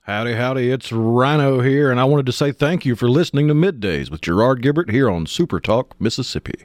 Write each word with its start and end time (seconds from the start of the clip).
Howdy, 0.00 0.32
howdy, 0.32 0.70
it's 0.70 0.90
Rhino 0.90 1.60
here, 1.60 1.90
and 1.90 2.00
I 2.00 2.04
wanted 2.04 2.24
to 2.24 2.32
say 2.32 2.52
thank 2.52 2.86
you 2.86 2.96
for 2.96 3.10
listening 3.10 3.48
to 3.48 3.54
Middays 3.54 4.10
with 4.10 4.22
Gerard 4.22 4.62
Gibert 4.62 4.90
here 4.90 5.10
on 5.10 5.26
Super 5.26 5.60
Talk, 5.60 5.94
Mississippi. 6.00 6.64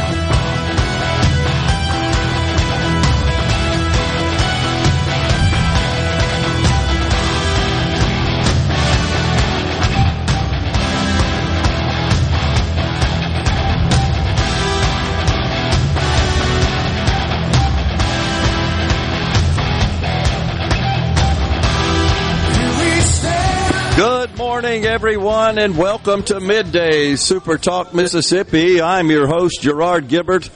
Morning, 24.71 24.87
everyone, 24.87 25.57
and 25.57 25.77
welcome 25.77 26.23
to 26.23 26.39
Midday 26.39 27.17
Super 27.17 27.57
Talk 27.57 27.93
Mississippi. 27.93 28.81
I'm 28.81 29.11
your 29.11 29.27
host, 29.27 29.61
Gerard 29.61 30.07
Gibert. 30.07 30.49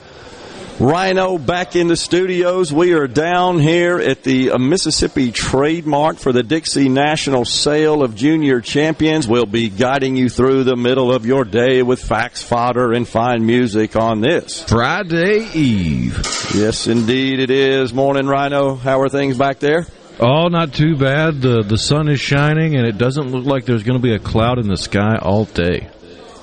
Rhino 0.80 1.36
back 1.36 1.76
in 1.76 1.88
the 1.88 1.98
studios. 1.98 2.72
We 2.72 2.94
are 2.94 3.08
down 3.08 3.58
here 3.58 3.98
at 3.98 4.22
the 4.22 4.52
uh, 4.52 4.58
Mississippi 4.58 5.32
Trademart 5.32 6.18
for 6.18 6.32
the 6.32 6.42
Dixie 6.42 6.88
National 6.88 7.44
Sale 7.44 8.02
of 8.02 8.14
Junior 8.14 8.62
Champions. 8.62 9.28
We'll 9.28 9.44
be 9.44 9.68
guiding 9.68 10.16
you 10.16 10.30
through 10.30 10.64
the 10.64 10.76
middle 10.76 11.12
of 11.12 11.26
your 11.26 11.44
day 11.44 11.82
with 11.82 12.02
facts, 12.02 12.42
fodder, 12.42 12.94
and 12.94 13.06
fine 13.06 13.44
music 13.44 13.96
on 13.96 14.22
this. 14.22 14.62
Friday 14.62 15.46
Eve. 15.52 16.16
Yes, 16.54 16.86
indeed 16.86 17.38
it 17.38 17.50
is. 17.50 17.92
Morning, 17.92 18.26
Rhino. 18.26 18.76
How 18.76 18.98
are 19.02 19.10
things 19.10 19.36
back 19.36 19.58
there? 19.58 19.86
Oh, 20.18 20.48
not 20.48 20.72
too 20.72 20.96
bad. 20.96 21.42
The 21.42 21.62
the 21.62 21.76
sun 21.76 22.08
is 22.08 22.20
shining, 22.20 22.74
and 22.74 22.86
it 22.86 22.96
doesn't 22.96 23.32
look 23.32 23.44
like 23.44 23.66
there's 23.66 23.82
going 23.82 23.98
to 23.98 24.02
be 24.02 24.14
a 24.14 24.18
cloud 24.18 24.58
in 24.58 24.66
the 24.66 24.78
sky 24.78 25.16
all 25.20 25.44
day. 25.44 25.90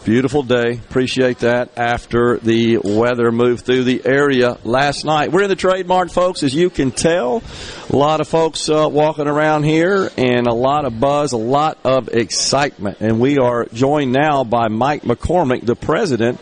Beautiful 0.06 0.44
day. 0.44 0.74
Appreciate 0.74 1.40
that 1.40 1.70
after 1.78 2.38
the 2.38 2.78
weather 2.78 3.32
moved 3.32 3.66
through 3.66 3.86
the 3.86 4.02
area 4.06 4.58
last 4.66 5.06
night. 5.06 5.32
We're 5.32 5.44
in 5.44 5.50
the 5.50 5.56
Trademart, 5.56 6.12
folks, 6.12 6.44
as 6.44 6.54
you 6.54 6.70
can 6.70 6.92
tell. 6.92 7.42
A 7.90 7.96
lot 7.96 8.20
of 8.20 8.28
folks 8.28 8.68
uh, 8.68 8.90
walking 8.92 9.28
around 9.28 9.64
here 9.64 10.10
and 10.18 10.46
a 10.46 10.54
lot 10.54 10.84
of 10.84 11.00
buzz, 11.00 11.32
a 11.32 11.38
lot 11.38 11.78
of 11.86 12.10
excitement. 12.10 12.98
And 13.00 13.22
we 13.22 13.38
are 13.38 13.66
joined 13.72 14.12
now 14.12 14.44
by 14.44 14.68
Mike 14.68 15.04
McCormick, 15.04 15.66
the 15.66 15.76
president 15.76 16.38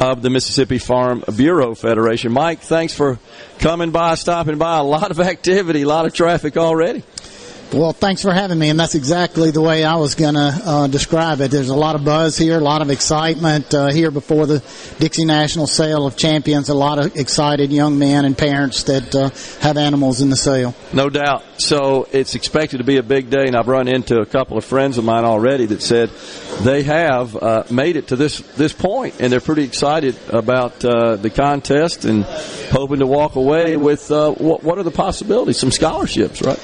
of 0.00 0.22
the 0.22 0.30
Mississippi 0.30 0.78
Farm 0.78 1.24
Bureau 1.36 1.74
Federation. 1.74 2.32
Mike, 2.32 2.60
thanks 2.60 2.94
for 2.94 3.18
coming 3.58 3.90
by, 3.90 4.14
stopping 4.14 4.58
by. 4.58 4.78
A 4.78 4.82
lot 4.82 5.10
of 5.10 5.20
activity, 5.20 5.82
a 5.82 5.88
lot 5.88 6.06
of 6.06 6.14
traffic 6.14 6.56
already. 6.56 7.02
Well, 7.70 7.92
thanks 7.92 8.22
for 8.22 8.32
having 8.32 8.58
me, 8.58 8.70
and 8.70 8.80
that's 8.80 8.94
exactly 8.94 9.50
the 9.50 9.60
way 9.60 9.84
I 9.84 9.96
was 9.96 10.14
going 10.14 10.36
to 10.36 10.40
uh, 10.64 10.86
describe 10.86 11.42
it. 11.42 11.50
There's 11.50 11.68
a 11.68 11.76
lot 11.76 11.96
of 11.96 12.04
buzz 12.04 12.38
here, 12.38 12.56
a 12.56 12.60
lot 12.60 12.80
of 12.80 12.88
excitement 12.88 13.74
uh, 13.74 13.92
here 13.92 14.10
before 14.10 14.46
the 14.46 14.64
Dixie 14.98 15.26
National 15.26 15.66
Sale 15.66 16.06
of 16.06 16.16
Champions. 16.16 16.70
A 16.70 16.74
lot 16.74 16.98
of 16.98 17.14
excited 17.14 17.70
young 17.70 17.98
men 17.98 18.24
and 18.24 18.38
parents 18.38 18.84
that 18.84 19.14
uh, 19.14 19.28
have 19.60 19.76
animals 19.76 20.22
in 20.22 20.30
the 20.30 20.36
sale. 20.36 20.74
No 20.94 21.10
doubt. 21.10 21.44
So 21.58 22.08
it's 22.10 22.34
expected 22.34 22.78
to 22.78 22.84
be 22.84 22.96
a 22.96 23.02
big 23.02 23.28
day, 23.28 23.46
and 23.46 23.54
I've 23.54 23.68
run 23.68 23.86
into 23.86 24.20
a 24.20 24.26
couple 24.26 24.56
of 24.56 24.64
friends 24.64 24.96
of 24.96 25.04
mine 25.04 25.26
already 25.26 25.66
that 25.66 25.82
said 25.82 26.08
they 26.62 26.84
have 26.84 27.36
uh, 27.36 27.64
made 27.70 27.96
it 27.96 28.08
to 28.08 28.16
this 28.16 28.38
this 28.56 28.72
point, 28.72 29.20
and 29.20 29.30
they're 29.30 29.40
pretty 29.42 29.64
excited 29.64 30.16
about 30.30 30.82
uh, 30.86 31.16
the 31.16 31.28
contest 31.28 32.06
and 32.06 32.24
hoping 32.70 33.00
to 33.00 33.06
walk 33.06 33.36
away 33.36 33.76
with 33.76 34.10
uh, 34.10 34.30
what, 34.32 34.62
what 34.64 34.78
are 34.78 34.84
the 34.84 34.90
possibilities? 34.90 35.58
Some 35.58 35.70
scholarships, 35.70 36.40
right? 36.40 36.58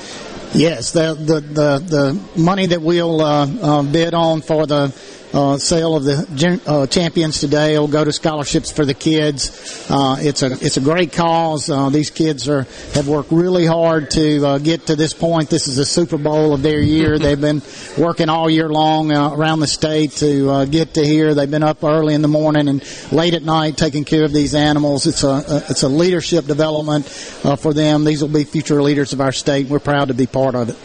Yes, 0.55 0.93
the 0.93 1.15
the 1.15 1.41
the, 1.41 1.79
the 1.81 2.41
money 2.41 2.67
that 2.67 2.81
we'll 2.81 3.21
uh, 3.21 3.47
uh, 3.61 3.83
bid 3.83 4.15
on 4.15 4.41
for 4.41 4.67
the 4.67 4.89
uh, 5.35 5.59
sale 5.59 5.97
of 5.97 6.05
the 6.05 6.61
uh, 6.67 6.87
champions 6.87 7.41
today 7.41 7.77
will 7.77 7.89
go 7.89 8.05
to 8.05 8.13
scholarships 8.13 8.71
for 8.71 8.85
the 8.85 8.95
kids. 8.95 9.87
Uh, 9.91 10.17
it's 10.21 10.43
a 10.43 10.53
it's 10.53 10.77
a 10.77 10.81
great 10.81 11.13
cause. 11.13 11.69
Uh, 11.69 11.91
these 11.91 12.11
kids 12.11 12.49
are 12.49 12.63
have 12.95 13.09
worked 13.09 13.33
really 13.33 13.67
hard 13.67 14.11
to 14.13 14.47
uh, 14.47 14.59
get 14.59 14.87
to 14.87 14.97
this 14.97 15.13
point. 15.13 15.51
This 15.51 15.67
is 15.67 15.77
the 15.77 15.85
Super 15.85 16.19
Bowl 16.19 16.55
of 16.55 16.63
their 16.63 16.81
year. 16.81 17.19
They've 17.25 17.41
been 17.41 17.63
working 17.99 18.29
all 18.29 18.49
year 18.49 18.69
long 18.69 19.11
uh, 19.11 19.35
around 19.35 19.61
the 19.61 19.67
state 19.67 20.13
to 20.13 20.51
uh, 20.51 20.65
get 20.67 20.95
to 20.95 21.05
here. 21.05 21.35
They've 21.35 21.51
been 21.51 21.65
up 21.65 21.83
early 21.83 22.15
in 22.15 22.23
the 22.23 22.29
morning 22.29 22.69
and 22.69 23.13
late 23.13 23.35
at 23.35 23.43
night 23.43 23.77
taking 23.77 24.05
care 24.05 24.25
of 24.25 24.33
these 24.33 24.55
animals. 24.55 25.07
It's 25.07 25.25
a, 25.25 25.29
a 25.29 25.65
it's 25.69 25.83
a 25.83 25.89
leadership 25.89 26.47
development 26.47 27.07
uh, 27.45 27.57
for 27.57 27.75
them. 27.75 28.05
These 28.05 28.23
will 28.23 28.29
be 28.29 28.45
future 28.45 28.81
leaders 28.83 29.13
of 29.13 29.21
our 29.21 29.33
state. 29.33 29.67
We're 29.67 29.81
proud 29.81 30.09
to 30.09 30.15
be 30.15 30.27
part 30.27 30.55
of 30.55 30.69
it. 30.69 30.77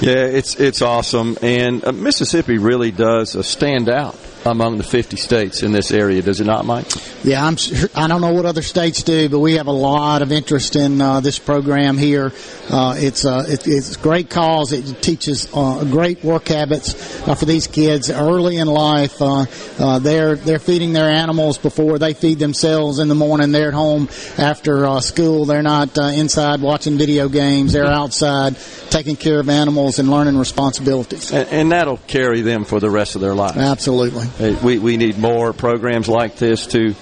Yeah, 0.00 0.26
it's 0.26 0.58
it's 0.60 0.82
awesome, 0.82 1.38
and 1.40 1.84
uh, 1.84 1.92
Mississippi 1.92 2.58
really 2.58 2.90
does 2.90 3.36
uh, 3.36 3.42
stand 3.42 3.83
out 3.88 4.23
among 4.44 4.78
the 4.78 4.84
50 4.84 5.16
states 5.16 5.62
in 5.62 5.72
this 5.72 5.90
area, 5.90 6.22
does 6.22 6.40
it 6.40 6.44
not, 6.44 6.64
Mike? 6.64 6.86
Yeah, 7.24 7.44
I'm. 7.44 7.56
Sure, 7.56 7.88
I 7.94 8.06
don't 8.06 8.20
know 8.20 8.32
what 8.32 8.44
other 8.44 8.62
states 8.62 9.02
do, 9.02 9.28
but 9.28 9.38
we 9.38 9.54
have 9.54 9.66
a 9.66 9.72
lot 9.72 10.20
of 10.22 10.32
interest 10.32 10.76
in 10.76 11.00
uh, 11.00 11.20
this 11.20 11.38
program 11.38 11.96
here. 11.96 12.32
Uh, 12.70 12.94
it's 12.98 13.24
uh, 13.24 13.44
it, 13.48 13.66
it's 13.66 13.96
a 13.96 13.98
great 13.98 14.28
cause. 14.28 14.72
It 14.72 15.02
teaches 15.02 15.48
uh, 15.54 15.84
great 15.84 16.22
work 16.22 16.48
habits 16.48 16.94
uh, 17.26 17.34
for 17.34 17.46
these 17.46 17.66
kids 17.66 18.10
early 18.10 18.58
in 18.58 18.66
life. 18.66 19.20
Uh, 19.22 19.46
uh, 19.78 19.98
they're 19.98 20.36
they're 20.36 20.58
feeding 20.58 20.92
their 20.92 21.10
animals 21.10 21.58
before 21.58 21.98
they 21.98 22.14
feed 22.14 22.38
themselves 22.38 22.98
in 22.98 23.08
the 23.08 23.14
morning. 23.14 23.52
They're 23.52 23.68
at 23.68 23.74
home 23.74 24.08
after 24.38 24.86
uh, 24.86 25.00
school. 25.00 25.44
They're 25.44 25.62
not 25.62 25.96
uh, 25.96 26.04
inside 26.04 26.60
watching 26.60 26.98
video 26.98 27.28
games. 27.28 27.72
They're 27.72 27.86
outside 27.86 28.56
taking 28.90 29.16
care 29.16 29.40
of 29.40 29.48
animals 29.48 29.98
and 29.98 30.10
learning 30.10 30.36
responsibilities. 30.36 31.32
And, 31.32 31.48
and 31.48 31.72
that'll 31.72 31.96
carry 32.06 32.42
them 32.42 32.64
for 32.64 32.80
the 32.80 32.90
rest 32.90 33.14
of 33.14 33.20
their 33.20 33.34
life. 33.34 33.56
Absolutely. 33.56 34.26
We, 34.40 34.78
we 34.78 34.96
need 34.96 35.16
more 35.16 35.52
programs 35.52 36.08
like 36.08 36.36
this 36.36 36.66
to 36.68 36.94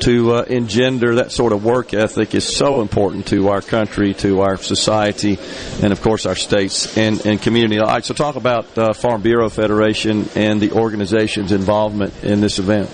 to 0.00 0.34
uh, 0.34 0.42
engender 0.42 1.16
that 1.16 1.32
sort 1.32 1.52
of 1.52 1.64
work 1.64 1.92
ethic 1.92 2.34
is 2.34 2.44
so 2.56 2.80
important 2.80 3.26
to 3.28 3.48
our 3.48 3.60
country, 3.60 4.14
to 4.14 4.40
our 4.40 4.56
society, 4.56 5.38
and 5.82 5.92
of 5.92 6.00
course 6.00 6.24
our 6.24 6.34
states 6.36 6.96
and, 6.96 7.24
and 7.26 7.42
community. 7.42 7.78
All 7.78 7.86
right, 7.86 8.04
so 8.04 8.14
talk 8.14 8.36
about 8.36 8.78
uh, 8.78 8.92
Farm 8.94 9.22
Bureau 9.22 9.48
Federation 9.48 10.28
and 10.34 10.60
the 10.60 10.72
organization's 10.72 11.52
involvement 11.52 12.24
in 12.24 12.40
this 12.40 12.58
event. 12.58 12.88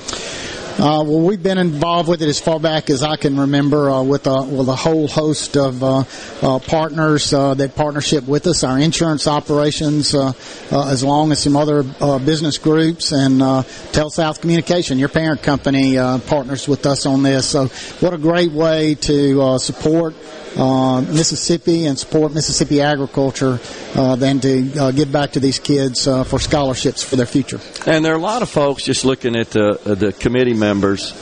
Uh, 0.77 1.05
well, 1.07 1.21
we've 1.21 1.43
been 1.43 1.57
involved 1.57 2.09
with 2.09 2.21
it 2.21 2.29
as 2.29 2.41
far 2.41 2.59
back 2.59 2.91
as 2.91 3.05
I 3.05 3.15
can 3.15 3.39
remember, 3.39 3.89
uh, 3.89 4.03
with 4.03 4.27
a 4.27 4.43
with 4.43 4.69
a 4.69 4.75
whole 4.75 5.07
host 5.07 5.57
of 5.57 5.85
uh, 5.85 6.03
uh, 6.43 6.59
partners 6.59 7.33
uh, 7.33 7.55
that 7.55 7.77
partnership 7.77 8.27
with 8.27 8.49
us. 8.49 8.65
Our 8.65 8.81
insurance 8.81 9.29
operations, 9.29 10.17
uh, 10.17 10.33
uh, 10.73 10.89
as 10.89 11.05
long 11.05 11.31
as 11.31 11.41
some 11.41 11.57
other 11.57 11.85
uh, 12.01 12.19
business 12.19 12.59
groups, 12.59 13.13
and 13.13 13.41
uh, 13.41 13.63
Telesouth 13.93 14.41
Communication, 14.41 14.99
your 14.99 15.09
parent 15.09 15.45
company, 15.45 15.97
uh, 15.97 16.19
partners 16.19 16.67
with 16.67 16.85
us 16.87 17.07
on 17.07 17.23
this. 17.23 17.49
So, 17.49 17.69
what 18.01 18.13
a 18.13 18.19
great 18.19 18.51
way 18.51 18.97
to 18.97 19.43
uh, 19.43 19.59
support 19.59 20.17
uh, 20.17 20.44
Mississippi 21.03 21.87
and 21.87 21.99
support 21.99 22.33
Mississippi 22.33 22.81
agriculture 22.81 23.61
uh, 23.95 24.17
than 24.17 24.41
to 24.41 24.79
uh, 24.79 24.91
give 24.91 25.11
back 25.11 25.33
to 25.33 25.41
these 25.41 25.59
kids 25.59 26.07
uh, 26.07 26.25
for 26.25 26.39
scholarships 26.39 27.03
for 27.03 27.17
their 27.17 27.27
future. 27.27 27.61
And 27.87 28.05
there 28.05 28.13
are 28.13 28.19
a 28.19 28.23
lot 28.23 28.43
of 28.43 28.49
folks 28.49 28.85
just 28.85 29.05
looking 29.05 29.37
at 29.37 29.51
the 29.51 29.79
the 29.85 30.13
committee 30.13 30.55
members 30.55 31.13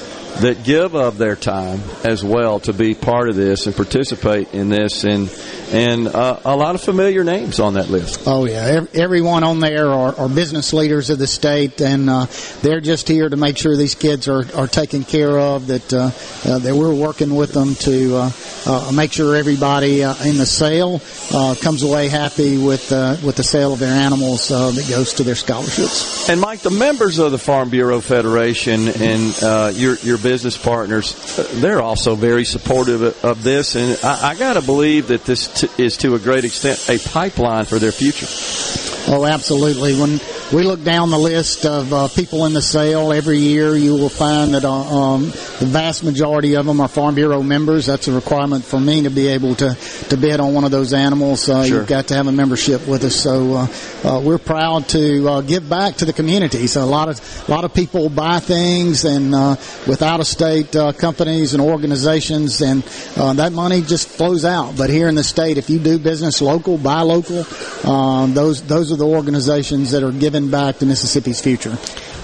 that 0.40 0.64
give 0.64 0.94
of 0.94 1.19
their 1.19 1.37
time 1.37 1.81
as 2.05 2.25
well 2.25 2.58
to 2.61 2.73
be 2.73 2.94
part 2.94 3.29
of 3.29 3.37
this 3.37 3.67
and 3.67 3.76
participate 3.76 4.52
in 4.55 4.69
this, 4.69 5.05
and 5.05 5.29
and 5.73 6.07
uh, 6.07 6.39
a 6.45 6.57
lot 6.57 6.75
of 6.75 6.83
familiar 6.83 7.25
names 7.25 7.59
on 7.61 7.75
that 7.75 7.89
list. 7.89 8.23
Oh 8.27 8.47
yeah, 8.47 8.85
everyone 8.95 9.43
on 9.45 9.61
there 9.61 9.91
are, 9.91 10.15
are 10.15 10.29
business 10.29 10.73
leaders 10.73 11.11
of 11.11 11.19
the 11.19 11.27
state, 11.27 11.81
and 11.81 12.11
uh, 12.11 12.27
they're 12.61 12.81
just 12.81 13.09
here 13.09 13.29
to 13.29 13.37
make 13.37 13.57
sure 13.57 13.77
these 13.77 13.95
kids 13.95 14.29
are, 14.29 14.45
are 14.55 14.67
taken 14.67 15.05
care 15.05 15.39
of. 15.39 15.67
That 15.67 15.93
uh, 15.93 16.11
uh, 16.45 16.59
that 16.59 16.75
we're 16.75 16.95
working 16.95 17.35
with 17.35 17.53
them 17.53 17.75
to 17.77 18.17
uh, 18.17 18.31
uh, 18.67 18.93
make 18.95 19.13
sure 19.13 19.35
everybody 19.37 20.05
uh, 20.05 20.15
in 20.25 20.37
the 20.37 20.47
sale 20.47 21.01
uh, 21.33 21.55
comes 21.61 21.83
away 21.83 22.09
happy 22.09 22.59
with 22.59 22.93
uh, 22.93 23.17
with 23.25 23.37
the 23.37 23.45
sale 23.45 23.73
of 23.73 23.79
their 23.79 23.93
animals 23.93 24.51
uh, 24.51 24.71
that 24.71 24.89
goes 24.89 25.15
to 25.15 25.23
their 25.23 25.35
scholarships. 25.35 26.29
And 26.29 26.41
Mike, 26.41 26.61
the 26.61 26.71
members 26.71 27.19
of 27.19 27.33
the 27.33 27.39
Farm 27.39 27.71
Bureau 27.71 28.01
Federation 28.01 28.89
and 28.89 29.43
uh, 29.43 29.73
your 29.75 29.97
your 29.97 30.19
business 30.19 30.57
partners, 30.59 31.37
they're 31.61 31.83
also 31.83 32.15
very 32.15 32.45
supportive 32.45 33.03
of 33.25 33.43
this, 33.43 33.75
and 33.75 33.99
I, 34.05 34.31
I 34.31 34.35
got 34.35 34.55
to 34.55 34.63
believe 34.63 35.09
that 35.09 35.25
this 35.25 35.62
t- 35.62 35.82
is 35.82 35.97
to 35.99 36.14
a 36.14 36.19
great 36.19 36.44
extent 36.44 36.88
a 36.88 36.99
pipeline 37.09 37.64
for 37.64 37.79
their 37.79 37.93
future. 37.93 38.92
Oh, 39.09 39.27
absolutely. 39.27 39.95
When 39.99 40.21
we 40.53 40.63
look 40.63 40.85
down 40.85 41.11
the 41.11 41.19
list 41.19 41.67
of 41.67 41.93
uh, 41.93 42.09
people 42.09 42.47
in 42.47 42.53
the 42.53 42.63
sale 42.63 43.13
every 43.13 43.39
year, 43.39 43.75
you 43.77 43.95
will 43.95 44.09
find 44.09 44.55
that 44.55 44.65
uh, 44.65 44.71
um, 44.73 45.25
the 45.25 45.67
vast 45.67 46.05
majority 46.05 46.55
of 46.55 46.67
them 46.67 46.81
are 46.81 46.89
Farm 46.89 47.15
Bureau 47.17 47.43
members. 47.43 47.87
That's 47.87 48.07
a 48.07 48.13
requirement 48.13 48.65
for 48.65 48.79
me 48.81 49.03
to 49.03 49.11
be 49.11 49.27
able 49.29 49.57
to, 49.57 49.75
to 50.09 50.17
bid 50.17 50.39
on 50.39 50.55
one 50.55 50.65
of 50.65 50.71
those 50.71 50.93
animals. 50.93 51.49
Uh, 51.49 51.63
Sure. 51.65 51.79
You've 51.79 51.89
got 51.89 52.09
to 52.09 52.15
have 52.15 52.27
a 52.27 52.33
membership 52.33 52.87
with 52.87 53.05
us. 53.05 53.17
So 53.17 53.55
uh, 53.55 53.67
uh, 54.05 54.21
we're 54.21 54.39
proud 54.39 54.89
to 54.91 55.29
uh, 55.29 55.41
give 55.43 55.69
back 55.69 55.97
to 55.97 56.05
the 56.05 56.13
community. 56.13 56.67
So 56.67 56.83
a 56.83 56.87
lot 56.87 57.09
of 57.09 57.21
a 57.49 57.51
lot 57.51 57.65
of 57.65 57.73
people 57.75 58.09
buy 58.09 58.41
things 58.41 59.05
and 59.05 59.35
uh, 59.35 59.57
with 59.87 60.03
out 60.03 60.21
of 60.21 60.27
state 60.27 60.75
uh, 60.77 60.93
companies 60.93 61.55
and 61.55 61.63
organizations, 61.63 62.61
and 62.63 62.85
uh, 63.17 63.33
that 63.35 63.53
money 63.53 63.81
just 63.83 64.09
flows 64.09 64.45
out. 64.45 64.77
But 64.77 64.91
here 64.91 65.09
in 65.09 65.15
the 65.15 65.25
state, 65.25 65.57
if 65.59 65.71
you 65.71 65.79
do 65.79 65.99
business 65.99 66.41
local, 66.43 66.79
buy 66.79 67.01
local, 67.03 67.45
um, 67.89 68.35
those 68.35 68.63
those 68.93 69.00
are 69.00 69.09
the 69.09 69.17
organizations 69.17 69.91
that 69.93 70.03
are 70.03 70.12
giving 70.12 70.50
back 70.50 70.79
to 70.79 70.87
Mississippi's 70.87 71.41
future. 71.41 71.77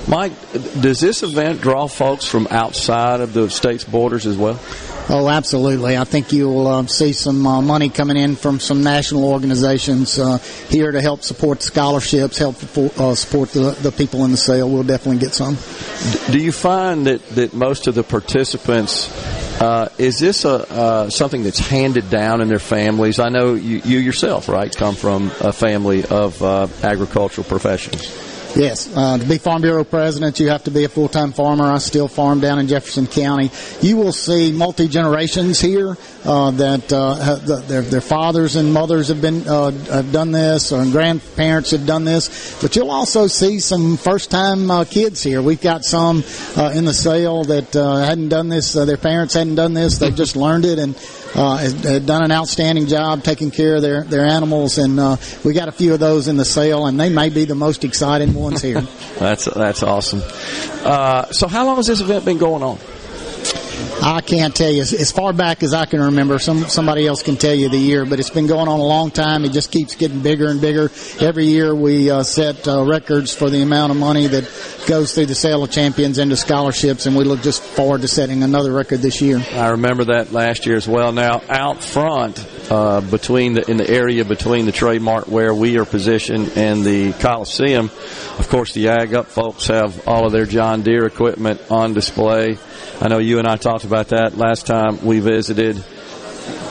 Mike, 0.06 0.32
does 0.81 1.00
this 1.00 1.23
event 1.23 1.61
draw 1.61 1.87
folks 1.87 2.25
from 2.26 2.47
outside 2.50 3.20
of 3.20 3.32
the 3.32 3.49
state's 3.50 3.85
borders 3.85 4.26
as 4.26 4.37
well? 4.37 4.59
Oh, 5.11 5.29
absolutely. 5.29 5.97
I 5.97 6.05
think 6.05 6.32
you'll 6.32 6.67
uh, 6.67 6.87
see 6.87 7.15
some 7.15 7.47
uh, 7.47 7.62
money 7.62 7.88
coming 7.88 8.19
in 8.19 8.37
from 8.37 8.61
some 8.61 8.82
national 8.82 9.25
organizations 9.25 10.19
uh, 10.19 10.38
here 10.69 10.93
to 10.93 11.00
help 11.00 11.23
support 11.23 11.62
scholarships, 11.62 12.37
help 12.37 12.56
uh, 12.76 13.15
support 13.15 13.50
the, 13.50 13.70
the 13.82 13.93
people 13.93 14.25
in 14.25 14.31
the 14.31 14.37
sale. 14.37 14.69
We'll 14.69 14.82
definitely 14.82 15.20
get 15.20 15.32
some. 15.32 15.56
Do 16.31 16.38
you 16.38 16.53
find 16.53 17.06
that, 17.06 17.26
that 17.31 17.55
most 17.55 17.87
of 17.87 17.94
the 17.94 18.03
participants 18.03 19.09
uh, 19.60 19.88
is 19.99 20.19
this 20.19 20.44
a 20.44 20.70
uh, 20.70 21.10
something 21.10 21.43
that's 21.43 21.58
handed 21.58 22.10
down 22.10 22.40
in 22.40 22.49
their 22.49 22.58
families? 22.58 23.19
I 23.19 23.28
know 23.28 23.55
you, 23.55 23.81
you 23.84 23.99
yourself, 23.99 24.49
right, 24.49 24.75
come 24.75 24.94
from 24.94 25.32
a 25.40 25.52
family 25.52 26.05
of 26.05 26.43
uh, 26.43 26.69
agricultural 26.82 27.44
professionals. 27.44 28.28
Yes, 28.58 28.93
uh, 28.93 29.16
to 29.16 29.25
be 29.25 29.38
Farm 29.38 29.62
Bureau 29.62 29.84
president, 29.84 30.40
you 30.40 30.49
have 30.49 30.64
to 30.64 30.72
be 30.72 30.82
a 30.82 30.88
full-time 30.88 31.31
farmer. 31.31 31.66
I 31.66 31.78
still 31.78 32.08
farm 32.08 32.40
down 32.40 32.58
in 32.58 32.66
Jefferson 32.66 33.06
County. 33.06 33.52
You 33.81 33.96
will 33.96 34.10
see 34.10 34.50
multi-generations 34.50 35.60
here 35.60 35.96
uh, 36.25 36.50
that 36.50 36.93
uh, 36.93 37.37
the, 37.37 37.58
their, 37.69 37.82
their 37.82 38.00
fathers 38.00 38.56
and 38.56 38.72
mothers 38.72 39.08
have 39.08 39.20
been 39.20 39.46
uh, 39.46 39.70
have 39.70 40.10
done 40.10 40.32
this, 40.32 40.72
or 40.72 40.84
grandparents 40.87 41.70
have 41.70 41.87
done 41.87 42.05
this. 42.05 42.60
But 42.60 42.75
you'll 42.75 42.90
also 42.90 43.28
see 43.28 43.60
some 43.60 43.96
first-time 43.96 44.69
uh, 44.72 44.84
kids 44.87 45.22
here. 45.22 45.40
We've 45.40 45.60
got 45.60 45.84
some 45.84 46.25
uh, 46.56 46.72
in 46.75 46.84
the 46.84 46.94
sale 46.94 47.44
that 47.44 47.76
uh, 47.76 47.99
hadn't 47.99 48.31
done 48.31 48.49
this. 48.49 48.72
Their 48.72 48.96
parents 48.96 49.34
hadn't 49.34 49.55
done 49.55 49.75
this. 49.75 49.99
They've 49.99 50.12
just 50.12 50.34
learned 50.34 50.64
it 50.64 50.81
and 50.81 50.96
uh, 51.35 51.99
done 52.01 52.23
an 52.23 52.33
outstanding 52.33 52.87
job 52.87 53.23
taking 53.23 53.51
care 53.51 53.77
of 53.77 53.83
their 53.83 54.03
their 54.05 54.27
animals. 54.27 54.79
And 54.79 54.99
uh, 54.99 55.17
we 55.45 55.53
got 55.53 55.69
a 55.69 55.73
few 55.73 55.95
of 55.95 56.01
those 56.01 56.29
in 56.29 56.37
the 56.37 56.45
sale, 56.45 56.87
and 56.87 56.99
they 56.99 57.09
may 57.09 57.29
be 57.29 57.45
the 57.45 57.55
most 57.55 57.85
exciting 57.85 58.35
ones 58.35 58.63
here. 58.63 58.81
That's 59.19 59.47
that's 59.47 59.83
awesome. 59.83 60.23
Uh, 60.85 61.25
so, 61.33 61.49
how 61.49 61.67
long 61.67 61.77
has 61.77 61.89
this 61.89 62.01
event 62.01 62.25
been 62.25 62.39
going 62.39 62.63
on? 62.63 62.79
I 64.03 64.21
can't 64.21 64.55
tell 64.55 64.71
you 64.71 64.83
as, 64.83 65.13
far 65.13 65.33
back 65.33 65.63
as 65.63 65.75
I 65.75 65.85
can 65.85 66.01
remember. 66.01 66.39
Some 66.39 66.65
somebody 66.65 67.07
else 67.07 67.23
can 67.23 67.37
tell 67.37 67.55
you 67.55 67.69
the 67.69 67.79
year, 67.79 68.05
but 68.05 68.21
it's 68.21 68.31
been 68.31 68.47
going 68.47 68.69
on 68.69 68.79
a 68.79 68.83
long 68.83 69.11
time. 69.11 69.45
It 69.45 69.53
just 69.53 69.71
keeps 69.71 69.97
getting 69.97 70.21
bigger 70.23 70.49
and 70.49 70.61
bigger. 70.61 70.91
Every 71.21 71.47
year 71.47 71.75
we 71.75 72.11
uh, 72.11 72.23
set 72.23 72.67
uh, 72.67 72.85
records 72.85 73.35
for 73.35 73.51
the 73.51 73.63
amount 73.63 73.91
of 73.91 73.99
money 73.99 74.27
that 74.27 74.45
goes 74.87 75.15
through 75.15 75.27
the 75.27 75.35
sale 75.35 75.63
of 75.65 75.71
champions 75.71 76.19
into 76.19 76.37
scholarships, 76.37 77.07
and 77.07 77.17
we 77.17 77.25
look 77.25 77.43
just 77.43 77.63
forward 77.63 78.03
to 78.03 78.09
setting 78.09 78.43
another 78.43 78.73
record 78.73 79.01
this 79.01 79.21
year. 79.21 79.43
I 79.53 79.71
remember 79.71 80.05
that 80.07 80.33
last 80.33 80.67
year 80.67 80.77
as 80.77 80.89
well. 80.89 81.13
Now, 81.13 81.43
out 81.49 81.83
front, 81.83 82.39
uh, 82.70 83.00
between 83.00 83.55
the 83.55 83.70
in 83.70 83.76
the 83.76 83.88
area 83.88 84.25
between 84.25 84.67
the 84.67 84.73
Trademart 84.73 85.29
where 85.29 85.55
we 85.55 85.79
are 85.79 85.85
positioned 85.85 86.53
and 86.56 86.85
the 86.85 87.12
Coliseum, 87.15 87.87
of 88.38 88.49
course, 88.49 88.73
the 88.73 88.88
Ag 88.88 89.15
Up 89.15 89.26
folks 89.26 89.67
have 89.69 90.06
all 90.06 90.26
of 90.26 90.32
their 90.32 90.47
John 90.47 90.82
Deere 90.82 91.06
equipment 91.06 91.61
on 91.70 91.94
display. 91.94 92.59
I 93.00 93.09
know 93.09 93.19
you 93.19 93.38
and 93.38 93.49
I 93.49 93.56
talked 93.56 93.85
about 93.85 94.09
that 94.09 94.37
last 94.37 94.67
time 94.67 95.05
we 95.05 95.20
visited. 95.20 95.76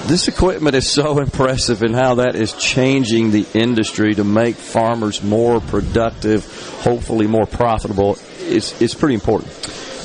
This 0.05 0.27
equipment 0.27 0.75
is 0.75 0.89
so 0.89 1.19
impressive 1.21 1.83
in 1.83 1.93
how 1.93 2.15
that 2.15 2.35
is 2.35 2.53
changing 2.53 3.31
the 3.31 3.45
industry 3.53 4.15
to 4.15 4.23
make 4.23 4.55
farmers 4.55 5.21
more 5.23 5.59
productive, 5.59 6.45
hopefully 6.81 7.27
more 7.27 7.45
profitable. 7.45 8.17
It's, 8.39 8.79
it's 8.81 8.93
pretty 8.93 9.15
important. 9.15 9.51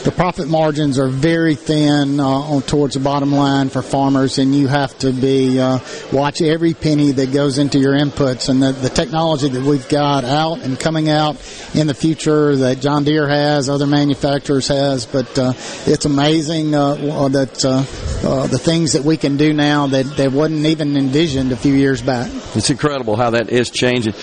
The 0.04 0.10
profit 0.10 0.48
margins 0.48 0.98
are 0.98 1.08
very 1.08 1.54
thin 1.54 2.18
uh, 2.18 2.24
on 2.24 2.62
towards 2.62 2.94
the 2.94 3.00
bottom 3.00 3.32
line 3.32 3.68
for 3.68 3.82
farmers, 3.82 4.38
and 4.38 4.54
you 4.54 4.66
have 4.66 4.96
to 4.98 5.12
be 5.12 5.60
uh, 5.60 5.78
watch 6.12 6.42
every 6.42 6.74
penny 6.74 7.12
that 7.12 7.32
goes 7.32 7.58
into 7.58 7.78
your 7.78 7.92
inputs. 7.92 8.48
And 8.48 8.62
the, 8.62 8.72
the 8.72 8.88
technology 8.88 9.48
that 9.48 9.62
we've 9.62 9.88
got 9.88 10.24
out 10.24 10.60
and 10.60 10.78
coming 10.78 11.08
out 11.08 11.36
in 11.74 11.86
the 11.86 11.94
future 11.94 12.56
that 12.56 12.80
John 12.80 13.04
Deere 13.04 13.28
has, 13.28 13.68
other 13.68 13.86
manufacturers 13.86 14.68
has, 14.68 15.06
but 15.06 15.38
uh, 15.38 15.52
it's 15.86 16.04
amazing 16.04 16.74
uh, 16.74 17.28
that 17.28 17.64
uh, 18.24 18.46
the 18.46 18.58
things 18.58 18.92
that 18.92 19.02
we 19.02 19.16
can 19.16 19.36
do 19.36 19.52
now 19.52 19.86
that 19.88 20.04
that 20.16 20.32
wasn't 20.32 20.66
even 20.66 20.96
envisioned 20.96 21.52
a 21.52 21.56
few 21.56 21.74
years 21.74 22.02
back. 22.02 22.30
It's 22.54 22.70
incredible 22.70 23.16
how 23.16 23.30
that 23.30 23.50
is 23.50 23.70
changing. 23.70 24.14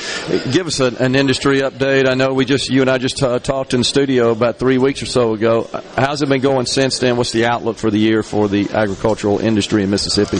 Give 0.51 0.67
us 0.67 0.79
an, 0.79 0.97
an 0.97 1.15
industry 1.15 1.61
update. 1.61 2.07
I 2.07 2.13
know 2.13 2.33
we 2.33 2.45
just 2.45 2.69
you 2.69 2.81
and 2.81 2.89
I 2.89 2.97
just 2.97 3.21
uh, 3.21 3.39
talked 3.39 3.73
in 3.73 3.81
the 3.81 3.85
studio 3.85 4.31
about 4.31 4.57
three 4.57 4.77
weeks 4.77 5.01
or 5.01 5.07
so 5.07 5.33
ago. 5.33 5.69
How's 5.95 6.21
it 6.21 6.29
been 6.29 6.41
going 6.41 6.65
since 6.65 6.99
then? 6.99 7.17
What's 7.17 7.31
the 7.31 7.45
outlook 7.45 7.77
for 7.77 7.91
the 7.91 7.99
year 7.99 8.23
for 8.23 8.47
the 8.47 8.69
agricultural 8.71 9.39
industry 9.39 9.83
in 9.83 9.89
Mississippi? 9.89 10.39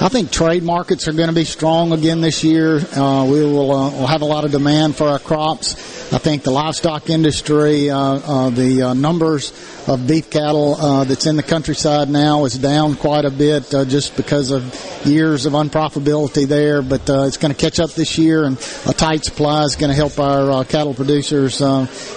I 0.00 0.08
think 0.08 0.32
trade 0.32 0.64
markets 0.64 1.06
are 1.06 1.12
going 1.12 1.28
to 1.28 1.34
be 1.34 1.44
strong 1.44 1.92
again 1.92 2.20
this 2.20 2.42
year. 2.42 2.78
Uh, 2.78 3.24
we 3.30 3.40
will 3.44 3.70
uh, 3.70 3.90
will 3.90 4.08
have 4.08 4.22
a 4.22 4.26
lot 4.26 4.44
of 4.44 4.50
demand 4.50 4.96
for 4.96 5.08
our 5.08 5.20
crops. 5.20 6.12
I 6.12 6.18
think 6.18 6.42
the 6.42 6.50
livestock 6.50 7.10
industry, 7.10 7.90
uh, 7.90 7.98
uh, 7.98 8.50
the 8.50 8.82
uh, 8.82 8.94
numbers 8.94 9.52
of 9.86 10.06
beef 10.06 10.30
cattle 10.30 10.74
uh, 10.74 11.04
that's 11.04 11.26
in 11.26 11.36
the 11.36 11.42
countryside 11.42 12.08
now 12.08 12.44
is 12.44 12.58
down 12.58 12.96
quite 12.96 13.24
a 13.24 13.30
bit 13.30 13.70
just 13.70 14.16
because 14.16 14.50
of 14.50 14.62
years 15.06 15.46
of 15.46 15.52
unprofitability 15.52 16.46
there. 16.46 16.82
But 16.82 17.08
it's 17.08 17.36
going 17.36 17.54
to 17.54 17.60
catch 17.60 17.78
up 17.78 17.92
this 17.92 18.18
year, 18.18 18.44
and 18.44 18.58
a 18.86 18.92
tight 18.92 19.24
supply 19.24 19.62
is 19.62 19.76
going 19.76 19.90
to 19.90 19.96
help 19.96 20.18
our 20.18 20.64
cattle 20.64 20.94
producers 20.94 21.60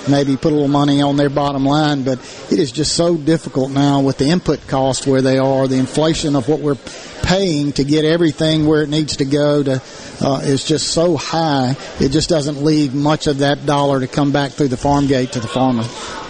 maybe 0.09 0.35
put 0.35 0.51
a 0.51 0.55
little 0.55 0.67
money 0.67 1.01
on 1.01 1.15
their 1.15 1.29
bottom 1.29 1.63
line. 1.63 2.03
But 2.03 2.19
it 2.51 2.57
is 2.57 2.71
just 2.71 2.93
so 2.93 3.17
difficult 3.17 3.69
now 3.69 4.01
with 4.01 4.17
the 4.17 4.29
input 4.29 4.65
cost 4.67 5.05
where 5.05 5.21
they 5.21 5.37
are, 5.37 5.67
the 5.67 5.77
inflation 5.77 6.35
of 6.35 6.49
what 6.49 6.59
we're 6.59 6.77
paying 7.27 7.73
to 7.73 7.83
get 7.83 8.05
everything 8.05 8.65
where 8.65 8.81
it 8.83 8.89
needs 8.89 9.17
to 9.17 9.25
go 9.25 9.61
to 9.61 9.81
uh, 10.21 10.39
is 10.43 10.63
just 10.63 10.87
so 10.87 11.17
high. 11.17 11.75
It 11.99 12.09
just 12.09 12.29
doesn't 12.29 12.63
leave 12.63 12.95
much 12.95 13.27
of 13.27 13.39
that 13.39 13.65
dollar 13.65 13.99
to 13.99 14.07
come 14.07 14.31
back 14.31 14.51
through 14.51 14.69
the 14.69 14.77
farm 14.77 15.07
gate 15.07 15.33
to 15.33 15.41
the 15.41 15.47
farmer. 15.47 15.83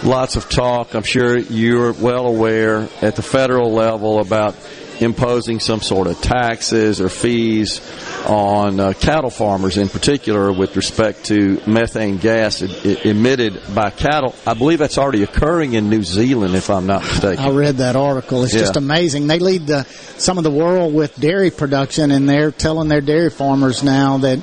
Lots 0.03 0.35
of 0.35 0.49
talk. 0.49 0.95
I'm 0.95 1.03
sure 1.03 1.37
you're 1.37 1.93
well 1.93 2.25
aware 2.25 2.89
at 3.03 3.15
the 3.15 3.21
federal 3.21 3.71
level 3.71 4.19
about 4.19 4.55
imposing 4.99 5.59
some 5.59 5.81
sort 5.81 6.07
of 6.07 6.19
taxes 6.19 6.99
or 6.99 7.09
fees 7.09 7.79
on 8.27 8.79
uh, 8.79 8.93
cattle 8.93 9.29
farmers 9.29 9.77
in 9.77 9.87
particular 9.89 10.51
with 10.51 10.75
respect 10.75 11.25
to 11.25 11.61
methane 11.65 12.17
gas 12.17 12.61
e- 12.61 12.67
e- 12.83 13.09
emitted 13.09 13.61
by 13.73 13.89
cattle. 13.89 14.35
I 14.45 14.53
believe 14.53 14.79
that's 14.79 14.97
already 14.97 15.23
occurring 15.23 15.73
in 15.73 15.89
New 15.89 16.03
Zealand, 16.03 16.53
if 16.55 16.69
I'm 16.69 16.85
not 16.87 17.01
mistaken. 17.03 17.43
I 17.43 17.49
read 17.51 17.77
that 17.77 17.95
article. 17.95 18.43
It's 18.43 18.53
Yeah. 18.53 18.59
just 18.61 18.75
amazing. 18.75 19.27
They 19.27 19.39
lead 19.39 19.67
the, 19.67 19.83
some 20.17 20.37
of 20.37 20.43
the 20.43 20.51
world 20.51 20.93
with 20.93 21.17
dairy 21.19 21.51
production, 21.51 22.11
and 22.11 22.27
they're 22.29 22.51
telling 22.51 22.89
their 22.89 23.01
dairy 23.01 23.29
farmers 23.29 23.81
now 23.83 24.17
that 24.19 24.39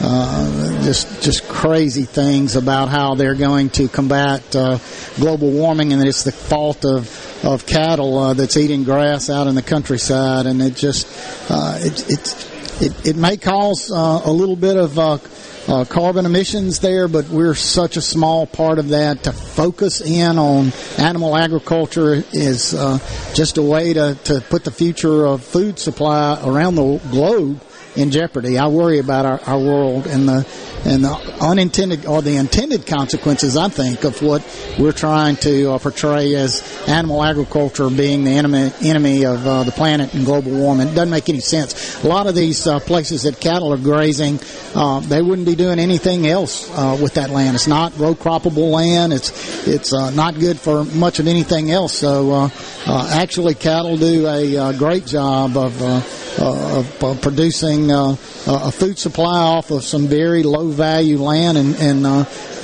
uh, 0.00 0.82
just 0.82 1.22
just 1.22 1.46
crazy 1.48 2.04
things 2.04 2.56
about 2.56 2.88
how 2.88 3.14
they're 3.14 3.34
going 3.36 3.70
to 3.70 3.88
combat 3.88 4.56
uh, 4.56 4.78
global 5.16 5.50
warming, 5.50 5.92
and 5.92 6.00
that 6.02 6.08
it's 6.08 6.24
the 6.24 6.32
fault 6.32 6.84
of 6.84 7.08
of 7.44 7.66
cattle 7.66 8.18
uh, 8.18 8.34
that's 8.34 8.56
eating 8.56 8.84
grass 8.84 9.30
out 9.30 9.46
in 9.46 9.54
the 9.54 9.62
countryside, 9.62 10.46
and 10.46 10.60
it 10.60 10.74
just 10.74 11.06
uh, 11.50 11.76
it, 11.80 12.10
it 12.10 12.48
it 12.82 13.06
it 13.06 13.16
may 13.16 13.36
cause 13.36 13.90
uh, 13.90 14.22
a 14.24 14.32
little 14.32 14.56
bit 14.56 14.76
of 14.76 14.98
uh, 14.98 15.18
uh, 15.68 15.84
carbon 15.84 16.26
emissions 16.26 16.80
there, 16.80 17.06
but 17.06 17.28
we're 17.28 17.54
such 17.54 17.96
a 17.96 18.00
small 18.00 18.46
part 18.46 18.78
of 18.78 18.88
that. 18.88 19.22
To 19.24 19.32
focus 19.32 20.00
in 20.00 20.38
on 20.38 20.72
animal 20.98 21.36
agriculture 21.36 22.24
is 22.32 22.74
uh, 22.74 22.98
just 23.34 23.58
a 23.58 23.62
way 23.62 23.92
to, 23.92 24.16
to 24.24 24.40
put 24.40 24.64
the 24.64 24.72
future 24.72 25.24
of 25.24 25.44
food 25.44 25.78
supply 25.78 26.40
around 26.44 26.74
the 26.74 27.00
globe 27.10 27.62
in 27.96 28.10
jeopardy. 28.10 28.58
I 28.58 28.68
worry 28.68 28.98
about 28.98 29.26
our, 29.26 29.40
our 29.46 29.58
world 29.58 30.06
and 30.06 30.28
the 30.28 30.46
and 30.84 31.04
the 31.04 31.12
unintended 31.40 32.06
or 32.06 32.22
the 32.22 32.36
intended 32.36 32.86
consequences. 32.86 33.56
I 33.56 33.68
think 33.68 34.04
of 34.04 34.20
what 34.22 34.42
we're 34.78 34.92
trying 34.92 35.36
to 35.36 35.72
uh, 35.72 35.78
portray 35.78 36.34
as 36.34 36.62
animal 36.88 37.22
agriculture 37.22 37.88
being 37.88 38.24
the 38.24 38.32
enemy 38.32 38.72
enemy 38.82 39.24
of 39.24 39.46
uh, 39.46 39.62
the 39.62 39.72
planet 39.72 40.14
and 40.14 40.24
global 40.24 40.52
warming. 40.52 40.88
It 40.88 40.94
doesn't 40.94 41.10
make 41.10 41.28
any 41.28 41.40
sense. 41.40 42.02
A 42.02 42.08
lot 42.08 42.26
of 42.26 42.34
these 42.34 42.66
uh, 42.66 42.80
places 42.80 43.22
that 43.22 43.40
cattle 43.40 43.72
are 43.72 43.78
grazing, 43.78 44.40
uh, 44.74 45.00
they 45.00 45.22
wouldn't 45.22 45.46
be 45.46 45.54
doing 45.54 45.78
anything 45.78 46.26
else 46.26 46.70
uh, 46.70 46.98
with 47.00 47.14
that 47.14 47.30
land. 47.30 47.54
It's 47.54 47.68
not 47.68 47.96
row 47.98 48.14
croppable 48.14 48.70
land. 48.72 49.12
It's 49.12 49.68
it's 49.68 49.92
uh, 49.92 50.10
not 50.10 50.38
good 50.38 50.58
for 50.58 50.84
much 50.84 51.18
of 51.20 51.28
anything 51.28 51.70
else. 51.70 51.92
So 51.92 52.50
actually, 52.86 53.54
cattle 53.54 53.96
do 53.96 54.26
a 54.26 54.74
great 54.76 55.06
job 55.06 55.56
of 55.56 55.80
of 56.38 57.04
uh, 57.04 57.14
producing 57.88 58.50
uh, 58.52 58.66
a 58.66 58.72
food 58.72 58.98
supply 58.98 59.38
off 59.38 59.70
of 59.70 59.84
some 59.84 60.06
very 60.06 60.42
low 60.42 60.68
value 60.68 61.18
land 61.18 61.58
and 61.58 61.74
and 61.76 62.06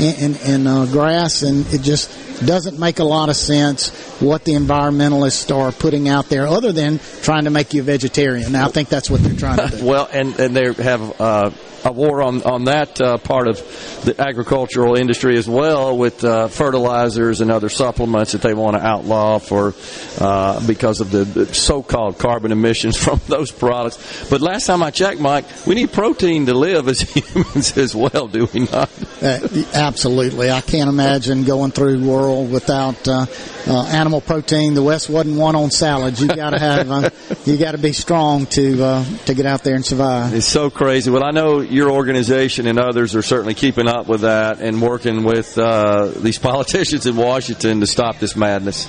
and, 0.00 0.36
and 0.42 0.92
grass, 0.92 1.42
and 1.42 1.66
it 1.72 1.80
just 1.82 2.10
doesn't 2.44 2.78
make 2.78 3.00
a 3.00 3.04
lot 3.04 3.28
of 3.28 3.36
sense 3.36 3.90
what 4.20 4.44
the 4.44 4.52
environmentalists 4.52 5.54
are 5.54 5.72
putting 5.72 6.08
out 6.08 6.28
there, 6.28 6.46
other 6.46 6.72
than 6.72 7.00
trying 7.22 7.44
to 7.44 7.50
make 7.50 7.74
you 7.74 7.80
a 7.80 7.84
vegetarian. 7.84 8.52
Now, 8.52 8.66
I 8.66 8.70
think 8.70 8.88
that's 8.88 9.10
what 9.10 9.22
they're 9.22 9.34
trying 9.34 9.68
to 9.68 9.76
do. 9.76 9.84
well, 9.84 10.08
and 10.12 10.38
and 10.38 10.54
they 10.54 10.72
have 10.72 11.20
uh, 11.20 11.50
a 11.84 11.92
war 11.92 12.22
on 12.22 12.42
on 12.42 12.64
that 12.64 13.00
uh, 13.00 13.18
part 13.18 13.48
of 13.48 13.56
the 14.04 14.20
agricultural 14.20 14.96
industry 14.96 15.36
as 15.36 15.48
well, 15.48 15.96
with 15.96 16.24
uh, 16.24 16.48
fertilizers 16.48 17.40
and 17.40 17.50
other 17.50 17.68
supplements 17.68 18.32
that 18.32 18.42
they 18.42 18.54
want 18.54 18.76
to 18.76 18.84
outlaw 18.84 19.38
for 19.38 19.74
uh, 20.20 20.66
because 20.66 21.00
of 21.00 21.10
the, 21.10 21.24
the, 21.24 21.54
so-called 21.54 22.18
carbon 22.18 22.52
emissions 22.52 22.96
from 23.04 23.20
those 23.26 23.50
products. 23.50 24.28
But 24.28 24.40
last 24.40 24.66
time 24.66 24.82
I 24.82 24.90
checked, 24.90 25.20
Mike, 25.20 25.44
we 25.66 25.74
need 25.74 25.92
protein 25.92 26.46
to 26.46 26.54
live 26.54 26.88
as 26.88 27.00
humans 27.16 27.76
as 27.76 27.94
well, 27.94 28.28
do 28.28 28.48
we 28.52 28.60
not? 28.60 28.90
Uh, 29.22 29.38
absolutely. 29.74 30.50
I 30.50 30.60
can't 30.60 30.88
imagine 30.88 31.44
going 31.44 31.70
through 31.70 31.98
the 31.98 32.08
world 32.08 32.50
without 32.50 33.06
uh, 33.06 33.26
uh, 33.66 33.84
animal 33.86 34.20
protein. 34.20 34.74
The 34.74 34.82
West 34.82 35.10
wasn't 35.10 35.36
won 35.36 35.56
on 35.56 35.70
salads. 35.70 36.20
You 36.20 36.28
got 36.28 36.50
to 36.50 36.58
have 36.58 37.46
you 37.46 37.56
got 37.56 37.72
to 37.72 37.78
be 37.78 37.92
strong 37.92 38.46
to 38.46 39.04
to 39.26 39.34
get 39.34 39.46
out 39.46 39.64
there 39.64 39.74
and 39.74 39.84
survive. 39.84 40.34
It's 40.34 40.46
so 40.46 40.70
crazy. 40.70 41.10
Well, 41.10 41.24
I 41.24 41.30
know 41.30 41.60
your 41.78 41.90
organization 41.92 42.66
and 42.66 42.78
others 42.78 43.14
are 43.14 43.22
certainly 43.22 43.54
keeping 43.54 43.86
up 43.86 44.08
with 44.08 44.22
that 44.22 44.60
and 44.60 44.82
working 44.82 45.22
with 45.22 45.56
uh, 45.56 46.08
these 46.16 46.38
politicians 46.50 47.06
in 47.06 47.16
Washington 47.16 47.80
to 47.80 47.86
stop 47.86 48.18
this 48.18 48.34
madness. 48.36 48.86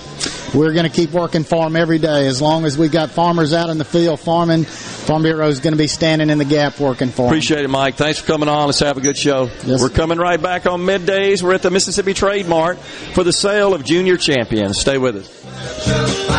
We're 0.55 0.74
going 0.74 0.89
to 0.89 0.91
keep 0.91 1.12
working 1.12 1.43
for 1.43 1.63
them 1.63 1.75
every 1.75 2.00
day. 2.00 2.25
As 2.27 2.41
long 2.41 2.65
as 2.65 2.77
we've 2.77 2.91
got 2.91 3.12
farmers 3.12 3.53
out 3.53 3.69
in 3.69 3.77
the 3.77 3.86
field 3.86 4.19
farming, 4.19 4.65
Farm 4.65 5.22
Bureau 5.22 5.48
is 5.48 5.60
going 5.60 5.74
to 5.74 5.77
be 5.77 5.86
standing 5.88 6.31
in 6.31 6.39
the 6.39 6.46
gap 6.46 6.79
working 6.79 7.10
for 7.10 7.27
Appreciate 7.27 7.58
them. 7.58 7.65
it, 7.65 7.69
Mike. 7.69 7.96
Thanks 7.96 8.19
for 8.19 8.25
coming 8.25 8.50
on. 8.50 8.65
Let's 8.65 8.79
have 8.79 8.98
a 8.98 9.01
good 9.01 9.17
show. 9.17 9.46
Yes. 9.65 9.81
We're 9.81 9.89
coming 9.89 10.17
right 10.17 10.41
back 10.41 10.65
on 10.65 10.81
middays. 10.81 11.43
We're 11.43 11.53
at 11.53 11.62
the 11.62 11.69
Mississippi 11.72 12.15
Trademart 12.15 12.77
for 13.13 13.24
the 13.24 13.34
sale 13.34 13.75
of 13.75 13.86
junior 13.86 14.17
champions. 14.17 14.79
Stay 14.79 14.98
with 14.98 15.17
us. 15.17 16.38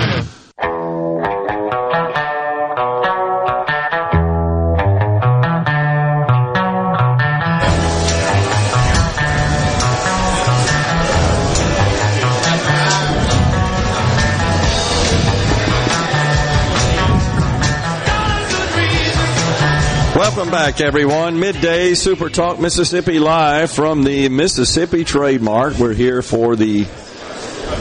Back, 20.51 20.81
everyone. 20.81 21.39
Midday 21.39 21.93
Super 21.93 22.29
Talk 22.29 22.59
Mississippi 22.59 23.19
live 23.19 23.71
from 23.71 24.03
the 24.03 24.27
Mississippi 24.27 25.05
Trademart. 25.05 25.79
We're 25.79 25.93
here 25.93 26.21
for 26.21 26.57
the 26.57 26.85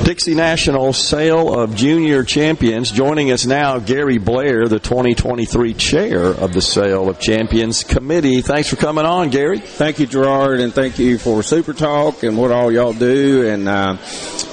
Dixie 0.04 0.36
National 0.36 0.92
Sale 0.92 1.52
of 1.52 1.74
Junior 1.74 2.22
Champions. 2.22 2.92
Joining 2.92 3.32
us 3.32 3.44
now, 3.44 3.80
Gary 3.80 4.18
Blair, 4.18 4.68
the 4.68 4.78
2023 4.78 5.74
chair 5.74 6.22
of 6.22 6.52
the 6.52 6.62
Sale 6.62 7.08
of 7.08 7.18
Champions 7.18 7.82
Committee. 7.82 8.40
Thanks 8.40 8.68
for 8.68 8.76
coming 8.76 9.04
on, 9.04 9.30
Gary. 9.30 9.58
Thank 9.58 9.98
you, 9.98 10.06
Gerard, 10.06 10.60
and 10.60 10.72
thank 10.72 11.00
you 11.00 11.18
for 11.18 11.42
Super 11.42 11.72
Talk 11.72 12.22
and 12.22 12.38
what 12.38 12.52
all 12.52 12.70
y'all 12.70 12.92
do. 12.92 13.48
And 13.48 13.68
uh, 13.68 13.96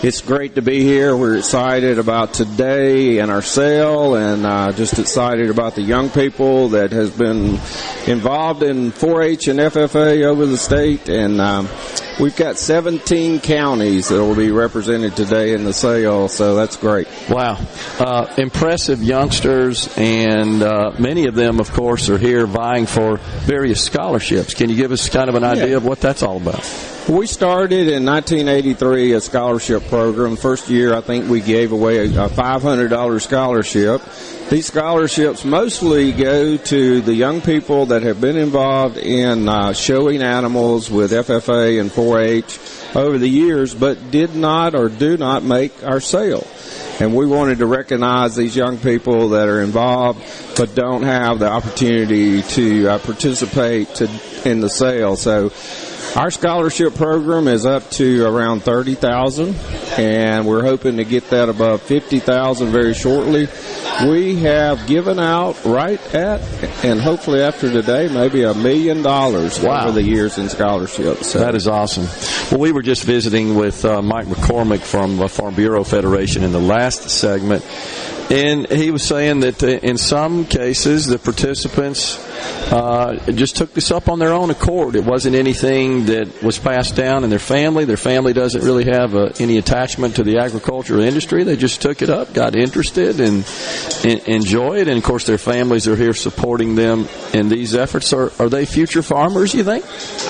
it's 0.04 0.22
great 0.22 0.56
to 0.56 0.62
be 0.62 0.82
here. 0.82 1.16
We're 1.16 1.38
excited 1.38 2.00
about 2.00 2.34
today 2.34 3.20
and 3.20 3.32
our 3.32 3.42
sale, 3.42 4.16
and 4.16 4.46
uh, 4.46 4.72
just 4.72 5.00
excited 5.00 5.50
about 5.50 5.75
the 5.75 5.82
young 5.82 6.10
people 6.10 6.70
that 6.70 6.92
has 6.92 7.12
been 7.12 7.60
involved 8.08 8.63
in 8.63 8.92
4-H 8.92 9.48
and 9.48 9.60
FFA 9.60 10.24
over 10.24 10.46
the 10.46 10.58
state. 10.58 11.10
And 11.10 11.42
um, 11.42 11.68
We've 12.20 12.36
got 12.36 12.58
17 12.58 13.42
counties 13.42 14.08
that 14.10 14.16
will 14.16 14.36
be 14.36 14.50
represented 14.50 15.16
today 15.16 15.54
in 15.54 15.66
the 15.66 15.74
sale, 15.74 16.27
so 16.27 16.56
that's 16.56 16.75
great. 16.75 17.08
Wow. 17.30 17.60
Uh, 18.00 18.34
impressive 18.39 19.04
youngsters, 19.04 19.88
and 19.98 20.63
uh, 20.63 20.94
many 20.98 21.27
of 21.27 21.36
them, 21.36 21.60
of 21.60 21.72
course, 21.72 22.10
are 22.10 22.18
here 22.18 22.48
vying 22.48 22.88
for 22.88 23.18
various 23.46 23.84
scholarships. 23.84 24.56
Can 24.56 24.72
you 24.72 24.75
give 24.75 24.92
us 24.92 25.10
kind 25.10 25.30
of 25.30 25.36
an 25.36 25.44
idea 25.44 25.68
yeah. 25.68 25.77
of 25.77 25.86
what 25.86 26.01
that's 26.01 26.24
all 26.24 26.38
about? 26.38 26.97
We 27.09 27.25
started 27.25 27.87
in 27.87 28.05
1983 28.05 29.13
a 29.13 29.21
scholarship 29.21 29.87
program. 29.87 30.35
First 30.35 30.67
year, 30.67 30.93
I 30.93 30.99
think 30.99 31.29
we 31.29 31.39
gave 31.39 31.71
away 31.71 32.05
a 32.05 32.09
$500 32.09 33.21
scholarship. 33.21 34.01
These 34.49 34.65
scholarships 34.65 35.45
mostly 35.45 36.11
go 36.11 36.57
to 36.57 36.99
the 36.99 37.13
young 37.13 37.39
people 37.39 37.85
that 37.87 38.03
have 38.03 38.19
been 38.19 38.35
involved 38.35 38.97
in 38.97 39.47
uh, 39.47 39.71
showing 39.71 40.21
animals 40.21 40.91
with 40.91 41.11
FFA 41.11 41.79
and 41.79 41.89
4-H 41.89 42.59
over 42.93 43.17
the 43.17 43.29
years, 43.29 43.73
but 43.73 44.11
did 44.11 44.35
not 44.35 44.75
or 44.75 44.89
do 44.89 45.15
not 45.15 45.43
make 45.43 45.85
our 45.85 46.01
sale. 46.01 46.45
And 46.99 47.15
we 47.15 47.25
wanted 47.25 47.59
to 47.59 47.67
recognize 47.67 48.35
these 48.35 48.53
young 48.53 48.79
people 48.79 49.29
that 49.29 49.47
are 49.47 49.61
involved 49.61 50.21
but 50.57 50.75
don't 50.75 51.03
have 51.03 51.39
the 51.39 51.47
opportunity 51.47 52.41
to 52.41 52.87
uh, 52.87 52.99
participate 52.99 53.95
to, 53.95 54.09
in 54.43 54.59
the 54.59 54.69
sale. 54.69 55.15
So 55.15 55.51
our 56.17 56.31
scholarship 56.31 56.95
program 56.95 57.47
is 57.47 57.63
up 57.63 57.88
to 57.91 58.25
around 58.25 58.63
30,000 58.63 59.53
and 60.00 60.47
we're 60.47 60.63
hoping 60.63 60.97
to 60.97 61.03
get 61.03 61.29
that 61.29 61.47
above 61.47 61.79
50,000 61.83 62.71
very 62.71 62.95
shortly. 62.95 63.47
We 64.09 64.38
have 64.38 64.88
given 64.88 65.19
out 65.19 65.63
right 65.63 66.01
at 66.15 66.41
and 66.83 67.00
hopefully 67.00 67.41
after 67.41 67.71
today 67.71 68.12
maybe 68.12 68.41
a 68.41 68.55
million 68.55 69.03
dollars 69.03 69.63
over 69.63 69.91
the 69.91 70.01
years 70.01 70.39
in 70.39 70.50
scholarships. 70.50 71.27
So. 71.27 71.39
That 71.39 71.53
is 71.53 71.67
awesome. 71.67 72.07
Well, 72.51 72.62
we 72.62 72.71
were 72.71 72.81
just 72.81 73.03
visiting 73.03 73.53
with 73.55 73.86
uh, 73.86 74.01
Mike 74.01 74.25
McCormick 74.25 74.81
from 74.81 75.17
the 75.17 75.29
Farm 75.29 75.53
Bureau 75.53 75.83
Federation 75.83 76.43
in 76.43 76.51
the 76.51 76.59
last 76.59 77.12
segment 77.12 77.63
and 78.29 78.67
he 78.67 78.91
was 78.91 79.03
saying 79.03 79.39
that 79.41 79.63
uh, 79.63 79.67
in 79.67 79.98
some 79.98 80.46
cases 80.46 81.05
the 81.05 81.17
participants 81.17 82.17
uh, 82.72 83.15
just 83.31 83.55
took 83.55 83.74
this 83.74 83.91
up 83.91 84.10
on 84.10 84.19
their 84.19 84.34
own 84.34 84.50
accord. 84.50 84.96
It 84.96 85.05
wasn't 85.05 85.36
anything 85.36 86.05
that 86.07 86.43
was 86.43 86.60
passed 86.60 86.96
down 86.96 87.24
in 87.24 87.29
their 87.29 87.39
family. 87.39 87.86
Their 87.86 87.96
family 87.96 88.34
doesn't 88.34 88.62
really 88.62 88.86
have 88.86 89.15
uh, 89.15 89.29
any 89.39 89.57
attachment 89.57 90.17
to 90.17 90.24
the 90.24 90.39
agricultural 90.39 91.01
industry. 91.01 91.43
They 91.46 91.55
just 91.55 91.81
took 91.81 92.01
it 92.01 92.10
up, 92.10 92.34
got 92.34 92.55
interested, 92.55 93.22
and, 93.22 93.46
and 94.03 94.19
enjoy 94.27 94.79
it. 94.79 94.89
And 94.89 94.98
of 94.98 95.03
course, 95.03 95.25
their 95.25 95.38
families 95.38 95.88
are 95.88 95.96
here 95.96 96.13
supporting 96.13 96.75
them 96.75 97.07
in 97.34 97.48
these 97.48 97.74
efforts. 97.74 98.12
Are, 98.12 98.34
are 98.39 98.50
they 98.50 98.65
future 98.65 99.01
farmers? 99.01 99.53
You 99.53 99.63
think? 99.63 99.86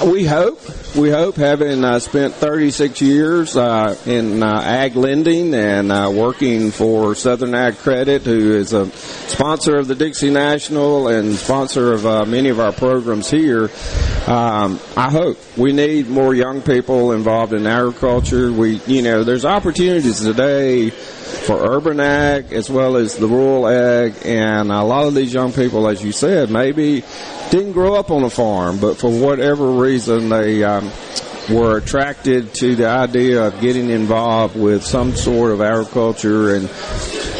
We 0.05 0.25
hope. 0.25 0.59
We 0.95 1.09
hope, 1.09 1.35
having 1.35 1.83
uh, 1.83 1.99
spent 1.99 2.35
36 2.35 3.01
years 3.01 3.57
uh, 3.57 3.95
in 4.05 4.43
uh, 4.43 4.61
ag 4.61 4.95
lending 4.95 5.53
and 5.53 5.89
working 6.15 6.71
for 6.71 7.15
Southern 7.15 7.55
Ag 7.55 7.75
Credit, 7.87 8.21
who 8.23 8.51
is 8.51 8.73
a 8.73 8.91
sponsor 8.91 9.77
of 9.77 9.87
the 9.87 9.95
Dixie 9.95 10.29
National 10.29 11.07
and 11.07 11.33
sponsor 11.35 11.93
of 11.93 12.05
uh, 12.05 12.25
many 12.25 12.49
of 12.49 12.59
our 12.59 12.73
programs 12.73 13.29
here. 13.29 13.71
Um, 14.27 14.81
I 14.97 15.09
hope 15.09 15.37
we 15.55 15.71
need 15.71 16.09
more 16.09 16.35
young 16.35 16.61
people 16.61 17.13
involved 17.13 17.53
in 17.53 17.65
agriculture. 17.65 18.51
We, 18.51 18.81
you 18.87 19.03
know, 19.03 19.23
there's 19.23 19.45
opportunities 19.45 20.19
today 20.19 20.89
for 20.89 21.77
urban 21.77 22.01
ag 22.01 22.51
as 22.51 22.69
well 22.69 22.97
as 22.97 23.15
the 23.15 23.27
rural 23.27 23.69
ag, 23.69 24.15
and 24.25 24.69
a 24.69 24.83
lot 24.83 25.05
of 25.05 25.15
these 25.15 25.33
young 25.33 25.53
people, 25.53 25.87
as 25.87 26.03
you 26.03 26.11
said, 26.11 26.51
maybe 26.51 27.05
didn't 27.51 27.71
grow 27.71 27.95
up 27.95 28.11
on 28.11 28.21
a 28.25 28.29
farm, 28.29 28.81
but 28.81 28.97
for 28.97 29.09
whatever 29.09 29.65
reason 29.65 30.27
they. 30.27 30.61
Um, 30.61 30.91
were 31.49 31.77
attracted 31.77 32.53
to 32.53 32.75
the 32.75 32.85
idea 32.85 33.47
of 33.47 33.61
getting 33.61 33.89
involved 33.89 34.53
with 34.53 34.83
some 34.83 35.15
sort 35.15 35.51
of 35.51 35.61
agriculture 35.61 36.53
and 36.53 36.69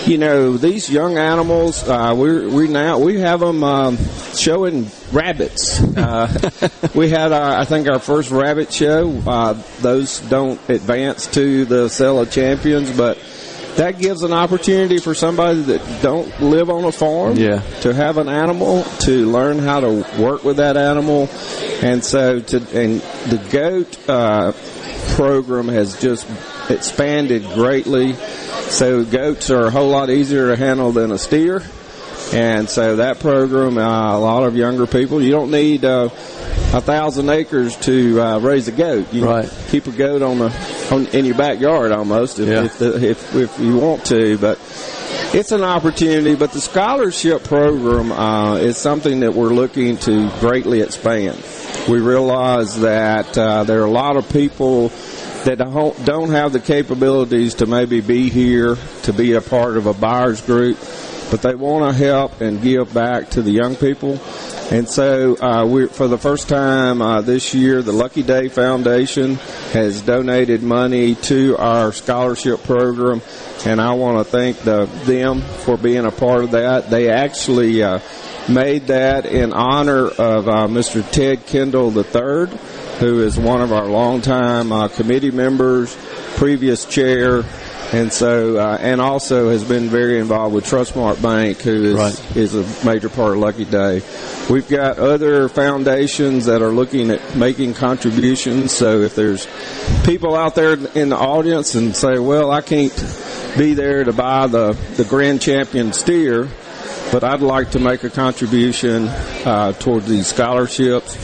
you 0.07 0.17
know 0.17 0.57
these 0.57 0.89
young 0.89 1.17
animals 1.17 1.87
uh, 1.87 2.13
we 2.17 2.47
we 2.47 2.67
now 2.67 2.97
we 2.99 3.19
have 3.19 3.39
them 3.41 3.63
um, 3.63 3.97
showing 4.33 4.87
rabbits. 5.11 5.81
Uh, 5.81 6.49
we 6.95 7.09
had 7.09 7.31
our, 7.31 7.59
I 7.59 7.65
think 7.65 7.87
our 7.87 7.99
first 7.99 8.31
rabbit 8.31 8.71
show. 8.71 9.09
Uh, 9.25 9.53
those 9.81 10.19
don't 10.21 10.59
advance 10.69 11.27
to 11.27 11.65
the 11.65 11.89
sale 11.89 12.19
of 12.21 12.31
champions 12.31 12.95
but 12.95 13.17
that 13.75 13.99
gives 13.99 14.23
an 14.23 14.33
opportunity 14.33 14.97
for 14.97 15.13
somebody 15.13 15.61
that 15.61 16.01
don't 16.01 16.41
live 16.41 16.69
on 16.71 16.83
a 16.85 16.91
farm 16.91 17.35
Yeah. 17.37 17.59
to 17.81 17.93
have 17.93 18.17
an 18.17 18.27
animal 18.27 18.83
to 19.01 19.29
learn 19.31 19.59
how 19.59 19.81
to 19.81 20.03
work 20.17 20.43
with 20.43 20.57
that 20.57 20.77
animal. 20.77 21.29
And 21.83 22.03
so 22.03 22.39
to 22.39 22.57
and 22.73 23.01
the 23.29 23.37
goat 23.51 24.09
uh, 24.09 24.53
program 25.15 25.67
has 25.67 25.99
just 26.01 26.25
expanded 26.71 27.43
greatly 27.53 28.13
so 28.69 29.03
goats 29.03 29.49
are 29.49 29.65
a 29.67 29.71
whole 29.71 29.89
lot 29.89 30.09
easier 30.09 30.47
to 30.49 30.55
handle 30.55 30.91
than 30.91 31.11
a 31.11 31.17
steer 31.17 31.63
and 32.33 32.69
so 32.69 32.97
that 32.97 33.19
program 33.19 33.77
uh, 33.77 34.17
a 34.17 34.19
lot 34.19 34.43
of 34.43 34.55
younger 34.55 34.85
people 34.87 35.21
you 35.21 35.31
don't 35.31 35.51
need 35.51 35.85
uh, 35.85 36.09
a 36.73 36.81
thousand 36.81 37.29
acres 37.29 37.75
to 37.77 38.19
uh, 38.19 38.39
raise 38.39 38.67
a 38.67 38.71
goat 38.73 39.13
you 39.13 39.25
Right. 39.25 39.49
keep 39.69 39.87
a 39.87 39.91
goat 39.91 40.21
on 40.21 40.39
the 40.39 40.87
on, 40.91 41.07
in 41.07 41.25
your 41.25 41.35
backyard 41.35 41.91
almost 41.91 42.39
if, 42.39 42.47
Yeah. 42.49 42.63
if, 42.65 42.77
the, 42.79 43.09
if 43.11 43.35
if 43.35 43.59
you 43.59 43.77
want 43.77 44.05
to 44.07 44.37
but 44.37 44.59
it's 45.33 45.51
an 45.51 45.61
opportunity, 45.63 46.35
but 46.35 46.53
the 46.53 46.61
scholarship 46.61 47.43
program 47.43 48.13
uh, 48.13 48.55
is 48.55 48.77
something 48.77 49.19
that 49.21 49.33
we're 49.33 49.49
looking 49.49 49.97
to 49.97 50.29
greatly 50.39 50.79
expand. 50.79 51.37
We 51.89 51.99
realize 51.99 52.79
that 52.79 53.37
uh, 53.37 53.65
there 53.65 53.81
are 53.81 53.85
a 53.85 53.91
lot 53.91 54.15
of 54.15 54.29
people 54.29 54.89
that 55.47 55.59
don't 56.03 56.29
have 56.31 56.51
the 56.51 56.59
capabilities 56.59 57.55
to 57.55 57.65
maybe 57.65 58.01
be 58.01 58.29
here 58.29 58.75
to 59.03 59.13
be 59.13 59.31
a 59.33 59.41
part 59.41 59.77
of 59.77 59.85
a 59.85 59.93
buyers 59.93 60.41
group, 60.41 60.77
but 61.31 61.41
they 61.41 61.55
want 61.55 61.89
to 61.89 61.97
help 61.97 62.41
and 62.41 62.61
give 62.61 62.93
back 62.93 63.29
to 63.29 63.41
the 63.41 63.51
young 63.51 63.77
people. 63.77 64.19
And 64.71 64.89
so, 64.89 65.37
uh, 65.37 65.65
we 65.65 65.87
for 65.87 66.09
the 66.09 66.17
first 66.17 66.49
time 66.49 67.01
uh, 67.01 67.21
this 67.21 67.53
year, 67.53 67.81
the 67.81 67.93
Lucky 67.93 68.23
Day 68.23 68.49
Foundation 68.49 69.35
has 69.71 70.01
donated 70.01 70.63
money 70.63 71.15
to 71.15 71.55
our 71.57 71.93
scholarship 71.93 72.63
program, 72.63 73.21
and 73.65 73.79
I 73.79 73.93
want 73.93 74.17
to 74.17 74.29
thank 74.29 74.57
the, 74.59 74.85
them 75.05 75.39
for 75.39 75.77
being 75.77 76.05
a 76.05 76.11
part 76.11 76.43
of 76.43 76.51
that. 76.51 76.89
They 76.89 77.09
actually 77.09 77.81
uh, 77.81 77.99
made 78.49 78.87
that 78.87 79.25
in 79.25 79.53
honor 79.53 80.07
of 80.07 80.49
uh, 80.49 80.67
Mr. 80.67 81.09
Ted 81.09 81.45
Kendall 81.45 81.97
III, 81.97 82.49
who 82.99 83.21
is 83.23 83.37
one 83.37 83.61
of 83.61 83.71
our 83.71 83.85
longtime 83.85 84.71
uh, 84.71 84.87
committee 84.87 85.31
members, 85.31 85.95
previous 86.35 86.85
chair, 86.85 87.43
and 87.93 88.11
so 88.11 88.57
uh, 88.57 88.77
and 88.81 88.99
also 88.99 89.49
has 89.49 89.63
been 89.63 89.87
very 89.87 90.19
involved 90.19 90.53
with 90.53 90.65
Trustmark 90.65 91.21
Bank, 91.21 91.59
who 91.61 91.85
is 91.85 91.95
Right. 91.95 92.35
is 92.37 92.53
a 92.55 92.85
major 92.85 93.07
part 93.07 93.33
of 93.33 93.37
Lucky 93.37 93.63
Day. 93.65 94.01
We've 94.49 94.67
got 94.67 94.97
other 94.99 95.47
foundations 95.47 96.45
that 96.45 96.61
are 96.61 96.71
looking 96.71 97.11
at 97.11 97.35
making 97.35 97.75
contributions. 97.75 98.71
So 98.73 99.01
if 99.01 99.15
there's 99.15 99.47
people 100.03 100.35
out 100.35 100.55
there 100.55 100.73
in 100.95 101.09
the 101.09 101.17
audience 101.17 101.75
and 101.75 101.95
say, 101.95 102.19
"Well, 102.19 102.51
I 102.51 102.61
can't 102.61 102.93
be 103.57 103.73
there 103.73 104.03
to 104.03 104.11
buy 104.11 104.47
the 104.47 104.75
the 104.97 105.05
Grand 105.05 105.41
Champion 105.41 105.93
steer," 105.93 106.49
but 107.11 107.23
I'd 107.23 107.41
like 107.41 107.71
to 107.71 107.79
make 107.79 108.03
a 108.03 108.09
contribution 108.09 109.07
uh, 109.45 109.71
toward 109.73 110.03
these 110.05 110.27
scholarships. 110.27 111.15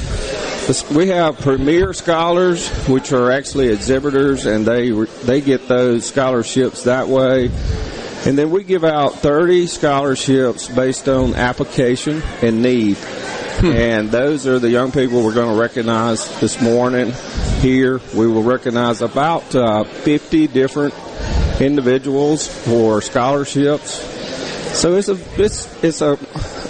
We 0.95 1.09
have 1.09 1.41
premier 1.41 1.91
scholars, 1.91 2.69
which 2.87 3.11
are 3.11 3.31
actually 3.31 3.67
exhibitors, 3.67 4.45
and 4.45 4.65
they 4.65 4.91
they 4.91 5.41
get 5.41 5.67
those 5.67 6.05
scholarships 6.05 6.83
that 6.85 7.09
way. 7.09 7.51
And 8.25 8.37
then 8.37 8.49
we 8.49 8.63
give 8.63 8.85
out 8.85 9.15
30 9.15 9.67
scholarships 9.67 10.69
based 10.69 11.09
on 11.09 11.35
application 11.35 12.21
and 12.41 12.61
need. 12.61 12.97
And 13.61 14.09
those 14.09 14.47
are 14.47 14.57
the 14.57 14.69
young 14.69 14.93
people 14.93 15.23
we're 15.23 15.33
going 15.33 15.53
to 15.53 15.61
recognize 15.61 16.39
this 16.39 16.61
morning 16.61 17.11
here. 17.59 17.99
We 18.15 18.27
will 18.27 18.43
recognize 18.43 19.01
about 19.01 19.53
uh, 19.53 19.83
50 19.83 20.47
different 20.47 20.93
individuals 21.59 22.47
for 22.47 23.01
scholarships. 23.01 24.01
So 24.79 24.95
it's 24.95 25.09
a 25.09 25.17
it's 25.41 25.83
it's 25.83 26.01
a 26.01 26.17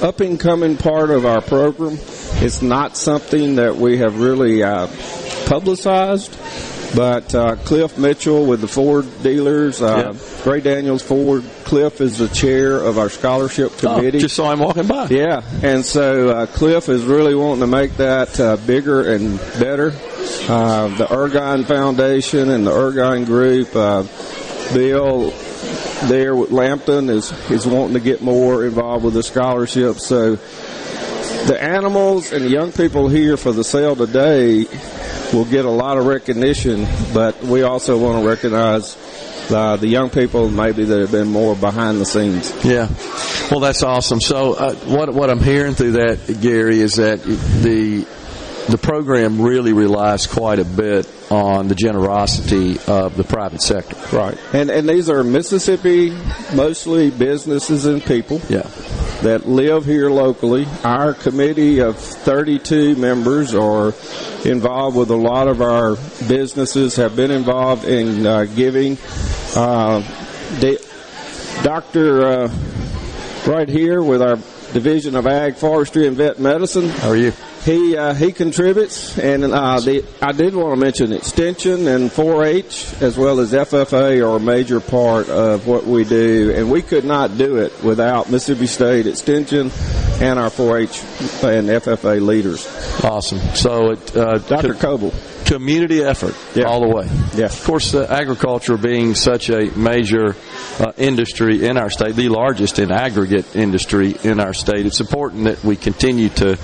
up 0.03 0.19
and 0.19 0.39
coming 0.39 0.77
part 0.77 1.11
of 1.11 1.25
our 1.27 1.41
program. 1.41 1.97
It's 2.41 2.61
not 2.61 2.97
something 2.97 3.55
that 3.55 3.75
we 3.77 3.97
have 3.99 4.19
really 4.19 4.63
uh, 4.63 4.87
publicized, 5.45 6.37
but 6.95 7.33
uh, 7.33 7.55
Cliff 7.57 7.97
Mitchell 7.97 8.45
with 8.45 8.59
the 8.59 8.67
Ford 8.67 9.05
dealers, 9.23 9.81
uh, 9.81 10.13
Gray 10.43 10.59
Daniels 10.59 11.01
Ford. 11.01 11.43
Cliff 11.63 12.01
is 12.01 12.17
the 12.17 12.27
chair 12.27 12.77
of 12.79 12.97
our 12.97 13.09
scholarship 13.09 13.71
Oh, 13.83 13.95
committee. 13.95 14.19
just 14.19 14.35
saw 14.35 14.51
him 14.51 14.59
walking 14.59 14.87
by. 14.87 15.07
Yeah, 15.07 15.41
and 15.61 15.85
so 15.85 16.29
uh, 16.29 16.45
Cliff 16.47 16.89
is 16.89 17.03
really 17.05 17.33
wanting 17.33 17.61
to 17.61 17.67
make 17.67 17.95
that 17.97 18.37
uh, 18.39 18.57
bigger 18.57 19.13
and 19.13 19.37
better. 19.59 19.93
Uh, 20.49 20.89
the 20.97 21.05
Ergon 21.05 21.65
Foundation 21.65 22.49
and 22.49 22.67
the 22.67 22.71
Ergon 22.71 23.25
Group, 23.25 23.73
uh, 23.75 24.03
Bill 24.73 25.31
there 26.09 26.35
with 26.35 26.51
Lampton 26.51 27.09
is 27.09 27.31
is 27.49 27.65
wanting 27.65 27.93
to 27.93 27.99
get 28.01 28.21
more 28.21 28.65
involved 28.65 29.05
with 29.05 29.13
the 29.13 29.23
scholarship. 29.23 29.97
So 29.99 30.37
the 31.45 31.57
animals 31.61 32.31
and 32.31 32.49
young 32.49 32.71
people 32.71 33.09
here 33.09 33.37
for 33.37 33.51
the 33.51 33.63
sale 33.63 33.95
today 33.95 34.65
will 35.33 35.45
get 35.45 35.65
a 35.65 35.69
lot 35.69 35.97
of 35.97 36.05
recognition, 36.05 36.87
but 37.13 37.41
we 37.43 37.63
also 37.63 37.97
want 37.97 38.23
to 38.23 38.29
recognize 38.29 38.97
uh, 39.51 39.75
the 39.75 39.87
young 39.87 40.09
people 40.09 40.49
maybe 40.49 40.85
that 40.85 40.99
have 41.01 41.11
been 41.11 41.27
more 41.27 41.55
behind 41.55 41.99
the 41.99 42.05
scenes. 42.05 42.53
Yeah. 42.63 42.87
Well, 43.51 43.59
that's 43.59 43.83
awesome. 43.83 44.21
So, 44.21 44.53
uh, 44.53 44.73
what 44.85 45.13
what 45.13 45.29
I'm 45.29 45.41
hearing 45.41 45.75
through 45.75 45.93
that, 45.93 46.39
Gary, 46.41 46.79
is 46.79 46.95
that 46.95 47.21
the 47.23 48.05
the 48.69 48.77
program 48.77 49.41
really 49.41 49.73
relies 49.73 50.25
quite 50.27 50.59
a 50.59 50.65
bit 50.65 51.09
on 51.29 51.67
the 51.67 51.75
generosity 51.75 52.77
of 52.87 53.15
the 53.17 53.23
private 53.23 53.61
sector. 53.61 53.95
Right. 54.15 54.37
And 54.53 54.69
and 54.69 54.87
these 54.87 55.09
are 55.09 55.23
Mississippi 55.23 56.11
mostly 56.55 57.09
businesses 57.09 57.85
and 57.85 58.03
people 58.03 58.39
Yeah. 58.49 58.67
that 59.23 59.47
live 59.47 59.85
here 59.85 60.09
locally. 60.09 60.65
Our 60.83 61.13
committee 61.13 61.79
of 61.79 61.97
32 61.97 62.95
members 62.95 63.53
are 63.53 63.93
involved 64.45 64.95
with 64.97 65.09
a 65.09 65.15
lot 65.15 65.47
of 65.47 65.61
our 65.61 65.95
businesses, 66.27 66.95
have 66.97 67.15
been 67.15 67.31
involved 67.31 67.85
in 67.85 68.25
uh, 68.25 68.45
giving. 68.45 68.97
Uh, 69.55 70.01
Dr. 71.63 72.25
Uh, 72.25 72.51
right 73.47 73.69
here 73.69 74.01
with 74.01 74.21
our 74.21 74.35
Division 74.73 75.15
of 75.15 75.27
Ag, 75.27 75.55
Forestry, 75.55 76.07
and 76.07 76.17
Vet 76.17 76.39
Medicine. 76.39 76.89
How 76.89 77.09
are 77.09 77.15
you? 77.15 77.31
He 77.63 77.95
uh, 77.95 78.13
he 78.13 78.33
contributes, 78.33 79.17
and 79.17 79.45
uh, 79.45 79.79
the, 79.79 80.03
I 80.21 80.33
did 80.33 80.53
want 80.53 80.77
to 80.77 80.85
mention 80.85 81.13
extension 81.13 81.87
and 81.87 82.09
4-H 82.11 83.01
as 83.01 83.17
well 83.17 83.39
as 83.39 83.53
FFA 83.53 84.21
are 84.21 84.35
a 84.35 84.39
major 84.39 84.81
part 84.81 85.29
of 85.29 85.65
what 85.65 85.85
we 85.85 86.03
do, 86.03 86.51
and 86.53 86.69
we 86.69 86.81
could 86.81 87.05
not 87.05 87.37
do 87.37 87.55
it 87.57 87.71
without 87.81 88.29
Mississippi 88.29 88.67
State 88.67 89.07
Extension 89.07 89.71
and 90.19 90.39
our 90.39 90.49
4-H 90.49 90.99
and 91.43 91.69
FFA 91.69 92.21
leaders. 92.25 92.67
Awesome. 93.01 93.39
So, 93.55 93.91
it, 93.91 94.17
uh, 94.17 94.39
Dr. 94.39 94.73
co- 94.73 94.97
Coble. 94.97 95.13
Community 95.45 96.03
effort 96.03 96.35
Yeah. 96.55 96.65
all 96.65 96.81
the 96.81 96.87
way. 96.95 97.07
Yeah. 97.35 97.45
Of 97.45 97.63
course, 97.63 97.93
uh, 97.93 98.07
agriculture 98.09 98.77
being 98.77 99.15
such 99.15 99.49
a 99.49 99.65
major 99.77 100.35
uh, 100.79 100.91
industry 100.97 101.65
in 101.65 101.77
our 101.77 101.89
state, 101.89 102.15
the 102.15 102.29
largest 102.29 102.79
in 102.79 102.91
aggregate 102.91 103.55
industry 103.55 104.15
in 104.23 104.39
our 104.39 104.53
state, 104.53 104.85
it's 104.85 104.99
important 105.01 105.45
that 105.45 105.63
we 105.63 105.75
continue 105.75 106.29
to 106.29 106.57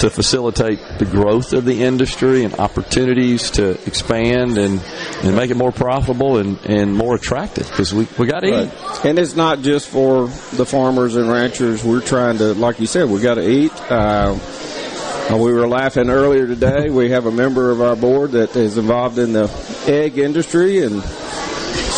to 0.00 0.08
facilitate 0.08 0.78
the 0.98 1.04
growth 1.04 1.52
of 1.52 1.66
the 1.66 1.82
industry 1.82 2.42
and 2.44 2.54
opportunities 2.54 3.50
to 3.50 3.72
expand 3.86 4.56
and, 4.56 4.80
and 5.22 5.36
make 5.36 5.50
it 5.50 5.56
more 5.58 5.72
profitable 5.72 6.38
and, 6.38 6.56
and 6.64 6.94
more 6.94 7.14
attractive 7.16 7.68
because 7.68 7.92
we, 7.92 8.06
we 8.18 8.26
got 8.26 8.40
to 8.40 8.46
eat. 8.64 9.04
And 9.04 9.18
it's 9.18 9.36
not 9.36 9.60
just 9.60 9.88
for 9.88 10.28
the 10.56 10.64
farmers 10.64 11.16
and 11.16 11.28
ranchers. 11.30 11.84
We're 11.84 12.00
trying 12.00 12.38
to, 12.38 12.54
like 12.54 12.80
you 12.80 12.86
said, 12.86 13.10
we 13.10 13.20
got 13.20 13.34
to 13.34 13.46
eat. 13.46 13.72
Uh, 13.90 14.38
uh, 15.32 15.36
we 15.36 15.52
were 15.52 15.68
laughing 15.68 16.10
earlier 16.10 16.46
today. 16.46 16.90
We 16.90 17.10
have 17.10 17.26
a 17.26 17.30
member 17.32 17.70
of 17.70 17.80
our 17.80 17.96
board 17.96 18.32
that 18.32 18.56
is 18.56 18.76
involved 18.78 19.18
in 19.18 19.32
the 19.32 19.50
egg 19.86 20.18
industry, 20.18 20.82
and 20.82 21.02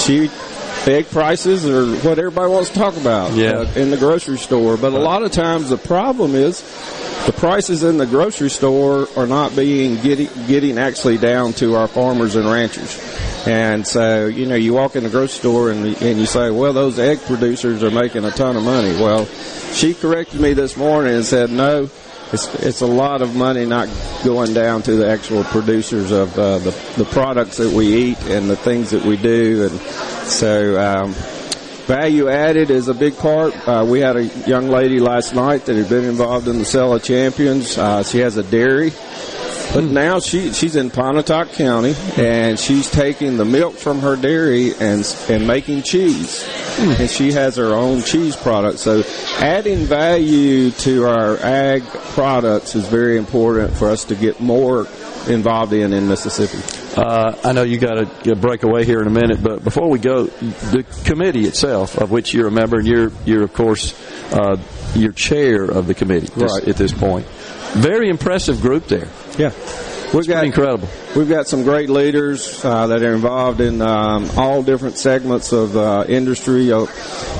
she 0.05 0.31
egg 0.87 1.09
prices 1.11 1.64
are 1.68 1.87
what 2.09 2.18
everybody 2.18 2.51
wants 2.51 2.71
to 2.71 2.79
talk 2.79 2.97
about 2.97 3.33
Yeah. 3.33 3.51
uh, 3.61 3.73
in 3.77 3.90
the 3.90 3.97
grocery 3.97 4.38
store. 4.38 4.77
But 4.77 4.92
a 4.92 4.99
lot 4.99 5.23
of 5.23 5.31
times 5.31 5.68
the 5.71 5.77
problem 5.77 6.35
is 6.35 6.61
the 7.27 7.33
prices 7.33 7.85
in 7.85 7.99
the 7.99 8.07
grocery 8.07 8.51
store 8.51 9.07
are 9.16 9.29
not 9.29 9.55
being 9.55 9.97
getting 10.03 10.29
getting 10.49 10.79
actually 10.79 11.18
down 11.18 11.53
to 11.55 11.77
our 11.77 11.87
farmers 11.87 12.35
and 12.35 12.51
ranchers. 12.51 12.99
And 13.47 13.87
so, 13.87 14.27
you 14.27 14.47
know, 14.47 14.55
you 14.57 14.73
walk 14.75 14.95
in 14.97 15.05
the 15.05 15.11
grocery 15.11 15.38
store 15.38 15.71
and, 15.71 15.85
and 16.03 16.18
you 16.18 16.27
say, 16.27 16.51
well, 16.51 16.73
those 16.73 16.99
egg 16.99 17.21
producers 17.27 17.83
are 17.83 17.90
making 17.90 18.25
a 18.25 18.31
ton 18.33 18.57
of 18.57 18.62
money. 18.64 18.92
Well, 19.01 19.27
she 19.73 19.95
corrected 19.95 20.40
me 20.40 20.53
this 20.53 20.77
morning 20.77 21.14
and 21.14 21.25
said, 21.25 21.51
no, 21.51 21.88
it's, 22.33 22.55
it's 22.62 22.81
a 22.81 22.87
lot 22.87 23.23
of 23.23 23.35
money 23.37 23.66
not 23.66 23.88
going 24.25 24.55
down 24.55 24.83
to 24.83 24.97
the 24.97 25.09
actual 25.09 25.45
producers 25.45 26.11
of 26.11 26.38
uh, 26.38 26.59
the, 26.59 26.71
the 26.97 27.05
products 27.05 27.59
that 27.59 27.73
we 27.73 27.95
eat 27.95 28.18
and 28.23 28.49
the 28.49 28.57
things 28.57 28.90
that 28.90 29.05
we 29.05 29.16
do. 29.16 29.68
And 29.71 29.81
so, 30.27 30.81
um, 30.81 31.14
value 31.87 32.29
added 32.29 32.71
is 32.71 32.88
a 32.88 32.95
big 32.95 33.16
part. 33.18 33.55
Uh, 33.68 33.85
we 33.87 34.01
had 34.01 34.16
a 34.16 34.25
young 34.47 34.68
lady 34.68 34.99
last 34.99 35.35
night 35.35 35.66
that 35.66 35.77
had 35.77 35.88
been 35.88 36.05
involved 36.05 36.49
in 36.49 36.59
the 36.59 36.64
Sale 36.64 36.95
of 36.95 37.03
Champions. 37.03 37.77
Uh, 37.77 38.03
she 38.03 38.18
has 38.18 38.37
a 38.37 38.42
dairy. 38.42 38.92
But 39.75 39.85
now 39.85 40.21
she 40.21 40.53
she's 40.53 40.77
in 40.77 40.91
Pontotoc 40.91 41.53
County 41.53 41.95
and 42.19 42.59
she's 42.61 42.91
taking 42.91 43.39
the 43.39 43.45
milk 43.47 43.75
from 43.75 44.01
her 44.01 44.17
dairy 44.17 44.75
and 44.79 45.05
and 45.31 45.47
making 45.47 45.83
cheese. 45.83 46.47
And 46.79 47.09
she 47.09 47.33
has 47.33 47.57
her 47.57 47.73
own 47.75 48.03
cheese 48.03 48.37
product. 48.37 48.79
So 48.81 49.03
adding 49.39 49.79
value 49.87 50.71
to 50.73 51.07
our 51.07 51.39
ag 51.39 51.85
products 51.85 52.75
is 52.75 52.87
very 52.87 53.17
important 53.17 53.73
for 53.75 53.89
us 53.91 54.05
to 54.05 54.15
get 54.15 54.41
more 54.41 54.87
involved 55.27 55.73
in 55.73 55.93
in 55.95 56.07
Mississippi. 56.07 56.59
Uh, 56.95 57.35
I 57.43 57.53
know 57.53 57.63
you 57.63 57.79
got 57.79 57.95
to 58.25 58.37
break 58.37 58.65
away 58.65 58.85
here 58.85 59.01
in 59.01 59.07
a 59.07 59.11
minute, 59.11 59.43
but 59.43 59.65
before 59.65 59.89
we 59.89 59.99
go, 59.99 60.25
the 60.27 60.85
committee 61.07 61.47
itself, 61.47 61.97
of 61.97 62.11
which 62.11 62.35
you're 62.35 62.49
a 62.49 62.51
member, 62.51 62.79
and 62.79 62.87
you're 62.87 63.11
you're 63.25 63.45
of 63.45 63.55
course 63.55 63.95
uh, 64.35 64.59
you're 64.95 65.13
chair 65.13 65.65
of 65.65 65.87
the 65.87 65.95
committee 65.95 66.29
this- 66.37 66.69
at 66.69 66.77
this 66.77 66.93
point. 66.93 67.27
Very 67.75 68.09
impressive 68.09 68.61
group 68.61 68.87
there. 68.87 69.09
Yeah. 69.39 69.53
We've 70.13 70.29
got 70.29 70.45
incredible. 70.45 70.89
We've 71.17 71.29
got 71.29 71.49
some 71.49 71.63
great 71.63 71.89
leaders 71.89 72.63
uh, 72.63 72.87
that 72.89 73.03
are 73.03 73.15
involved 73.15 73.63
in 73.63 73.81
um, 73.81 74.29
all 74.37 74.63
different 74.63 74.99
segments 74.99 75.53
of 75.53 75.75
uh, 75.75 76.05
industry 76.07 76.71
uh, 76.71 76.85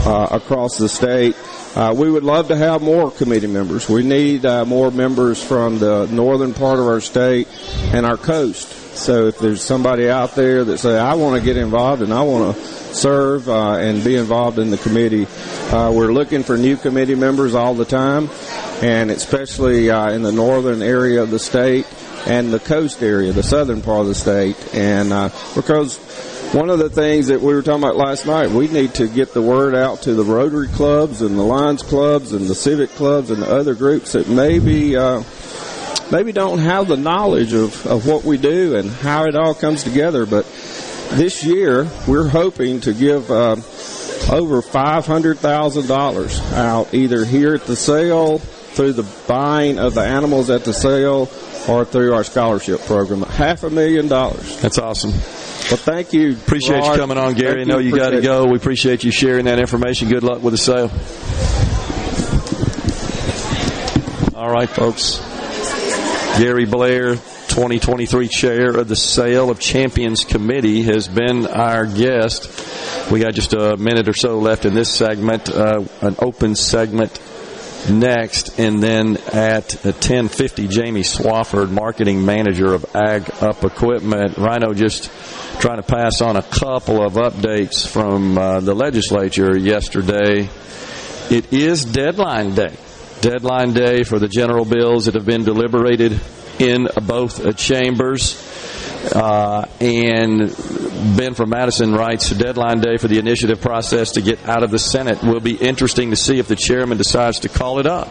uh, 0.07 0.29
across 0.31 0.79
the 0.79 0.89
state. 0.89 1.37
Uh, 1.77 1.95
we 1.95 2.11
would 2.11 2.25
love 2.25 2.49
to 2.49 2.57
have 2.57 2.81
more 2.81 3.11
committee 3.11 3.47
members. 3.47 3.91
We 3.91 4.03
need 4.03 4.47
uh, 4.47 4.65
more 4.65 4.91
members 4.91 5.43
from 5.43 5.79
the 5.79 6.07
northern 6.07 6.55
part 6.55 6.79
of 6.79 6.87
our 6.87 7.03
state 7.03 7.47
and 7.93 8.07
our 8.07 8.17
coast. 8.17 8.82
So 8.95 9.27
if 9.27 9.39
there's 9.39 9.63
somebody 9.63 10.09
out 10.09 10.35
there 10.35 10.65
that 10.65 10.79
say, 10.79 10.99
I 10.99 11.15
want 11.15 11.41
to 11.41 11.45
get 11.45 11.57
involved 11.57 12.03
and 12.03 12.13
I 12.13 12.23
want 12.23 12.55
to 12.55 12.63
serve 12.63 13.49
uh, 13.49 13.77
and 13.77 14.05
be 14.05 14.17
involved 14.17 14.59
in 14.59 14.71
the 14.71 14.79
committee, 14.79 15.27
uh, 15.71 15.91
we're 15.95 16.13
looking 16.13 16.43
for 16.43 16.57
new 16.57 16.77
committee 16.77 17.15
members 17.15 17.55
all 17.55 17.75
the 17.75 17.87
time, 17.87 18.29
and 18.83 19.11
especially 19.11 19.91
uh, 19.91 20.11
in 20.11 20.23
the 20.23 20.33
northern 20.33 20.83
area 20.83 21.23
of 21.23 21.31
the 21.31 21.39
state 21.39 21.87
and 22.27 22.53
the 22.53 22.61
coast 22.61 23.03
area, 23.03 23.33
the 23.33 23.43
southern 23.43 23.83
part 23.83 24.03
of 24.03 24.09
the 24.09 24.15
state. 24.15 24.75
And 24.75 25.13
uh, 25.13 25.31
because 25.55 25.97
one 26.53 26.69
of 26.69 26.79
the 26.79 26.91
things 26.91 27.29
that 27.29 27.41
we 27.41 27.55
were 27.55 27.63
talking 27.63 27.83
about 27.83 27.97
last 27.97 28.27
night, 28.27 28.51
we 28.51 28.69
need 28.69 28.95
to 28.95 29.09
get 29.09 29.33
the 29.33 29.43
word 29.43 29.75
out 29.75 30.03
to 30.03 30.13
the 30.13 30.25
Rotary 30.25 30.69
clubs 30.69 31.23
and 31.23 31.39
the 31.39 31.43
Lions 31.43 31.83
clubs 31.83 32.33
and 32.33 32.47
the 32.47 32.55
civic 32.55 32.91
clubs 32.91 33.31
and 33.31 33.43
the 33.43 33.51
other 33.51 33.75
groups 33.75 34.13
that 34.13 34.29
maybe 34.29 34.97
uh, 34.97 35.23
maybe 36.11 36.33
don't 36.33 36.59
have 36.59 36.89
the 36.89 36.97
knowledge 36.97 37.53
of, 37.53 37.87
of 37.87 38.07
what 38.07 38.25
we 38.25 38.39
do 38.39 38.77
and 38.77 38.91
how 38.91 39.25
it 39.27 39.37
all 39.37 39.55
comes 39.55 39.85
together. 39.85 40.27
But 40.27 40.45
this 41.13 41.45
year, 41.45 41.87
we're 42.09 42.29
hoping 42.29 42.81
to 42.83 42.93
give 42.95 43.31
uh, 43.31 43.57
over 44.31 44.63
$500,000 44.63 46.53
out 46.55 46.95
either 46.95 47.25
here 47.25 47.55
at 47.55 47.67
the 47.67 47.77
sale, 47.77 48.39
through 48.39 48.95
the 48.95 49.07
buying 49.29 49.79
of 49.79 49.95
the 49.95 50.01
animals 50.01 50.49
at 50.49 50.65
the 50.65 50.73
sale, 50.73 51.29
or 51.69 51.85
through 51.85 52.15
our 52.15 52.25
scholarship 52.25 52.81
program. 52.81 53.23
Half 53.23 53.65
a 53.65 53.71
million 53.71 54.09
dollars. 54.09 54.61
That's 54.61 54.79
awesome. 54.79 55.11
Well, 55.11 55.79
thank 55.79 56.13
you. 56.13 56.33
Appreciate 56.33 56.85
you 56.85 56.97
coming 56.97 57.19
on, 57.19 57.35
Gary. 57.35 57.61
I 57.61 57.65
know 57.65 57.79
you 57.79 57.95
got 57.95 58.11
to 58.11 58.21
go. 58.21 58.47
We 58.47 58.57
appreciate 58.57 59.05
you 59.05 59.13
sharing 59.13 59.45
that 59.45 59.59
information. 59.59 60.09
Good 60.09 60.25
luck 60.25 60.43
with 60.43 60.55
the 60.55 60.59
sale. 60.59 60.91
All 64.35 64.51
right, 64.51 64.69
folks. 64.69 65.21
Gary 66.39 66.65
Blair, 66.65 67.15
2023 67.15 68.27
chair 68.27 68.71
of 68.79 68.89
the 68.89 68.97
Sale 68.97 69.51
of 69.51 69.61
Champions 69.61 70.25
Committee, 70.25 70.83
has 70.83 71.07
been 71.07 71.47
our 71.47 71.85
guest. 71.85 73.11
We 73.13 73.21
got 73.21 73.35
just 73.35 73.53
a 73.53 73.77
minute 73.77 74.09
or 74.09 74.15
so 74.15 74.39
left 74.39 74.65
in 74.65 74.73
this 74.73 74.91
segment, 74.91 75.51
uh, 75.51 75.85
an 76.01 76.17
open 76.21 76.55
segment 76.55 77.21
next, 77.91 78.59
and 78.59 78.83
then 78.83 79.19
at 79.33 79.69
10:50, 80.01 80.69
Jamie 80.69 81.03
Swafford, 81.03 81.71
marketing 81.71 82.25
manager 82.25 82.73
of 82.73 82.87
Ag 82.97 83.31
Up 83.43 83.63
Equipment. 83.63 84.39
Rhino 84.39 84.73
just 84.73 85.11
trying 85.61 85.83
to 85.83 85.87
pass 85.87 86.23
on 86.23 86.37
a 86.37 86.43
couple 86.43 87.05
of 87.05 87.15
updates 87.15 87.87
from 87.87 88.39
uh, 88.39 88.61
the 88.61 88.75
legislature 88.75 89.57
yesterday. 89.59 90.49
It 91.31 91.53
is 91.53 91.85
deadline 91.85 92.55
day. 92.55 92.75
Deadline 93.23 93.73
day 93.73 94.03
for 94.03 94.19
the 94.19 94.27
general 94.27 94.65
bills 94.65 95.05
that 95.05 95.15
have 95.15 95.25
been 95.25 95.45
deliberated 95.45 96.21
in 96.59 96.89
both 97.07 97.57
chambers. 97.57 98.35
Uh, 99.15 99.65
and 99.81 100.49
Ben 101.17 101.35
from 101.35 101.51
Madison 101.51 101.93
writes, 101.93 102.31
deadline 102.31 102.81
day 102.81 102.97
for 102.97 103.07
the 103.07 103.21
initiative 103.21 103.61
process 103.61 104.11
to 104.13 104.23
get 104.23 104.49
out 104.49 104.65
of 104.65 104.73
the 104.73 104.79
Senate 104.79 105.23
will 105.23 105.39
be 105.39 105.55
interesting 105.55 106.11
to 106.11 106.17
see 106.17 106.41
if 106.41 106.49
the 106.49 106.57
chairman 106.57 106.99
decides 106.99 107.39
to 107.41 107.49
call 107.49 107.79
it 107.79 107.87
up. 107.87 108.09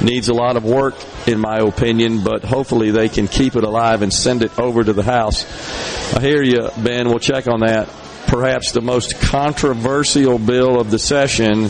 Needs 0.00 0.28
a 0.28 0.34
lot 0.34 0.56
of 0.56 0.64
work, 0.64 0.94
in 1.26 1.40
my 1.40 1.58
opinion, 1.58 2.22
but 2.22 2.44
hopefully 2.44 2.92
they 2.92 3.08
can 3.08 3.26
keep 3.26 3.56
it 3.56 3.64
alive 3.64 4.02
and 4.02 4.12
send 4.12 4.44
it 4.44 4.56
over 4.56 4.84
to 4.84 4.92
the 4.92 5.02
House. 5.02 5.44
I 6.14 6.20
hear 6.20 6.42
you, 6.42 6.68
Ben. 6.78 7.08
We'll 7.08 7.18
check 7.18 7.48
on 7.48 7.58
that. 7.60 7.88
Perhaps 8.26 8.72
the 8.72 8.80
most 8.80 9.20
controversial 9.20 10.38
bill 10.38 10.80
of 10.80 10.90
the 10.90 10.98
session 10.98 11.64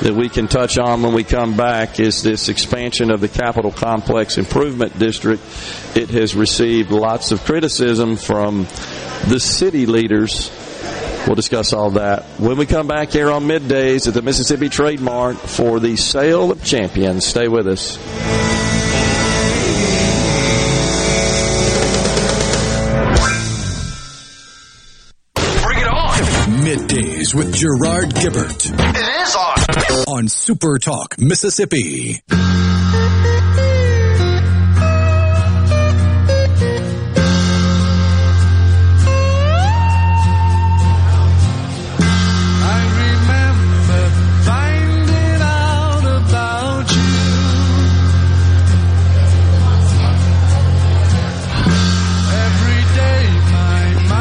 that 0.00 0.14
we 0.14 0.28
can 0.28 0.48
touch 0.48 0.78
on 0.78 1.02
when 1.02 1.14
we 1.14 1.24
come 1.24 1.56
back 1.56 2.00
is 2.00 2.22
this 2.22 2.48
expansion 2.48 3.10
of 3.10 3.20
the 3.20 3.28
Capitol 3.28 3.70
Complex 3.70 4.36
Improvement 4.36 4.98
District. 4.98 5.42
It 5.94 6.10
has 6.10 6.34
received 6.34 6.90
lots 6.90 7.32
of 7.32 7.44
criticism 7.44 8.16
from 8.16 8.64
the 9.28 9.38
city 9.38 9.86
leaders. 9.86 10.50
We'll 11.26 11.36
discuss 11.36 11.72
all 11.72 11.90
that 11.90 12.24
when 12.38 12.56
we 12.56 12.66
come 12.66 12.86
back 12.86 13.10
here 13.10 13.30
on 13.30 13.44
middays 13.44 14.08
at 14.08 14.14
the 14.14 14.22
Mississippi 14.22 14.68
Trademart 14.68 15.36
for 15.36 15.78
the 15.78 15.96
sale 15.96 16.50
of 16.50 16.64
champions. 16.64 17.26
Stay 17.26 17.46
with 17.46 17.68
us. 17.68 18.49
Middays 27.30 27.34
with 27.34 27.54
Gerard 27.54 28.14
Gibert 28.14 28.70
It 28.96 29.22
is 29.22 29.36
on. 29.36 30.14
on 30.16 30.28
Super 30.28 30.78
Talk, 30.78 31.18
Mississippi. 31.18 32.22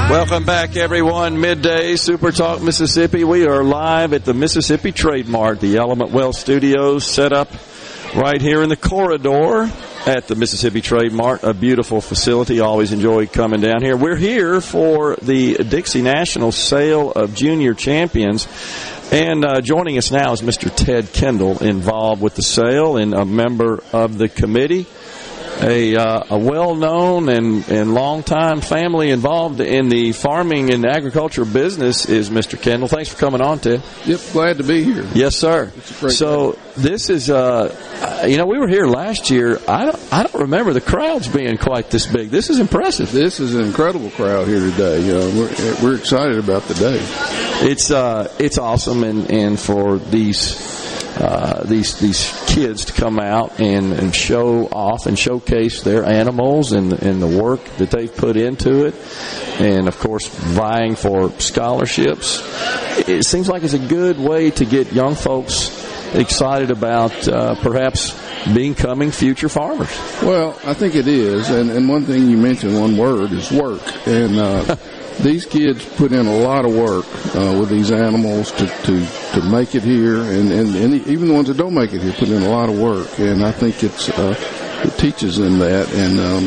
Welcome 0.10 0.44
back, 0.44 0.76
everyone. 0.76 1.40
Midday 1.40 1.96
Super 1.96 2.32
Talk 2.32 2.64
Mississippi. 2.64 3.24
We 3.24 3.46
are 3.46 3.64
live 3.64 4.12
at 4.14 4.26
the 4.26 4.34
Mississippi 4.34 4.92
Trademart, 4.92 5.60
the 5.60 5.78
Element 5.78 6.10
Well 6.10 6.34
Studios, 6.34 7.06
set 7.06 7.32
up 7.32 7.48
right 8.16 8.42
here 8.42 8.64
in 8.64 8.70
the 8.70 8.76
corridor 8.76 9.72
at 10.08 10.28
the 10.28 10.34
Mississippi 10.34 10.82
Trademart. 10.82 11.44
A 11.44 11.54
beautiful 11.54 12.02
facility. 12.02 12.60
Always 12.60 12.92
enjoy 12.92 13.28
coming 13.28 13.62
down 13.62 13.84
here. 13.84 13.96
We're 13.96 14.16
here 14.16 14.62
for 14.62 15.16
the 15.18 15.54
Dixie 15.58 16.02
National 16.02 16.52
Sale 16.52 17.12
of 17.12 17.36
Junior 17.36 17.76
Champions. 17.76 18.48
And 19.12 19.46
uh, 19.46 19.62
joining 19.62 20.00
us 20.00 20.10
now 20.10 20.32
is 20.32 20.42
Mr. 20.42 20.76
Ted 20.76 21.14
Kendall, 21.14 21.60
involved 21.64 22.20
with 22.20 22.34
the 22.34 22.42
sale 22.42 22.98
and 22.98 23.14
a 23.14 23.26
member 23.26 23.84
of 23.94 24.18
the 24.18 24.28
committee 24.28 24.88
a, 25.62 25.96
uh, 25.96 26.24
a 26.30 26.38
well-known 26.38 27.30
and, 27.30 27.68
and 27.70 27.94
long-time 27.94 28.62
family 28.62 29.12
involved 29.12 29.60
in 29.60 29.90
the 29.90 30.14
farming 30.14 30.74
and 30.74 30.86
agriculture 30.86 31.46
business 31.46 32.06
is 32.08 32.30
Mr. 32.30 32.60
Kendall. 32.60 32.88
Thanks 32.88 33.10
for 33.10 33.18
coming 33.18 33.42
on, 33.42 33.60
Ted. 33.60 33.84
Yep, 34.06 34.20
glad 34.32 34.58
to 34.58 34.64
be 34.64 34.84
here. 34.84 35.06
Yes, 35.14 35.36
sir. 35.36 35.72
So 36.10 36.58
this 36.78 37.10
is, 37.10 37.30
uh, 37.30 37.76
uh, 38.02 38.26
you 38.26 38.38
know, 38.38 38.46
we 38.46 38.58
were 38.58 38.68
here 38.68 38.88
last 38.88 39.30
year. 39.30 39.60
I 39.68 39.86
don't, 39.86 40.14
I 40.14 40.24
don't 40.24 40.42
remember 40.42 40.74
the 40.74 40.82
crowds 40.82 41.28
being 41.28 41.58
quite 41.58 41.90
this 41.90 42.08
big. 42.08 42.30
This 42.30 42.50
is 42.50 42.60
impressive. 42.60 43.12
This 43.12 43.40
is 43.40 43.56
an 43.56 43.66
incredible 43.66 44.10
crowd 44.12 44.48
here 44.48 44.62
today. 44.62 45.02
You 45.06 45.14
know, 45.14 45.30
we're, 45.30 45.84
we're 45.84 45.96
excited 45.98 46.38
about 46.38 46.64
the 46.64 46.76
day. 46.76 47.00
It's 47.62 47.92
uh, 47.92 48.34
it's 48.40 48.58
awesome, 48.58 49.04
and 49.04 49.30
and 49.30 49.60
for 49.60 49.98
these 49.98 50.89
uh, 51.20 51.64
these 51.66 52.00
these 52.00 52.46
kids 52.48 52.86
to 52.86 52.94
come 52.94 53.20
out 53.20 53.60
and, 53.60 53.92
and 53.94 54.16
show 54.16 54.68
off 54.68 55.06
and 55.06 55.20
showcase 55.20 55.84
their 55.84 56.06
animals 56.06 56.72
and 56.72 56.94
and 56.94 57.22
the 57.22 57.42
work 57.42 57.64
that 57.78 57.92
they've 57.92 58.16
put 58.16 58.38
into 58.38 58.86
it, 58.86 58.96
and 59.60 59.88
of 59.88 59.98
course 60.00 60.28
vying 60.28 60.96
for 60.96 61.30
scholarships. 61.40 62.42
It 63.08 63.26
seems 63.26 63.50
like 63.50 63.64
it's 63.64 63.74
a 63.74 63.80
good 63.80 64.18
way 64.18 64.52
to 64.52 64.66
get 64.66 64.94
young 64.94 65.16
folks 65.16 65.76
excited 66.14 66.72
about 66.72 67.28
uh, 67.28 67.56
perhaps 67.56 68.18
becoming 68.54 69.12
future 69.12 69.50
farmers. 69.50 69.90
Well, 70.24 70.58
I 70.64 70.74
think 70.74 70.96
it 70.96 71.08
is, 71.08 71.50
and 71.50 71.70
and 71.70 71.90
one 71.90 72.06
thing 72.06 72.30
you 72.30 72.38
mentioned, 72.38 72.80
one 72.80 72.98
word 72.98 73.32
is 73.32 73.52
work, 73.52 73.82
and. 74.08 74.38
Uh, 74.38 74.76
these 75.22 75.46
kids 75.46 75.86
put 75.96 76.12
in 76.12 76.26
a 76.26 76.38
lot 76.38 76.66
of 76.66 76.76
work 76.76 77.06
uh, 77.36 77.58
with 77.60 77.70
these 77.70 77.92
animals 77.92 78.52
to, 78.54 78.68
to, 78.68 79.06
to 79.34 79.42
make 79.50 79.76
it 79.76 79.84
here, 79.84 80.22
and, 80.22 80.52
and, 80.52 80.76
and 80.76 81.08
even 81.08 81.28
the 81.28 81.34
ones 81.34 81.48
that 81.48 81.58
don't 81.58 81.74
make 81.74 81.94
it 81.94 82.02
here 82.02 82.14
put 82.14 82.30
in 82.30 82.44
a 82.44 82.50
lot 82.50 82.70
of 82.70 82.80
work. 82.80 83.20
And 83.20 83.44
I 83.44 83.52
think 83.52 83.84
it's 83.84 84.10
uh, 84.10 84.36
it 84.84 84.98
teaches 84.98 85.38
them 85.38 85.60
that, 85.60 85.92
and 85.94 86.20
um, 86.20 86.44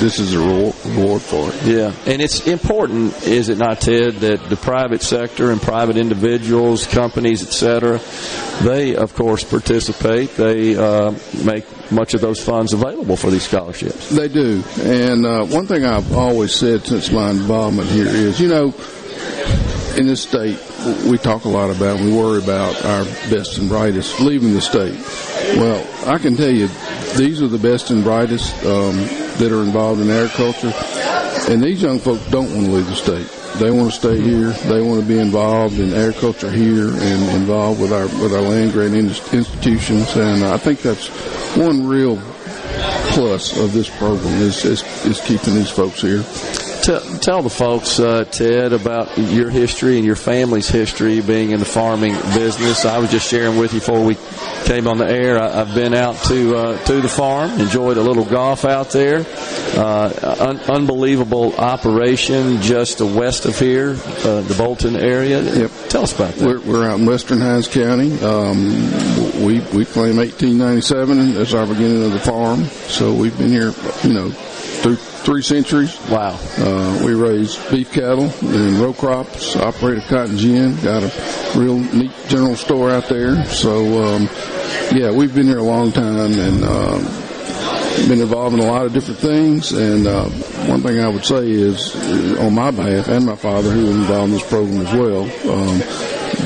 this 0.00 0.18
is 0.18 0.34
a 0.34 0.38
reward 0.38 1.20
for 1.20 1.50
it. 1.50 1.62
Yeah, 1.64 1.92
and 2.06 2.22
it's 2.22 2.46
important, 2.46 3.22
is 3.26 3.50
it 3.50 3.58
not, 3.58 3.80
Ted, 3.80 4.14
that 4.14 4.48
the 4.48 4.56
private 4.56 5.02
sector 5.02 5.50
and 5.50 5.60
private 5.60 5.98
individuals, 5.98 6.86
companies, 6.86 7.42
etc., 7.42 8.00
they 8.62 8.96
of 8.96 9.14
course 9.14 9.44
participate. 9.44 10.30
They 10.36 10.76
uh, 10.76 11.12
make 11.44 11.66
much 11.90 12.14
of 12.14 12.20
those 12.20 12.42
funds 12.42 12.72
available 12.72 13.16
for 13.16 13.30
these 13.30 13.44
scholarships. 13.44 14.10
They 14.10 14.28
do, 14.28 14.62
and 14.80 15.24
uh, 15.24 15.44
one 15.46 15.66
thing 15.66 15.84
I've 15.84 16.12
always 16.12 16.54
said 16.54 16.84
since 16.84 17.10
my 17.10 17.30
involvement 17.30 17.88
here 17.88 18.06
is, 18.06 18.40
you 18.40 18.48
know, 18.48 18.74
in 19.96 20.06
this 20.06 20.22
state, 20.22 20.58
we 21.08 21.16
talk 21.16 21.44
a 21.44 21.48
lot 21.48 21.74
about, 21.74 22.00
we 22.00 22.12
worry 22.12 22.42
about 22.42 22.76
our 22.84 23.04
best 23.30 23.58
and 23.58 23.68
brightest 23.68 24.20
leaving 24.20 24.52
the 24.52 24.60
state. 24.60 24.98
Well, 25.56 25.86
I 26.06 26.18
can 26.18 26.36
tell 26.36 26.50
you, 26.50 26.68
these 27.16 27.40
are 27.40 27.48
the 27.48 27.58
best 27.58 27.90
and 27.90 28.04
brightest 28.04 28.52
um, 28.64 28.96
that 29.38 29.50
are 29.52 29.62
involved 29.62 30.00
in 30.00 30.10
agriculture, 30.10 30.72
and 31.50 31.62
these 31.62 31.82
young 31.82 31.98
folks 31.98 32.28
don't 32.30 32.52
want 32.54 32.66
to 32.66 32.72
leave 32.72 32.86
the 32.86 32.94
state. 32.94 33.45
They 33.58 33.70
want 33.70 33.90
to 33.90 33.96
stay 33.96 34.20
here. 34.20 34.50
They 34.50 34.82
want 34.82 35.00
to 35.00 35.06
be 35.06 35.18
involved 35.18 35.78
in 35.78 35.94
agriculture 35.94 36.50
here 36.50 36.88
and 36.88 37.36
involved 37.36 37.80
with 37.80 37.92
our 37.92 38.04
with 38.22 38.34
our 38.34 38.42
land 38.42 38.72
grant 38.72 38.94
institutions. 38.94 40.14
And 40.14 40.44
I 40.44 40.58
think 40.58 40.82
that's 40.82 41.08
one 41.56 41.86
real 41.86 42.18
plus 43.14 43.56
of 43.58 43.72
this 43.72 43.88
program 43.96 44.34
is 44.42 44.64
is, 44.64 44.82
is 45.06 45.20
keeping 45.22 45.54
these 45.54 45.70
folks 45.70 46.02
here. 46.02 46.22
Tell, 46.86 47.00
tell 47.00 47.42
the 47.42 47.50
folks, 47.50 47.98
uh, 47.98 48.22
Ted, 48.26 48.72
about 48.72 49.18
your 49.18 49.50
history 49.50 49.96
and 49.96 50.06
your 50.06 50.14
family's 50.14 50.68
history 50.68 51.20
being 51.20 51.50
in 51.50 51.58
the 51.58 51.66
farming 51.66 52.12
business. 52.32 52.84
I 52.84 52.98
was 52.98 53.10
just 53.10 53.28
sharing 53.28 53.58
with 53.58 53.74
you 53.74 53.80
before 53.80 54.04
we 54.04 54.16
came 54.66 54.86
on 54.86 54.96
the 54.98 55.10
air. 55.10 55.36
I, 55.36 55.64
have 55.64 55.74
been 55.74 55.94
out 55.94 56.14
to 56.26 56.56
uh, 56.56 56.84
to 56.84 57.00
the 57.00 57.08
farm, 57.08 57.50
enjoyed 57.58 57.96
a 57.96 58.02
little 58.02 58.24
golf 58.24 58.64
out 58.64 58.90
there. 58.90 59.26
Uh, 59.76 60.36
un- 60.38 60.60
unbelievable 60.60 61.56
operation 61.56 62.62
just 62.62 63.00
west 63.00 63.46
of 63.46 63.58
here, 63.58 63.96
uh, 64.24 64.42
the 64.42 64.54
Bolton 64.56 64.94
area. 64.94 65.42
Yep. 65.42 65.70
Tell 65.88 66.04
us 66.04 66.14
about 66.14 66.34
that. 66.34 66.46
We're, 66.46 66.60
we're 66.60 66.88
out 66.88 67.00
in 67.00 67.06
Western 67.06 67.40
Hinds 67.40 67.66
County. 67.66 68.16
Um, 68.20 69.44
we 69.44 69.58
we 69.74 69.86
claim 69.86 70.18
1897 70.18 71.36
as 71.36 71.52
our 71.52 71.66
beginning 71.66 72.04
of 72.04 72.12
the 72.12 72.20
farm, 72.20 72.62
so 72.86 73.12
we've 73.12 73.36
been 73.36 73.50
here, 73.50 73.74
you 74.04 74.12
know, 74.12 74.30
through 74.30 74.98
three 75.26 75.42
centuries. 75.42 75.98
Wow. 76.08 76.38
Uh, 76.56 77.02
we 77.04 77.12
raise 77.14 77.56
beef 77.68 77.92
cattle 77.92 78.30
and 78.42 78.78
row 78.78 78.92
crops, 78.92 79.56
operate 79.56 79.98
a 79.98 80.00
cotton 80.02 80.38
gin, 80.38 80.76
got 80.76 81.02
a 81.02 81.52
real 81.56 81.80
neat 81.80 82.12
general 82.28 82.54
store 82.54 82.92
out 82.92 83.08
there. 83.08 83.44
So, 83.46 84.04
um, 84.04 84.28
yeah, 84.92 85.10
we've 85.10 85.34
been 85.34 85.48
here 85.48 85.58
a 85.58 85.64
long 85.64 85.90
time 85.90 86.30
and 86.32 86.62
um, 86.64 87.04
been 88.08 88.20
involved 88.20 88.54
in 88.54 88.60
a 88.60 88.70
lot 88.70 88.86
of 88.86 88.92
different 88.92 89.18
things. 89.18 89.72
And 89.72 90.06
uh, 90.06 90.26
one 90.68 90.82
thing 90.82 91.00
I 91.00 91.08
would 91.08 91.24
say 91.24 91.50
is, 91.50 91.96
uh, 91.96 92.44
on 92.46 92.54
my 92.54 92.70
behalf 92.70 93.08
and 93.08 93.26
my 93.26 93.34
father, 93.34 93.70
who 93.72 93.84
was 93.86 93.96
involved 93.96 94.32
in 94.32 94.38
this 94.38 94.48
program 94.48 94.86
as 94.86 94.92
well, 94.94 95.22
um, 95.52 95.78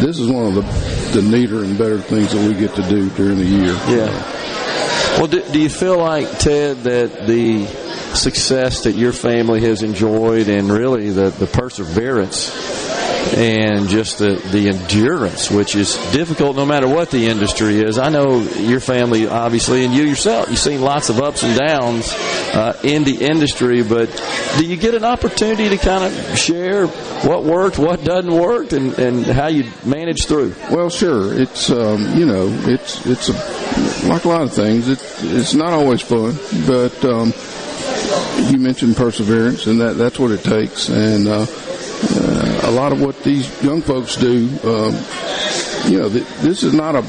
this 0.01 0.19
is 0.19 0.27
one 0.27 0.47
of 0.47 0.55
the, 0.55 1.21
the 1.21 1.29
neater 1.29 1.64
and 1.64 1.77
better 1.77 1.99
things 1.99 2.33
that 2.33 2.49
we 2.49 2.55
get 2.59 2.75
to 2.77 2.83
do 2.88 3.11
during 3.11 3.37
the 3.37 3.45
year. 3.45 3.75
Yeah. 3.88 5.19
Well, 5.19 5.27
do, 5.27 5.43
do 5.53 5.61
you 5.61 5.69
feel 5.69 5.99
like, 5.99 6.38
Ted, 6.38 6.79
that 6.85 7.27
the 7.27 7.66
success 8.14 8.85
that 8.85 8.94
your 8.96 9.12
family 9.12 9.61
has 9.62 9.83
enjoyed 9.83 10.49
and 10.49 10.70
really 10.70 11.11
the, 11.11 11.31
the 11.31 11.46
perseverance 11.46 12.51
and 13.35 13.88
just 13.88 14.18
the, 14.18 14.35
the 14.51 14.68
endurance, 14.68 15.51
which 15.51 15.77
is 15.77 15.94
difficult 16.12 16.57
no 16.57 16.66
matter 16.66 16.88
what 16.88 17.11
the 17.11 17.27
industry 17.27 17.81
is. 17.81 17.99
I 17.99 18.09
know 18.09 18.40
your 18.40 18.81
family, 18.81 19.29
obviously, 19.29 19.85
and 19.85 19.94
you 19.94 20.05
yourself, 20.05 20.49
you've 20.49 20.59
seen 20.59 20.81
lots 20.81 21.11
of 21.11 21.20
ups 21.20 21.42
and 21.42 21.57
downs 21.57 22.12
uh, 22.55 22.79
in 22.83 23.05
the 23.05 23.25
industry, 23.25 23.83
but 23.83 24.09
do 24.59 24.64
you 24.64 24.77
get 24.77 24.94
an 24.94 25.05
opportunity 25.05 25.68
to 25.68 25.77
kind 25.77 26.05
of 26.05 26.38
share 26.38 26.87
what 26.87 27.44
worked, 27.44 27.79
what 27.79 28.03
doesn't 28.05 28.35
work, 28.35 28.73
and, 28.73 28.99
and 28.99 29.27
how 29.27 29.49
you 29.49 29.70
manage 29.85 30.27
through? 30.27 30.55
Well, 30.70 30.90
sure. 30.90 31.33
It's, 31.35 31.70
um, 31.70 32.18
you 32.18 32.27
know, 32.27 32.49
it's, 32.66 33.05
it's 33.07 33.29
a, 33.29 34.09
like 34.09 34.25
a 34.25 34.29
lot 34.29 34.42
of 34.42 34.53
things, 34.53 34.88
it, 34.88 34.99
it's 35.25 35.55
not 35.55 35.73
always 35.73 36.01
fun, 36.01 36.37
but, 36.66 37.05
um, 37.05 37.33
you 38.51 38.59
mentioned 38.59 38.96
perseverance, 38.96 39.66
and 39.66 39.81
that 39.81 39.96
that's 39.96 40.18
what 40.18 40.31
it 40.31 40.42
takes. 40.42 40.88
And 40.88 41.29
uh, 41.29 41.46
uh, 41.46 42.61
a 42.64 42.70
lot 42.70 42.92
of 42.92 43.01
what 43.01 43.23
these 43.23 43.46
young 43.62 43.83
folks 43.83 44.16
do, 44.16 44.49
um, 44.64 44.94
you 45.90 45.99
know, 45.99 46.09
th- 46.09 46.27
this 46.40 46.62
is 46.62 46.73
not 46.75 46.94
a 46.96 47.03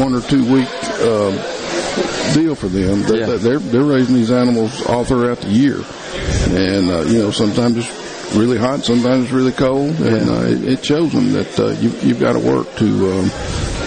one 0.00 0.14
or 0.14 0.20
two 0.22 0.44
week 0.52 0.68
um, 1.02 1.34
deal 2.34 2.54
for 2.54 2.68
them. 2.68 3.02
They, 3.02 3.20
yeah. 3.20 3.36
They're 3.36 3.58
they're 3.58 3.82
raising 3.82 4.14
these 4.14 4.30
animals 4.30 4.84
all 4.86 5.04
throughout 5.04 5.38
the 5.38 5.50
year, 5.50 5.76
and 5.76 6.90
uh, 6.90 7.02
you 7.02 7.18
know 7.18 7.30
sometimes 7.30 7.78
it's 7.78 8.34
really 8.36 8.58
hot, 8.58 8.84
sometimes 8.84 9.24
it's 9.24 9.32
really 9.32 9.52
cold, 9.52 9.98
and 10.00 10.28
uh, 10.28 10.42
it, 10.42 10.64
it, 10.64 10.84
shows 10.84 11.12
them 11.12 11.32
that 11.32 11.58
uh, 11.58 11.68
you, 11.80 11.90
you've 12.02 12.20
got 12.20 12.34
to 12.34 12.38
work 12.38 12.74
to 12.76 13.12
um, 13.12 13.30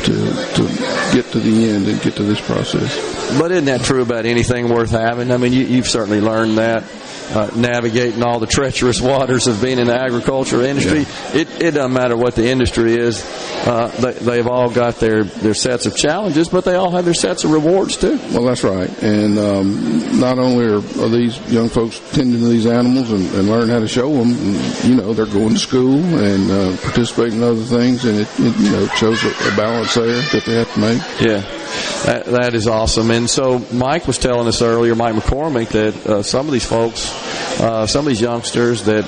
to 0.03 0.13
to 0.55 1.00
get 1.11 1.25
to 1.31 1.39
the 1.39 1.69
end 1.69 1.87
and 1.87 2.01
get 2.01 2.15
to 2.15 2.23
this 2.23 2.41
process. 2.41 3.37
But 3.37 3.51
isn't 3.51 3.65
that 3.65 3.81
true 3.81 4.01
about 4.01 4.25
anything 4.25 4.69
worth 4.69 4.91
having? 4.91 5.31
I 5.31 5.37
mean, 5.37 5.53
you, 5.53 5.65
have 5.77 5.87
certainly 5.87 6.21
learned 6.21 6.57
that. 6.57 6.83
Uh, 7.31 7.49
navigating 7.55 8.23
all 8.23 8.39
the 8.39 8.47
treacherous 8.47 8.99
waters 8.99 9.47
of 9.47 9.61
being 9.61 9.79
in 9.79 9.87
the 9.87 9.95
agriculture 9.95 10.61
industry. 10.61 10.99
Yeah. 10.99 11.41
It, 11.41 11.61
it 11.61 11.71
doesn't 11.71 11.93
matter 11.93 12.17
what 12.17 12.35
the 12.35 12.47
industry 12.47 12.95
is. 12.95 13.23
Uh, 13.65 13.87
they, 13.99 14.11
they've 14.13 14.47
all 14.47 14.69
got 14.69 14.95
their, 14.95 15.23
their 15.23 15.53
sets 15.53 15.85
of 15.85 15.95
challenges, 15.95 16.49
but 16.49 16.65
they 16.65 16.75
all 16.75 16.91
have 16.91 17.05
their 17.05 17.13
sets 17.13 17.43
of 17.43 17.51
rewards 17.51 17.95
too. 17.95 18.17
Well, 18.31 18.43
that's 18.43 18.63
right. 18.63 18.89
And 19.01 19.39
um, 19.39 20.19
not 20.19 20.39
only 20.39 20.65
are, 20.65 20.77
are, 20.77 21.09
these 21.09 21.39
young 21.49 21.69
folks 21.69 22.01
tending 22.11 22.41
to 22.41 22.47
these 22.47 22.65
animals 22.65 23.11
and, 23.11 23.25
and 23.33 23.47
learn 23.47 23.69
how 23.69 23.79
to 23.79 23.87
show 23.87 24.11
them, 24.11 24.31
you 24.83 24.95
know, 24.95 25.13
they're 25.13 25.25
going 25.25 25.53
to 25.53 25.59
school 25.59 25.99
and 25.99 26.51
uh, 26.51 26.77
participating 26.81 27.37
in 27.39 27.43
other 27.43 27.63
things, 27.63 28.03
and 28.03 28.19
it, 28.19 28.27
it 28.39 28.59
you 28.59 28.71
know 28.71 28.87
shows 28.87 29.23
a, 29.23 29.29
a 29.29 29.55
balance 29.55 29.93
there 29.93 30.21
that 30.21 30.43
they 30.45 30.55
have 30.55 30.73
to 30.73 30.79
make. 30.79 31.01
Yeah. 31.21 31.60
That, 32.05 32.25
that 32.25 32.53
is 32.53 32.67
awesome. 32.67 33.11
And 33.11 33.29
so 33.29 33.59
Mike 33.71 34.07
was 34.07 34.17
telling 34.17 34.47
us 34.47 34.61
earlier, 34.61 34.95
Mike 34.95 35.15
McCormick, 35.15 35.69
that 35.69 36.07
uh, 36.07 36.23
some 36.23 36.47
of 36.47 36.51
these 36.53 36.65
folks, 36.65 37.11
uh, 37.61 37.85
some 37.85 38.05
of 38.05 38.09
these 38.09 38.21
youngsters 38.21 38.83
that 38.85 39.05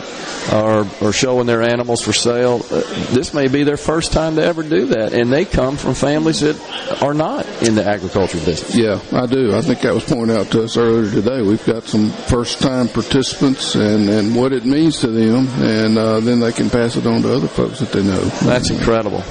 are, 0.52 0.86
are 1.02 1.13
showing 1.13 1.47
their 1.47 1.62
animals 1.62 2.02
for 2.02 2.13
sale, 2.13 2.62
uh, 2.69 2.82
this 3.13 3.34
may 3.34 3.47
be 3.47 3.63
their 3.63 3.78
first 3.78 4.12
time 4.12 4.36
to 4.36 4.43
ever 4.43 4.62
do 4.62 4.88
that. 4.88 5.13
And 5.13 5.32
they 5.32 5.45
come 5.45 5.78
from 5.78 5.93
families 5.95 6.41
that 6.41 7.02
are 7.02 7.13
not 7.13 7.45
in 7.63 7.76
the 7.76 7.86
agriculture 7.86 8.39
business. 8.39 8.76
Yeah, 8.76 8.99
I 9.12 9.26
do. 9.26 9.56
I 9.56 9.62
think 9.62 9.82
that 9.82 9.93
was 9.93 10.04
pointed 10.04 10.36
out 10.36 10.52
to 10.52 10.63
us 10.63 10.78
earlier 10.78 11.10
today. 11.10 11.41
We've 11.41 11.65
got 11.65 11.84
some 11.84 12.10
first 12.10 12.62
time 12.62 12.88
participants 12.88 13.76
and, 13.76 14.10
and 14.10 14.36
what 14.36 14.54
it 14.54 14.65
means 14.65 14.99
to 14.99 15.08
them, 15.08 15.47
and 15.63 15.97
uh, 15.97 16.19
then 16.19 16.39
they 16.39 16.52
can 16.52 16.69
pass 16.69 16.95
it 16.95 17.08
on 17.08 17.21
to 17.23 17.34
other 17.34 17.47
folks 17.47 17.80
that 17.80 17.91
they 17.91 18.04
know. 18.04 18.21
That's 18.43 18.69
incredible. 18.69 19.23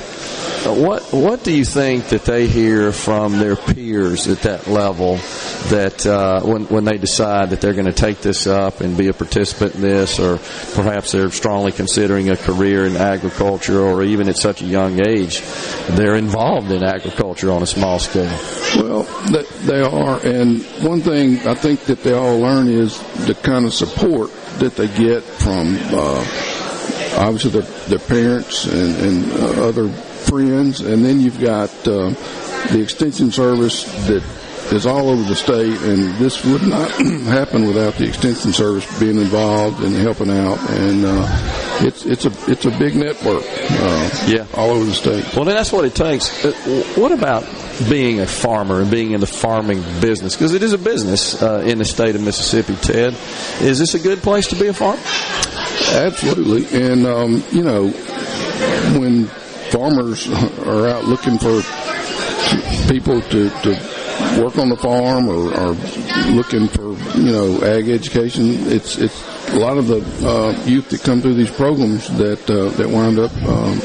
What 0.65 1.13
what 1.13 1.43
do 1.43 1.53
you 1.53 1.65
think 1.65 2.09
that 2.09 2.25
they 2.25 2.47
hear 2.47 2.93
from 2.93 3.39
their 3.39 3.57
peers 3.57 4.29
at 4.29 4.43
that 4.43 4.69
level 4.69 5.17
that 5.71 6.07
uh, 6.07 6.41
when 6.43 6.67
when 6.67 6.85
they 6.85 6.99
decide 6.99 7.51
that 7.51 7.61
they're 7.61 7.75
going 7.75 7.87
to 7.87 7.93
take 7.93 8.21
this 8.21 8.47
up 8.47 8.81
and 8.81 8.97
be 8.97 9.09
a 9.09 9.13
participant 9.13 9.75
in 9.75 9.81
this, 9.81 10.21
or 10.21 10.39
perhaps 10.75 11.13
they're 11.13 11.31
strongly 11.31 11.73
considering 11.73 12.31
a 12.31 12.37
career 12.37 12.87
in 12.87 12.97
agriculture, 12.97 13.81
or 13.81 14.05
even 14.05 14.29
at 14.29 14.37
such 14.37 14.63
a 14.63 14.65
young 14.65 15.05
age, 15.05 15.43
they're 15.91 16.17
involved 16.17 16.71
in 16.71 16.85
agriculture 16.85 17.51
on 17.51 17.63
a 17.63 17.67
small 17.67 17.99
scale? 17.99 18.39
Well, 18.77 19.03
they 19.65 19.81
are, 19.81 20.25
and 20.25 20.63
one 20.81 21.01
thing 21.01 21.39
I 21.47 21.55
think 21.55 21.81
that 21.87 22.05
they 22.05 22.13
all 22.13 22.39
learn 22.39 22.69
is 22.69 23.01
the 23.27 23.35
kind 23.35 23.67
of 23.67 23.75
support 23.75 24.31
that 24.61 24.77
they 24.77 24.87
get 24.87 25.23
from. 25.23 25.77
Uh, 25.91 26.25
obviously 27.15 27.51
their, 27.51 27.63
their 27.89 27.99
parents 27.99 28.65
and, 28.65 28.97
and 28.97 29.33
uh, 29.33 29.69
other 29.69 29.93
friends, 30.29 30.81
and 30.81 31.05
then 31.05 31.21
you've 31.21 31.41
got 31.41 31.71
uh, 31.87 32.11
the 32.73 32.81
extension 32.83 33.31
service 33.31 33.85
that 34.07 34.23
is 34.73 34.87
all 34.87 35.11
over 35.11 35.23
the 35.25 35.35
state, 35.35 35.79
and 35.83 36.15
this 36.15 36.45
would 36.45 36.63
not 36.63 36.91
happen 37.27 37.67
without 37.67 37.95
the 37.95 38.07
extension 38.09 38.53
service 38.53 38.87
being 39.01 39.17
involved 39.19 39.83
and 39.83 39.95
helping 39.97 40.31
out. 40.31 40.59
And 40.71 41.05
uh, 41.05 41.27
it's 41.87 42.07
it's 42.07 42.25
a 42.25 42.33
it's 42.51 42.65
a 42.65 42.71
big 42.79 42.95
network. 42.97 43.43
Uh, 43.45 44.25
yeah, 44.27 44.47
all 44.55 44.71
over 44.71 44.85
the 44.85 44.95
state. 44.95 45.25
Well, 45.35 45.45
then 45.45 45.55
that's 45.57 45.73
what 45.73 45.85
it 45.85 45.95
takes. 45.95 46.45
Uh, 46.45 46.53
What 46.97 47.13
about 47.13 47.45
being 47.91 48.21
a 48.21 48.27
farmer 48.27 48.81
and 48.81 48.91
being 48.91 49.13
in 49.13 49.21
the 49.21 49.27
farming 49.27 49.83
business? 50.01 50.37
Because 50.37 50.55
it 50.55 50.63
is 50.63 50.73
a 50.73 50.79
business 50.79 51.43
uh, 51.43 51.63
in 51.67 51.79
the 51.79 51.85
state 51.85 52.15
of 52.15 52.23
Mississippi. 52.23 52.77
Ted, 52.77 53.15
is 53.61 53.79
this 53.79 53.95
a 53.95 53.99
good 53.99 54.21
place 54.23 54.47
to 54.49 54.57
be 54.57 54.69
a 54.69 54.73
farmer? 54.73 55.03
Absolutely, 55.95 56.81
and 56.81 57.07
um, 57.07 57.43
you 57.51 57.63
know 57.63 57.89
when 58.99 59.29
farmers 59.73 60.29
are 60.67 60.87
out 60.87 61.05
looking 61.05 61.39
for 61.39 61.63
people 62.93 63.21
to, 63.23 63.49
to 63.63 63.71
work 64.39 64.59
on 64.59 64.69
the 64.69 64.77
farm 64.77 65.29
or, 65.29 65.53
or 65.55 65.73
looking 66.33 66.69
for 66.69 66.93
you 67.19 67.33
know 67.33 67.61
ag 67.63 67.89
education, 67.89 68.47
it's 68.71 68.99
it's 68.99 69.23
a 69.51 69.59
lot 69.59 69.79
of 69.79 69.87
the 69.87 70.01
uh, 70.27 70.53
youth 70.65 70.89
that 70.91 71.03
come 71.03 71.21
through 71.21 71.35
these 71.35 71.51
programs 71.51 72.09
that 72.19 72.49
uh, 72.51 72.69
that 72.77 72.89
wind 72.89 73.19
up 73.19 73.33
um, 73.45 73.79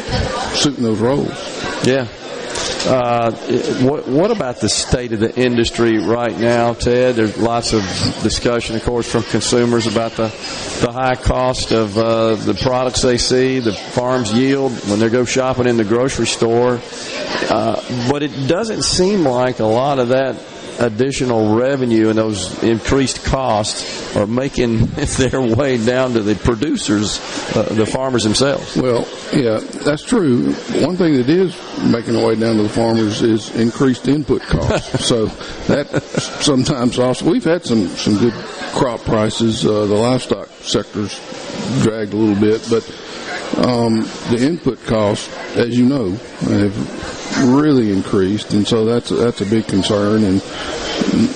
suiting 0.55 0.83
those 0.83 0.99
roles. 0.99 1.29
Yeah. 1.85 2.07
Uh, 2.87 3.31
what, 3.81 4.07
what 4.07 4.31
about 4.31 4.61
the 4.61 4.69
state 4.69 5.11
of 5.11 5.19
the 5.19 5.35
industry 5.37 5.97
right 5.97 6.37
now, 6.39 6.73
Ted? 6.73 7.15
There's 7.15 7.37
lots 7.37 7.73
of 7.73 7.81
discussion, 8.23 8.75
of 8.75 8.83
course, 8.83 9.11
from 9.11 9.23
consumers 9.23 9.87
about 9.87 10.13
the, 10.13 10.27
the 10.81 10.91
high 10.91 11.15
cost 11.15 11.71
of 11.71 11.97
uh, 11.97 12.35
the 12.35 12.53
products 12.53 13.01
they 13.01 13.17
see, 13.17 13.59
the 13.59 13.73
farm's 13.73 14.31
yield 14.31 14.71
when 14.89 14.99
they 14.99 15.09
go 15.09 15.25
shopping 15.25 15.67
in 15.67 15.77
the 15.77 15.83
grocery 15.83 16.27
store. 16.27 16.79
Uh, 17.49 18.09
but 18.09 18.23
it 18.23 18.47
doesn't 18.47 18.83
seem 18.83 19.23
like 19.23 19.59
a 19.59 19.65
lot 19.65 19.99
of 19.99 20.09
that 20.09 20.35
additional 20.79 21.55
revenue 21.55 22.09
and 22.09 22.17
those 22.17 22.63
increased 22.63 23.23
costs 23.23 24.15
are 24.15 24.27
making 24.27 24.85
their 25.17 25.41
way 25.41 25.83
down 25.83 26.13
to 26.13 26.21
the 26.21 26.35
producers, 26.35 27.19
uh, 27.55 27.63
the 27.73 27.85
farmers 27.85 28.23
themselves. 28.23 28.75
Well, 28.75 29.07
yeah, 29.33 29.59
that's 29.59 30.03
true. 30.03 30.53
One 30.83 30.97
thing 30.97 31.17
that 31.17 31.29
is 31.29 31.55
making 31.83 32.13
the 32.13 32.25
way 32.25 32.35
down 32.35 32.57
to 32.57 32.63
the 32.63 32.69
farmers 32.69 33.21
is 33.21 33.55
increased 33.55 34.07
input 34.07 34.41
costs. 34.41 35.05
so 35.05 35.25
that 35.67 35.87
sometimes 36.01 36.99
also 36.99 37.29
we've 37.29 37.43
had 37.43 37.65
some 37.65 37.87
some 37.89 38.17
good 38.17 38.33
crop 38.73 39.01
prices. 39.01 39.65
Uh, 39.65 39.85
the 39.85 39.95
livestock 39.95 40.47
sector's 40.61 41.19
dragged 41.81 42.13
a 42.13 42.15
little 42.15 42.39
bit, 42.39 42.65
but 42.69 42.83
um, 43.55 44.01
the 44.29 44.39
input 44.41 44.83
costs, 44.85 45.33
as 45.55 45.77
you 45.77 45.85
know, 45.85 46.11
have 46.41 47.45
really 47.53 47.91
increased, 47.91 48.53
and 48.53 48.67
so 48.67 48.85
that's 48.85 49.09
that's 49.09 49.41
a 49.41 49.45
big 49.45 49.67
concern. 49.67 50.23
And 50.23 50.41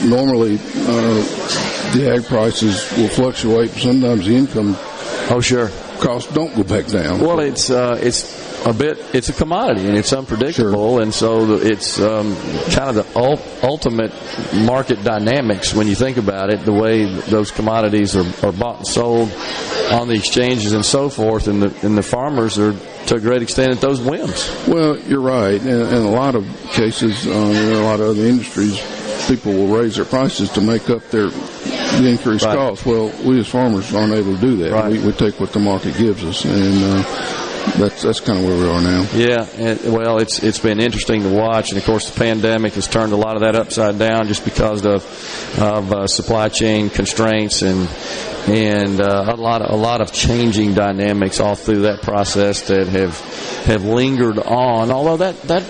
normally, 0.10 0.56
uh, 0.56 1.22
the 1.94 2.12
ag 2.14 2.26
prices 2.26 2.92
will 2.98 3.08
fluctuate. 3.08 3.72
Sometimes 3.72 4.26
the 4.26 4.36
income, 4.36 4.76
oh 5.30 5.42
sure, 5.42 5.70
costs 6.02 6.34
don't 6.34 6.54
go 6.56 6.64
back 6.64 6.88
down. 6.88 7.20
Well, 7.20 7.40
it's 7.40 7.70
uh, 7.70 7.98
it's 8.02 8.66
a 8.66 8.74
bit 8.74 8.98
it's 9.14 9.30
a 9.30 9.34
commodity 9.34 9.88
and 9.88 9.98
it's 9.98 10.12
unpredictable, 10.12 11.00
and 11.00 11.14
so 11.14 11.56
it's 11.56 12.00
um, 12.00 12.36
kind 12.72 12.90
of 12.90 12.96
the 12.96 13.08
ul- 13.16 13.42
ultimate 13.64 14.12
market 14.66 15.04
dynamics 15.04 15.74
when 15.74 15.88
you 15.88 15.96
think 15.96 16.18
about 16.18 16.52
it. 16.52 16.66
The 16.66 16.74
way 16.74 17.06
those 17.06 17.52
commodities 17.52 18.16
are, 18.16 18.26
are 18.46 18.52
bought 18.52 18.80
and 18.80 18.88
sold 18.88 19.32
on 19.92 20.08
the 20.08 20.16
exchanges 20.16 20.74
and 20.74 20.86
so 20.86 21.10
forth, 21.10 21.48
and 21.48 21.62
the 21.62 21.86
and 21.86 21.98
the 21.98 22.04
farmers 22.04 22.58
are 22.58 22.74
to 23.08 23.16
a 23.16 23.20
great 23.20 23.42
extent 23.42 23.72
at 23.72 23.82
those 23.82 24.02
whims. 24.02 24.50
Well, 24.68 24.98
you're 25.00 25.22
right. 25.22 25.62
In, 25.62 25.68
in 25.68 25.94
a 25.94 26.12
lot 26.12 26.36
of 26.36 26.46
cases, 26.72 27.26
um, 27.28 27.52
in 27.52 27.74
a 27.74 27.84
lot 27.84 28.00
of 28.00 28.10
other 28.10 28.26
industries, 28.26 28.80
people 29.28 29.54
will 29.54 29.78
raise 29.78 29.96
their 29.96 30.06
prices 30.06 30.50
to 30.52 30.62
make 30.62 30.90
up 30.90 31.08
their 31.10 31.30
the 32.00 32.08
increased 32.10 32.46
Right. 32.46 32.56
costs. 32.56 32.86
Well, 32.86 33.12
we 33.26 33.40
as 33.40 33.48
farmers 33.48 33.94
aren't 33.94 34.14
able 34.14 34.36
to 34.36 34.42
do 34.42 34.56
that. 34.58 34.72
Right. 34.72 34.92
We, 34.92 35.00
we 35.00 35.12
take 35.14 35.40
what 35.40 35.52
the 35.54 35.60
market 35.60 35.98
gives 35.98 36.24
us, 36.24 36.46
and 36.46 36.84
uh, 36.84 37.04
that's 37.78 38.02
that's 38.02 38.20
kind 38.20 38.40
of 38.40 38.46
where 38.46 38.58
we 38.58 38.68
are 38.70 38.82
now. 38.82 39.06
Yeah, 39.14 39.46
and, 39.58 39.94
well, 39.94 40.18
it's 40.20 40.42
it's 40.44 40.60
been 40.60 40.80
interesting 40.80 41.24
to 41.24 41.30
watch, 41.30 41.70
and 41.70 41.78
of 41.78 41.86
course, 41.86 42.10
the 42.10 42.18
pandemic 42.20 42.74
has 42.74 42.88
turned 42.88 43.14
a 43.14 43.18
lot 43.18 43.36
of 43.36 43.42
that 43.42 43.56
upside 43.56 44.00
down 44.00 44.28
just 44.28 44.44
because 44.46 44.86
of 44.86 45.04
of 45.60 45.92
uh, 45.92 46.08
supply 46.08 46.50
chain 46.50 46.90
constraints 46.90 47.62
and 47.62 47.88
and 48.48 49.00
uh, 49.00 49.26
a 49.28 49.36
lot 49.36 49.62
of, 49.62 49.72
a 49.72 49.76
lot 49.78 50.02
of 50.02 50.12
changing 50.12 50.74
dynamics 50.74 51.40
all 51.40 51.54
through 51.56 51.82
that 51.84 52.02
process 52.02 52.62
that 52.70 52.88
have 52.88 53.20
have 53.66 53.84
lingered 53.86 54.40
on. 54.40 54.90
Although 54.92 55.18
that 55.18 55.42
that 55.44 55.64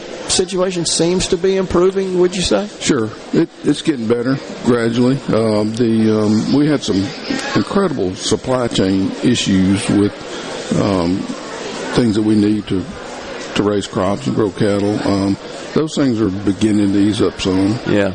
situation 0.45 0.85
seems 0.85 1.27
to 1.27 1.37
be 1.37 1.55
improving, 1.57 2.19
would 2.19 2.35
you 2.35 2.41
say? 2.41 2.67
Sure, 2.79 3.09
it, 3.33 3.49
it's 3.63 3.81
getting 3.81 4.07
better 4.07 4.35
gradually. 4.65 5.17
Um, 5.27 5.73
the 5.75 6.19
um, 6.21 6.53
we 6.53 6.67
had 6.67 6.81
some 6.83 6.97
incredible 7.55 8.15
supply 8.15 8.67
chain 8.67 9.11
issues 9.23 9.87
with 9.89 10.13
um, 10.81 11.17
things 11.95 12.15
that 12.15 12.23
we 12.23 12.35
need 12.35 12.67
to 12.67 12.83
to 13.55 13.63
raise 13.63 13.85
crops 13.87 14.25
and 14.27 14.35
grow 14.35 14.49
cattle. 14.51 14.97
Um, 15.07 15.37
those 15.73 15.95
things 15.95 16.19
are 16.21 16.29
beginning 16.29 16.93
to 16.93 16.99
ease 16.99 17.21
up 17.21 17.39
some. 17.41 17.77
Yeah. 17.87 18.11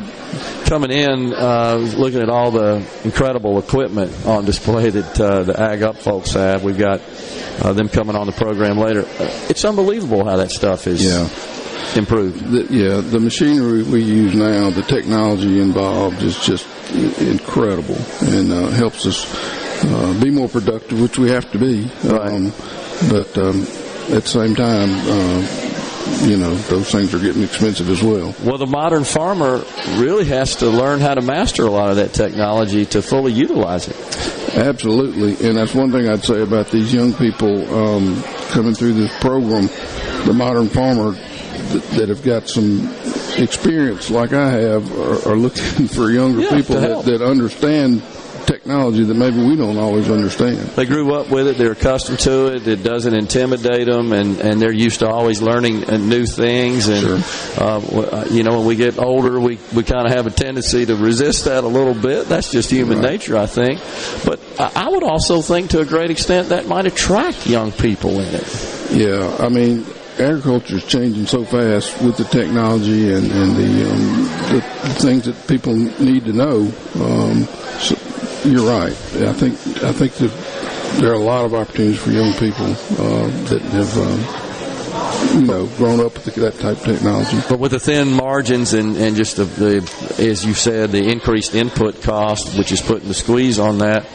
Coming 0.67 0.91
in, 0.91 1.33
uh, 1.33 1.77
looking 1.97 2.21
at 2.21 2.29
all 2.29 2.51
the 2.51 2.85
incredible 3.05 3.59
equipment 3.59 4.27
on 4.27 4.45
display 4.45 4.91
that 4.91 5.21
uh, 5.21 5.43
the 5.45 5.59
Ag 5.59 5.83
Up 5.83 5.97
folks 5.97 6.33
have. 6.33 6.65
We've 6.65 6.77
got 6.77 7.01
uh, 7.63 7.73
them 7.73 7.89
coming 7.89 8.17
on 8.17 8.27
the 8.27 8.33
program 8.33 8.77
later. 8.79 9.03
Uh, 9.03 9.31
It's 9.49 9.65
unbelievable 9.65 10.25
how 10.25 10.37
that 10.39 10.51
stuff 10.51 10.87
is 10.89 11.05
Yeah. 11.05 11.29
Improved. 11.97 12.51
The, 12.51 12.67
yeah, 12.71 13.01
the 13.01 13.21
machinery 13.21 13.83
we 13.83 14.03
use 14.03 14.35
now, 14.35 14.71
the 14.71 14.83
technology 14.83 15.61
involved 15.61 16.23
is 16.23 16.39
just 16.45 16.67
incredible 17.21 17.99
and 18.23 18.53
uh, 18.53 18.69
helps 18.71 19.07
us 19.07 19.27
uh, 19.85 20.19
be 20.23 20.31
more 20.31 20.49
productive, 20.49 21.01
which 21.01 21.19
we 21.19 21.31
have 21.31 21.51
to 21.53 21.59
be. 21.59 21.85
Um, 22.09 22.53
but 23.11 23.37
um, 23.39 23.63
at 24.13 24.23
the 24.23 24.29
same 24.29 24.55
time, 24.55 24.91
uh, 24.91 25.67
you 26.25 26.37
know, 26.37 26.55
those 26.55 26.91
things 26.91 27.13
are 27.15 27.19
getting 27.19 27.43
expensive 27.43 27.91
as 27.91 28.03
well. 28.03 28.35
Well, 28.43 28.59
the 28.59 28.67
modern 28.67 29.05
farmer 29.05 29.65
really 29.97 30.25
has 30.27 30.57
to 30.57 30.71
learn 30.71 31.01
how 31.01 31.15
to 31.15 31.21
master 31.21 31.65
a 31.65 31.71
lot 31.71 31.91
of 31.91 31.97
that 31.97 32.13
technology 32.13 32.87
to 32.87 33.03
fully 33.03 33.33
utilize 33.33 33.89
it. 33.89 34.57
Absolutely, 34.57 35.47
and 35.47 35.59
that's 35.59 35.75
one 35.75 35.91
thing 35.91 36.09
I'd 36.09 36.25
say 36.25 36.41
about 36.43 36.71
these 36.71 36.95
young 36.95 37.13
people 37.13 37.75
um, 37.75 38.23
coming 38.51 38.75
through 38.75 38.95
this 38.95 39.13
program. 39.21 39.69
The 40.27 40.33
modern 40.33 40.69
farmer 40.69 41.17
that 41.99 42.09
have 42.09 42.23
got 42.23 42.49
some 42.49 42.93
experience, 43.39 44.11
like 44.11 44.33
I 44.33 44.51
have, 44.51 44.99
are, 44.99 45.33
are 45.33 45.37
looking 45.37 45.89
for 45.89 46.11
younger 46.11 46.41
Yeah, 46.41 46.55
people 46.57 46.77
that, 46.77 47.05
that 47.05 47.23
understand 47.23 48.03
technology 48.47 49.03
that 49.03 49.15
maybe 49.15 49.45
we 49.45 49.57
don't 49.57 49.77
always 49.77 50.09
understand. 50.09 50.59
They 50.59 50.87
grew 50.87 51.15
up 51.15 51.31
with 51.31 51.49
it. 51.49 51.59
They're 51.59 51.73
accustomed 51.73 52.21
to 52.21 52.55
it. 52.55 52.69
It 52.69 52.85
doesn't 52.85 53.13
intimidate 53.13 53.87
them, 53.87 54.13
and, 54.13 54.41
and 54.41 54.63
they're 54.63 54.73
used 54.73 55.01
to 55.01 55.09
always 55.09 55.43
learning 55.43 55.85
uh, 55.91 55.97
new 55.97 56.27
things. 56.27 56.87
And 56.87 57.25
uh, 57.59 57.81
w- 57.81 58.03
uh, 58.03 58.25
you 58.31 58.45
know, 58.45 58.59
when 58.59 58.67
we 58.67 58.77
get 58.77 58.99
older, 58.99 59.41
we 59.41 59.59
we 59.75 59.83
kind 59.83 60.07
of 60.07 60.13
have 60.13 60.27
a 60.27 60.31
tendency 60.31 60.87
to 60.87 60.95
resist 60.95 61.47
that 61.47 61.65
a 61.65 61.69
little 61.69 61.95
bit. 61.95 62.29
That's 62.29 62.53
just 62.53 62.71
human 62.71 63.01
nature, 63.01 63.37
I 63.37 63.47
think. 63.47 63.81
But 64.25 64.39
I 64.61 64.89
would 64.91 65.03
also 65.03 65.43
think, 65.43 65.71
to 65.71 65.81
a 65.81 65.85
great 65.85 66.11
extent, 66.11 66.51
that 66.51 66.67
might 66.67 66.87
attract 66.87 67.47
young 67.49 67.73
people 67.73 68.21
in 68.21 68.33
it. 68.33 68.91
Yeah, 68.93 69.37
I 69.41 69.49
mean, 69.49 69.85
agriculture 70.19 70.77
is 70.77 70.85
changing 70.85 71.27
so 71.27 71.45
fast 71.45 72.01
with 72.03 72.17
the 72.17 72.25
technology 72.25 73.13
and, 73.13 73.31
and 73.31 73.57
the, 73.57 73.91
um, 73.91 74.23
the 74.55 74.61
things 75.01 75.25
that 75.27 75.47
people 75.47 75.75
need 75.75 76.25
to 76.25 76.33
know. 76.33 76.73
Um, 77.01 77.45
so 77.79 77.97
you're 78.45 78.69
right. 78.69 78.93
I 78.93 79.33
think 79.33 79.55
I 79.83 79.93
think 79.93 80.15
that 80.15 80.31
there 81.01 81.11
are 81.11 81.15
a 81.15 81.19
lot 81.19 81.45
of 81.45 81.55
opportunities 81.55 82.01
for 82.01 82.11
young 82.11 82.33
people 82.35 82.67
uh, 82.67 83.29
that 83.49 83.63
have. 83.73 83.99
Um, 83.99 84.43
you 85.35 85.43
know, 85.43 85.67
grown 85.77 86.01
up 86.01 86.15
with 86.15 86.35
that 86.37 86.55
type 86.59 86.79
of 86.79 86.85
technology. 86.85 87.39
But 87.49 87.59
with 87.59 87.73
the 87.73 87.81
thin 87.81 88.13
margins 88.13 88.73
and, 88.73 88.97
and 88.97 89.17
just 89.17 89.37
the, 89.37 89.45
the, 89.45 90.23
as 90.23 90.45
you 90.45 90.55
said, 90.55 90.93
the 90.93 91.11
increased 91.11 91.55
input 91.55 92.01
cost, 92.03 92.57
which 92.57 92.73
is 92.73 92.81
putting 92.81 93.09
the 93.09 93.15
squeeze 93.15 93.59
on 93.59 93.79
that, 93.79 94.07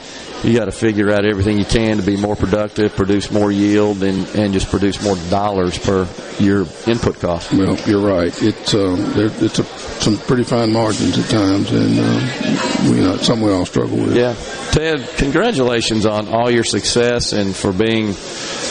you 0.43 0.57
got 0.57 0.65
to 0.65 0.71
figure 0.71 1.11
out 1.11 1.25
everything 1.25 1.57
you 1.57 1.65
can 1.65 1.97
to 1.97 2.03
be 2.03 2.17
more 2.17 2.35
productive, 2.35 2.95
produce 2.95 3.31
more 3.31 3.51
yield, 3.51 4.03
and, 4.03 4.27
and 4.35 4.53
just 4.53 4.69
produce 4.69 5.01
more 5.03 5.15
dollars 5.29 5.77
per 5.77 6.07
your 6.39 6.65
input 6.87 7.19
cost. 7.19 7.51
Well, 7.53 7.77
you're 7.87 8.01
right. 8.01 8.33
It's 8.41 8.73
um, 8.73 8.97
there, 9.13 9.29
it's 9.39 9.59
a, 9.59 9.63
some 9.63 10.17
pretty 10.17 10.43
fine 10.43 10.71
margins 10.71 11.17
at 11.17 11.29
times, 11.29 11.71
and 11.71 11.99
um, 11.99 13.01
know, 13.01 13.15
it's 13.15 13.27
something 13.27 13.45
we 13.45 13.53
all 13.53 13.65
struggle 13.65 13.97
with. 13.97 14.15
Yeah. 14.15 14.35
Ted, 14.71 15.07
congratulations 15.17 16.05
on 16.05 16.29
all 16.29 16.49
your 16.49 16.63
success 16.63 17.33
and 17.33 17.55
for 17.55 17.73
being 17.73 18.15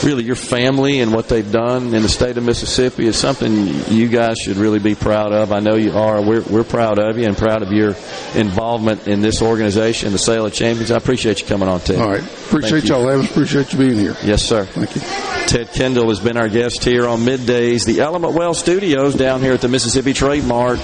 really 0.03 0.23
your 0.23 0.35
family 0.35 0.99
and 0.99 1.13
what 1.13 1.29
they've 1.29 1.51
done 1.51 1.93
in 1.93 2.01
the 2.01 2.09
state 2.09 2.37
of 2.37 2.43
Mississippi 2.43 3.05
is 3.05 3.17
something 3.17 3.67
you 3.89 4.07
guys 4.07 4.39
should 4.39 4.57
really 4.57 4.79
be 4.79 4.95
proud 4.95 5.31
of. 5.31 5.51
I 5.51 5.59
know 5.59 5.75
you 5.75 5.91
are. 5.91 6.21
We're, 6.21 6.41
we're 6.41 6.63
proud 6.63 6.97
of 6.97 7.17
you 7.19 7.25
and 7.25 7.37
proud 7.37 7.61
of 7.61 7.71
your 7.71 7.95
involvement 8.33 9.07
in 9.07 9.21
this 9.21 9.41
organization, 9.41 10.11
the 10.11 10.17
Sale 10.17 10.47
of 10.47 10.53
Champions. 10.53 10.89
I 10.89 10.97
appreciate 10.97 11.41
you 11.41 11.47
coming 11.47 11.60
on, 11.69 11.79
Ted. 11.79 11.99
All 11.99 12.09
right. 12.09 12.23
Appreciate 12.23 12.85
y'all 12.85 13.07
having. 13.07 13.25
Appreciate 13.25 13.71
you 13.73 13.79
being 13.79 13.99
here. 13.99 14.15
Yes, 14.23 14.43
sir. 14.43 14.65
Thank 14.65 14.95
you. 14.95 15.01
Ted 15.47 15.71
Kendall 15.73 16.09
has 16.09 16.19
been 16.19 16.37
our 16.37 16.49
guest 16.49 16.83
here 16.83 17.07
on 17.07 17.21
middays, 17.21 17.85
the 17.85 18.01
Element 18.01 18.33
Well 18.33 18.53
Studios 18.53 19.15
down 19.15 19.41
here 19.41 19.53
at 19.53 19.61
the 19.61 19.67
Mississippi 19.67 20.13
Trademart. 20.13 20.77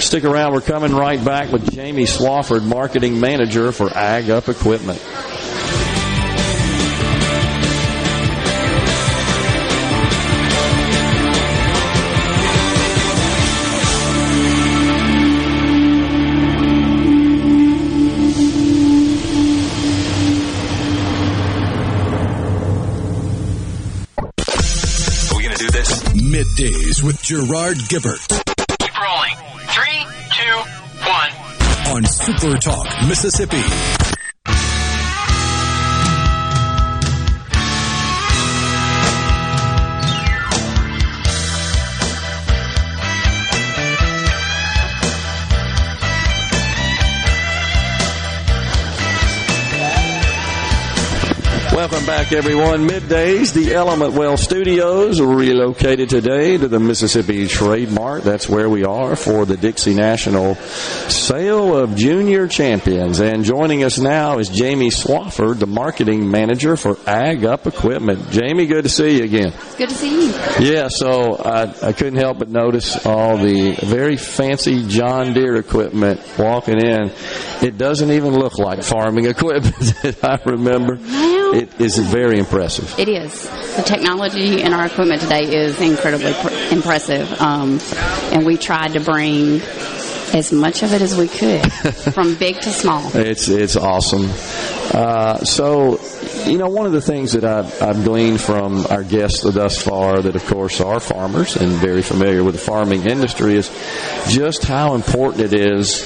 Stick 0.00 0.24
around. 0.24 0.52
We're 0.52 0.60
coming 0.60 0.92
right 0.94 1.24
back 1.24 1.50
with 1.52 1.72
Jamie 1.72 2.04
Swafford, 2.04 2.64
marketing 2.64 3.18
manager 3.18 3.72
for 3.72 3.90
Ag 3.96 4.30
Up 4.30 4.48
Equipment. 4.48 5.00
to 25.56 25.64
do 25.64 25.70
this. 25.70 26.02
Middays 26.14 27.02
with 27.02 27.20
Gerard 27.22 27.76
Gibert. 27.88 28.20
Keep 28.78 29.00
rolling. 29.00 29.36
Three, 29.68 30.06
two, 30.32 30.56
one. 31.08 31.96
On 31.96 32.04
Super 32.04 32.58
Talk, 32.58 32.86
Mississippi. 33.08 34.05
Welcome 51.76 52.06
back, 52.06 52.32
everyone. 52.32 52.88
Middays, 52.88 53.52
the 53.52 53.74
Element 53.74 54.14
Well 54.14 54.38
Studios 54.38 55.20
relocated 55.20 56.08
today 56.08 56.56
to 56.56 56.68
the 56.68 56.80
Mississippi 56.80 57.44
Trademart. 57.44 58.22
That's 58.22 58.48
where 58.48 58.70
we 58.70 58.84
are 58.84 59.14
for 59.14 59.44
the 59.44 59.58
Dixie 59.58 59.92
National 59.92 60.54
Sale 60.54 61.76
of 61.76 61.94
Junior 61.94 62.48
Champions. 62.48 63.20
And 63.20 63.44
joining 63.44 63.84
us 63.84 63.98
now 63.98 64.38
is 64.38 64.48
Jamie 64.48 64.88
Swafford, 64.88 65.58
the 65.58 65.66
marketing 65.66 66.30
manager 66.30 66.78
for 66.78 66.96
Ag 67.06 67.44
Up 67.44 67.66
Equipment. 67.66 68.30
Jamie, 68.30 68.64
good 68.64 68.84
to 68.84 68.88
see 68.88 69.18
you 69.18 69.24
again. 69.24 69.52
Good 69.76 69.90
to 69.90 69.94
see 69.94 70.28
you. 70.28 70.34
Yeah, 70.58 70.88
so 70.88 71.36
I, 71.36 71.88
I 71.88 71.92
couldn't 71.92 72.18
help 72.18 72.38
but 72.38 72.48
notice 72.48 73.04
all 73.04 73.36
the 73.36 73.72
very 73.82 74.16
fancy 74.16 74.88
John 74.88 75.34
Deere 75.34 75.56
equipment 75.56 76.22
walking 76.38 76.80
in. 76.80 77.12
It 77.62 77.76
doesn't 77.76 78.10
even 78.10 78.32
look 78.32 78.58
like 78.58 78.82
farming 78.82 79.26
equipment 79.26 79.76
that 80.02 80.24
I 80.24 80.40
remember. 80.48 80.96
It 80.98 81.65
is 81.78 81.98
very 81.98 82.38
impressive. 82.38 82.98
It 82.98 83.08
is. 83.08 83.48
The 83.76 83.82
technology 83.82 84.62
in 84.62 84.72
our 84.72 84.86
equipment 84.86 85.22
today 85.22 85.54
is 85.54 85.80
incredibly 85.80 86.32
pr- 86.34 86.74
impressive. 86.74 87.30
Um, 87.40 87.80
and 88.32 88.46
we 88.46 88.56
tried 88.56 88.92
to 88.94 89.00
bring 89.00 89.60
as 90.34 90.52
much 90.52 90.82
of 90.82 90.92
it 90.92 91.02
as 91.02 91.16
we 91.16 91.28
could, 91.28 91.72
from 92.14 92.34
big 92.34 92.60
to 92.60 92.70
small. 92.70 93.14
It's 93.16 93.48
it's 93.48 93.76
awesome. 93.76 94.28
Uh, 94.92 95.38
so, 95.44 96.00
you 96.46 96.58
know, 96.58 96.68
one 96.68 96.86
of 96.86 96.92
the 96.92 97.00
things 97.00 97.32
that 97.32 97.44
I've, 97.44 97.82
I've 97.82 98.04
gleaned 98.04 98.40
from 98.40 98.86
our 98.86 99.02
guests 99.02 99.42
thus 99.42 99.80
far, 99.80 100.20
that 100.22 100.36
of 100.36 100.44
course 100.46 100.80
are 100.80 101.00
farmers 101.00 101.56
and 101.56 101.72
very 101.72 102.02
familiar 102.02 102.44
with 102.44 102.54
the 102.54 102.60
farming 102.60 103.08
industry, 103.08 103.56
is 103.56 103.68
just 104.28 104.64
how 104.64 104.94
important 104.94 105.52
it 105.52 105.60
is 105.60 106.00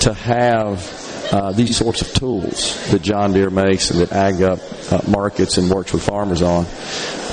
to 0.00 0.14
have 0.14 1.07
uh, 1.32 1.52
these 1.52 1.76
sorts 1.76 2.02
of 2.02 2.12
tools 2.14 2.90
that 2.90 3.02
John 3.02 3.32
Deere 3.32 3.50
makes 3.50 3.90
and 3.90 4.00
that 4.00 4.12
Ag 4.12 4.42
Up 4.42 4.60
uh, 4.90 5.00
markets 5.08 5.58
and 5.58 5.70
works 5.70 5.92
with 5.92 6.02
farmers 6.02 6.42
on 6.42 6.64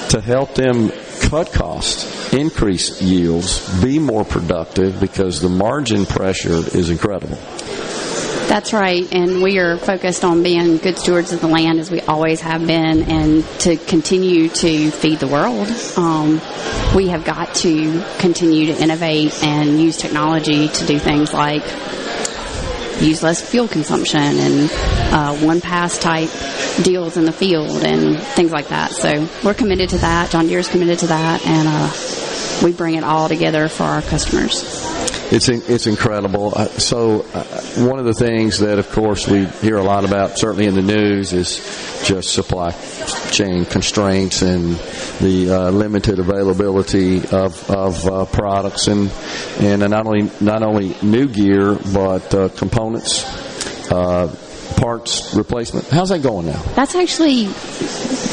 to 0.10 0.22
help 0.22 0.54
them 0.56 0.92
cut 1.22 1.52
costs, 1.52 2.34
increase 2.34 3.02
yields, 3.02 3.84
be 3.84 4.00
more 4.00 4.24
productive 4.24 5.00
because 5.00 5.42
the 5.42 5.50
margin 5.50 6.06
pressure 6.06 6.54
is 6.54 6.90
incredible. 6.90 7.38
That's 8.48 8.74
right, 8.74 9.12
and 9.12 9.42
we 9.42 9.58
are 9.58 9.76
focused 9.78 10.24
on 10.24 10.44
being 10.44 10.78
good 10.78 11.00
stewards 11.00 11.34
of 11.34 11.42
the 11.42 11.48
land 11.48 11.80
as 11.80 11.90
we 11.90 12.02
always 12.02 12.42
have 12.42 12.66
been, 12.68 13.04
and 13.04 13.44
to 13.62 13.76
continue 13.76 14.50
to 14.50 14.92
feed 14.92 15.20
the 15.20 15.28
world. 15.28 15.68
Um, 15.98 16.40
we 16.96 17.08
have 17.08 17.26
got 17.26 17.56
to 17.56 18.04
continue 18.20 18.68
to 18.68 18.82
innovate 18.82 19.34
and 19.44 19.82
use 19.82 19.98
technology 19.98 20.68
to 20.68 20.86
do 20.86 21.00
things 21.00 21.34
like 21.34 21.64
use 23.00 23.24
less 23.24 23.42
fuel 23.42 23.68
consumption 23.68 24.22
and 24.22 24.70
uh, 25.14 25.36
one 25.46 25.62
pass 25.62 25.98
type 25.98 26.30
deals 26.84 27.18
in 27.18 27.26
the 27.26 27.32
field 27.32 27.84
and 27.84 28.22
things 28.22 28.52
like 28.52 28.70
that. 28.70 28.92
So 28.92 29.28
we're 29.44 29.54
committed 29.54 29.90
to 29.90 29.98
that. 30.00 30.32
John 30.32 30.48
Deere 30.48 30.60
is 30.60 30.68
committed 30.68 31.00
to 31.00 31.08
that, 31.08 31.46
and 31.46 31.68
uh, 31.68 32.64
we 32.64 32.72
bring 32.72 32.96
it 32.96 33.04
all 33.04 33.28
together 33.28 33.68
for 33.68 33.84
our 33.84 34.02
customers. 34.02 35.05
It's 35.32 35.50
it's 35.50 35.88
incredible. 35.88 36.54
Uh, 36.56 36.66
so 36.68 37.22
uh, 37.34 37.44
one 37.88 37.98
of 38.00 38.06
the 38.06 38.14
things 38.14 38.60
that, 38.60 38.78
of 38.78 38.90
course, 38.92 39.28
we 39.28 39.46
hear 39.46 39.78
a 39.78 39.84
lot 39.84 40.06
about, 40.06 40.38
certainly 40.38 40.66
in 40.68 40.76
the 40.76 40.84
news, 40.84 41.34
is 41.34 41.58
just 42.06 42.32
supply 42.34 42.72
chain 43.32 43.66
constraints 43.66 44.44
and 44.44 44.76
the 45.20 45.50
uh, 45.50 45.72
limited 45.72 46.20
availability 46.20 47.18
of, 47.30 47.70
of 47.70 48.06
uh, 48.08 48.26
products 48.26 48.88
and 48.88 49.10
and 49.60 49.80
not 49.90 50.06
only 50.06 50.30
not 50.42 50.62
only 50.62 50.96
new 51.02 51.28
gear 51.28 51.76
but 51.94 52.34
uh, 52.36 52.50
components, 52.50 53.24
uh, 53.92 54.28
parts 54.78 55.34
replacement. 55.34 55.88
How's 55.88 56.10
that 56.10 56.20
going 56.22 56.46
now? 56.48 56.62
That's 56.76 56.94
actually 56.96 57.48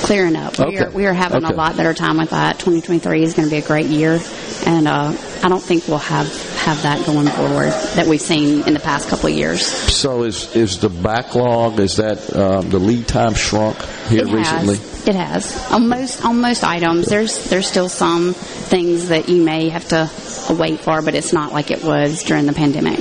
clearing 0.04 0.36
up. 0.36 0.58
We, 0.58 0.76
are, 0.76 0.86
Okay. 0.88 0.94
we 0.94 1.06
are 1.06 1.14
having 1.14 1.44
Okay. 1.44 1.54
a 1.54 1.56
lot 1.56 1.76
better 1.76 1.94
time 1.94 2.18
with 2.18 2.30
that. 2.30 2.58
2023 2.58 3.22
is 3.22 3.34
going 3.34 3.48
to 3.48 3.50
be 3.54 3.58
a 3.62 3.66
great 3.66 3.86
year, 3.86 4.18
and 4.66 4.88
uh, 4.88 5.16
I 5.42 5.48
don't 5.48 5.62
think 5.62 5.88
we'll 5.88 5.98
have 5.98 6.28
have 6.58 6.82
that 6.82 7.04
going 7.04 7.26
forward 7.26 7.72
that 7.96 8.06
we've 8.06 8.20
seen 8.20 8.66
in 8.66 8.74
the 8.74 8.80
past 8.80 9.08
couple 9.08 9.28
of 9.28 9.34
years. 9.34 9.64
So 9.66 10.22
is 10.22 10.54
is 10.54 10.78
the 10.78 10.88
backlog? 10.88 11.80
Is 11.80 11.96
that 11.96 12.34
um, 12.36 12.70
the 12.70 12.78
lead 12.78 13.08
time 13.08 13.34
shrunk 13.34 13.80
here 14.08 14.22
it 14.22 14.32
recently? 14.32 14.76
has. 14.76 15.08
It 15.08 15.14
has. 15.16 15.72
On 15.72 15.88
most 15.88 16.24
on 16.24 16.40
most 16.40 16.62
items, 16.62 17.06
there's 17.06 17.50
there's 17.50 17.66
still 17.66 17.88
some 17.88 18.34
things 18.34 19.08
that 19.08 19.28
you 19.28 19.42
may 19.42 19.68
have 19.68 19.88
to 19.88 20.08
wait 20.54 20.80
for, 20.80 21.02
but 21.02 21.14
it's 21.14 21.32
not 21.32 21.52
like 21.52 21.70
it 21.70 21.82
was 21.82 22.22
during 22.22 22.46
the 22.46 22.52
pandemic. 22.52 22.98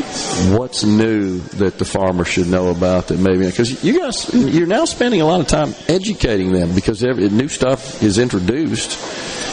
What's 0.57 0.83
new 0.83 1.39
that 1.39 1.77
the 1.77 1.85
farmer 1.85 2.25
should 2.25 2.47
know 2.47 2.69
about 2.69 3.07
that 3.07 3.19
maybe 3.19 3.45
because 3.45 3.83
you 3.83 3.99
guys 3.99 4.33
you're 4.33 4.67
now 4.67 4.85
spending 4.85 5.21
a 5.21 5.25
lot 5.25 5.41
of 5.41 5.47
time 5.47 5.75
educating 5.87 6.51
them 6.51 6.73
because 6.73 7.03
every, 7.03 7.29
new 7.29 7.47
stuff 7.47 8.01
is 8.01 8.17
introduced. 8.17 8.97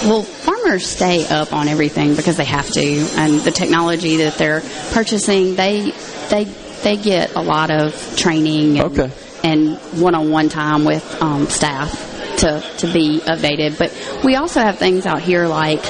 Well, 0.05 0.23
farmers 0.69 0.87
stay 0.87 1.27
up 1.29 1.53
on 1.55 1.67
everything 1.67 2.15
because 2.15 2.37
they 2.37 2.45
have 2.45 2.71
to, 2.71 2.81
and 3.17 3.41
the 3.41 3.51
technology 3.51 4.19
that 4.19 4.35
they're 4.35 4.61
purchasing, 4.93 5.55
they 5.57 5.93
they 6.31 6.45
they 6.83 6.97
get 6.97 7.35
a 7.35 7.41
lot 7.41 7.71
of 7.71 7.95
training 8.17 8.79
and, 8.79 8.99
Okay. 8.99 9.11
and 9.43 9.77
one-on-one 10.01 10.49
time 10.51 10.85
with 10.85 11.23
um, 11.23 11.47
staff 11.47 12.18
to 12.39 12.61
to 12.79 12.93
be 12.93 13.21
updated. 13.21 13.79
But 13.79 13.93
we 14.25 14.37
also 14.37 14.61
have 14.61 14.79
things 14.79 15.07
out 15.07 15.23
here 15.23 15.47
like 15.47 15.85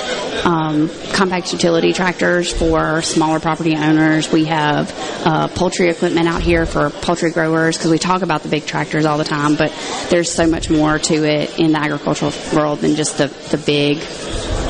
um, 0.44 0.90
compact 1.12 1.52
utility 1.52 1.92
tractors 1.92 2.52
for 2.52 3.02
smaller 3.02 3.40
property 3.40 3.76
owners. 3.76 4.30
We 4.30 4.46
have 4.46 4.92
uh, 5.24 5.48
poultry 5.48 5.88
equipment 5.88 6.28
out 6.28 6.42
here 6.42 6.66
for 6.66 6.90
poultry 6.90 7.30
growers 7.30 7.76
because 7.76 7.90
we 7.90 7.98
talk 7.98 8.22
about 8.22 8.42
the 8.42 8.48
big 8.48 8.66
tractors 8.66 9.04
all 9.04 9.18
the 9.18 9.24
time, 9.24 9.56
but 9.56 9.72
there's 10.10 10.30
so 10.30 10.46
much 10.46 10.70
more 10.70 10.98
to 10.98 11.24
it 11.24 11.58
in 11.58 11.72
the 11.72 11.78
agricultural 11.80 12.32
world 12.54 12.80
than 12.80 12.94
just 12.94 13.18
the 13.18 13.28
the 13.50 13.58
big 13.58 13.98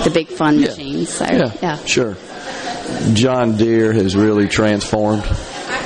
the 0.05 0.11
big 0.13 0.29
fun 0.29 0.61
machines. 0.61 1.11
So 1.11 1.27
yeah. 1.27 1.77
sure. 1.85 2.17
John 3.13 3.57
Deere 3.57 3.93
has 3.93 4.17
really 4.17 4.49
transformed 4.49 5.25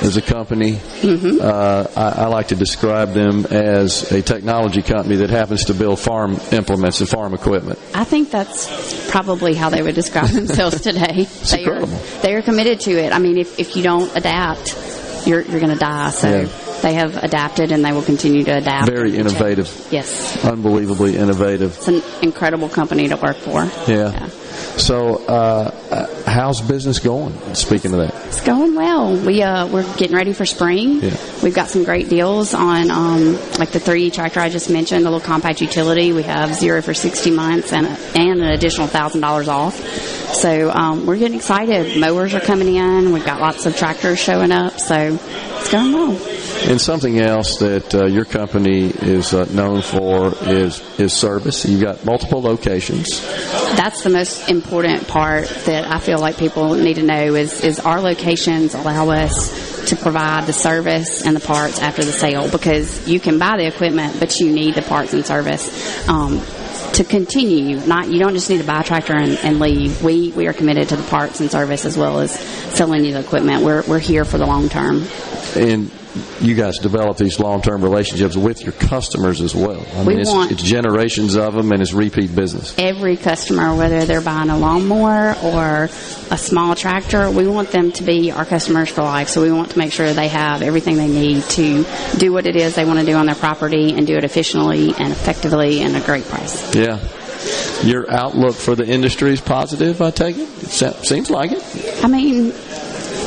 as 0.03 0.17
a 0.17 0.21
company. 0.21 0.73
Mm-hmm. 0.73 1.39
Uh, 1.41 1.85
I, 1.95 2.23
I 2.23 2.27
like 2.27 2.49
to 2.49 2.55
describe 2.55 3.13
them 3.13 3.45
as 3.45 4.11
a 4.11 4.21
technology 4.21 4.81
company 4.81 5.15
that 5.17 5.29
happens 5.29 5.65
to 5.65 5.73
build 5.73 5.99
farm 5.99 6.37
implements 6.51 6.99
and 6.99 7.09
farm 7.09 7.33
equipment. 7.33 7.79
I 7.95 8.03
think 8.03 8.29
that's 8.29 9.09
probably 9.09 9.53
how 9.55 9.69
they 9.69 9.81
would 9.81 9.95
describe 9.95 10.29
themselves 10.39 10.81
today. 10.81 11.27
they 11.51 11.65
are 11.65 11.85
they 12.21 12.35
are 12.35 12.41
committed 12.41 12.81
to 12.81 12.91
it. 12.91 13.13
I 13.13 13.19
mean, 13.19 13.37
if 13.37 13.59
if 13.59 13.75
you 13.75 13.83
don't 13.83 14.13
adapt, 14.15 14.75
you're 15.25 15.41
you're 15.41 15.59
going 15.61 15.73
to 15.73 15.79
die. 15.79 16.09
So 16.11 16.27
Yeah. 16.29 16.47
they 16.81 16.93
have 16.95 17.15
adapted, 17.23 17.71
and 17.71 17.83
they 17.85 17.93
will 17.93 18.01
continue 18.03 18.43
to 18.43 18.57
adapt. 18.57 18.89
Very 18.89 19.15
and 19.17 19.29
change. 19.29 19.31
innovative, 19.39 19.87
Yes, 19.91 20.43
unbelievably 20.43 21.15
innovative. 21.17 21.77
it's 21.77 21.87
an 21.87 22.01
incredible 22.21 22.67
company 22.67 23.07
to 23.07 23.15
work 23.15 23.37
for. 23.37 23.63
Yeah. 23.87 24.27
So, 24.77 25.23
uh, 25.25 25.71
uh, 25.91 26.22
how's 26.33 26.61
business 26.61 26.99
going? 26.99 27.33
Speaking 27.53 27.93
of 27.93 27.99
that, 27.99 28.13
It's 28.25 28.41
going 28.41 28.73
well. 28.75 29.15
We 29.15 29.41
uh, 29.43 29.67
we're 29.67 29.83
getting 29.97 30.15
ready 30.15 30.33
for 30.33 30.45
spring. 30.45 30.99
Yeah. 31.01 31.15
We've 31.43 31.53
got 31.53 31.69
some 31.69 31.83
great 31.83 32.09
deals 32.09 32.53
on 32.53 32.89
um, 32.89 33.33
like 33.59 33.69
the 33.69 33.79
3D 33.79 34.13
tractor 34.13 34.39
I 34.39 34.49
just 34.49 34.69
mentioned, 34.69 35.05
the 35.05 35.11
little 35.11 35.25
compact 35.25 35.61
utility. 35.61 36.11
We 36.11 36.23
have 36.23 36.53
zero 36.55 36.81
for 36.81 36.93
60 36.93 37.31
months 37.31 37.71
and 37.71 37.85
and 38.15 38.41
an 38.41 38.49
additional 38.49 38.87
thousand 38.87 39.21
dollars 39.21 39.47
off. 39.47 39.77
So 40.33 40.71
um, 40.71 41.05
we're 41.05 41.17
getting 41.17 41.37
excited. 41.37 41.99
Mowers 41.99 42.33
are 42.33 42.39
coming 42.41 42.75
in. 42.75 43.13
We've 43.13 43.25
got 43.25 43.39
lots 43.39 43.65
of 43.67 43.77
tractors 43.77 44.19
showing 44.19 44.51
up. 44.51 44.79
So 44.79 45.19
it's 45.59 45.71
going 45.71 45.93
well. 45.93 46.19
And 46.65 46.79
something 46.79 47.19
else 47.19 47.57
that 47.57 47.93
uh, 47.93 48.05
your 48.05 48.25
company 48.25 48.85
is 48.85 49.33
uh, 49.33 49.45
known 49.51 49.81
for 49.81 50.33
is 50.43 50.81
is 50.99 51.13
service. 51.13 51.65
You've 51.65 51.81
got 51.81 52.05
multiple 52.05 52.41
locations. 52.41 53.21
That's 53.75 54.03
the 54.03 54.09
most 54.09 54.49
important 54.49 55.07
part 55.07 55.47
that 55.65 55.85
I 55.89 55.99
feel 55.99 56.19
like 56.19 56.37
people 56.37 56.75
need 56.75 56.95
to 56.95 57.03
know 57.03 57.35
is, 57.35 57.63
is 57.63 57.79
our 57.79 57.99
locations 57.99 58.75
allow 58.75 59.09
us 59.09 59.89
to 59.89 59.95
provide 59.95 60.45
the 60.45 60.53
service 60.53 61.25
and 61.25 61.35
the 61.35 61.39
parts 61.39 61.79
after 61.79 62.05
the 62.05 62.11
sale 62.11 62.49
because 62.49 63.07
you 63.07 63.19
can 63.19 63.39
buy 63.39 63.57
the 63.57 63.67
equipment, 63.67 64.19
but 64.19 64.39
you 64.39 64.51
need 64.51 64.75
the 64.75 64.81
parts 64.81 65.13
and 65.13 65.25
service. 65.25 66.07
Um, 66.07 66.41
to 66.93 67.03
continue, 67.03 67.79
not 67.87 68.11
you 68.11 68.19
don't 68.19 68.35
just 68.35 68.51
need 68.51 68.59
to 68.59 68.67
buy 68.67 68.81
a 68.81 68.83
tractor 68.83 69.15
and, 69.15 69.31
and 69.39 69.59
leave. 69.59 70.03
We 70.03 70.31
we 70.31 70.47
are 70.47 70.53
committed 70.53 70.89
to 70.89 70.95
the 70.95 71.03
parts 71.03 71.39
and 71.39 71.49
service 71.49 71.85
as 71.85 71.97
well 71.97 72.19
as 72.19 72.39
selling 72.39 73.03
you 73.03 73.13
the 73.13 73.19
equipment. 73.19 73.63
We're 73.63 73.81
we're 73.87 73.99
here 73.99 74.25
for 74.25 74.37
the 74.37 74.45
long 74.45 74.69
term. 74.69 75.07
and 75.55 75.89
you 76.41 76.53
guys 76.55 76.77
develop 76.77 77.17
these 77.17 77.39
long-term 77.39 77.81
relationships 77.81 78.35
with 78.37 78.61
your 78.61 78.73
customers 78.73 79.41
as 79.41 79.55
well. 79.55 79.83
I 79.95 80.01
We 80.03 80.09
mean, 80.09 80.19
it's, 80.19 80.29
want- 80.29 80.51
it's 80.51 80.61
generations 80.61 81.35
of 81.35 81.53
them, 81.55 81.71
and 81.71 81.81
it's 81.81 81.93
repeat 81.93 82.35
business. 82.35 82.75
every 82.77 83.17
customer, 83.17 83.75
whether 83.75 84.05
they're 84.05 84.21
buying 84.21 84.49
a 84.49 84.57
lawnmower 84.57 85.35
or 85.43 85.85
a 86.31 86.37
small 86.37 86.75
tractor, 86.75 87.31
we 87.31 87.47
want 87.47 87.71
them 87.71 87.91
to 87.93 88.03
be 88.03 88.31
our 88.31 88.45
customers 88.45 88.89
for 88.89 89.01
life. 89.01 89.27
So 89.29 89.41
we 89.41 89.51
want 89.51 89.71
to 89.71 89.77
make 89.77 89.91
sure 89.91 90.13
they 90.13 90.27
have 90.27 90.61
everything 90.61 90.97
they 90.97 91.07
need 91.07 91.43
to 91.43 91.85
do 92.17 92.31
what 92.31 92.45
it 92.45 92.55
is 92.55 92.75
they 92.75 92.85
want 92.85 92.99
to 92.99 93.05
do 93.05 93.13
on 93.15 93.25
their 93.25 93.35
property 93.35 93.93
and 93.93 94.05
do 94.05 94.15
it 94.15 94.23
efficiently 94.23 94.93
and 94.99 95.11
effectively 95.11 95.81
and 95.81 95.95
a 95.95 96.01
great 96.01 96.25
price. 96.25 96.75
Yeah. 96.75 96.99
Your 97.83 98.09
outlook 98.09 98.55
for 98.55 98.75
the 98.75 98.85
industry 98.85 99.33
is 99.33 99.41
positive. 99.41 100.01
I 100.01 100.11
take 100.11 100.37
it. 100.37 100.47
It 100.63 101.05
seems 101.05 101.29
like 101.29 101.51
it. 101.51 101.61
I 102.03 102.07
mean, 102.07 102.53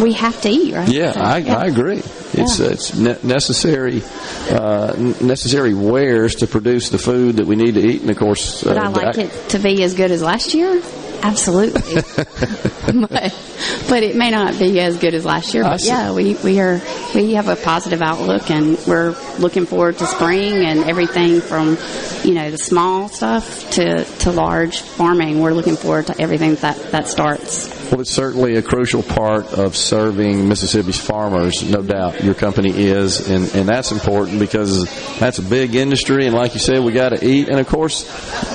we 0.03 0.13
have 0.15 0.41
to 0.43 0.49
eat, 0.49 0.75
right? 0.75 0.89
Yeah, 0.89 1.13
So, 1.13 1.21
I, 1.21 1.41
I 1.43 1.67
agree. 1.67 2.03
It's 2.33 2.59
Yeah. 2.59 2.67
uh, 2.67 2.71
it's 2.71 2.95
ne- 2.95 3.19
necessary 3.23 4.03
uh, 4.51 4.95
necessary 5.21 5.75
wares 5.75 6.37
to 6.37 6.47
produce 6.47 6.91
the 6.91 6.99
food 6.99 7.37
that 7.37 7.47
we 7.47 7.57
need 7.57 7.75
to 7.75 7.81
eat, 7.81 8.03
and 8.03 8.11
of 8.11 8.17
course, 8.19 8.65
uh, 8.67 8.73
I 8.73 8.91
the 8.91 8.91
like 8.91 9.19
ac- 9.19 9.23
it 9.23 9.49
to 9.51 9.59
be 9.59 9.83
as 9.83 9.95
good 9.95 10.11
as 10.11 10.23
last 10.23 10.55
year? 10.55 10.81
Absolutely. 11.23 11.95
but, 13.09 13.35
but 13.89 14.03
it 14.03 14.15
may 14.17 14.31
not 14.31 14.59
be 14.59 14.79
as 14.81 14.99
good 14.99 15.15
as 15.15 15.25
last 15.25 15.55
year. 15.55 15.63
But 15.65 15.83
yeah, 15.83 16.13
we, 16.13 16.35
we 16.45 16.61
are 16.61 16.81
we 17.15 17.33
have 17.35 17.49
a 17.49 17.57
positive 17.57 18.03
outlook 18.03 18.51
and 18.51 18.79
we're 18.87 19.17
looking 19.39 19.65
forward 19.67 19.97
to 19.99 20.07
spring 20.07 20.53
and 20.55 20.85
everything 20.85 21.41
from 21.41 21.79
you 22.23 22.35
know 22.35 22.51
the 22.51 22.59
small 22.59 23.09
stuff 23.09 23.71
to, 23.73 24.05
to 24.05 24.31
large 24.31 24.81
farming. 24.83 25.41
We're 25.41 25.53
looking 25.55 25.77
forward 25.77 26.09
to 26.09 26.21
everything 26.21 26.57
that 26.57 26.77
that 26.93 27.09
starts. 27.09 27.86
Well, 27.91 28.01
it's 28.01 28.11
certainly 28.11 28.57
a 28.57 28.63
crucial 28.63 29.03
part 29.03 29.47
of 29.53 29.77
serving 29.77 30.49
Mississippi's 30.49 30.99
farmers, 30.99 31.63
no 31.63 31.83
doubt. 31.83 32.23
Your 32.23 32.35
company 32.35 32.71
is, 32.71 33.31
and, 33.31 33.49
and 33.55 33.69
that's 33.69 33.93
important 33.93 34.41
because 34.41 34.85
that's 35.21 35.39
a 35.39 35.43
big 35.43 35.77
industry, 35.77 36.27
and 36.27 36.35
like 36.35 36.55
you 36.55 36.61
said, 36.61 36.83
we 36.83 36.93
got 36.93 37.11
to 37.11 37.25
eat. 37.25 37.49
And 37.49 37.61
of 37.61 37.69
course, 37.69 38.05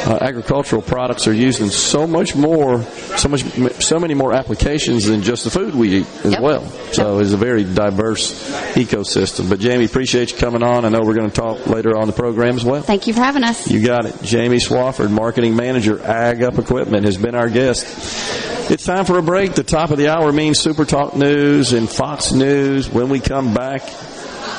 uh, 0.05 0.17
agricultural 0.19 0.81
products 0.81 1.27
are 1.27 1.33
used 1.33 1.61
in 1.61 1.69
so 1.69 2.05
much 2.05 2.35
more, 2.35 2.83
so 2.83 3.29
much, 3.29 3.41
so 3.81 3.99
many 3.99 4.13
more 4.13 4.33
applications 4.33 5.05
than 5.05 5.21
just 5.21 5.45
the 5.45 5.49
food 5.49 5.75
we 5.75 6.01
eat 6.01 6.07
as 6.25 6.35
well. 6.41 6.67
So 6.91 7.19
it's 7.19 7.31
a 7.31 7.37
very 7.37 7.63
diverse 7.63 8.49
ecosystem. 8.73 9.49
But 9.49 9.59
Jamie, 9.59 9.85
appreciate 9.85 10.31
you 10.33 10.37
coming 10.37 10.61
on. 10.61 10.83
I 10.83 10.89
know 10.89 10.99
we're 11.03 11.15
going 11.15 11.29
to 11.29 11.35
talk 11.35 11.67
later 11.67 11.97
on 11.97 12.07
the 12.07 12.13
program 12.13 12.57
as 12.57 12.65
well. 12.65 12.81
Thank 12.81 13.07
you 13.07 13.13
for 13.13 13.21
having 13.21 13.43
us. 13.43 13.69
You 13.71 13.81
got 13.81 14.05
it. 14.05 14.21
Jamie 14.23 14.57
Swafford, 14.57 15.09
Marketing 15.09 15.55
Manager, 15.55 16.01
Ag 16.03 16.43
Up 16.43 16.59
Equipment, 16.59 17.05
has 17.05 17.17
been 17.17 17.35
our 17.35 17.49
guest. 17.49 18.60
It's 18.69 18.85
time 18.85 19.05
for 19.05 19.17
a 19.17 19.21
break. 19.21 19.53
The 19.53 19.63
top 19.63 19.91
of 19.91 19.97
the 19.97 20.07
hour 20.09 20.31
means 20.31 20.59
Super 20.59 20.85
Talk 20.85 21.15
News 21.15 21.73
and 21.73 21.89
Fox 21.89 22.31
News. 22.31 22.89
When 22.89 23.09
we 23.09 23.19
come 23.19 23.53
back, 23.53 23.81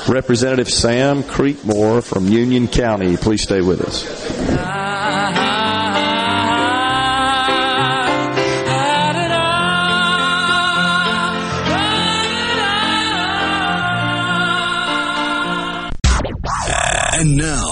Representative 0.09 0.69
Sam 0.69 1.23
Creekmore 1.23 2.03
from 2.03 2.29
Union 2.29 2.69
County. 2.69 3.17
Please 3.17 3.43
stay 3.43 3.61
with 3.61 3.81
us. 3.81 4.03
And 17.15 17.37
now, 17.37 17.72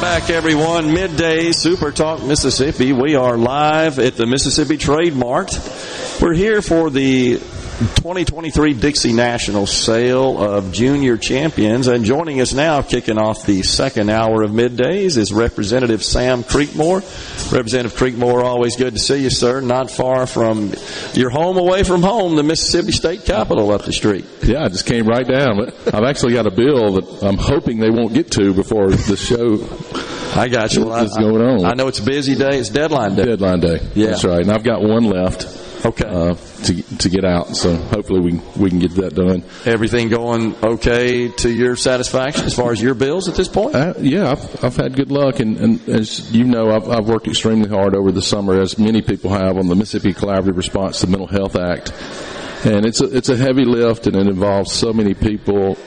Back, 0.00 0.30
everyone. 0.30 0.94
Midday 0.94 1.52
Super 1.52 1.92
Talk 1.92 2.22
Mississippi. 2.24 2.94
We 2.94 3.16
are 3.16 3.36
live 3.36 3.98
at 3.98 4.16
the 4.16 4.24
Mississippi 4.24 4.78
Trademart. 4.78 6.22
We're 6.22 6.32
here 6.32 6.62
for 6.62 6.88
the 6.88 7.36
2023 7.80 8.74
Dixie 8.74 9.14
National 9.14 9.66
Sale 9.66 10.36
of 10.42 10.70
Junior 10.70 11.16
Champions. 11.16 11.86
And 11.88 12.04
joining 12.04 12.42
us 12.42 12.52
now, 12.52 12.82
kicking 12.82 13.16
off 13.16 13.46
the 13.46 13.62
second 13.62 14.10
hour 14.10 14.42
of 14.42 14.50
middays, 14.50 15.16
is 15.16 15.32
Representative 15.32 16.04
Sam 16.04 16.44
Creekmore. 16.44 17.00
Representative 17.50 17.98
Creekmore, 17.98 18.44
always 18.44 18.76
good 18.76 18.92
to 18.92 18.98
see 18.98 19.22
you, 19.22 19.30
sir. 19.30 19.62
Not 19.62 19.90
far 19.90 20.26
from 20.26 20.74
your 21.14 21.30
home, 21.30 21.56
away 21.56 21.82
from 21.82 22.02
home, 22.02 22.36
the 22.36 22.42
Mississippi 22.42 22.92
State 22.92 23.24
Capitol 23.24 23.70
up 23.72 23.84
the 23.86 23.94
street. 23.94 24.26
Yeah, 24.42 24.64
I 24.64 24.68
just 24.68 24.84
came 24.84 25.06
right 25.06 25.26
down. 25.26 25.70
I've 25.86 26.04
actually 26.04 26.34
got 26.34 26.46
a 26.46 26.50
bill 26.50 26.92
that 27.00 27.22
I'm 27.22 27.38
hoping 27.38 27.78
they 27.78 27.90
won't 27.90 28.12
get 28.12 28.30
to 28.32 28.52
before 28.52 28.90
the 28.90 29.16
show. 29.16 30.38
I 30.38 30.48
got 30.48 30.74
you. 30.74 30.84
Well, 30.84 30.92
I- 30.92 31.20
going 31.20 31.40
on. 31.42 31.64
I 31.64 31.72
know 31.72 31.88
it's 31.88 31.98
a 31.98 32.04
busy 32.04 32.34
day. 32.34 32.58
It's 32.58 32.68
deadline 32.68 33.14
day. 33.16 33.24
Deadline 33.24 33.60
day. 33.60 33.80
Yeah. 33.94 34.08
That's 34.08 34.24
right. 34.24 34.40
And 34.42 34.50
I've 34.52 34.64
got 34.64 34.82
one 34.82 35.04
left. 35.04 35.56
Okay. 35.84 36.04
Uh, 36.04 36.34
to 36.64 36.82
to 36.98 37.08
get 37.08 37.24
out, 37.24 37.56
so 37.56 37.74
hopefully 37.74 38.20
we 38.20 38.40
we 38.56 38.70
can 38.70 38.80
get 38.80 38.94
that 38.96 39.14
done. 39.14 39.42
Everything 39.64 40.08
going 40.08 40.54
okay 40.62 41.28
to 41.28 41.50
your 41.50 41.74
satisfaction 41.76 42.44
as 42.44 42.54
far 42.54 42.72
as 42.72 42.82
your 42.82 42.94
bills 42.94 43.28
at 43.28 43.34
this 43.34 43.48
point? 43.48 43.74
Uh, 43.74 43.94
yeah, 43.98 44.32
I've, 44.32 44.64
I've 44.64 44.76
had 44.76 44.94
good 44.94 45.10
luck, 45.10 45.40
and, 45.40 45.56
and 45.56 45.88
as 45.88 46.32
you 46.34 46.44
know, 46.44 46.70
I've, 46.70 46.88
I've 46.88 47.08
worked 47.08 47.28
extremely 47.28 47.68
hard 47.68 47.94
over 47.94 48.12
the 48.12 48.22
summer, 48.22 48.60
as 48.60 48.78
many 48.78 49.00
people 49.00 49.30
have, 49.30 49.56
on 49.56 49.68
the 49.68 49.74
Mississippi 49.74 50.12
Collaborative 50.12 50.56
Response 50.56 51.00
to 51.00 51.06
the 51.06 51.12
Mental 51.12 51.28
Health 51.28 51.56
Act, 51.56 51.92
and 52.64 52.84
it's 52.84 53.00
a, 53.00 53.16
it's 53.16 53.30
a 53.30 53.36
heavy 53.36 53.64
lift, 53.64 54.06
and 54.06 54.16
it 54.16 54.26
involves 54.26 54.72
so 54.72 54.92
many 54.92 55.14
people 55.14 55.78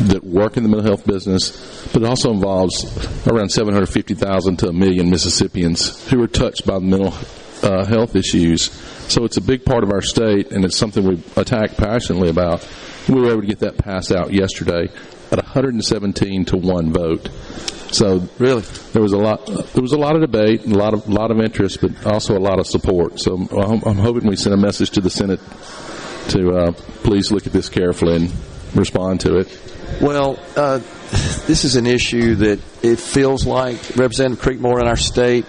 that 0.00 0.22
work 0.24 0.56
in 0.56 0.62
the 0.62 0.68
mental 0.68 0.86
health 0.86 1.06
business, 1.06 1.50
but 1.92 2.02
it 2.02 2.08
also 2.08 2.30
involves 2.30 2.84
around 3.26 3.50
750,000 3.50 4.58
to 4.58 4.68
a 4.68 4.72
million 4.72 5.10
Mississippians 5.10 6.08
who 6.08 6.22
are 6.22 6.28
touched 6.28 6.66
by 6.66 6.78
mental 6.78 7.14
uh, 7.62 7.84
health 7.84 8.14
issues. 8.14 8.68
So 9.08 9.24
it's 9.24 9.38
a 9.38 9.40
big 9.40 9.64
part 9.64 9.84
of 9.84 9.90
our 9.90 10.02
state, 10.02 10.52
and 10.52 10.64
it's 10.64 10.76
something 10.76 11.02
we 11.02 11.22
attack 11.36 11.76
passionately 11.76 12.28
about. 12.28 12.66
We 13.08 13.14
were 13.14 13.30
able 13.30 13.40
to 13.40 13.46
get 13.46 13.60
that 13.60 13.78
passed 13.78 14.12
out 14.12 14.34
yesterday 14.34 14.88
at 15.30 15.38
117 15.38 16.44
to 16.46 16.56
one 16.58 16.92
vote. 16.92 17.30
So 17.90 18.28
really, 18.38 18.60
there 18.92 19.00
was 19.00 19.14
a 19.14 19.16
lot. 19.16 19.46
There 19.46 19.80
was 19.80 19.92
a 19.92 19.98
lot 19.98 20.14
of 20.14 20.20
debate, 20.20 20.64
and 20.64 20.74
a 20.74 20.78
lot 20.78 20.92
of 20.92 21.08
lot 21.08 21.30
of 21.30 21.40
interest, 21.40 21.80
but 21.80 22.04
also 22.04 22.36
a 22.36 22.38
lot 22.38 22.58
of 22.60 22.66
support. 22.66 23.18
So 23.18 23.34
I'm, 23.34 23.82
I'm 23.82 23.96
hoping 23.96 24.28
we 24.28 24.36
send 24.36 24.54
a 24.54 24.58
message 24.58 24.90
to 24.90 25.00
the 25.00 25.08
Senate 25.08 25.40
to 26.28 26.50
uh, 26.50 26.72
please 27.02 27.32
look 27.32 27.46
at 27.46 27.52
this 27.54 27.70
carefully 27.70 28.16
and 28.16 28.32
respond 28.74 29.20
to 29.22 29.38
it. 29.38 29.48
Well, 30.00 30.38
uh, 30.56 30.78
this 31.46 31.64
is 31.64 31.76
an 31.76 31.86
issue 31.86 32.34
that 32.36 32.60
it 32.82 33.00
feels 33.00 33.46
like 33.46 33.96
Representative 33.96 34.44
Creekmore 34.44 34.80
in 34.80 34.86
our 34.86 34.96
state 34.96 35.44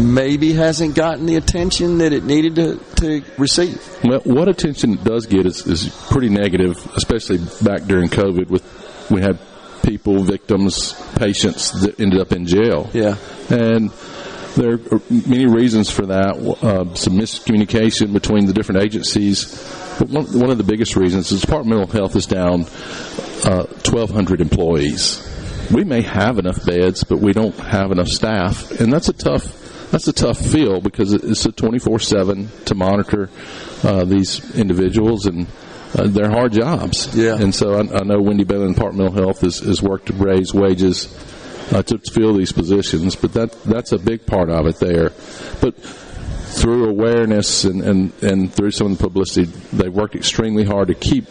maybe 0.00 0.52
hasn't 0.52 0.94
gotten 0.94 1.26
the 1.26 1.36
attention 1.36 1.98
that 1.98 2.12
it 2.12 2.24
needed 2.24 2.56
to, 2.56 2.76
to 2.96 3.22
receive. 3.38 3.80
Well, 4.04 4.20
what 4.20 4.48
attention 4.48 4.94
it 4.94 5.04
does 5.04 5.26
get 5.26 5.46
is, 5.46 5.66
is 5.66 5.88
pretty 6.10 6.28
negative, 6.28 6.84
especially 6.96 7.38
back 7.62 7.82
during 7.82 8.08
COVID. 8.08 8.48
With 8.48 9.08
we 9.10 9.20
had 9.20 9.38
people, 9.82 10.22
victims, 10.22 10.94
patients 11.16 11.70
that 11.82 12.00
ended 12.00 12.20
up 12.20 12.32
in 12.32 12.46
jail. 12.46 12.90
Yeah, 12.92 13.16
and 13.48 13.90
there 14.56 14.74
are 14.74 15.00
many 15.10 15.46
reasons 15.46 15.90
for 15.90 16.06
that. 16.06 16.36
Uh, 16.36 16.94
some 16.94 17.14
miscommunication 17.14 18.12
between 18.12 18.46
the 18.46 18.52
different 18.52 18.82
agencies. 18.82 19.46
But 19.98 20.08
one, 20.08 20.26
one 20.38 20.50
of 20.50 20.58
the 20.58 20.64
biggest 20.64 20.96
reasons 20.96 21.30
is 21.30 21.40
the 21.40 21.46
Department 21.46 21.80
of 21.80 21.88
Mental 21.88 22.00
Health 22.00 22.16
is 22.16 22.26
down 22.26 22.66
uh, 23.44 23.64
1,200 23.64 24.40
employees. 24.40 25.26
We 25.72 25.84
may 25.84 26.02
have 26.02 26.38
enough 26.38 26.64
beds, 26.64 27.04
but 27.04 27.18
we 27.18 27.32
don't 27.32 27.56
have 27.56 27.92
enough 27.92 28.08
staff, 28.08 28.80
and 28.80 28.92
that's 28.92 29.08
a 29.08 29.12
tough 29.12 29.58
that's 29.90 30.06
a 30.06 30.12
tough 30.12 30.38
feel 30.38 30.80
because 30.80 31.12
it's 31.12 31.44
a 31.46 31.52
24/7 31.52 32.64
to 32.66 32.74
monitor 32.74 33.28
uh, 33.84 34.04
these 34.04 34.56
individuals 34.56 35.26
and. 35.26 35.46
Uh, 35.92 36.06
they're 36.06 36.30
hard 36.30 36.52
jobs, 36.52 37.16
yeah. 37.16 37.34
And 37.34 37.52
so 37.52 37.74
I, 37.74 37.80
I 37.80 38.04
know 38.04 38.22
Wendy 38.22 38.44
Bailey, 38.44 38.72
Department 38.72 39.08
of 39.08 39.12
Mental 39.12 39.24
Health, 39.24 39.40
has, 39.40 39.58
has 39.58 39.82
worked 39.82 40.06
to 40.06 40.12
raise 40.12 40.54
wages 40.54 41.08
uh, 41.72 41.82
to 41.82 41.98
fill 41.98 42.34
these 42.34 42.52
positions, 42.52 43.16
but 43.16 43.32
that 43.32 43.60
that's 43.64 43.90
a 43.90 43.98
big 43.98 44.24
part 44.24 44.50
of 44.50 44.66
it 44.66 44.76
there. 44.76 45.10
But 45.60 45.74
through 45.80 46.88
awareness 46.88 47.64
and, 47.64 47.82
and, 47.82 48.12
and 48.22 48.52
through 48.52 48.72
some 48.72 48.92
of 48.92 48.98
the 48.98 49.04
publicity, 49.04 49.50
they've 49.72 49.92
worked 49.92 50.14
extremely 50.14 50.64
hard 50.64 50.88
to 50.88 50.94
keep 50.94 51.26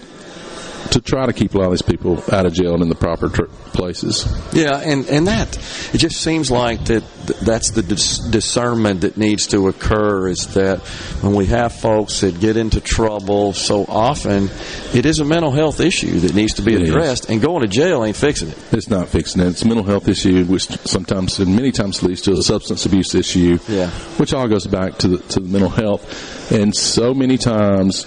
to 0.91 1.01
try 1.01 1.25
to 1.25 1.33
keep 1.33 1.53
a 1.53 1.57
lot 1.57 1.65
of 1.65 1.71
these 1.71 1.81
people 1.81 2.23
out 2.31 2.45
of 2.45 2.53
jail 2.53 2.73
and 2.73 2.81
in 2.83 2.89
the 2.89 2.95
proper 2.95 3.29
tr- 3.29 3.43
places. 3.73 4.25
Yeah, 4.53 4.77
and, 4.79 5.07
and 5.07 5.27
that 5.27 5.55
it 5.93 5.97
just 5.99 6.17
seems 6.21 6.49
like 6.49 6.85
that 6.85 7.03
that's 7.45 7.71
the 7.71 7.83
dis- 7.83 8.17
discernment 8.17 9.01
that 9.01 9.15
needs 9.17 9.47
to 9.47 9.67
occur 9.67 10.27
is 10.29 10.53
that 10.55 10.79
when 11.21 11.35
we 11.35 11.45
have 11.47 11.73
folks 11.73 12.21
that 12.21 12.39
get 12.39 12.57
into 12.57 12.81
trouble 12.81 13.53
so 13.53 13.85
often, 13.87 14.49
it 14.93 15.05
is 15.05 15.19
a 15.19 15.25
mental 15.25 15.51
health 15.51 15.79
issue 15.79 16.19
that 16.21 16.33
needs 16.33 16.55
to 16.55 16.61
be 16.63 16.73
It 16.73 16.81
is. 16.81 16.89
addressed, 16.89 17.29
and 17.29 17.39
going 17.41 17.61
to 17.61 17.67
jail 17.67 18.03
ain't 18.03 18.15
fixing 18.17 18.49
it. 18.49 18.57
It's 18.71 18.89
not 18.89 19.09
fixing 19.09 19.41
it. 19.41 19.47
It's 19.49 19.61
a 19.61 19.67
mental 19.67 19.85
health 19.85 20.07
issue, 20.07 20.43
which 20.45 20.63
sometimes 20.87 21.39
and 21.39 21.55
many 21.55 21.71
times 21.71 22.01
leads 22.01 22.21
to 22.21 22.31
a 22.33 22.41
substance 22.41 22.85
abuse 22.85 23.13
issue. 23.13 23.59
Yeah. 23.67 23.89
Which 24.17 24.33
all 24.33 24.47
goes 24.47 24.65
back 24.65 24.97
to 24.99 25.07
the 25.07 25.17
to 25.19 25.39
the 25.39 25.47
mental 25.47 25.69
health. 25.69 26.51
And 26.51 26.75
so 26.75 27.13
many 27.13 27.37
times 27.37 28.05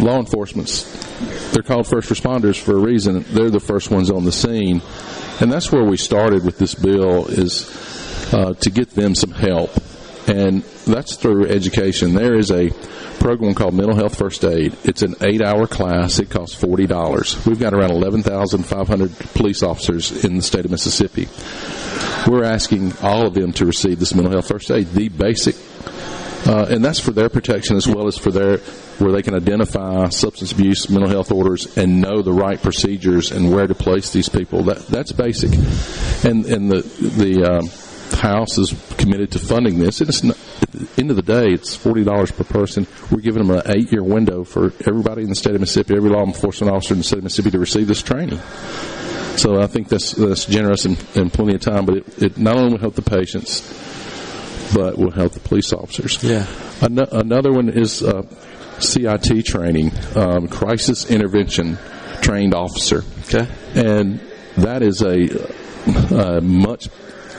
law 0.00 0.18
enforcement's 0.18 1.05
they're 1.52 1.62
called 1.62 1.86
first 1.86 2.10
responders 2.10 2.60
for 2.60 2.72
a 2.72 2.80
reason. 2.80 3.24
They're 3.28 3.50
the 3.50 3.60
first 3.60 3.90
ones 3.90 4.10
on 4.10 4.24
the 4.24 4.32
scene. 4.32 4.82
And 5.40 5.52
that's 5.52 5.70
where 5.70 5.84
we 5.84 5.96
started 5.96 6.44
with 6.44 6.58
this 6.58 6.74
bill 6.74 7.26
is 7.26 7.70
uh, 8.32 8.54
to 8.54 8.70
get 8.70 8.90
them 8.90 9.14
some 9.14 9.32
help. 9.32 9.70
And 10.28 10.62
that's 10.86 11.16
through 11.16 11.46
education. 11.46 12.14
There 12.14 12.34
is 12.34 12.50
a 12.50 12.70
program 13.20 13.54
called 13.54 13.74
Mental 13.74 13.94
Health 13.94 14.18
First 14.18 14.44
Aid. 14.44 14.76
It's 14.84 15.02
an 15.02 15.14
eight 15.20 15.42
hour 15.42 15.66
class. 15.66 16.18
It 16.18 16.30
costs 16.30 16.60
$40. 16.60 17.46
We've 17.46 17.58
got 17.58 17.74
around 17.74 17.90
11,500 17.90 19.18
police 19.34 19.62
officers 19.62 20.24
in 20.24 20.36
the 20.36 20.42
state 20.42 20.64
of 20.64 20.70
Mississippi. 20.70 21.28
We're 22.30 22.44
asking 22.44 22.92
all 23.02 23.26
of 23.26 23.34
them 23.34 23.52
to 23.54 23.66
receive 23.66 24.00
this 24.00 24.14
mental 24.14 24.32
health 24.32 24.48
first 24.48 24.70
aid, 24.70 24.88
the 24.92 25.08
basic, 25.08 25.54
uh, 26.46 26.66
and 26.68 26.84
that's 26.84 27.00
for 27.00 27.12
their 27.12 27.28
protection 27.28 27.76
as 27.76 27.86
well 27.86 28.06
as 28.06 28.18
for 28.18 28.30
their, 28.30 28.58
where 28.98 29.12
they 29.12 29.22
can 29.22 29.34
identify 29.34 30.08
substance 30.08 30.52
abuse, 30.52 30.88
mental 30.88 31.10
health 31.10 31.30
orders, 31.32 31.76
and 31.76 32.00
know 32.00 32.22
the 32.22 32.32
right 32.32 32.60
procedures 32.60 33.32
and 33.32 33.52
where 33.52 33.66
to 33.66 33.74
place 33.74 34.10
these 34.10 34.28
people. 34.28 34.62
That 34.64 34.86
that's 34.86 35.12
basic, 35.12 35.52
and 36.24 36.46
and 36.46 36.70
the 36.70 36.82
the 36.82 37.44
um, 37.44 37.68
House 38.18 38.56
is 38.56 38.72
committed 38.96 39.32
to 39.32 39.38
funding 39.38 39.78
this. 39.78 40.00
And 40.00 40.08
it's 40.08 40.22
not, 40.22 40.38
at 40.62 40.70
the 40.70 40.88
end 40.96 41.10
of 41.10 41.16
the 41.16 41.22
day, 41.22 41.48
it's 41.48 41.74
forty 41.74 42.04
dollars 42.04 42.30
per 42.30 42.44
person. 42.44 42.86
We're 43.10 43.20
giving 43.20 43.46
them 43.46 43.56
an 43.56 43.62
eight-year 43.66 44.02
window 44.02 44.44
for 44.44 44.72
everybody 44.86 45.22
in 45.22 45.28
the 45.28 45.34
state 45.34 45.54
of 45.54 45.60
Mississippi, 45.60 45.96
every 45.96 46.10
law 46.10 46.24
enforcement 46.24 46.72
officer 46.72 46.94
in 46.94 46.98
the 46.98 47.04
state 47.04 47.18
of 47.18 47.24
Mississippi 47.24 47.50
to 47.50 47.58
receive 47.58 47.88
this 47.88 48.02
training. 48.02 48.38
So 49.36 49.60
I 49.60 49.66
think 49.66 49.88
that's 49.88 50.12
that's 50.12 50.46
generous 50.46 50.86
and, 50.86 50.96
and 51.14 51.32
plenty 51.32 51.56
of 51.56 51.60
time, 51.60 51.84
but 51.84 51.96
it, 51.98 52.22
it 52.22 52.38
not 52.38 52.56
only 52.56 52.72
will 52.72 52.80
help 52.80 52.94
the 52.94 53.02
patients, 53.02 53.60
but 54.72 54.96
will 54.96 55.10
help 55.10 55.32
the 55.32 55.40
police 55.40 55.72
officers. 55.72 56.22
Yeah. 56.22 56.46
Ano- 56.80 57.08
another 57.10 57.52
one 57.52 57.68
is 57.68 58.02
uh, 58.02 58.22
CIT 58.80 59.44
training, 59.44 59.92
um, 60.14 60.48
crisis 60.48 61.10
intervention 61.10 61.78
trained 62.20 62.54
officer. 62.54 63.04
Okay. 63.22 63.48
And 63.74 64.20
that 64.56 64.82
is 64.82 65.02
a, 65.02 66.36
a 66.36 66.40
much 66.40 66.88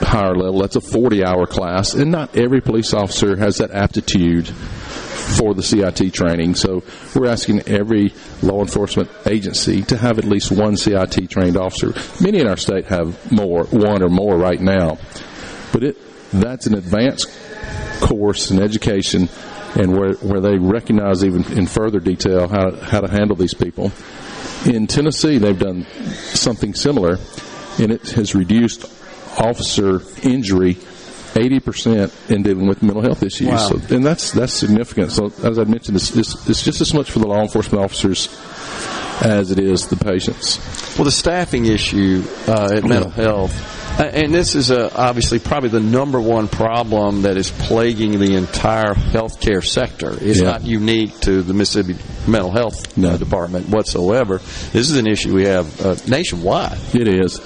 higher 0.00 0.34
level. 0.34 0.60
That's 0.60 0.76
a 0.76 0.80
40 0.80 1.24
hour 1.24 1.46
class, 1.46 1.94
and 1.94 2.10
not 2.10 2.36
every 2.36 2.60
police 2.60 2.94
officer 2.94 3.36
has 3.36 3.58
that 3.58 3.70
aptitude 3.70 4.48
for 4.48 5.54
the 5.54 5.62
CIT 5.62 6.12
training. 6.14 6.54
So 6.54 6.82
we're 7.14 7.28
asking 7.28 7.68
every 7.68 8.14
law 8.42 8.60
enforcement 8.60 9.10
agency 9.26 9.82
to 9.82 9.96
have 9.96 10.18
at 10.18 10.24
least 10.24 10.50
one 10.50 10.76
CIT 10.76 11.28
trained 11.28 11.56
officer. 11.56 11.92
Many 12.22 12.40
in 12.40 12.46
our 12.46 12.56
state 12.56 12.86
have 12.86 13.30
more, 13.30 13.64
one 13.64 14.02
or 14.02 14.08
more 14.08 14.36
right 14.36 14.60
now. 14.60 14.98
But 15.72 15.82
it 15.84 15.96
that's 16.32 16.66
an 16.66 16.74
advanced 16.74 17.30
course 18.00 18.50
in 18.50 18.60
education 18.60 19.28
and 19.78 19.96
where, 19.96 20.14
where 20.14 20.40
they 20.40 20.58
recognize 20.58 21.24
even 21.24 21.44
in 21.56 21.66
further 21.66 22.00
detail 22.00 22.48
how, 22.48 22.72
how 22.72 23.00
to 23.00 23.08
handle 23.08 23.36
these 23.36 23.54
people. 23.54 23.92
In 24.66 24.86
Tennessee, 24.86 25.38
they've 25.38 25.58
done 25.58 25.86
something 26.34 26.74
similar, 26.74 27.18
and 27.78 27.92
it 27.92 28.10
has 28.10 28.34
reduced 28.34 28.84
officer 29.38 30.00
injury 30.22 30.74
80% 30.74 32.30
in 32.30 32.42
dealing 32.42 32.66
with 32.66 32.82
mental 32.82 33.02
health 33.02 33.22
issues. 33.22 33.48
Wow. 33.48 33.68
So, 33.68 33.94
and 33.94 34.04
that's 34.04 34.32
that's 34.32 34.52
significant. 34.52 35.12
So, 35.12 35.26
as 35.44 35.58
I 35.58 35.64
mentioned, 35.64 35.96
it's, 35.96 36.14
it's, 36.16 36.48
it's 36.48 36.62
just 36.62 36.80
as 36.80 36.92
much 36.92 37.10
for 37.10 37.20
the 37.20 37.28
law 37.28 37.40
enforcement 37.40 37.84
officers 37.84 38.28
as 39.22 39.50
it 39.50 39.58
is 39.58 39.86
the 39.88 39.96
patients. 39.96 40.58
Well, 40.96 41.04
the 41.04 41.12
staffing 41.12 41.66
issue 41.66 42.24
uh, 42.48 42.70
at 42.72 42.84
mental 42.84 43.10
health, 43.10 43.52
and 44.04 44.32
this 44.32 44.54
is 44.54 44.70
uh, 44.70 44.90
obviously 44.94 45.38
probably 45.38 45.70
the 45.70 45.80
number 45.80 46.20
one 46.20 46.48
problem 46.48 47.22
that 47.22 47.36
is 47.36 47.50
plaguing 47.50 48.18
the 48.18 48.34
entire 48.36 48.94
healthcare 48.94 49.64
sector. 49.64 50.12
It's 50.20 50.40
Yeah. 50.40 50.52
not 50.52 50.64
unique 50.64 51.18
to 51.20 51.42
the 51.42 51.52
Mississippi 51.54 51.98
Mental 52.30 52.50
Health 52.50 52.96
uh, 53.02 53.16
Department 53.16 53.68
whatsoever. 53.68 54.38
This 54.72 54.90
is 54.90 54.96
an 54.96 55.06
issue 55.06 55.34
we 55.34 55.44
have 55.46 55.80
uh, 55.84 55.96
nationwide. 56.06 56.78
It 56.94 57.08
is. 57.08 57.40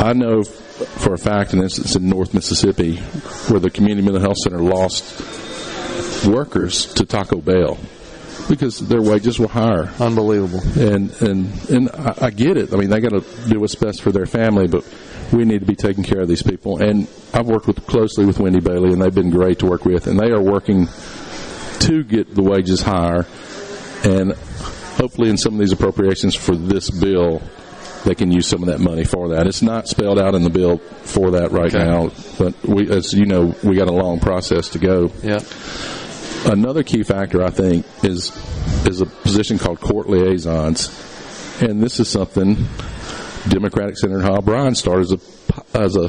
I 0.00 0.12
know 0.14 0.42
for 0.44 1.12
a 1.14 1.18
fact, 1.18 1.52
it's, 1.52 1.78
it's 1.78 1.96
in 1.96 2.08
North 2.08 2.32
Mississippi, 2.32 2.96
where 3.48 3.60
the 3.60 3.70
Community 3.70 4.02
Mental 4.02 4.20
Health 4.22 4.38
Center 4.38 4.60
lost 4.60 5.20
workers 6.26 6.86
to 6.94 7.04
Taco 7.04 7.40
Bell 7.40 7.78
because 8.48 8.78
their 8.78 9.02
wages 9.02 9.38
were 9.38 9.48
higher. 9.48 9.90
Unbelievable. 9.98 10.60
And 10.78 11.10
and 11.22 11.70
and 11.70 11.90
I, 11.90 12.14
I 12.26 12.30
get 12.30 12.56
it. 12.56 12.72
I 12.72 12.76
mean, 12.76 12.90
they 12.90 13.00
got 13.00 13.10
to 13.10 13.24
do 13.48 13.60
what's 13.60 13.74
best 13.74 14.02
for 14.02 14.10
their 14.12 14.26
family, 14.26 14.66
but 14.68 14.84
we 15.32 15.44
need 15.44 15.60
to 15.60 15.66
be 15.66 15.76
taking 15.76 16.04
care 16.04 16.20
of 16.20 16.28
these 16.28 16.42
people. 16.42 16.82
And 16.82 17.06
I've 17.32 17.46
worked 17.46 17.66
with 17.66 17.86
closely 17.86 18.24
with 18.26 18.38
Wendy 18.40 18.60
Bailey, 18.60 18.92
and 18.92 19.00
they've 19.00 19.14
been 19.14 19.30
great 19.30 19.58
to 19.60 19.66
work 19.66 19.84
with, 19.84 20.06
and 20.06 20.18
they 20.18 20.30
are 20.30 20.40
working 20.42 20.88
to 21.80 22.04
get 22.04 22.34
the 22.34 22.42
wages 22.42 22.82
higher, 22.82 23.26
and 24.04 24.32
hopefully 24.96 25.30
in 25.30 25.36
some 25.36 25.54
of 25.54 25.60
these 25.60 25.72
appropriations 25.72 26.34
for 26.34 26.54
this 26.56 26.90
bill. 26.90 27.40
They 28.02 28.14
can 28.14 28.30
use 28.32 28.46
some 28.46 28.62
of 28.62 28.68
that 28.68 28.80
money 28.80 29.04
for 29.04 29.28
that. 29.34 29.46
It's 29.46 29.60
not 29.60 29.86
spelled 29.86 30.18
out 30.18 30.34
in 30.34 30.42
the 30.42 30.48
bill 30.48 30.78
for 30.78 31.32
that 31.32 31.52
right 31.52 31.66
Okay. 31.74 31.84
now, 31.84 32.10
but 32.38 32.54
we, 32.66 32.90
as 32.90 33.12
you 33.12 33.26
know, 33.26 33.54
we 33.62 33.76
got 33.76 33.88
a 33.88 33.92
long 33.92 34.20
process 34.20 34.70
to 34.70 34.78
go. 34.78 35.12
Yeah. 35.22 35.40
Another 36.46 36.82
key 36.82 37.02
factor, 37.02 37.42
I 37.42 37.50
think, 37.50 37.84
is 38.02 38.32
is 38.86 39.02
a 39.02 39.06
position 39.06 39.58
called 39.58 39.80
court 39.82 40.08
liaisons, 40.08 40.88
and 41.60 41.82
this 41.82 42.00
is 42.00 42.08
something 42.08 42.56
Democratic 43.48 43.96
Senator 43.96 44.20
Hob 44.20 44.44
Bryan 44.44 44.74
started 44.74 45.02
as 45.02 45.12
a 45.12 45.18
as 45.74 45.96
a 45.96 46.08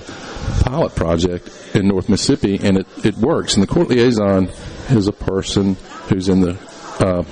pilot 0.64 0.96
project 0.96 1.50
in 1.74 1.88
North 1.88 2.10
Mississippi, 2.10 2.60
and 2.62 2.78
it, 2.78 2.88
it 3.06 3.16
works. 3.16 3.56
And 3.56 3.64
the 3.64 3.68
court 3.68 3.90
liaison 3.90 4.50
is 4.90 5.08
a 5.08 5.14
person 5.14 5.76
who's 6.08 6.30
in 6.30 6.42
the 6.42 6.58
uh, 7.00 7.24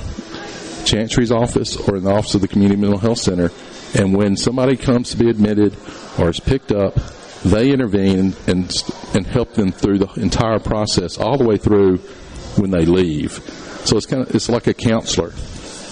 Chancery's 0.85 1.31
office 1.31 1.75
or 1.75 1.97
in 1.97 2.03
the 2.03 2.11
office 2.11 2.35
of 2.35 2.41
the 2.41 2.47
Community 2.47 2.79
Mental 2.79 2.97
Health 2.97 3.19
Center, 3.19 3.51
and 3.93 4.15
when 4.15 4.37
somebody 4.37 4.77
comes 4.77 5.11
to 5.11 5.17
be 5.17 5.29
admitted 5.29 5.75
or 6.17 6.29
is 6.29 6.39
picked 6.39 6.71
up, 6.71 6.95
they 7.43 7.71
intervene 7.71 8.33
and 8.47 8.83
and 9.13 9.27
help 9.27 9.53
them 9.53 9.71
through 9.71 9.99
the 9.99 10.11
entire 10.15 10.59
process, 10.59 11.17
all 11.17 11.37
the 11.37 11.45
way 11.45 11.57
through 11.57 11.97
when 12.57 12.71
they 12.71 12.85
leave. 12.85 13.33
So 13.85 13.97
it's 13.97 14.05
kind 14.05 14.23
of 14.23 14.33
it's 14.33 14.49
like 14.49 14.67
a 14.67 14.73
counselor, 14.73 15.33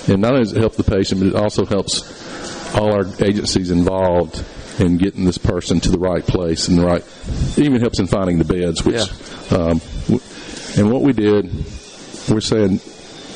and 0.08 0.22
not 0.22 0.32
only 0.32 0.44
does 0.44 0.54
it 0.54 0.60
help 0.60 0.76
the 0.76 0.84
patient, 0.84 1.20
but 1.22 1.28
it 1.28 1.36
also 1.36 1.66
helps 1.66 2.27
all 2.76 2.94
our 2.94 3.06
agencies 3.24 3.72
involved 3.72 4.44
in 4.80 4.98
getting 4.98 5.26
this 5.26 5.38
person 5.38 5.80
to 5.80 5.90
the 5.90 6.00
right 6.00 6.26
place 6.26 6.68
and 6.68 6.78
the 6.78 6.86
right. 6.86 7.04
It 7.58 7.66
even 7.66 7.82
helps 7.82 8.00
in 8.00 8.08
finding 8.08 8.38
the 8.38 8.46
beds, 8.46 8.84
which. 8.84 9.10
Um, 9.52 9.82
and 10.78 10.92
what 10.92 11.02
we 11.02 11.14
did, 11.14 11.46
we're 12.30 12.40
saying 12.40 12.80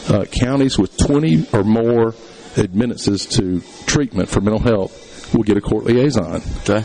uh, 0.09 0.25
counties 0.25 0.77
with 0.77 0.95
20 0.97 1.47
or 1.53 1.63
more 1.63 2.13
admittances 2.57 3.25
to 3.25 3.61
treatment 3.85 4.29
for 4.29 4.41
mental 4.41 4.59
health 4.61 5.33
will 5.33 5.43
get 5.43 5.57
a 5.57 5.61
court 5.61 5.85
liaison. 5.85 6.41
Okay. 6.59 6.83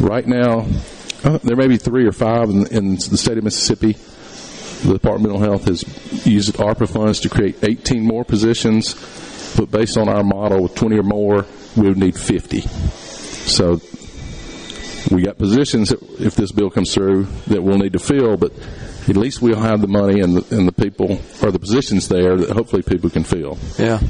Right 0.00 0.26
now, 0.26 0.66
uh, 1.22 1.38
there 1.38 1.56
may 1.56 1.68
be 1.68 1.76
three 1.76 2.06
or 2.06 2.12
five 2.12 2.50
in, 2.50 2.66
in 2.66 2.94
the 2.96 3.16
state 3.16 3.38
of 3.38 3.44
Mississippi. 3.44 3.92
The 4.86 4.92
Department 4.94 5.34
of 5.34 5.40
Mental 5.40 5.50
Health 5.50 5.64
has 5.66 6.26
used 6.26 6.54
ARPA 6.56 6.88
funds 6.88 7.20
to 7.20 7.30
create 7.30 7.62
18 7.62 8.04
more 8.04 8.24
positions, 8.24 8.94
but 9.56 9.70
based 9.70 9.96
on 9.96 10.08
our 10.08 10.22
model 10.22 10.64
with 10.64 10.74
20 10.74 10.98
or 10.98 11.02
more, 11.02 11.46
we 11.76 11.88
would 11.88 11.98
need 11.98 12.18
50. 12.18 12.60
So 12.60 13.80
we 15.10 15.22
got 15.22 15.38
positions 15.38 15.90
that, 15.90 16.02
if 16.20 16.34
this 16.34 16.52
bill 16.52 16.70
comes 16.70 16.94
through 16.94 17.24
that 17.46 17.62
we'll 17.62 17.78
need 17.78 17.92
to 17.92 17.98
fill, 17.98 18.36
but 18.36 18.52
at 19.08 19.16
least 19.16 19.42
we'll 19.42 19.60
have 19.60 19.80
the 19.80 19.86
money 19.86 20.20
and 20.20 20.36
the, 20.36 20.56
and 20.56 20.66
the 20.66 20.72
people 20.72 21.20
or 21.42 21.50
the 21.50 21.58
positions 21.58 22.08
there 22.08 22.36
that 22.36 22.50
hopefully 22.50 22.82
people 22.82 23.10
can 23.10 23.22
fill. 23.22 23.58
Yeah, 23.78 24.00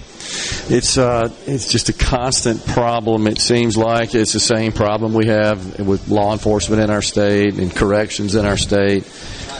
it's 0.68 0.96
uh, 0.96 1.30
it's 1.46 1.70
just 1.70 1.88
a 1.88 1.92
constant 1.92 2.64
problem. 2.66 3.26
It 3.26 3.38
seems 3.38 3.76
like 3.76 4.14
it's 4.14 4.32
the 4.32 4.40
same 4.40 4.72
problem 4.72 5.12
we 5.12 5.26
have 5.26 5.80
with 5.80 6.08
law 6.08 6.32
enforcement 6.32 6.82
in 6.82 6.90
our 6.90 7.02
state 7.02 7.54
and 7.54 7.74
corrections 7.74 8.34
in 8.34 8.46
our 8.46 8.56
state. 8.56 9.04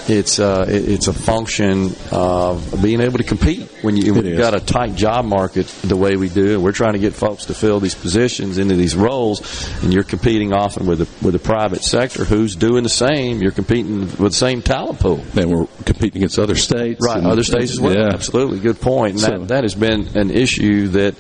It's 0.06 0.38
uh, 0.38 0.66
it's 0.68 1.08
a 1.08 1.14
function 1.14 1.94
of 2.12 2.82
being 2.82 3.00
able 3.00 3.16
to 3.18 3.24
compete 3.24 3.70
when 3.80 3.96
you 3.96 4.12
when 4.14 4.26
you've 4.26 4.38
got 4.38 4.54
a 4.54 4.60
tight 4.60 4.94
job 4.96 5.24
market 5.24 5.66
the 5.82 5.96
way 5.96 6.16
we 6.16 6.28
do, 6.28 6.54
and 6.54 6.62
we're 6.62 6.72
trying 6.72 6.92
to 6.92 6.98
get 6.98 7.14
folks 7.14 7.46
to 7.46 7.54
fill 7.54 7.80
these 7.80 7.94
positions 7.94 8.58
into 8.58 8.74
these 8.76 8.94
roles, 8.94 9.40
and 9.82 9.94
you're 9.94 10.04
competing 10.04 10.52
often 10.52 10.86
with 10.86 10.98
the 10.98 11.24
with 11.24 11.32
the 11.32 11.38
private 11.38 11.82
sector 11.82 12.24
who's 12.24 12.54
doing 12.54 12.82
the 12.82 12.88
same. 12.90 13.40
You're 13.40 13.52
competing 13.52 14.00
with 14.00 14.18
the 14.18 14.30
same 14.32 14.60
talent 14.60 15.00
pool. 15.00 15.24
And 15.36 15.50
we're 15.50 15.66
competing 15.86 16.18
against 16.18 16.38
other 16.38 16.54
states. 16.54 17.00
Right, 17.02 17.24
other 17.24 17.42
states 17.42 17.72
as 17.72 17.80
well. 17.80 17.94
Yeah. 17.94 18.08
Absolutely, 18.12 18.60
good 18.60 18.80
point. 18.80 19.12
And 19.12 19.20
So- 19.20 19.30
that, 19.38 19.48
that 19.48 19.62
has 19.64 19.74
been 19.74 20.08
an 20.16 20.30
issue 20.30 20.88
that 20.88 21.14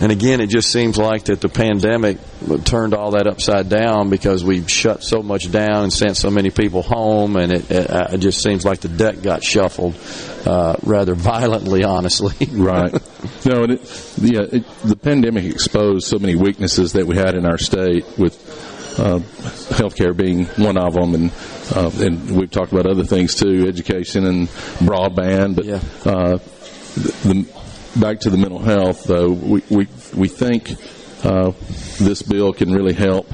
And 0.00 0.10
again, 0.10 0.40
it 0.40 0.48
just 0.48 0.70
seems 0.70 0.98
like 0.98 1.24
that 1.24 1.40
the 1.40 1.48
pandemic 1.48 2.18
turned 2.64 2.94
all 2.94 3.12
that 3.12 3.26
upside 3.26 3.68
down 3.68 4.10
because 4.10 4.42
we 4.42 4.66
shut 4.66 5.02
so 5.02 5.22
much 5.22 5.50
down 5.50 5.84
and 5.84 5.92
sent 5.92 6.16
so 6.16 6.30
many 6.30 6.50
people 6.50 6.82
home, 6.82 7.36
and 7.36 7.52
it, 7.52 7.70
it, 7.70 8.14
it 8.14 8.18
just 8.18 8.42
seems 8.42 8.64
like 8.64 8.80
the 8.80 8.88
deck 8.88 9.22
got 9.22 9.44
shuffled 9.44 9.96
uh, 10.46 10.76
rather 10.82 11.14
violently, 11.16 11.84
honestly. 11.84 12.46
right. 12.52 12.92
No, 13.44 13.62
and 13.62 13.72
it, 13.72 14.14
yeah, 14.18 14.42
it, 14.42 14.64
the 14.84 14.96
pandemic 14.96 15.44
exposed 15.44 16.06
so 16.06 16.18
many 16.18 16.34
weaknesses 16.34 16.94
that 16.94 17.06
we 17.06 17.16
had 17.16 17.34
in 17.36 17.46
our 17.46 17.58
state 17.58 18.04
with 18.18 18.36
uh, 18.98 19.18
healthcare 19.74 20.16
being 20.16 20.46
one 20.56 20.76
of 20.76 20.94
them, 20.94 21.14
and 21.14 21.32
uh, 21.74 21.90
and 22.04 22.36
we've 22.36 22.50
talked 22.50 22.72
about 22.72 22.86
other 22.86 23.04
things 23.04 23.34
too, 23.34 23.66
education 23.68 24.26
and 24.26 24.48
broadband. 24.78 25.56
But 25.56 25.66
uh, 26.06 26.38
the, 27.24 27.61
back 27.98 28.20
to 28.20 28.30
the 28.30 28.36
mental 28.36 28.58
health, 28.58 29.04
though, 29.04 29.30
we 29.30 29.62
we 29.70 29.88
we 30.14 30.28
think 30.28 30.72
uh, 31.24 31.52
this 31.98 32.22
bill 32.22 32.52
can 32.52 32.72
really 32.72 32.94
help. 32.94 33.28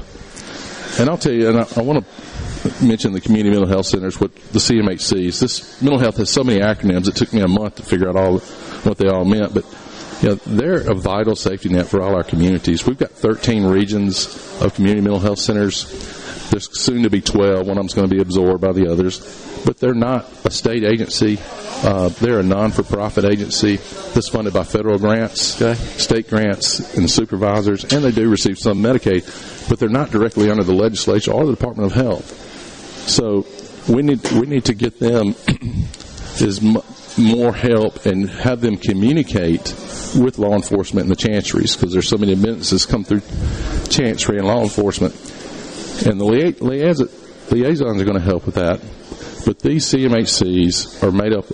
And 0.99 1.09
I'll 1.09 1.17
tell 1.17 1.33
you, 1.33 1.49
and 1.49 1.59
I, 1.59 1.67
I 1.77 1.81
want 1.81 2.03
to 2.03 2.85
mention 2.85 3.13
the 3.13 3.21
community 3.21 3.51
mental 3.51 3.67
health 3.67 3.85
centers, 3.85 4.19
what 4.19 4.35
the 4.35 4.59
CMHCs. 4.59 5.39
This 5.39 5.81
mental 5.81 5.99
health 5.99 6.17
has 6.17 6.29
so 6.29 6.43
many 6.43 6.59
acronyms. 6.59 7.07
It 7.07 7.15
took 7.15 7.33
me 7.33 7.41
a 7.41 7.47
month 7.47 7.75
to 7.75 7.83
figure 7.83 8.09
out 8.09 8.15
all 8.15 8.39
what 8.39 8.97
they 8.97 9.07
all 9.07 9.25
meant, 9.25 9.53
but 9.53 9.65
you 10.21 10.29
know, 10.29 10.35
they're 10.45 10.89
a 10.89 10.93
vital 10.93 11.35
safety 11.35 11.69
net 11.69 11.87
for 11.87 12.01
all 12.01 12.15
our 12.15 12.23
communities. 12.23 12.85
We've 12.85 12.97
got 12.97 13.11
13 13.11 13.65
regions 13.65 14.27
of 14.61 14.73
community 14.73 15.01
mental 15.01 15.19
health 15.19 15.39
centers. 15.39 15.85
There's 16.49 16.77
soon 16.77 17.03
to 17.03 17.09
be 17.09 17.21
12. 17.21 17.67
One 17.67 17.69
of 17.69 17.75
them's 17.77 17.93
going 17.93 18.09
to 18.09 18.13
be 18.13 18.21
absorbed 18.21 18.61
by 18.61 18.73
the 18.73 18.91
others. 18.91 19.19
But 19.65 19.77
they're 19.77 19.93
not 19.93 20.27
a 20.45 20.51
state 20.51 20.83
agency. 20.83 21.37
Uh, 21.83 22.09
they're 22.09 22.39
a 22.39 22.43
non-for-profit 22.43 23.25
agency 23.25 23.77
that's 24.13 24.29
funded 24.29 24.53
by 24.53 24.63
federal 24.63 24.97
grants, 24.97 25.61
okay. 25.61 25.75
state 25.75 26.29
grants, 26.29 26.97
and 26.97 27.09
supervisors, 27.09 27.85
and 27.85 28.03
they 28.03 28.11
do 28.11 28.29
receive 28.29 28.57
some 28.57 28.79
Medicaid, 28.79 29.69
but 29.69 29.79
they're 29.79 29.87
not 29.87 30.11
directly 30.11 30.49
under 30.49 30.63
the 30.63 30.73
legislature 30.73 31.31
or 31.31 31.45
the 31.45 31.53
Department 31.53 31.91
of 31.91 31.93
Health. 31.93 33.07
So 33.07 33.45
we 33.87 34.01
need 34.01 34.29
we 34.31 34.45
need 34.45 34.65
to 34.65 34.73
get 34.73 34.99
them 34.99 35.35
as 36.41 36.61
more 37.17 37.53
help 37.53 38.05
and 38.05 38.29
have 38.29 38.61
them 38.61 38.77
communicate 38.77 39.73
with 40.17 40.37
law 40.37 40.55
enforcement 40.55 41.05
and 41.05 41.11
the 41.11 41.15
chanceries 41.15 41.75
because 41.75 41.93
there's 41.93 42.07
so 42.07 42.17
many 42.17 42.31
admittances 42.31 42.85
come 42.85 43.03
through 43.03 43.21
chancery 43.89 44.37
and 44.37 44.47
law 44.47 44.61
enforcement. 44.61 45.13
And 46.05 46.19
the 46.19 46.25
liaisons 46.25 48.01
are 48.01 48.05
going 48.05 48.17
to 48.17 48.23
help 48.23 48.45
with 48.45 48.55
that. 48.55 48.79
But 49.45 49.59
these 49.59 49.85
CMHCs 49.85 51.03
are 51.03 51.11
made 51.11 51.33
up 51.33 51.49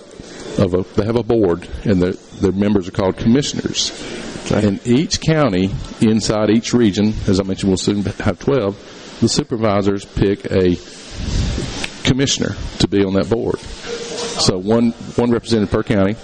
of 0.58 0.74
a, 0.74 0.82
they 0.94 1.04
have 1.04 1.16
a 1.16 1.22
board 1.22 1.68
and 1.84 2.00
their, 2.00 2.12
their 2.12 2.52
members 2.52 2.88
are 2.88 2.92
called 2.92 3.16
commissioners. 3.16 3.90
And 4.50 4.84
each 4.86 5.20
county 5.20 5.70
inside 6.00 6.50
each 6.50 6.72
region, 6.72 7.14
as 7.26 7.40
I 7.40 7.42
mentioned, 7.42 7.70
we'll 7.70 7.78
soon 7.78 8.02
have 8.02 8.38
12, 8.38 9.18
the 9.20 9.28
supervisors 9.28 10.04
pick 10.04 10.44
a 10.46 10.76
commissioner 12.04 12.54
to 12.78 12.88
be 12.88 13.04
on 13.04 13.14
that 13.14 13.28
board. 13.28 13.58
So 13.58 14.58
one, 14.58 14.90
one 15.16 15.30
representative 15.30 15.72
per 15.72 15.82
county 15.82 16.16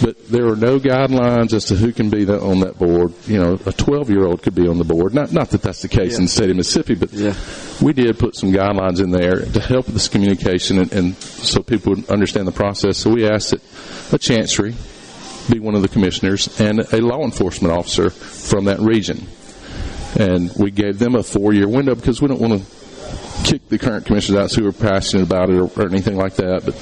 but 0.00 0.28
there 0.28 0.46
are 0.46 0.56
no 0.56 0.78
guidelines 0.78 1.52
as 1.52 1.66
to 1.66 1.76
who 1.76 1.92
can 1.92 2.10
be 2.10 2.24
the, 2.24 2.40
on 2.40 2.60
that 2.60 2.78
board. 2.78 3.12
You 3.26 3.38
know, 3.38 3.58
a 3.66 3.72
12 3.72 4.10
year 4.10 4.26
old 4.26 4.42
could 4.42 4.54
be 4.54 4.68
on 4.68 4.78
the 4.78 4.84
board. 4.84 5.14
Not 5.14 5.32
not 5.32 5.50
that 5.50 5.62
that's 5.62 5.82
the 5.82 5.88
case 5.88 6.12
yeah. 6.12 6.18
in 6.18 6.22
the 6.24 6.28
state 6.28 6.50
of 6.50 6.56
Mississippi, 6.56 6.94
but 6.94 7.12
yeah. 7.12 7.34
we 7.80 7.92
did 7.92 8.18
put 8.18 8.36
some 8.36 8.52
guidelines 8.52 9.02
in 9.02 9.10
there 9.10 9.40
to 9.40 9.60
help 9.60 9.86
with 9.86 9.94
this 9.94 10.08
communication 10.08 10.78
and, 10.78 10.92
and 10.92 11.14
so 11.16 11.62
people 11.62 11.94
would 11.94 12.10
understand 12.10 12.46
the 12.46 12.52
process. 12.52 12.98
So 12.98 13.10
we 13.10 13.28
asked 13.28 13.50
that 13.50 13.62
a 14.12 14.18
chancery 14.18 14.74
be 15.50 15.60
one 15.60 15.74
of 15.74 15.82
the 15.82 15.88
commissioners 15.88 16.60
and 16.60 16.80
a 16.92 17.00
law 17.00 17.22
enforcement 17.22 17.72
officer 17.72 18.10
from 18.10 18.64
that 18.66 18.80
region. 18.80 19.26
And 20.18 20.50
we 20.58 20.70
gave 20.70 20.98
them 20.98 21.14
a 21.14 21.22
four 21.22 21.52
year 21.52 21.68
window 21.68 21.94
because 21.94 22.20
we 22.20 22.28
don't 22.28 22.40
want 22.40 22.60
to 22.60 22.76
kick 23.44 23.68
the 23.68 23.78
current 23.78 24.06
commissioners 24.06 24.40
out 24.40 24.52
who 24.52 24.66
are 24.66 24.72
passionate 24.72 25.22
about 25.22 25.50
it 25.50 25.56
or, 25.56 25.70
or 25.80 25.88
anything 25.88 26.16
like 26.16 26.36
that. 26.36 26.64
But 26.64 26.74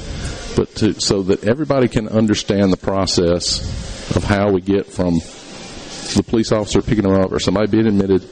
but 0.56 0.74
to, 0.76 1.00
so 1.00 1.22
that 1.22 1.44
everybody 1.44 1.88
can 1.88 2.08
understand 2.08 2.72
the 2.72 2.76
process 2.76 3.60
of 4.16 4.24
how 4.24 4.50
we 4.50 4.60
get 4.60 4.86
from 4.86 5.14
the 5.14 6.24
police 6.26 6.52
officer 6.52 6.82
picking 6.82 7.04
them 7.04 7.14
up 7.14 7.32
or 7.32 7.40
somebody 7.40 7.66
being 7.66 7.86
admitted 7.86 8.22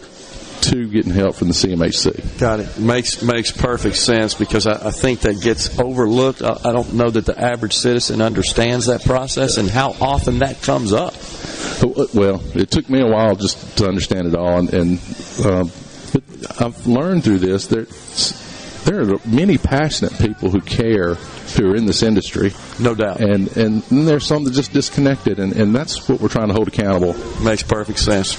to 0.62 0.88
getting 0.88 1.12
help 1.12 1.34
from 1.34 1.48
the 1.48 1.54
CMHC. 1.54 2.38
Got 2.38 2.60
it. 2.60 2.78
Makes 2.78 3.22
makes 3.22 3.50
perfect 3.50 3.96
sense 3.96 4.34
because 4.34 4.66
I, 4.66 4.88
I 4.88 4.90
think 4.92 5.20
that 5.20 5.40
gets 5.40 5.78
overlooked. 5.78 6.40
I, 6.40 6.56
I, 6.64 6.72
don't 6.72 6.94
know 6.94 7.10
that 7.10 7.26
the 7.26 7.38
average 7.38 7.74
citizen 7.74 8.22
understands 8.22 8.86
that 8.86 9.04
process 9.04 9.56
and 9.56 9.68
how 9.68 9.96
often 10.00 10.38
that 10.38 10.62
comes 10.62 10.92
up. 10.92 11.14
Uh, 11.82 12.06
well, 12.14 12.40
it 12.56 12.70
took 12.70 12.88
me 12.88 13.00
a 13.00 13.06
while 13.06 13.34
just 13.34 13.78
to 13.78 13.88
understand 13.88 14.28
it 14.28 14.36
all, 14.36 14.58
and, 14.58 14.72
and 14.72 15.00
um, 15.44 15.72
I've 16.60 16.86
learned 16.86 17.24
through 17.24 17.38
this 17.38 17.66
that 17.68 17.88
there 18.84 19.00
are 19.00 19.18
many 19.24 19.58
passionate 19.58 20.16
people 20.18 20.50
who 20.50 20.60
care 20.60 21.16
who 21.56 21.70
are 21.70 21.76
in 21.76 21.86
this 21.86 22.02
industry. 22.02 22.52
No 22.78 22.94
doubt. 22.94 23.20
And 23.20 23.54
and 23.56 23.82
there's 23.82 24.26
some 24.26 24.44
that 24.44 24.54
just 24.54 24.72
disconnected, 24.72 25.38
and, 25.38 25.52
and 25.52 25.74
that's 25.74 26.08
what 26.08 26.20
we're 26.20 26.28
trying 26.28 26.48
to 26.48 26.54
hold 26.54 26.68
accountable. 26.68 27.14
Makes 27.42 27.62
perfect 27.64 27.98
sense. 27.98 28.36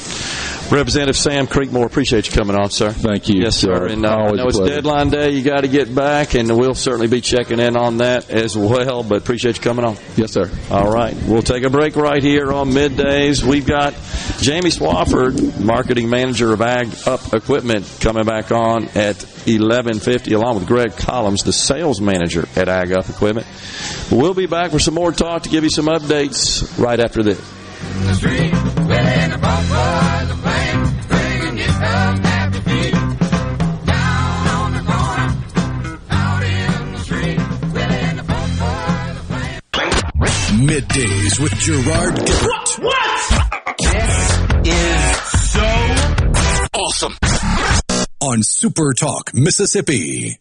Representative 0.72 1.18
Sam 1.18 1.46
Creekmore, 1.46 1.86
appreciate 1.86 2.26
you 2.28 2.34
coming 2.34 2.56
on, 2.56 2.72
sir. 2.72 2.92
Thank 2.92 3.30
you. 3.30 3.42
Yes, 3.44 3.58
sir. 3.58 3.86
And 3.86 4.06
uh, 4.06 4.10
I 4.10 4.32
know 4.32 4.48
it's 4.48 4.58
deadline 4.58 5.10
day. 5.10 5.32
You 5.32 5.44
got 5.44 5.62
to 5.62 5.68
get 5.68 5.94
back, 5.94 6.34
and 6.34 6.58
we'll 6.58 6.74
certainly 6.74 7.08
be 7.08 7.22
checking 7.22 7.60
in 7.60 7.76
on 7.76 7.98
that 7.98 8.30
as 8.30 8.58
well. 8.58 9.04
But 9.04 9.20
appreciate 9.20 9.58
you 9.58 9.62
coming 9.62 9.86
on. 9.86 9.98
Yes, 10.16 10.32
sir. 10.32 10.50
All 10.72 10.92
right. 10.92 11.16
We'll 11.28 11.44
take 11.44 11.64
a 11.64 11.70
break 11.70 11.96
right 11.96 12.24
here 12.24 12.52
on 12.52 12.72
middays. 12.72 13.44
We've 13.44 13.68
got 13.68 13.94
Jamie 14.40 14.72
Swafford, 14.72 15.60
marketing 15.60 16.10
manager 16.10 16.54
of 16.54 16.62
Ag 16.62 16.90
Up 17.06 17.34
Equipment, 17.34 17.86
coming 18.00 18.26
back 18.26 18.52
on 18.52 18.86
at 18.96 19.18
11:50, 19.46 20.34
along 20.34 20.56
with 20.56 20.68
Greg 20.68 20.96
Collins, 20.96 21.44
the 21.44 21.54
sales 21.54 22.00
manager 22.02 22.48
at 22.56 22.70
Ag 22.70 22.94
Up 22.94 23.03
Equipment. 23.10 23.48
We'll 24.12 24.34
be 24.34 24.46
back 24.46 24.72
for 24.72 24.80
some 24.80 24.94
more 24.94 25.12
talk 25.12 25.44
to 25.44 25.50
give 25.50 25.64
you 25.64 25.70
some 25.70 25.86
updates 25.86 26.80
right 26.80 27.00
after 27.00 27.24
this. 27.24 27.40
Middays 40.64 41.40
with 41.42 41.54
Gerard 41.60 42.16
Gibert. 42.16 42.80
What? 42.80 42.80
what? 42.80 43.78
This 43.78 44.74
is 44.74 45.52
so 45.52 45.62
awesome. 46.74 47.18
On 48.22 48.42
Super 48.44 48.94
Talk, 48.94 49.34
Mississippi. 49.34 50.40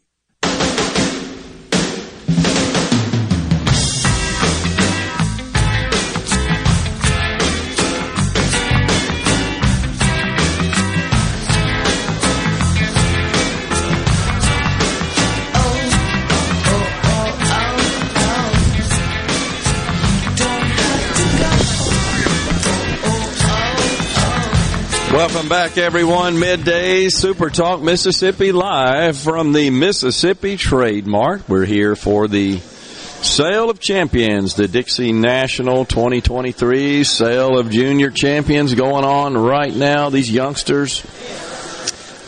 Welcome 25.24 25.48
back, 25.48 25.78
everyone. 25.78 26.40
Midday 26.40 27.08
Super 27.08 27.48
Talk 27.48 27.80
Mississippi 27.80 28.50
live 28.50 29.16
from 29.16 29.52
the 29.52 29.70
Mississippi 29.70 30.56
Trademart. 30.56 31.48
We're 31.48 31.64
here 31.64 31.94
for 31.94 32.26
the 32.26 32.58
Sale 32.58 33.70
of 33.70 33.78
Champions, 33.78 34.56
the 34.56 34.66
Dixie 34.66 35.12
National 35.12 35.84
2023 35.84 37.04
Sale 37.04 37.56
of 37.56 37.70
Junior 37.70 38.10
Champions 38.10 38.74
going 38.74 39.04
on 39.04 39.38
right 39.38 39.72
now. 39.72 40.10
These 40.10 40.28
youngsters 40.28 41.02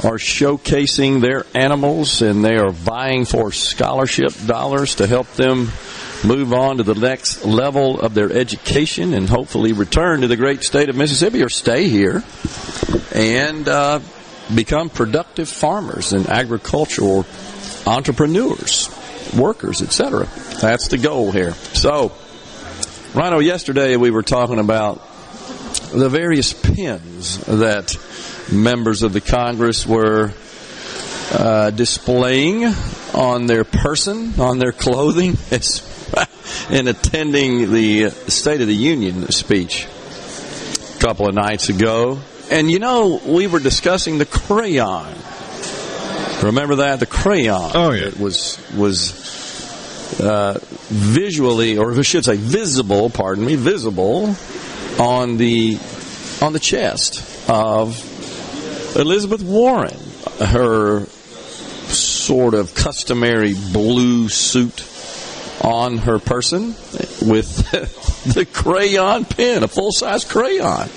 are 0.04 0.16
showcasing 0.16 1.20
their 1.20 1.46
animals 1.52 2.22
and 2.22 2.44
they 2.44 2.54
are 2.54 2.70
vying 2.70 3.24
for 3.24 3.50
scholarship 3.50 4.32
dollars 4.46 4.94
to 4.94 5.08
help 5.08 5.26
them 5.32 5.72
move 6.24 6.52
on 6.52 6.78
to 6.78 6.82
the 6.82 6.94
next 6.94 7.44
level 7.44 8.00
of 8.00 8.14
their 8.14 8.32
education 8.32 9.14
and 9.14 9.28
hopefully 9.28 9.72
return 9.72 10.22
to 10.22 10.28
the 10.28 10.36
great 10.36 10.62
state 10.62 10.88
of 10.88 10.96
Mississippi 10.96 11.42
or 11.42 11.48
stay 11.48 11.88
here 11.88 12.24
and 13.12 13.68
uh, 13.68 14.00
become 14.54 14.88
productive 14.88 15.48
farmers 15.48 16.12
and 16.12 16.26
agricultural 16.28 17.26
entrepreneurs, 17.86 18.88
workers, 19.36 19.82
etc. 19.82 20.26
That's 20.60 20.88
the 20.88 20.98
goal 20.98 21.30
here. 21.30 21.52
So, 21.52 22.12
Rhino, 23.14 23.38
yesterday 23.40 23.96
we 23.96 24.10
were 24.10 24.22
talking 24.22 24.58
about 24.58 25.02
the 25.92 26.08
various 26.08 26.52
pins 26.52 27.38
that 27.46 27.96
members 28.50 29.02
of 29.02 29.12
the 29.12 29.20
Congress 29.20 29.86
were 29.86 30.32
uh, 31.32 31.70
displaying 31.70 32.64
on 33.14 33.46
their 33.46 33.64
person, 33.64 34.40
on 34.40 34.58
their 34.58 34.72
clothing. 34.72 35.36
It's 35.50 35.93
in 36.70 36.88
attending 36.88 37.70
the 37.70 38.10
State 38.28 38.60
of 38.60 38.66
the 38.66 38.74
Union 38.74 39.30
speech. 39.30 39.86
A 40.96 40.98
couple 40.98 41.28
of 41.28 41.34
nights 41.34 41.68
ago. 41.68 42.18
And 42.50 42.70
you 42.70 42.78
know, 42.78 43.20
we 43.26 43.46
were 43.46 43.60
discussing 43.60 44.18
the 44.18 44.26
crayon. 44.26 45.14
Remember 46.42 46.76
that 46.76 47.00
the 47.00 47.06
crayon? 47.06 47.70
Oh 47.74 47.92
yeah, 47.92 48.06
it 48.06 48.18
was 48.18 48.58
was 48.76 50.20
uh, 50.20 50.58
visually, 50.88 51.78
or 51.78 51.98
I 51.98 52.02
should 52.02 52.24
say, 52.24 52.36
visible. 52.36 53.10
Pardon 53.10 53.46
me, 53.46 53.56
visible 53.56 54.34
on 54.98 55.36
the 55.36 55.78
on 56.42 56.52
the 56.52 56.58
chest 56.60 57.48
of 57.48 57.98
Elizabeth 58.96 59.42
Warren. 59.42 59.98
Her 60.38 61.06
sort 61.86 62.54
of 62.54 62.74
customary 62.74 63.54
blue 63.54 64.28
suit 64.28 64.80
on 65.64 65.96
her 65.98 66.18
person 66.18 66.66
with 67.26 67.70
the 68.34 68.46
crayon 68.46 69.24
pen, 69.24 69.62
a 69.62 69.68
full 69.68 69.92
size 69.92 70.24
crayon. 70.24 70.88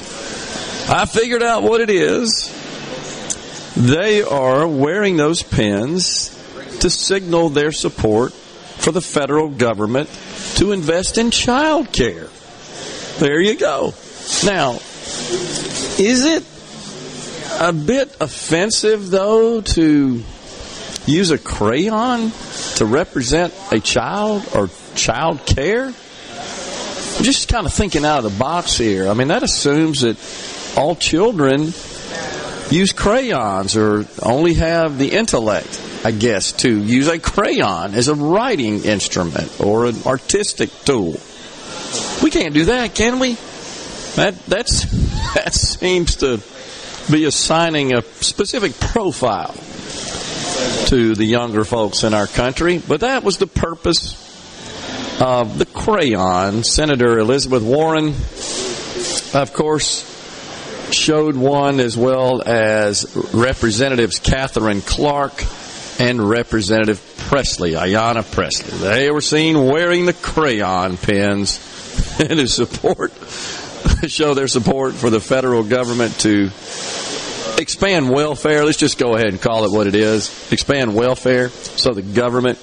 I 0.89 1.05
figured 1.05 1.41
out 1.41 1.63
what 1.63 1.81
it 1.81 1.89
is. 1.89 2.53
They 3.75 4.23
are 4.23 4.67
wearing 4.67 5.17
those 5.17 5.41
pens 5.41 6.29
to 6.81 6.89
signal 6.89 7.49
their 7.49 7.71
support 7.71 8.33
for 8.33 8.91
the 8.91 9.01
federal 9.01 9.49
government 9.49 10.09
to 10.55 10.71
invest 10.71 11.17
in 11.17 11.31
child 11.31 11.91
care. 11.91 12.27
There 13.19 13.39
you 13.39 13.57
go. 13.57 13.93
Now, 14.45 14.73
is 15.99 16.25
it 16.25 16.43
a 17.59 17.73
bit 17.73 18.15
offensive, 18.19 19.09
though, 19.09 19.61
to 19.61 20.23
use 21.07 21.31
a 21.31 21.37
crayon 21.37 22.31
to 22.75 22.85
represent 22.85 23.53
a 23.71 23.79
child 23.79 24.47
or 24.53 24.69
child 24.95 25.45
care? 25.45 25.85
I'm 25.87 27.23
just 27.23 27.47
kind 27.47 27.65
of 27.65 27.73
thinking 27.73 28.05
out 28.05 28.23
of 28.23 28.31
the 28.31 28.37
box 28.37 28.77
here. 28.77 29.07
I 29.07 29.13
mean, 29.13 29.29
that 29.29 29.41
assumes 29.41 30.01
that 30.01 30.17
all 30.77 30.95
children 30.95 31.73
use 32.69 32.91
crayons 32.91 33.75
or 33.75 34.05
only 34.21 34.55
have 34.55 34.99
the 34.99 35.13
intellect, 35.13 35.81
I 36.03 36.11
guess, 36.11 36.51
to 36.53 36.83
use 36.83 37.07
a 37.07 37.17
crayon 37.17 37.95
as 37.95 38.07
a 38.07 38.15
writing 38.15 38.83
instrument 38.83 39.59
or 39.59 39.85
an 39.85 40.03
artistic 40.05 40.69
tool. 40.85 41.19
We 42.21 42.29
can't 42.29 42.53
do 42.53 42.65
that, 42.65 42.93
can 42.93 43.19
we? 43.19 43.33
That 44.15 44.35
that's 44.45 44.83
that 45.33 45.53
seems 45.53 46.17
to 46.17 46.41
be 47.11 47.25
assigning 47.25 47.93
a 47.93 48.01
specific 48.01 48.79
profile 48.79 49.55
to 50.87 51.15
the 51.15 51.25
younger 51.25 51.63
folks 51.63 52.03
in 52.03 52.13
our 52.13 52.27
country. 52.27 52.79
But 52.79 53.01
that 53.01 53.23
was 53.23 53.37
the 53.37 53.47
purpose 53.47 54.23
of 55.21 55.57
the 55.57 55.65
crayon. 55.65 56.63
Senator 56.63 57.19
Elizabeth 57.19 57.63
Warren, 57.63 58.09
of 59.39 59.51
course, 59.53 60.05
showed 60.91 61.35
one 61.35 61.79
as 61.79 61.97
well 61.97 62.41
as 62.41 63.15
Representatives 63.33 64.19
Katherine 64.19 64.81
Clark 64.81 65.43
and 65.99 66.21
Representative 66.21 67.01
Pressley, 67.27 67.71
Ayanna 67.71 68.29
Pressley. 68.31 68.77
They 68.77 69.11
were 69.11 69.21
seen 69.21 69.65
wearing 69.65 70.05
the 70.05 70.13
crayon 70.13 70.97
pins 70.97 71.59
in 72.19 72.37
his 72.37 72.53
support, 72.53 73.11
show 74.07 74.33
their 74.33 74.47
support 74.47 74.93
for 74.93 75.09
the 75.09 75.19
federal 75.19 75.63
government 75.63 76.17
to 76.19 76.49
expand 77.57 78.09
welfare. 78.09 78.63
Let's 78.65 78.77
just 78.77 78.97
go 78.97 79.15
ahead 79.15 79.27
and 79.27 79.41
call 79.41 79.65
it 79.65 79.71
what 79.71 79.87
it 79.87 79.95
is. 79.95 80.51
Expand 80.51 80.95
welfare 80.95 81.49
so 81.49 81.93
the 81.93 82.01
government 82.01 82.59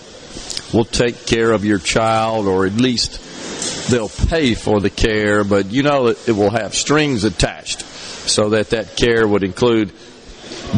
will 0.72 0.84
take 0.84 1.26
care 1.26 1.52
of 1.52 1.64
your 1.64 1.78
child 1.78 2.46
or 2.46 2.66
at 2.66 2.74
least 2.74 3.90
they'll 3.90 4.08
pay 4.08 4.54
for 4.54 4.80
the 4.80 4.90
care, 4.90 5.44
but 5.44 5.70
you 5.72 5.82
know 5.82 6.08
it, 6.08 6.28
it 6.28 6.32
will 6.32 6.50
have 6.50 6.74
strings 6.74 7.24
attached 7.24 7.82
so 7.82 8.50
that 8.50 8.70
that 8.70 8.96
care 8.96 9.26
would 9.26 9.44
include 9.44 9.92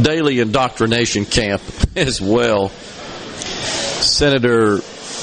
daily 0.00 0.40
indoctrination 0.40 1.24
camp 1.24 1.62
as 1.96 2.20
well. 2.20 2.70
Senator 4.00 4.80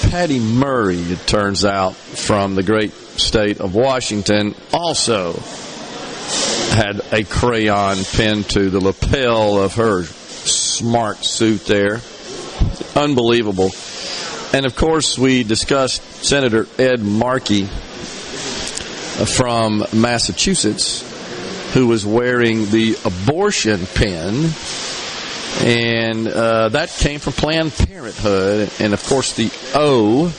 Patty 0.10 0.40
Murray, 0.40 1.00
it 1.00 1.26
turns 1.28 1.66
out, 1.66 1.96
from 1.96 2.56
the 2.56 2.64
great 2.64 2.92
state 2.92 3.60
of 3.60 3.76
Washington, 3.76 4.56
also 4.72 5.34
had 6.74 7.02
a 7.12 7.24
crayon 7.24 8.04
pinned 8.04 8.50
to 8.50 8.70
the 8.70 8.80
lapel 8.80 9.62
of 9.62 9.76
her 9.76 10.04
smart 10.04 11.24
suit 11.24 11.66
there. 11.66 12.02
Unbelievable. 12.96 13.72
And 14.54 14.66
of 14.66 14.76
course, 14.76 15.18
we 15.18 15.44
discussed 15.44 16.02
Senator 16.24 16.68
Ed 16.80 17.02
Markey 17.02 17.66
from 17.66 19.86
Massachusetts, 19.94 21.74
who 21.74 21.88
was 21.88 22.06
wearing 22.06 22.70
the 22.72 22.98
abortion 23.06 23.86
pin. 23.86 24.50
And 25.62 26.28
uh, 26.28 26.70
that 26.70 26.90
came 26.90 27.20
from 27.20 27.34
Planned 27.34 27.74
Parenthood. 27.74 28.72
And 28.80 28.94
of 28.94 29.04
course, 29.06 29.34
the 29.34 29.52
O 29.76 30.34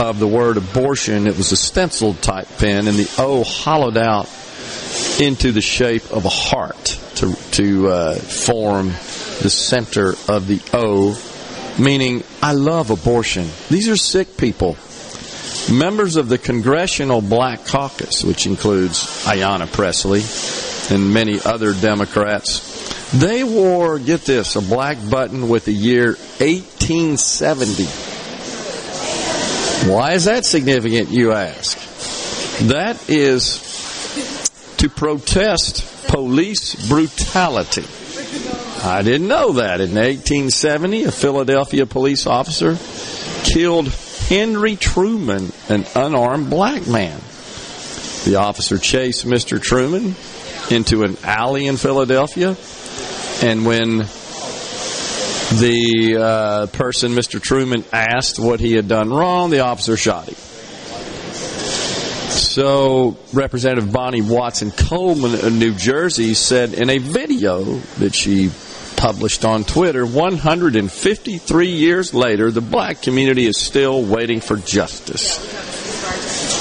of 0.00 0.18
the 0.18 0.26
word 0.26 0.56
abortion, 0.56 1.26
it 1.26 1.36
was 1.36 1.52
a 1.52 1.56
stenciled 1.56 2.22
type 2.22 2.48
pin, 2.58 2.88
and 2.88 2.96
the 2.96 3.10
O 3.18 3.44
hollowed 3.44 3.96
out 3.96 4.28
into 5.20 5.52
the 5.52 5.60
shape 5.60 6.10
of 6.10 6.24
a 6.24 6.30
heart 6.30 6.98
to, 7.16 7.34
to 7.52 7.88
uh, 7.88 8.14
form 8.14 8.88
the 9.42 9.50
center 9.50 10.10
of 10.28 10.46
the 10.46 10.60
O, 10.72 11.18
meaning 11.78 12.22
I 12.42 12.52
love 12.52 12.90
abortion. 12.90 13.48
These 13.68 13.88
are 13.88 13.96
sick 13.96 14.36
people. 14.36 14.76
Members 15.70 16.16
of 16.16 16.28
the 16.28 16.38
Congressional 16.38 17.20
Black 17.20 17.64
Caucus, 17.64 18.24
which 18.24 18.46
includes 18.46 19.24
Ayanna 19.24 19.72
Pressley 19.72 20.22
and 20.94 21.14
many 21.14 21.40
other 21.40 21.72
Democrats, 21.72 22.72
they 23.12 23.44
wore, 23.44 23.98
get 23.98 24.22
this, 24.22 24.56
a 24.56 24.62
black 24.62 24.96
button 25.10 25.48
with 25.48 25.66
the 25.66 25.72
year 25.72 26.16
1870. 26.38 27.84
Why 29.92 30.12
is 30.12 30.24
that 30.24 30.44
significant, 30.44 31.10
you 31.10 31.32
ask? 31.32 31.78
That 32.68 33.10
is 33.10 33.71
to 34.82 34.88
protest 34.88 36.08
police 36.08 36.88
brutality. 36.88 37.84
I 38.82 39.02
didn't 39.02 39.28
know 39.28 39.52
that. 39.52 39.80
In 39.80 39.94
1870, 39.94 41.04
a 41.04 41.12
Philadelphia 41.12 41.86
police 41.86 42.26
officer 42.26 42.76
killed 43.44 43.86
Henry 44.28 44.74
Truman, 44.74 45.52
an 45.68 45.84
unarmed 45.94 46.50
black 46.50 46.88
man. 46.88 47.16
The 48.24 48.40
officer 48.40 48.76
chased 48.76 49.24
Mr. 49.24 49.62
Truman 49.62 50.16
into 50.68 51.04
an 51.04 51.16
alley 51.22 51.68
in 51.68 51.76
Philadelphia, 51.76 52.56
and 53.40 53.64
when 53.64 53.98
the 55.58 56.16
uh, 56.18 56.66
person, 56.76 57.12
Mr. 57.12 57.40
Truman, 57.40 57.84
asked 57.92 58.40
what 58.40 58.58
he 58.58 58.72
had 58.72 58.88
done 58.88 59.10
wrong, 59.10 59.50
the 59.50 59.60
officer 59.60 59.96
shot 59.96 60.28
him. 60.28 60.51
So, 62.52 63.16
Representative 63.32 63.90
Bonnie 63.90 64.20
Watson 64.20 64.72
Coleman 64.72 65.32
of 65.32 65.54
New 65.54 65.72
Jersey 65.74 66.34
said 66.34 66.74
in 66.74 66.90
a 66.90 66.98
video 66.98 67.62
that 67.98 68.14
she 68.14 68.50
published 68.94 69.46
on 69.46 69.64
Twitter 69.64 70.04
153 70.04 71.66
years 71.68 72.12
later, 72.12 72.50
the 72.50 72.60
black 72.60 73.00
community 73.00 73.46
is 73.46 73.56
still 73.58 74.04
waiting 74.04 74.40
for 74.40 74.58
justice. 74.58 75.38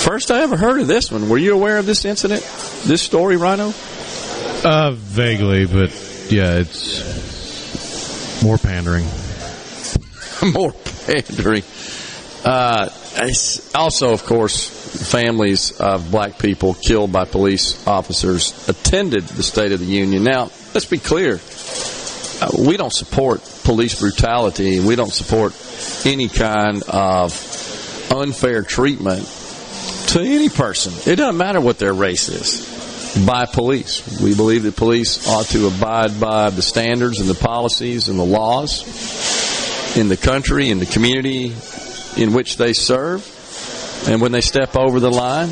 First 0.06 0.32
I 0.32 0.44
ever 0.44 0.56
heard 0.56 0.80
of 0.80 0.88
this 0.88 1.12
one. 1.12 1.28
Were 1.28 1.38
you 1.38 1.54
aware 1.54 1.78
of 1.78 1.86
this 1.86 2.06
incident? 2.06 2.42
This 2.86 3.02
story, 3.02 3.36
Rhino? 3.36 3.74
Uh, 4.64 4.92
vaguely, 4.94 5.66
but 5.66 5.90
yeah, 6.30 6.60
it's 6.60 8.42
more 8.42 8.58
pandering. 8.58 9.04
more 10.54 10.72
pandering. 10.72 11.64
Uh, 12.46 12.88
also, 13.76 14.14
of 14.14 14.24
course, 14.24 14.81
families 14.92 15.80
of 15.80 16.12
black 16.12 16.38
people 16.38 16.74
killed 16.74 17.12
by 17.12 17.26
police 17.26 17.86
officers 17.88 18.68
attended 18.68 19.24
the 19.24 19.44
State 19.44 19.72
of 19.72 19.80
the 19.80 19.86
Union. 19.86 20.24
Now, 20.24 20.52
let's 20.74 20.86
be 20.86 20.98
clear. 20.98 21.40
Uh, 22.42 22.50
we 22.68 22.76
don't 22.78 22.94
support 22.94 23.42
police 23.64 24.00
brutality. 24.00 24.80
We 24.80 24.96
don't 24.96 25.12
support 25.12 25.54
any 26.06 26.28
kind 26.28 26.84
of 26.84 28.12
unfair 28.12 28.64
treatment 28.64 29.26
to 30.08 30.20
any 30.20 30.50
person. 30.50 30.94
It 31.12 31.16
doesn't 31.16 31.38
matter 31.38 31.62
what 31.62 31.80
their 31.80 31.94
race 31.94 32.30
is 32.30 32.72
by 33.26 33.46
police. 33.46 34.22
We 34.22 34.36
believe 34.36 34.64
that 34.64 34.76
police 34.76 35.28
ought 35.28 35.46
to 35.48 35.68
abide 35.68 36.20
by 36.20 36.50
the 36.50 36.62
standards 36.62 37.20
and 37.20 37.30
the 37.30 37.36
policies 37.36 38.10
and 38.10 38.18
the 38.18 38.26
laws 38.26 39.98
in 39.98 40.10
the 40.10 40.18
country, 40.18 40.70
in 40.70 40.80
the 40.80 40.86
community 40.86 41.54
in 42.18 42.34
which 42.34 42.58
they 42.58 42.74
serve. 42.74 43.38
And 44.08 44.22
when 44.22 44.32
they 44.32 44.42
step 44.42 44.76
over 44.76 45.00
the 45.00 45.12
line, 45.12 45.50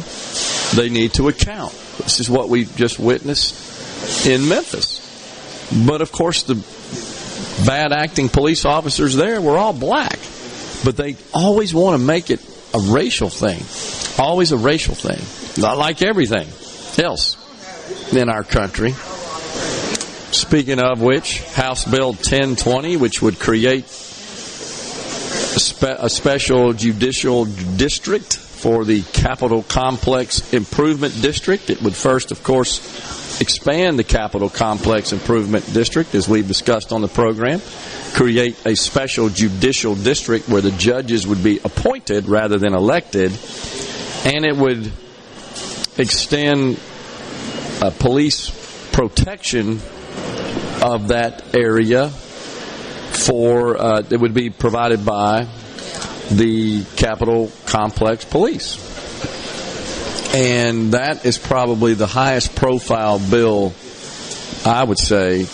they 0.76 0.90
need 0.90 1.14
to 1.14 1.28
account. 1.28 1.72
This 1.98 2.20
is 2.20 2.30
what 2.30 2.50
we 2.50 2.66
just 2.66 3.00
witnessed 3.00 4.26
in 4.26 4.48
Memphis. 4.48 5.06
But 5.86 6.02
of 6.02 6.12
course, 6.12 6.44
the 6.44 6.56
bad 7.66 7.92
acting 7.92 8.30
police 8.30 8.66
officers 8.66 9.16
there 9.16 9.40
were 9.42 9.58
all 9.58 9.74
black. 9.74 10.18
But 10.84 10.98
they 10.98 11.18
always 11.34 11.74
want 11.74 12.00
to 12.00 12.06
make 12.06 12.30
it 12.30 12.40
a 12.74 12.80
racial 12.80 13.30
thing. 13.30 13.62
Always 14.24 14.52
a 14.52 14.58
racial 14.58 14.96
thing. 14.96 15.22
Not 15.62 15.78
like 15.78 16.02
everything 16.02 16.48
else 17.04 17.36
in 18.14 18.30
our 18.30 18.44
country. 18.44 18.94
Speaking 20.32 20.80
of 20.80 21.02
which, 21.02 21.44
House 21.54 21.86
Bill 21.86 22.14
1020, 22.14 22.98
which 22.98 23.22
would 23.22 23.40
create 23.40 23.86
spe- 25.80 25.98
a 25.98 26.10
special 26.10 26.74
judicial 26.74 27.46
district 27.46 28.36
for 28.36 28.84
the 28.84 29.02
Capitol 29.02 29.64
Complex 29.64 30.54
Improvement 30.54 31.22
District. 31.22 31.70
It 31.70 31.82
would 31.82 31.96
first, 31.96 32.32
of 32.32 32.44
course, 32.44 33.40
expand 33.40 33.98
the 33.98 34.04
Capitol 34.04 34.50
Complex 34.50 35.14
Improvement 35.14 35.72
District, 35.74 36.14
as 36.14 36.28
we've 36.28 36.48
discussed 36.48 36.92
on 36.92 37.02
the 37.02 37.08
program, 37.08 37.62
create 38.14 38.58
a 38.66 38.76
special 38.76 39.30
judicial 39.30 39.96
district 39.96 40.50
where 40.50 40.62
the 40.62 40.72
judges 40.72 41.26
would 41.26 41.44
be 41.44 41.60
appointed 41.64 42.28
rather 42.28 42.58
than 42.58 42.74
elected, 42.74 43.32
and 44.26 44.44
it 44.44 44.58
would 44.58 44.92
extend 45.98 46.78
uh, 47.82 47.90
police 48.00 48.52
protection 48.92 49.80
of 50.84 51.08
that 51.08 51.56
area 51.56 52.10
for 52.10 53.78
uh, 53.78 54.04
it 54.10 54.20
would 54.20 54.34
be 54.34 54.50
provided 54.50 55.06
by 55.06 55.48
the 56.32 56.84
Capitol 56.96 57.52
Complex 57.66 58.26
Police. 58.26 58.78
And 60.34 60.94
that 60.94 61.26
is 61.26 61.38
probably 61.38 61.96
the 61.96 62.08
highest 62.08 62.56
profile 62.56 63.20
bill, 63.20 63.74
I 64.66 64.84
would 64.84 65.00
say, 65.00 65.46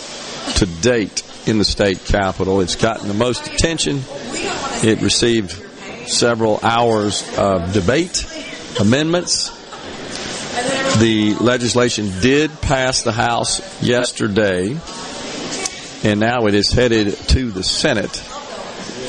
to 0.56 0.66
date 0.66 1.22
in 1.46 1.58
the 1.58 1.64
state 1.64 2.04
capitol. 2.04 2.60
It's 2.60 2.76
gotten 2.76 3.08
the 3.08 3.14
most 3.14 3.46
attention. 3.46 4.02
It 4.82 5.00
received 5.00 5.52
several 6.08 6.60
hours 6.62 7.24
of 7.38 7.72
debate, 7.72 8.26
amendments. 8.78 9.50
The 10.98 11.34
legislation 11.40 12.10
did 12.20 12.50
pass 12.60 13.02
the 13.02 13.12
House 13.12 13.82
yesterday, 13.82 14.78
and 16.04 16.20
now 16.20 16.46
it 16.46 16.54
is 16.54 16.70
headed 16.70 17.14
to 17.28 17.50
the 17.50 17.62
Senate. 17.62 18.22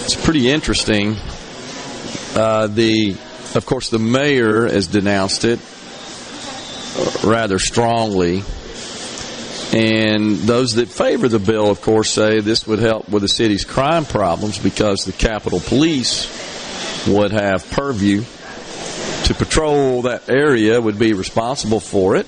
It's 0.04 0.16
pretty 0.16 0.50
interesting. 0.50 1.18
Uh, 2.36 2.68
the, 2.68 3.18
of 3.56 3.66
course, 3.66 3.90
the 3.90 4.00
mayor 4.00 4.68
has 4.68 4.88
denounced 4.88 5.46
it 5.46 5.60
rather 7.24 7.60
strongly. 7.60 8.44
And 9.74 10.38
those 10.38 10.76
that 10.76 10.88
favor 10.88 11.28
the 11.28 11.40
bill, 11.40 11.70
of 11.70 11.82
course, 11.82 12.10
say 12.10 12.40
this 12.40 12.66
would 12.68 12.80
help 12.80 13.10
with 13.10 13.22
the 13.22 13.28
city's 13.28 13.66
crime 13.66 14.06
problems 14.06 14.58
because 14.58 15.04
the 15.04 15.12
Capitol 15.12 15.60
Police 15.60 16.26
would 17.08 17.32
have 17.32 17.70
purview 17.72 18.24
to 19.26 19.34
patrol 19.34 20.04
that 20.04 20.30
area, 20.30 20.80
would 20.80 20.98
be 20.98 21.14
responsible 21.14 21.80
for 21.80 22.16
it. 22.16 22.28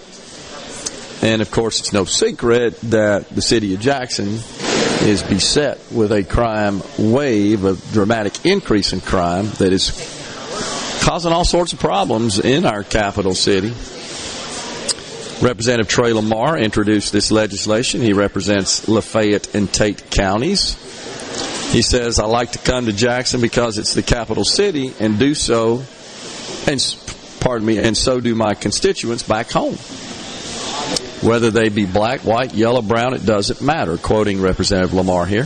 And 1.22 1.42
of 1.42 1.50
course, 1.50 1.80
it's 1.80 1.94
no 1.94 2.06
secret 2.06 2.80
that 2.82 3.30
the 3.30 3.42
city 3.42 3.74
of 3.74 3.80
Jackson 3.80 4.40
is 5.02 5.24
beset 5.24 5.80
with 5.92 6.12
a 6.12 6.24
crime 6.24 6.82
wave, 6.98 7.64
a 7.64 7.76
dramatic 7.92 8.46
increase 8.46 8.94
in 8.94 9.02
crime 9.02 9.46
that 9.58 9.72
is 9.72 9.92
causing 11.04 11.32
all 11.32 11.46
sorts 11.46 11.74
of 11.74 11.80
problems 11.80 12.40
in 12.40 12.66
our 12.66 12.84
capital 12.84 13.34
city. 13.34 13.74
Representative 15.42 15.88
Trey 15.88 16.12
Lamar 16.12 16.58
introduced 16.58 17.14
this 17.14 17.32
legislation. 17.32 18.02
He 18.02 18.12
represents 18.12 18.90
Lafayette 18.90 19.56
and 19.56 19.72
Tate 19.72 20.12
counties. 20.12 20.74
He 21.72 21.82
says, 21.82 22.20
I 22.20 22.26
like 22.26 22.52
to 22.54 22.60
come 22.60 22.88
to 22.88 22.94
Jackson 22.94 23.40
because 23.40 23.78
it's 23.78 23.94
the 23.94 24.04
capital 24.04 24.44
city 24.44 24.94
and 25.00 25.18
do 25.18 25.34
so, 25.34 25.84
and 26.68 26.84
pardon 27.40 27.66
me, 27.66 27.78
and 27.78 27.96
so 27.96 28.20
do 28.20 28.36
my 28.36 28.54
constituents 28.54 29.24
back 29.24 29.50
home. 29.50 29.78
Whether 31.22 31.52
they 31.52 31.70
be 31.70 31.86
black, 31.86 32.22
white, 32.22 32.54
yellow, 32.54 32.82
brown, 32.82 33.14
it 33.14 33.26
doesn't 33.26 33.62
matter. 33.62 33.98
Quoting 33.98 34.40
Representative 34.42 34.94
Lamar 34.94 35.26
here. 35.26 35.46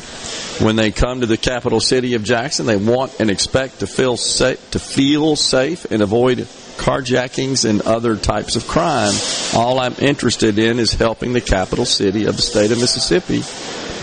When 0.59 0.75
they 0.75 0.91
come 0.91 1.21
to 1.21 1.25
the 1.25 1.37
capital 1.37 1.79
city 1.79 2.13
of 2.13 2.23
Jackson, 2.23 2.67
they 2.67 2.77
want 2.77 3.19
and 3.19 3.31
expect 3.31 3.79
to 3.79 3.87
feel 3.87 4.15
safe, 4.15 4.71
to 4.71 4.79
feel 4.79 5.35
safe 5.35 5.85
and 5.85 6.03
avoid 6.03 6.39
carjackings 6.77 7.67
and 7.67 7.81
other 7.81 8.15
types 8.15 8.55
of 8.55 8.67
crime. 8.67 9.13
All 9.55 9.79
I'm 9.79 9.95
interested 9.99 10.59
in 10.59 10.77
is 10.77 10.93
helping 10.93 11.33
the 11.33 11.41
capital 11.41 11.85
city 11.85 12.25
of 12.25 12.35
the 12.35 12.41
state 12.41 12.71
of 12.71 12.79
Mississippi 12.79 13.37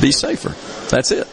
be 0.01 0.13
safer. 0.13 0.55
That's 0.89 1.13
it. 1.13 1.29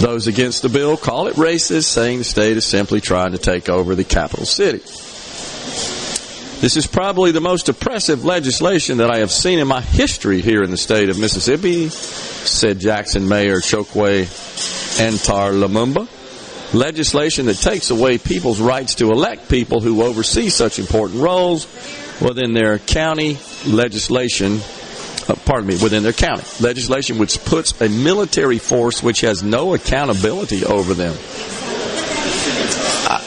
Those 0.00 0.26
against 0.26 0.62
the 0.62 0.68
bill 0.68 0.96
call 0.96 1.28
it 1.28 1.36
racist, 1.36 1.84
saying 1.84 2.18
the 2.18 2.24
state 2.24 2.56
is 2.56 2.66
simply 2.66 3.00
trying 3.00 3.30
to 3.32 3.38
take 3.38 3.68
over 3.68 3.94
the 3.94 4.02
capital 4.02 4.44
city. 4.44 4.82
This 6.64 6.78
is 6.78 6.86
probably 6.86 7.30
the 7.30 7.42
most 7.42 7.68
oppressive 7.68 8.24
legislation 8.24 8.96
that 8.96 9.10
I 9.10 9.18
have 9.18 9.30
seen 9.30 9.58
in 9.58 9.68
my 9.68 9.82
history 9.82 10.40
here 10.40 10.62
in 10.62 10.70
the 10.70 10.78
state 10.78 11.10
of 11.10 11.18
Mississippi, 11.18 11.90
said 11.90 12.78
Jackson 12.78 13.28
Mayor 13.28 13.58
Chokwe 13.58 14.24
Antar 14.98 15.52
Lumumba. 15.52 16.08
Legislation 16.72 17.44
that 17.46 17.58
takes 17.58 17.90
away 17.90 18.16
people's 18.16 18.62
rights 18.62 18.94
to 18.94 19.10
elect 19.10 19.50
people 19.50 19.82
who 19.82 20.02
oversee 20.02 20.48
such 20.48 20.78
important 20.78 21.20
roles 21.20 21.66
within 22.18 22.54
their 22.54 22.78
county 22.78 23.36
legislation 23.66 24.58
uh, 25.28 25.34
pardon 25.44 25.66
me, 25.66 25.76
within 25.82 26.02
their 26.02 26.14
county. 26.14 26.44
Legislation 26.62 27.18
which 27.18 27.44
puts 27.44 27.78
a 27.82 27.90
military 27.90 28.58
force 28.58 29.02
which 29.02 29.20
has 29.20 29.42
no 29.42 29.74
accountability 29.74 30.64
over 30.64 30.94
them. 30.94 31.14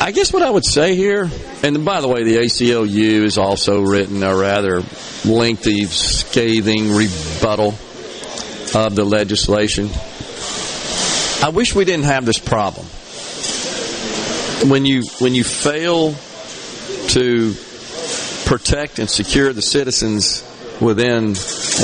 I 0.08 0.12
guess 0.12 0.32
what 0.32 0.42
I 0.42 0.50
would 0.50 0.64
say 0.64 0.96
here, 0.96 1.30
and 1.64 1.84
by 1.84 2.00
the 2.00 2.08
way, 2.08 2.24
the 2.24 2.38
ACLU 2.38 3.24
has 3.24 3.38
also 3.38 3.82
written 3.82 4.24
a 4.24 4.34
rather 4.34 4.82
lengthy, 5.26 5.84
scathing 5.84 6.96
rebuttal 6.96 7.76
of 8.74 8.96
the 8.96 9.04
legislation. 9.04 9.90
I 11.46 11.50
wish 11.54 11.76
we 11.76 11.84
didn't 11.84 12.06
have 12.06 12.26
this 12.26 12.40
problem. 12.40 12.86
When 14.72 14.86
you 14.86 15.04
when 15.20 15.36
you 15.36 15.44
fail 15.44 16.14
to 17.10 17.54
protect 18.46 19.00
and 19.00 19.10
secure 19.10 19.52
the 19.52 19.62
citizens 19.62 20.42
within 20.80 21.32
a 21.32 21.36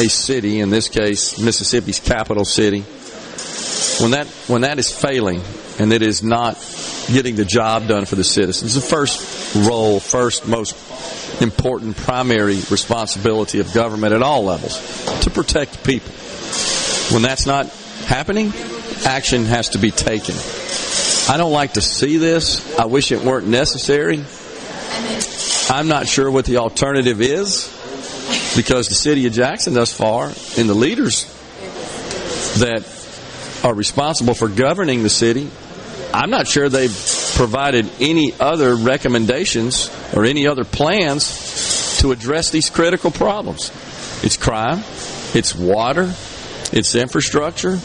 city, 0.07 0.61
in 0.61 0.69
this 0.69 0.88
case 0.88 1.38
Mississippi's 1.39 1.99
capital 1.99 2.45
city, 2.45 2.86
when 3.99 4.11
that 4.11 4.28
when 4.47 4.61
that 4.61 4.80
is 4.80 4.89
failing 4.89 5.41
and 5.78 5.91
it 5.91 6.01
is 6.01 6.24
not 6.24 6.55
getting 7.12 7.36
the 7.36 7.45
job 7.45 7.88
done 7.88 8.06
for 8.06 8.16
the 8.16 8.24
citizens, 8.24 8.76
the 8.76 8.82
first 8.82 9.56
role, 9.56 9.99
first 9.99 10.47
most 10.47 11.41
important 11.41 11.97
primary 11.97 12.56
responsibility 12.56 13.60
of 13.60 13.74
government 13.74 14.14
at 14.14 14.22
all 14.22 14.43
levels 14.43 14.78
to 15.22 15.30
protect 15.30 15.84
people. 15.84 16.12
When 17.12 17.22
that's 17.22 17.45
not 17.45 17.68
happening, 18.06 18.54
action 19.06 19.45
has 19.45 19.70
to 19.70 19.78
be 19.78 19.91
taken. 19.91 20.36
I 21.30 21.38
don't 21.38 21.51
like 21.51 21.74
to 21.74 21.82
see 21.82 22.18
this. 22.18 22.78
I 22.78 22.86
wish 22.86 23.12
it 23.12 23.22
weren't 23.22 23.47
necessary. 23.47 24.24
I'm 25.70 25.88
not 25.88 26.08
sure 26.08 26.30
what 26.30 26.45
the 26.45 26.58
alternative 26.58 27.22
is 27.22 27.70
because 28.56 28.89
the 28.89 28.95
city 28.95 29.26
of 29.28 29.34
Jackson 29.34 29.74
thus 29.74 29.91
far 29.91 30.28
and 30.28 30.70
the 30.70 30.74
leaders 30.74 31.26
that 32.60 32.84
are 33.64 33.74
responsible 33.74 34.34
for 34.34 34.47
governing 34.47 35.04
the 35.04 35.10
city, 35.10 35.49
I'm 36.14 36.30
not 36.30 36.47
sure 36.47 36.70
they've 36.70 36.95
provided 37.36 37.89
any 37.99 38.34
other 38.39 38.76
recommendations 38.76 39.89
or 40.14 40.26
any 40.26 40.45
other 40.45 40.64
plans 40.64 41.97
to 42.01 42.11
address 42.11 42.51
these 42.51 42.70
critical 42.70 43.09
problems. 43.09 43.72
It's 44.24 44.38
crime, 44.38 44.84
it's 45.34 45.55
water, 45.55 46.14
it's 46.72 46.93
infrastructure, 46.93 47.80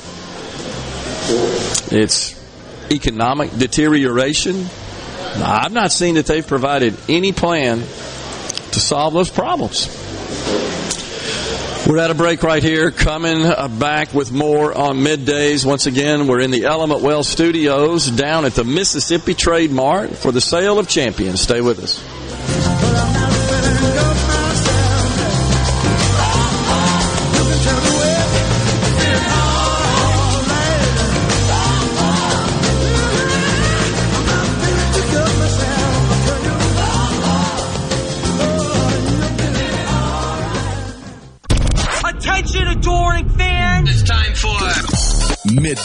it's 1.90 2.38
economic 2.92 3.50
deterioration. 3.56 4.66
I've 5.36 5.72
not 5.72 5.90
seen 5.90 6.16
that 6.16 6.26
they've 6.26 6.46
provided 6.46 6.96
any 7.08 7.32
plan 7.32 7.78
to 7.78 8.80
solve 8.80 9.14
those 9.14 9.30
problems. 9.30 9.86
We're 11.88 11.96
at 11.96 12.10
a 12.10 12.14
break 12.14 12.42
right 12.42 12.62
here. 12.62 12.90
Coming 12.90 13.46
uh, 13.46 13.66
back 13.66 14.12
with 14.12 14.30
more 14.30 14.76
on 14.76 14.98
middays. 14.98 15.64
Once 15.64 15.86
again, 15.86 16.26
we're 16.26 16.40
in 16.40 16.50
the 16.50 16.66
Element 16.66 17.00
Wealth 17.00 17.24
Studios 17.24 18.10
down 18.10 18.44
at 18.44 18.52
the 18.52 18.62
Mississippi 18.62 19.32
Trade 19.32 19.70
Mart 19.70 20.14
for 20.14 20.30
the 20.30 20.42
sale 20.42 20.78
of 20.78 20.86
champions. 20.86 21.40
Stay 21.40 21.62
with 21.62 21.78
us. 21.78 22.27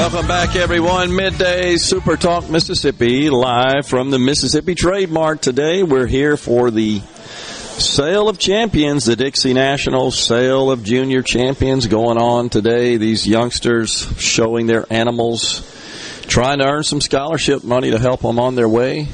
Welcome 0.00 0.28
back, 0.28 0.56
everyone. 0.56 1.14
Midday 1.14 1.76
Super 1.76 2.16
Talk 2.16 2.48
Mississippi, 2.48 3.28
live 3.28 3.86
from 3.86 4.10
the 4.10 4.18
Mississippi 4.18 4.74
Trademart. 4.74 5.42
Today, 5.42 5.82
we're 5.82 6.06
here 6.06 6.38
for 6.38 6.70
the 6.70 7.00
Sale 7.00 8.30
of 8.30 8.38
Champions, 8.38 9.04
the 9.04 9.14
Dixie 9.14 9.52
National 9.52 10.10
Sale 10.10 10.70
of 10.70 10.84
Junior 10.84 11.20
Champions 11.20 11.86
going 11.86 12.16
on 12.16 12.48
today. 12.48 12.96
These 12.96 13.26
youngsters 13.28 14.08
showing 14.18 14.66
their 14.66 14.90
animals, 14.90 15.60
trying 16.26 16.60
to 16.60 16.64
earn 16.64 16.82
some 16.82 17.02
scholarship 17.02 17.62
money 17.62 17.90
to 17.90 17.98
help 17.98 18.22
them 18.22 18.38
on 18.38 18.54
their 18.54 18.70
way 18.70 19.08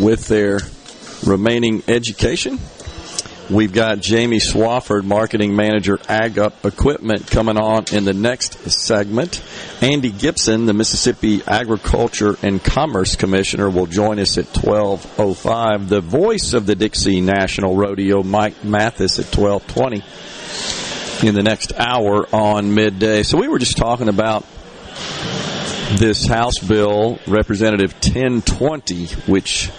with 0.00 0.26
their 0.26 0.60
remaining 1.22 1.82
education. 1.86 2.58
We've 3.50 3.72
got 3.72 3.98
Jamie 3.98 4.38
Swafford, 4.38 5.02
Marketing 5.02 5.56
Manager, 5.56 5.98
Ag 6.08 6.38
Up 6.38 6.64
Equipment, 6.64 7.26
coming 7.26 7.58
on 7.58 7.86
in 7.92 8.04
the 8.04 8.12
next 8.12 8.70
segment. 8.70 9.42
Andy 9.80 10.12
Gibson, 10.12 10.66
the 10.66 10.72
Mississippi 10.72 11.42
Agriculture 11.48 12.36
and 12.44 12.62
Commerce 12.62 13.16
Commissioner, 13.16 13.68
will 13.68 13.86
join 13.86 14.20
us 14.20 14.38
at 14.38 14.44
12.05. 14.52 15.88
The 15.88 16.00
voice 16.00 16.52
of 16.52 16.66
the 16.66 16.76
Dixie 16.76 17.20
National 17.20 17.74
Rodeo, 17.74 18.22
Mike 18.22 18.62
Mathis, 18.62 19.18
at 19.18 19.24
12.20 19.26 21.24
in 21.24 21.34
the 21.34 21.42
next 21.42 21.72
hour 21.76 22.28
on 22.32 22.72
midday. 22.72 23.24
So 23.24 23.36
we 23.36 23.48
were 23.48 23.58
just 23.58 23.76
talking 23.76 24.08
about 24.08 24.46
this 25.98 26.24
House 26.24 26.60
bill, 26.60 27.18
Representative 27.26 27.94
1020, 27.94 29.06
which 29.26 29.72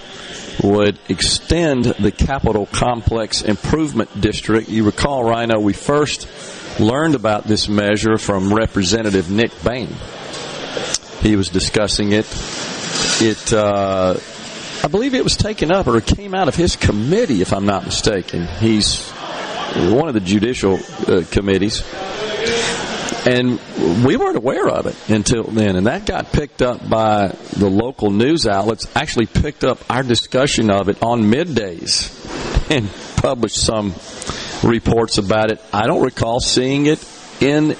would 0.64 1.00
extend 1.10 1.86
the 1.86 2.12
Capitol 2.12 2.68
Complex 2.68 3.42
Improvement 3.42 4.20
District. 4.20 4.70
You 4.70 4.84
recall, 4.86 5.24
Rhino, 5.24 5.60
we 5.60 5.74
first 5.74 6.28
learned 6.80 7.16
about 7.16 7.46
this 7.46 7.68
measure 7.68 8.18
from 8.18 8.54
Representative 8.54 9.30
Nick 9.30 9.52
Bain. 9.64 9.90
He 11.22 11.36
was 11.36 11.50
discussing 11.50 12.14
it. 12.14 12.26
It, 13.22 13.54
uh, 13.54 14.18
I 14.84 14.88
believe 14.88 15.14
it 15.14 15.24
was 15.24 15.38
taken 15.38 15.72
up 15.72 15.88
or 15.88 15.98
it 15.98 16.06
came 16.06 16.34
out 16.34 16.48
of 16.48 16.56
his 16.56 16.76
committee, 16.76 17.42
if 17.42 17.54
I'm 17.54 17.66
not 17.66 17.86
mistaken. 17.86 18.48
He's 18.60 19.10
one 19.76 20.08
of 20.08 20.14
the 20.14 20.20
judicial 20.20 20.80
uh, 21.08 21.24
committees 21.32 21.84
and 23.26 23.60
we 24.04 24.16
weren't 24.16 24.38
aware 24.38 24.68
of 24.68 24.88
it 24.88 24.96
until 25.10 25.44
then. 25.44 25.76
And 25.76 25.88
that 25.88 26.06
got 26.06 26.32
picked 26.32 26.62
up 26.62 26.88
by 26.88 27.28
the 27.58 27.70
local 27.70 28.10
news 28.10 28.48
outlets, 28.48 28.88
actually 28.96 29.28
picked 29.28 29.64
up 29.64 29.80
our 29.90 30.04
discussion 30.04 30.72
of 30.72 30.90
it 30.90 31.02
on 31.04 31.24
middays 31.24 32.18
and 32.72 32.90
published 33.18 33.58
some 33.58 33.94
reports 34.68 35.18
about 35.18 35.52
it. 35.52 35.62
I 35.72 35.88
don't 35.88 36.04
recall 36.04 36.40
seeing 36.40 36.88
it 36.88 37.04
in 37.42 37.76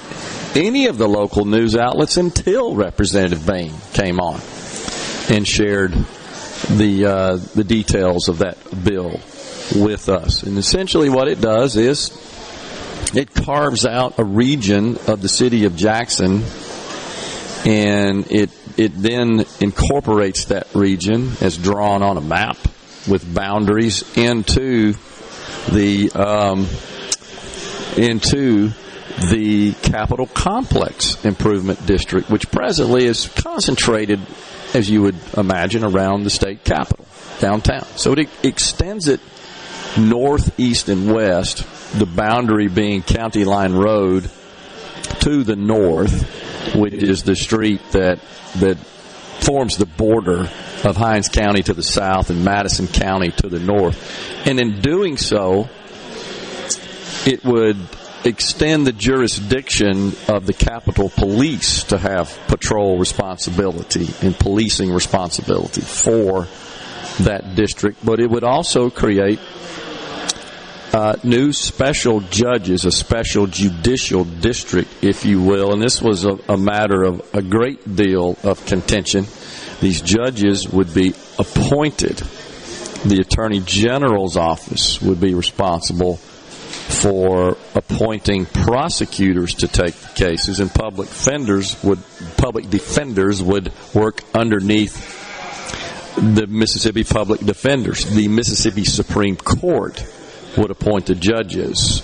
any 0.54 0.86
of 0.86 0.98
the 0.98 1.08
local 1.08 1.44
news 1.44 1.76
outlets 1.76 2.16
until 2.16 2.74
Representative 2.74 3.46
Bain 3.46 3.72
came 3.94 4.20
on 4.20 4.40
and 5.30 5.46
shared 5.46 5.92
the 6.68 7.06
uh, 7.06 7.36
the 7.36 7.64
details 7.64 8.28
of 8.28 8.38
that 8.38 8.58
bill 8.84 9.20
with 9.74 10.08
us. 10.08 10.42
And 10.42 10.58
essentially, 10.58 11.08
what 11.08 11.28
it 11.28 11.40
does 11.40 11.76
is 11.76 12.10
it 13.14 13.34
carves 13.34 13.84
out 13.84 14.18
a 14.18 14.24
region 14.24 14.96
of 15.06 15.22
the 15.22 15.28
city 15.28 15.64
of 15.64 15.76
Jackson 15.76 16.42
and 17.64 18.30
it 18.30 18.50
it 18.76 18.92
then 18.94 19.44
incorporates 19.60 20.46
that 20.46 20.74
region 20.74 21.32
as 21.40 21.56
drawn 21.58 22.02
on 22.02 22.16
a 22.16 22.20
map 22.20 22.56
with 23.06 23.34
boundaries 23.34 24.16
into 24.16 24.94
the 25.70 26.10
um, 26.12 26.66
into 27.96 28.72
the 29.30 29.72
Capitol 29.82 30.26
Complex 30.26 31.22
Improvement 31.24 31.84
District, 31.86 32.30
which 32.30 32.50
presently 32.50 33.04
is 33.04 33.28
concentrated, 33.28 34.20
as 34.74 34.88
you 34.88 35.02
would 35.02 35.16
imagine, 35.36 35.84
around 35.84 36.24
the 36.24 36.30
state 36.30 36.64
capital 36.64 37.04
downtown. 37.38 37.84
So 37.96 38.12
it 38.12 38.28
extends 38.42 39.08
it 39.08 39.20
north, 39.98 40.58
east, 40.58 40.88
and 40.88 41.12
west 41.12 41.66
the 41.94 42.06
boundary 42.06 42.68
being 42.68 43.02
County 43.02 43.44
Line 43.44 43.74
Road 43.74 44.30
to 45.20 45.44
the 45.44 45.56
north, 45.56 46.74
which 46.74 46.94
is 46.94 47.22
the 47.22 47.36
street 47.36 47.80
that 47.92 48.18
that 48.56 48.76
forms 49.42 49.76
the 49.76 49.86
border 49.86 50.48
of 50.84 50.96
Hinds 50.96 51.28
County 51.28 51.62
to 51.62 51.74
the 51.74 51.82
south 51.82 52.30
and 52.30 52.44
Madison 52.44 52.86
County 52.86 53.30
to 53.32 53.48
the 53.48 53.58
north. 53.58 54.46
And 54.46 54.60
in 54.60 54.80
doing 54.80 55.16
so, 55.16 55.68
it 57.26 57.44
would 57.44 57.76
extend 58.24 58.86
the 58.86 58.92
jurisdiction 58.92 60.12
of 60.28 60.46
the 60.46 60.52
Capitol 60.52 61.08
Police 61.08 61.84
to 61.84 61.98
have 61.98 62.38
patrol 62.46 62.98
responsibility 62.98 64.08
and 64.22 64.38
policing 64.38 64.92
responsibility 64.92 65.80
for 65.80 66.46
that 67.20 67.54
district, 67.54 68.04
but 68.04 68.20
it 68.20 68.30
would 68.30 68.44
also 68.44 68.90
create 68.90 69.38
uh, 70.92 71.16
new 71.24 71.52
special 71.52 72.20
judges, 72.20 72.84
a 72.84 72.92
special 72.92 73.46
judicial 73.46 74.24
district, 74.24 74.90
if 75.02 75.24
you 75.24 75.42
will, 75.42 75.72
and 75.72 75.80
this 75.80 76.02
was 76.02 76.24
a, 76.24 76.38
a 76.48 76.56
matter 76.56 77.02
of 77.02 77.34
a 77.34 77.42
great 77.42 77.96
deal 77.96 78.36
of 78.42 78.64
contention. 78.66 79.26
These 79.80 80.02
judges 80.02 80.68
would 80.68 80.92
be 80.92 81.14
appointed. 81.38 82.18
The 83.04 83.18
Attorney 83.20 83.60
General's 83.60 84.36
office 84.36 85.00
would 85.00 85.20
be 85.20 85.34
responsible 85.34 86.16
for 86.16 87.56
appointing 87.74 88.46
prosecutors 88.46 89.54
to 89.54 89.68
take 89.68 89.94
the 89.94 90.14
cases, 90.14 90.60
and 90.60 90.72
public 90.72 91.08
defenders 91.08 91.82
would 91.82 91.98
public 92.36 92.68
defenders 92.68 93.42
would 93.42 93.72
work 93.94 94.20
underneath 94.34 95.20
the 96.16 96.46
Mississippi 96.46 97.02
Public 97.02 97.40
Defenders. 97.40 98.04
The 98.04 98.28
Mississippi 98.28 98.84
Supreme 98.84 99.36
Court 99.36 100.04
would 100.56 100.70
appoint 100.70 101.06
the 101.06 101.14
judges 101.14 102.02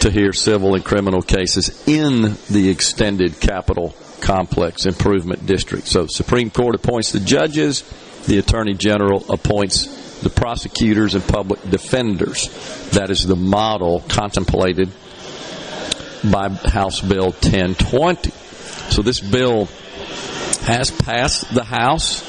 to 0.00 0.10
hear 0.10 0.32
civil 0.32 0.74
and 0.74 0.84
criminal 0.84 1.22
cases 1.22 1.86
in 1.86 2.36
the 2.48 2.68
extended 2.70 3.38
capital 3.40 3.94
Complex 4.20 4.86
Improvement 4.86 5.46
District. 5.46 5.86
So, 5.86 6.06
Supreme 6.06 6.50
Court 6.50 6.74
appoints 6.74 7.12
the 7.12 7.20
judges, 7.20 7.82
the 8.26 8.38
Attorney 8.38 8.74
General 8.74 9.24
appoints 9.30 10.20
the 10.20 10.30
prosecutors 10.30 11.14
and 11.14 11.26
public 11.26 11.62
defenders. 11.70 12.48
That 12.90 13.10
is 13.10 13.26
the 13.26 13.36
model 13.36 14.00
contemplated 14.08 14.90
by 16.30 16.48
House 16.48 17.00
Bill 17.00 17.32
1020. 17.32 18.30
So, 18.90 19.02
this 19.02 19.20
bill 19.20 19.66
has 20.62 20.90
passed 20.90 21.52
the 21.54 21.64
House. 21.64 22.28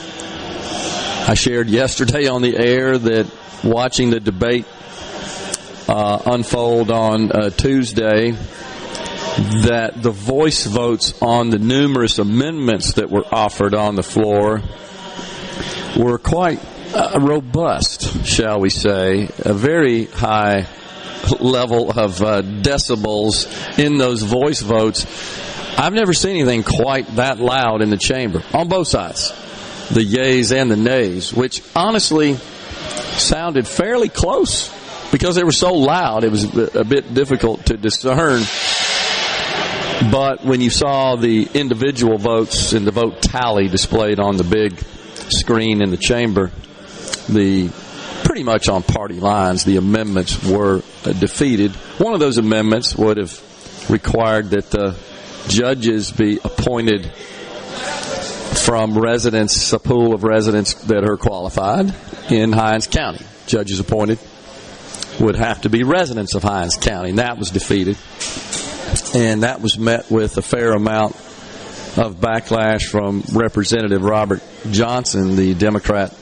I 1.29 1.35
shared 1.35 1.69
yesterday 1.69 2.27
on 2.27 2.41
the 2.41 2.57
air 2.57 2.97
that 2.97 3.31
watching 3.63 4.09
the 4.09 4.19
debate 4.19 4.65
unfold 5.93 6.89
on 6.89 7.31
uh, 7.31 7.49
Tuesday 7.49 8.31
that 8.31 9.93
the 10.01 10.11
voice 10.11 10.65
votes 10.65 11.21
on 11.21 11.49
the 11.49 11.59
numerous 11.59 12.17
amendments 12.19 12.93
that 12.93 13.09
were 13.09 13.25
offered 13.31 13.73
on 13.73 13.95
the 13.95 14.03
floor 14.03 14.61
were 15.97 16.17
quite 16.17 16.59
uh, 16.93 17.19
robust, 17.21 18.25
shall 18.25 18.59
we 18.59 18.69
say, 18.69 19.29
a 19.39 19.53
very 19.53 20.05
high 20.05 20.65
level 21.39 21.91
of 21.91 22.21
uh, 22.21 22.41
decibels 22.41 23.77
in 23.77 23.97
those 23.97 24.23
voice 24.23 24.61
votes. 24.61 25.05
I've 25.77 25.93
never 25.93 26.13
seen 26.13 26.37
anything 26.37 26.63
quite 26.63 27.07
that 27.15 27.39
loud 27.39 27.81
in 27.81 27.89
the 27.89 27.97
chamber 27.97 28.43
on 28.53 28.69
both 28.69 28.87
sides, 28.87 29.29
the 29.89 30.05
yays 30.05 30.55
and 30.55 30.71
the 30.71 30.77
nays, 30.77 31.33
which 31.33 31.61
honestly 31.75 32.35
sounded 32.35 33.67
fairly 33.67 34.09
close 34.09 34.69
because 35.11 35.35
they 35.35 35.43
were 35.43 35.51
so 35.51 35.73
loud, 35.73 36.23
it 36.23 36.31
was 36.31 36.43
a 36.75 36.83
bit 36.83 37.13
difficult 37.13 37.65
to 37.67 37.77
discern. 37.77 38.43
But 40.09 40.43
when 40.43 40.61
you 40.61 40.69
saw 40.69 41.15
the 41.15 41.47
individual 41.53 42.17
votes 42.17 42.73
and 42.73 42.87
the 42.87 42.91
vote 42.91 43.21
tally 43.21 43.67
displayed 43.67 44.19
on 44.19 44.37
the 44.37 44.43
big 44.43 44.79
screen 45.31 45.83
in 45.83 45.91
the 45.91 45.97
chamber, 45.97 46.51
the 47.29 47.69
pretty 48.23 48.43
much 48.43 48.69
on 48.69 48.81
party 48.81 49.19
lines, 49.19 49.63
the 49.63 49.77
amendments 49.77 50.43
were 50.43 50.81
uh, 51.05 51.11
defeated. 51.13 51.71
One 51.99 52.13
of 52.13 52.19
those 52.19 52.37
amendments 52.37 52.95
would 52.95 53.17
have 53.17 53.89
required 53.89 54.51
that 54.51 54.71
the 54.71 54.97
judges 55.47 56.11
be 56.11 56.39
appointed 56.43 57.13
from 58.65 58.97
residents, 58.97 59.73
a 59.73 59.79
pool 59.79 60.13
of 60.13 60.23
residents 60.23 60.73
that 60.85 61.03
are 61.03 61.17
qualified 61.17 61.93
in 62.29 62.51
Hinds 62.51 62.87
County. 62.87 63.25
Judges 63.47 63.79
appointed 63.79 64.19
would 65.21 65.35
have 65.35 65.61
to 65.61 65.69
be 65.69 65.83
residents 65.83 66.35
of 66.35 66.43
Hinds 66.43 66.77
County. 66.77 67.09
And 67.09 67.19
that 67.19 67.37
was 67.37 67.51
defeated. 67.51 67.97
And 69.13 69.43
that 69.43 69.61
was 69.61 69.77
met 69.77 70.09
with 70.09 70.37
a 70.37 70.41
fair 70.41 70.73
amount 70.73 71.15
of 71.97 72.15
backlash 72.19 72.89
from 72.89 73.23
Representative 73.33 74.01
Robert 74.01 74.41
Johnson, 74.71 75.35
the 75.35 75.53
Democrat 75.53 76.13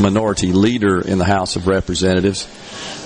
minority 0.00 0.52
leader 0.52 1.00
in 1.00 1.18
the 1.18 1.24
House 1.24 1.56
of 1.56 1.66
Representatives. 1.66 2.46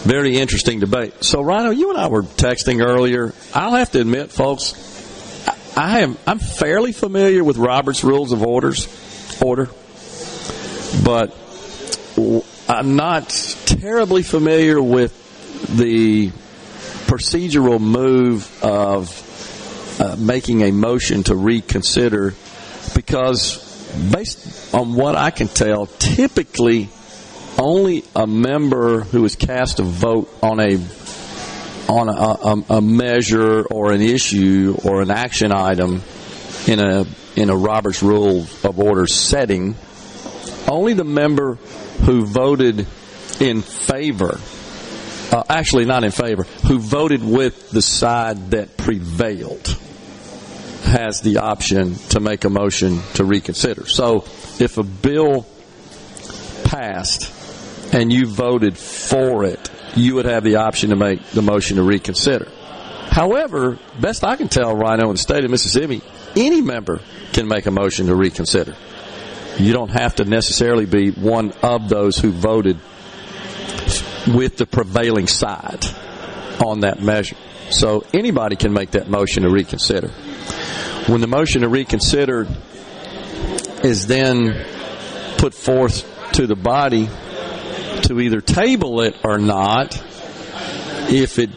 Very 0.05 0.37
interesting 0.37 0.81
debate. 0.81 1.25
So, 1.25 1.43
Rhino, 1.43 1.71
you 1.71 1.91
and 1.91 1.99
I 1.99 2.09
were 2.09 2.23
texting 2.23 2.85
earlier. 2.85 3.33
I'll 3.53 3.75
have 3.75 3.91
to 3.93 4.01
admit, 4.01 4.31
folks, 4.31 4.75
I 5.77 6.01
am 6.01 6.17
I'm 6.27 6.39
fairly 6.39 6.93
familiar 6.93 7.43
with 7.43 7.57
Robert's 7.57 8.05
Rules 8.05 8.33
of 8.33 8.43
Orders 8.43 8.87
order, 9.43 9.69
but 11.05 11.37
I'm 12.69 12.97
not 12.97 13.29
terribly 13.67 14.23
familiar 14.23 14.81
with 14.81 15.24
the 15.69 16.31
procedural 17.07 17.81
move 17.81 18.63
of 18.63 20.01
uh, 20.01 20.17
making 20.19 20.63
a 20.63 20.73
motion 20.73 21.23
to 21.25 21.37
reconsider 21.37 22.35
because 22.95 23.61
based 24.13 24.75
on 24.75 24.95
what 24.95 25.15
I 25.17 25.31
can 25.31 25.49
tell, 25.49 25.87
typically 25.87 26.89
only 27.59 28.05
a 28.17 28.27
member 28.27 29.01
who 29.01 29.23
has 29.23 29.37
cast 29.37 29.79
a 29.81 29.85
vote 29.85 30.29
on 30.43 30.61
a 30.61 30.79
on 31.89 32.09
a, 32.09 32.13
a, 32.13 32.79
a, 32.79 32.81
measure 32.81 33.63
or 33.63 33.93
an 33.93 34.01
issue 34.01 34.75
or 34.85 35.03
an 35.03 35.11
action 35.11 35.53
item 35.53 36.03
in 36.67 36.81
a 36.81 37.07
in 37.37 37.51
a 37.51 37.57
Robert's 37.57 38.03
Rule 38.03 38.47
of 38.63 38.79
Order 38.79 39.07
setting, 39.07 39.75
only 40.69 40.95
the 40.95 41.05
member 41.05 41.57
who 42.05 42.25
voted 42.25 42.87
in 43.41 43.61
favor, 43.63 44.39
uh, 45.35 45.43
actually 45.49 45.85
not 45.85 46.05
in 46.05 46.13
favor, 46.13 46.45
who 46.45 46.79
voted 46.79 47.25
with 47.25 47.71
the 47.71 47.83
side 47.83 48.53
that 48.53 48.77
prevailed, 48.77 49.67
has 50.85 51.23
the 51.23 51.39
option 51.39 51.97
to 52.11 52.21
make 52.21 52.45
a 52.45 52.51
motion 52.51 53.01
to 53.15 53.25
reconsider. 53.25 53.87
So 53.87 54.25
if 54.61 54.79
a 54.79 54.85
bill 54.85 55.45
passed 56.63 57.33
and 57.93 58.13
you 58.13 58.27
voted 58.27 58.79
for 58.79 59.45
it, 59.45 59.71
you 59.97 60.15
would 60.15 60.27
have 60.27 60.45
the 60.45 60.57
option 60.57 60.91
to 60.91 60.97
make 60.97 61.21
the 61.31 61.43
motion 61.43 61.79
to 61.79 61.83
reconsider. 61.83 62.49
However, 63.11 63.79
best 64.01 64.23
I 64.23 64.37
can 64.37 64.49
tell, 64.49 64.77
Rhino, 64.77 65.09
in 65.09 65.15
the 65.15 65.19
state 65.19 65.45
of 65.45 65.51
Mississippi, 65.51 66.01
any 66.37 66.61
member 66.61 67.01
can 67.33 67.49
make 67.49 67.67
a 67.67 67.73
motion 67.73 68.07
to 68.07 68.15
reconsider. 68.15 68.77
You 69.59 69.73
don't 69.73 69.91
have 69.91 70.17
to 70.17 70.25
necessarily 70.25 70.87
be 70.87 71.11
one 71.11 71.53
of 71.63 71.89
those 71.89 72.19
who 72.19 72.31
voted 72.31 72.79
with 74.29 74.57
the 74.57 74.67
prevailing 74.67 75.27
side 75.27 75.85
on 76.65 76.81
that 76.81 77.03
measure. 77.03 77.37
So 77.71 78.05
anybody 78.13 78.57
can 78.57 78.73
make 78.73 78.93
that 78.93 79.09
motion 79.09 79.43
to 79.43 79.51
reconsider. 79.51 80.09
When 81.07 81.21
the 81.21 81.27
motion 81.27 81.63
to 81.63 81.69
reconsider 81.69 82.47
is 83.83 84.07
then 84.07 84.65
put 85.39 85.55
forth 85.55 86.33
to 86.33 86.47
the 86.47 86.57
body 86.57 87.09
to 88.03 88.21
either 88.21 88.41
table 88.41 89.01
it 89.01 89.17
or 89.25 89.39
not, 89.39 89.97
if 91.11 91.39
it 91.39 91.51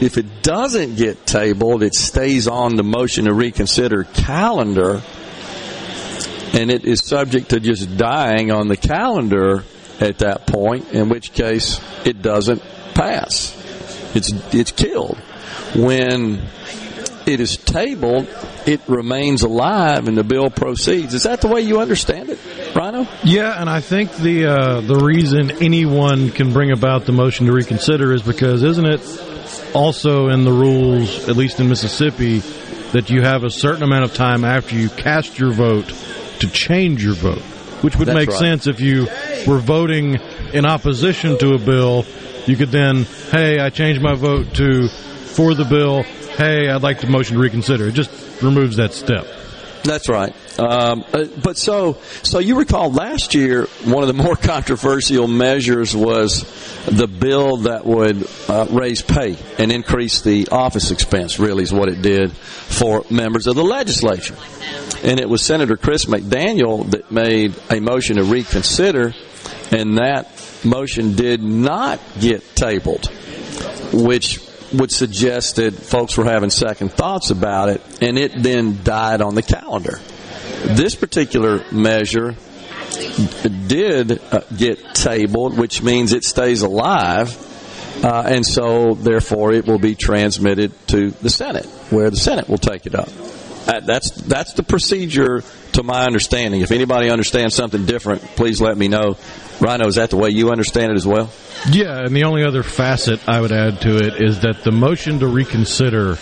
if 0.00 0.16
it 0.16 0.42
doesn't 0.42 0.94
get 0.94 1.26
tabled, 1.26 1.82
it 1.82 1.92
stays 1.92 2.46
on 2.46 2.76
the 2.76 2.84
motion 2.84 3.24
to 3.24 3.34
reconsider 3.34 4.04
calendar 4.04 5.02
and 6.52 6.70
it 6.70 6.84
is 6.84 7.04
subject 7.04 7.50
to 7.50 7.60
just 7.60 7.96
dying 7.96 8.50
on 8.50 8.68
the 8.68 8.76
calendar 8.76 9.64
at 10.00 10.18
that 10.18 10.46
point, 10.46 10.92
in 10.92 11.08
which 11.08 11.32
case 11.32 11.80
it 12.04 12.22
doesn't 12.22 12.62
pass. 12.94 13.54
It's 14.14 14.32
it's 14.54 14.70
killed. 14.70 15.18
When 15.74 16.42
it 17.26 17.40
is 17.40 17.58
tabled, 17.58 18.26
it 18.66 18.80
remains 18.88 19.42
alive 19.42 20.08
and 20.08 20.16
the 20.16 20.24
bill 20.24 20.50
proceeds. 20.50 21.12
Is 21.12 21.24
that 21.24 21.40
the 21.42 21.48
way 21.48 21.60
you 21.60 21.80
understand 21.80 22.30
it, 22.30 22.38
Rhino? 22.74 23.06
Yeah, 23.22 23.60
and 23.60 23.68
I 23.68 23.80
think 23.80 24.16
the 24.16 24.46
uh, 24.46 24.80
the 24.80 24.96
reason 24.96 25.50
anyone 25.62 26.30
can 26.30 26.52
bring 26.52 26.70
about 26.70 27.04
the 27.04 27.12
motion 27.12 27.46
to 27.46 27.52
reconsider 27.52 28.12
is 28.12 28.22
because 28.22 28.62
isn't 28.62 28.86
it 28.86 29.00
also 29.74 30.28
in 30.28 30.44
the 30.44 30.52
rules, 30.52 31.28
at 31.28 31.36
least 31.36 31.60
in 31.60 31.68
Mississippi, 31.68 32.38
that 32.92 33.10
you 33.10 33.22
have 33.22 33.44
a 33.44 33.50
certain 33.50 33.82
amount 33.82 34.04
of 34.04 34.14
time 34.14 34.44
after 34.44 34.74
you 34.74 34.88
cast 34.88 35.38
your 35.38 35.52
vote 35.52 35.92
to 36.40 36.48
change 36.48 37.04
your 37.04 37.14
vote, 37.14 37.42
which 37.82 37.96
would 37.96 38.08
That's 38.08 38.16
make 38.16 38.28
right. 38.28 38.38
sense 38.38 38.66
if 38.66 38.80
you 38.80 39.06
were 39.46 39.58
voting 39.58 40.18
in 40.52 40.64
opposition 40.64 41.38
to 41.38 41.54
a 41.54 41.58
bill. 41.58 42.04
You 42.46 42.56
could 42.56 42.70
then, 42.70 43.04
hey, 43.30 43.60
I 43.60 43.70
changed 43.70 44.00
my 44.00 44.14
vote 44.14 44.54
to 44.54 44.88
for 44.88 45.54
the 45.54 45.64
bill. 45.64 46.02
Hey, 46.02 46.68
I'd 46.70 46.82
like 46.82 47.00
the 47.00 47.06
motion 47.08 47.36
to 47.36 47.42
reconsider. 47.42 47.88
It 47.88 47.92
just 47.92 48.10
removes 48.42 48.76
that 48.76 48.92
step. 48.92 49.26
That's 49.88 50.06
right. 50.06 50.34
Um, 50.60 51.02
uh, 51.14 51.24
but 51.42 51.56
so, 51.56 51.94
so 52.22 52.40
you 52.40 52.58
recall 52.58 52.92
last 52.92 53.34
year, 53.34 53.64
one 53.86 54.02
of 54.02 54.06
the 54.06 54.22
more 54.22 54.36
controversial 54.36 55.26
measures 55.26 55.96
was 55.96 56.42
the 56.84 57.06
bill 57.06 57.56
that 57.58 57.86
would 57.86 58.28
uh, 58.50 58.66
raise 58.68 59.00
pay 59.00 59.38
and 59.56 59.72
increase 59.72 60.20
the 60.20 60.48
office 60.48 60.90
expense. 60.90 61.38
Really, 61.38 61.62
is 61.62 61.72
what 61.72 61.88
it 61.88 62.02
did 62.02 62.32
for 62.32 63.06
members 63.08 63.46
of 63.46 63.56
the 63.56 63.64
legislature. 63.64 64.36
And 65.02 65.18
it 65.18 65.28
was 65.28 65.40
Senator 65.40 65.78
Chris 65.78 66.04
McDaniel 66.04 66.90
that 66.90 67.10
made 67.10 67.54
a 67.70 67.80
motion 67.80 68.16
to 68.16 68.24
reconsider, 68.24 69.14
and 69.70 69.96
that 69.96 70.28
motion 70.64 71.14
did 71.14 71.42
not 71.42 71.98
get 72.20 72.42
tabled, 72.54 73.06
which 73.94 74.38
would 74.72 74.90
suggest 74.90 75.56
that 75.56 75.74
folks 75.74 76.16
were 76.16 76.24
having 76.24 76.50
second 76.50 76.92
thoughts 76.92 77.30
about 77.30 77.68
it, 77.68 77.82
and 78.02 78.18
it 78.18 78.32
then 78.42 78.82
died 78.82 79.20
on 79.20 79.34
the 79.34 79.42
calendar. 79.42 80.00
This 80.64 80.94
particular 80.94 81.64
measure 81.72 82.34
did 83.66 84.20
uh, 84.32 84.40
get 84.56 84.94
tabled, 84.94 85.56
which 85.56 85.82
means 85.82 86.12
it 86.12 86.24
stays 86.24 86.62
alive, 86.62 87.36
uh, 88.04 88.22
and 88.26 88.46
so 88.46 88.94
therefore 88.94 89.52
it 89.52 89.66
will 89.66 89.78
be 89.78 89.94
transmitted 89.94 90.72
to 90.88 91.10
the 91.10 91.30
Senate, 91.30 91.66
where 91.90 92.10
the 92.10 92.16
Senate 92.16 92.48
will 92.48 92.58
take 92.58 92.86
it 92.86 92.94
up. 92.94 93.08
That's 93.68 94.10
that's 94.10 94.54
the 94.54 94.62
procedure, 94.62 95.42
to 95.72 95.82
my 95.82 96.06
understanding. 96.06 96.62
If 96.62 96.72
anybody 96.72 97.10
understands 97.10 97.54
something 97.54 97.84
different, 97.86 98.22
please 98.22 98.60
let 98.60 98.76
me 98.76 98.88
know. 98.88 99.16
Rhino, 99.60 99.86
is 99.86 99.96
that 99.96 100.10
the 100.10 100.16
way 100.16 100.30
you 100.30 100.50
understand 100.50 100.92
it 100.92 100.96
as 100.96 101.06
well? 101.06 101.30
Yeah, 101.70 102.00
and 102.00 102.14
the 102.14 102.24
only 102.24 102.44
other 102.44 102.62
facet 102.62 103.28
I 103.28 103.40
would 103.40 103.52
add 103.52 103.80
to 103.82 103.96
it 103.98 104.22
is 104.22 104.40
that 104.40 104.62
the 104.64 104.70
motion 104.72 105.20
to 105.20 105.26
reconsider 105.26 106.12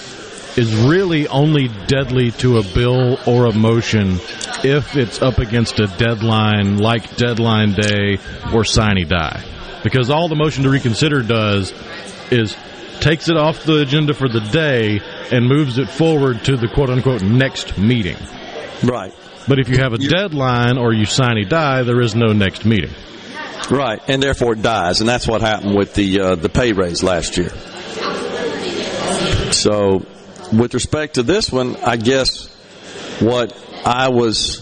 is 0.57 0.75
really 0.75 1.29
only 1.29 1.69
deadly 1.87 2.31
to 2.33 2.59
a 2.59 2.63
bill 2.63 3.19
or 3.27 3.47
a 3.47 3.53
motion 3.53 4.19
if 4.65 4.97
it's 4.97 5.21
up 5.21 5.39
against 5.39 5.79
a 5.79 5.87
deadline 5.87 6.79
like 6.79 7.17
deadline 7.17 7.75
day 7.75 8.19
or 8.53 8.65
sine 8.65 9.07
die. 9.07 9.45
Because 9.85 10.11
all 10.11 10.29
the 10.29 10.35
motion 10.35 10.65
to 10.65 10.71
reconsider 10.71 11.23
does 11.23 11.73
is 12.31 12.57
takes 13.01 13.29
it 13.29 13.37
off 13.37 13.65
the 13.65 13.81
agenda 13.81 14.15
for 14.15 14.29
the 14.29 14.41
day 14.41 15.01
and 15.31 15.47
moves 15.47 15.79
it 15.79 15.89
forward 15.89 16.45
to 16.45 16.57
the 16.57 16.69
quote 16.69 16.91
unquote 16.91 17.23
next 17.23 17.79
meeting. 17.79 18.17
Right. 18.83 19.13
But 19.49 19.59
if 19.59 19.69
you 19.69 19.79
have 19.79 19.93
a 19.93 19.99
deadline 19.99 20.77
or 20.77 20.93
you 20.93 21.07
sine 21.07 21.49
die, 21.49 21.83
there 21.83 22.01
is 22.01 22.15
no 22.15 22.33
next 22.33 22.65
meeting. 22.65 22.91
Right, 23.71 24.01
and 24.07 24.23
therefore 24.23 24.53
it 24.53 24.63
dies, 24.63 25.01
and 25.01 25.09
that's 25.09 25.27
what 25.27 25.41
happened 25.41 25.77
with 25.77 25.95
the 25.95 26.21
uh, 26.21 26.35
the 26.37 26.49
pay 26.49 26.73
raise 26.73 27.03
last 27.03 27.37
year. 27.37 27.51
So, 29.53 30.07
with 30.53 30.73
respect 30.75 31.15
to 31.15 31.25
this 31.25 31.51
one, 31.51 31.75
I 31.77 31.97
guess 31.97 32.47
what 33.21 33.57
I 33.85 34.09
was 34.09 34.61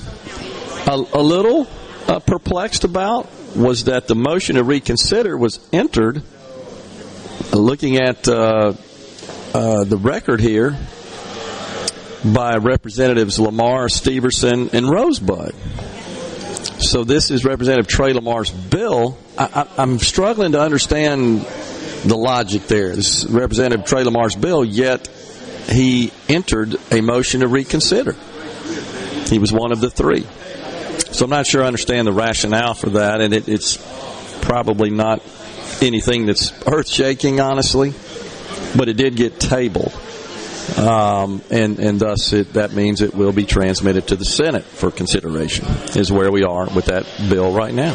a, 0.87 0.93
a 0.93 1.23
little 1.23 1.67
uh, 2.09 2.21
perplexed 2.21 2.85
about 2.85 3.29
was 3.55 3.85
that 3.85 4.09
the 4.09 4.15
motion 4.15 4.57
to 4.57 4.65
reconsider 4.65 5.37
was 5.37 5.61
entered. 5.73 6.23
Looking 7.53 7.97
at 7.97 8.27
uh, 8.29 8.75
uh, 9.55 9.85
the 9.85 9.97
record 9.97 10.41
here 10.41 10.77
by 12.25 12.57
Representatives 12.57 13.39
Lamar, 13.39 13.87
Steverson, 13.87 14.73
and 14.73 14.89
Rosebud. 14.91 15.55
So 16.81 17.05
this 17.05 17.31
is 17.31 17.45
Representative 17.45 17.87
Trey 17.87 18.13
Lamar's 18.13 18.51
bill. 18.51 19.17
I, 19.39 19.67
I'm 19.77 19.99
struggling 19.99 20.53
to 20.53 20.61
understand 20.61 21.43
the 22.05 22.17
logic 22.17 22.67
there. 22.67 22.95
This 22.95 23.25
is 23.25 23.31
Representative 23.31 23.87
Trey 23.87 24.05
Lamar's 24.05 24.35
bill, 24.35 24.65
yet 24.65 25.09
he 25.69 26.13
entered 26.29 26.77
a 26.91 27.01
motion 27.01 27.41
to 27.41 27.49
reconsider. 27.49 28.17
He 29.29 29.39
was 29.39 29.53
one 29.53 29.73
of 29.73 29.81
the 29.81 29.91
three. 29.91 30.27
So 31.13 31.25
I'm 31.25 31.31
not 31.31 31.47
sure 31.47 31.63
I 31.63 31.67
understand 31.67 32.07
the 32.07 32.13
rationale 32.13 32.75
for 32.75 32.91
that, 32.91 33.21
and 33.21 33.33
it, 33.33 33.49
it's 33.49 33.79
probably 34.43 34.91
not 34.91 35.23
anything 35.83 36.27
that's 36.27 36.53
earth 36.67 36.89
shaking, 36.89 37.41
honestly, 37.41 37.95
but 38.77 38.89
it 38.89 38.97
did 38.97 39.17
get 39.17 39.41
tabled. 39.41 39.93
Um, 40.79 41.43
and 41.51 41.79
and 41.79 42.01
thus 42.01 42.33
it, 42.33 42.55
that 42.55 42.73
means 42.73 43.03
it 43.03 43.15
will 43.15 43.33
be 43.33 43.45
transmitted 43.45 44.09
to 44.09 44.17
the 44.17 44.25
Senate 44.25 44.65
for 44.65 44.91
consideration. 44.91 45.67
Is 45.95 46.11
where 46.11 46.33
we 46.33 46.43
are 46.43 46.67
with 46.71 46.87
that 46.87 47.07
bill 47.29 47.53
right 47.53 47.75
now. 47.75 47.95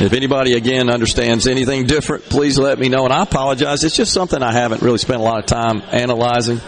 If 0.00 0.12
anybody 0.12 0.52
again 0.52 0.90
understands 0.90 1.46
anything 1.46 1.86
different, 1.86 2.24
please 2.24 2.58
let 2.58 2.78
me 2.78 2.88
know. 2.88 3.04
And 3.04 3.12
I 3.12 3.22
apologize; 3.22 3.84
it's 3.84 3.96
just 3.96 4.12
something 4.12 4.42
I 4.42 4.52
haven't 4.52 4.82
really 4.82 4.98
spent 4.98 5.20
a 5.20 5.24
lot 5.24 5.38
of 5.38 5.46
time 5.46 5.82
analyzing. 5.90 6.60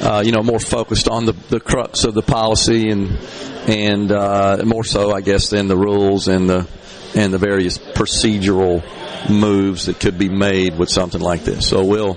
Uh, 0.00 0.22
you 0.24 0.32
know, 0.32 0.42
more 0.42 0.60
focused 0.60 1.08
on 1.08 1.24
the, 1.24 1.32
the 1.48 1.58
crux 1.58 2.04
of 2.04 2.14
the 2.14 2.22
policy 2.22 2.90
and 2.90 3.18
and 3.66 4.12
uh, 4.12 4.62
more 4.64 4.84
so, 4.84 5.12
I 5.12 5.22
guess, 5.22 5.50
than 5.50 5.66
the 5.66 5.76
rules 5.76 6.28
and 6.28 6.48
the 6.48 6.68
and 7.14 7.32
the 7.32 7.38
various 7.38 7.78
procedural 7.78 8.82
moves 9.30 9.86
that 9.86 10.00
could 10.00 10.18
be 10.18 10.28
made 10.28 10.78
with 10.78 10.88
something 10.88 11.20
like 11.20 11.42
this. 11.44 11.68
So 11.68 11.84
we'll 11.84 12.16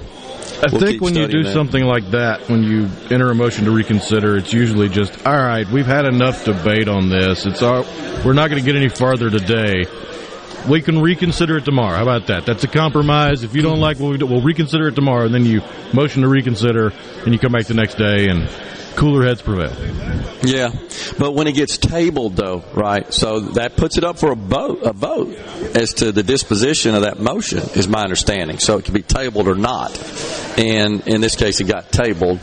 I 0.63 0.67
we'll 0.71 0.81
think 0.81 1.01
when 1.01 1.15
you 1.15 1.27
do 1.27 1.43
that. 1.43 1.53
something 1.53 1.83
like 1.83 2.11
that, 2.11 2.47
when 2.47 2.63
you 2.63 2.87
enter 3.09 3.31
a 3.31 3.35
motion 3.35 3.65
to 3.65 3.71
reconsider, 3.71 4.37
it's 4.37 4.53
usually 4.53 4.89
just, 4.89 5.25
all 5.25 5.35
right, 5.35 5.67
we've 5.67 5.87
had 5.87 6.05
enough 6.05 6.45
debate 6.45 6.87
on 6.87 7.09
this. 7.09 7.47
It's 7.47 7.63
our, 7.63 7.83
we're 8.23 8.33
not 8.33 8.51
going 8.51 8.61
to 8.61 8.65
get 8.65 8.75
any 8.75 8.89
farther 8.89 9.31
today. 9.31 9.85
We 10.69 10.83
can 10.83 11.01
reconsider 11.01 11.57
it 11.57 11.65
tomorrow. 11.65 11.95
How 11.95 12.03
about 12.03 12.27
that? 12.27 12.45
That's 12.45 12.63
a 12.63 12.67
compromise. 12.67 13.43
If 13.43 13.55
you 13.55 13.63
don't 13.63 13.79
like 13.79 13.99
what 13.99 14.11
we 14.11 14.17
do, 14.17 14.27
we'll 14.27 14.43
reconsider 14.43 14.89
it 14.89 14.95
tomorrow. 14.95 15.25
And 15.25 15.33
then 15.33 15.45
you 15.45 15.61
motion 15.93 16.21
to 16.21 16.27
reconsider, 16.27 16.93
and 17.25 17.33
you 17.33 17.39
come 17.39 17.53
back 17.53 17.65
the 17.65 17.73
next 17.73 17.95
day, 17.95 18.27
and 18.27 18.47
cooler 18.95 19.25
heads 19.25 19.41
prevail. 19.41 19.73
Yeah, 20.43 20.71
but 21.19 21.33
when 21.33 21.47
it 21.47 21.53
gets 21.53 21.77
tabled, 21.77 22.35
though, 22.35 22.63
right? 22.73 23.11
So 23.13 23.39
that 23.51 23.75
puts 23.77 23.97
it 23.97 24.03
up 24.03 24.17
for 24.17 24.31
a 24.31 24.35
vote, 24.35 24.81
a 24.83 24.93
vote 24.93 25.35
as 25.75 25.95
to 25.95 26.11
the 26.11 26.23
disposition 26.23 26.95
of 26.95 27.03
that 27.03 27.19
motion, 27.19 27.59
is 27.75 27.87
my 27.87 28.03
understanding. 28.03 28.59
So 28.59 28.77
it 28.77 28.85
can 28.85 28.93
be 28.93 29.03
tabled 29.03 29.47
or 29.47 29.55
not, 29.55 29.97
and 30.57 31.07
in 31.07 31.21
this 31.21 31.35
case, 31.35 31.59
it 31.59 31.65
got 31.65 31.91
tabled. 31.91 32.39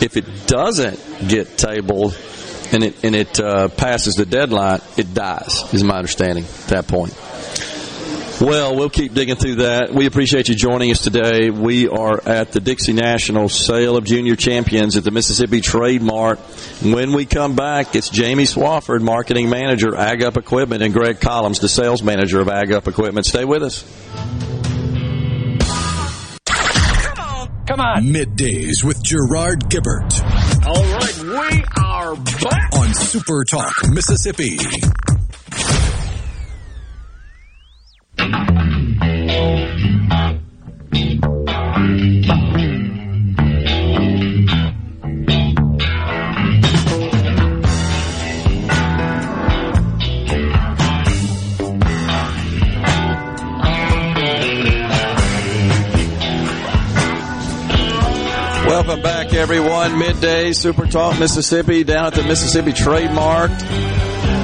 If 0.00 0.16
it 0.16 0.46
doesn't 0.46 1.28
get 1.28 1.58
tabled 1.58 2.16
and 2.72 2.82
it 2.84 3.04
and 3.04 3.14
it 3.14 3.40
uh, 3.40 3.68
passes 3.68 4.16
the 4.16 4.26
deadline, 4.26 4.80
it 4.96 5.14
dies. 5.14 5.72
Is 5.72 5.84
my 5.84 5.96
understanding 5.96 6.44
at 6.44 6.68
that 6.68 6.88
point. 6.88 7.14
Well, 8.38 8.76
we'll 8.76 8.90
keep 8.90 9.14
digging 9.14 9.36
through 9.36 9.56
that. 9.56 9.94
We 9.94 10.04
appreciate 10.04 10.48
you 10.50 10.54
joining 10.54 10.90
us 10.90 11.00
today. 11.00 11.48
We 11.48 11.88
are 11.88 12.20
at 12.26 12.52
the 12.52 12.60
Dixie 12.60 12.92
National 12.92 13.48
Sale 13.48 13.96
of 13.96 14.04
Junior 14.04 14.36
Champions 14.36 14.94
at 14.96 15.04
the 15.04 15.10
Mississippi 15.10 15.62
Trade 15.62 16.02
Mart. 16.02 16.38
When 16.82 17.12
we 17.12 17.24
come 17.24 17.56
back, 17.56 17.96
it's 17.96 18.10
Jamie 18.10 18.44
Swafford, 18.44 19.00
Marketing 19.00 19.48
Manager, 19.48 19.96
Ag 19.96 20.22
Up 20.22 20.36
Equipment, 20.36 20.82
and 20.82 20.92
Greg 20.92 21.18
Collins, 21.18 21.60
the 21.60 21.68
Sales 21.68 22.02
Manager 22.02 22.40
of 22.40 22.48
Ag 22.50 22.72
Up 22.72 22.86
Equipment. 22.86 23.24
Stay 23.24 23.46
with 23.46 23.62
us. 23.62 23.82
Come 26.44 27.18
on. 27.20 27.48
Come 27.66 27.80
on. 27.80 28.04
Middays 28.04 28.84
with 28.84 29.02
Gerard 29.02 29.60
Gibert 29.70 30.12
All 30.66 30.82
right, 30.84 31.18
we 31.22 31.64
are 31.82 32.16
back. 32.16 32.74
on 32.74 32.92
Super 32.92 33.44
Talk, 33.44 33.72
Mississippi. 33.88 34.58
Welcome 58.66 59.02
back, 59.02 59.34
everyone. 59.34 59.98
Midday 59.98 60.52
Super 60.52 60.86
Talk 60.86 61.18
Mississippi 61.18 61.84
down 61.84 62.06
at 62.06 62.14
the 62.14 62.22
Mississippi 62.22 62.72
Trade 62.72 63.10
Mart. 63.12 63.50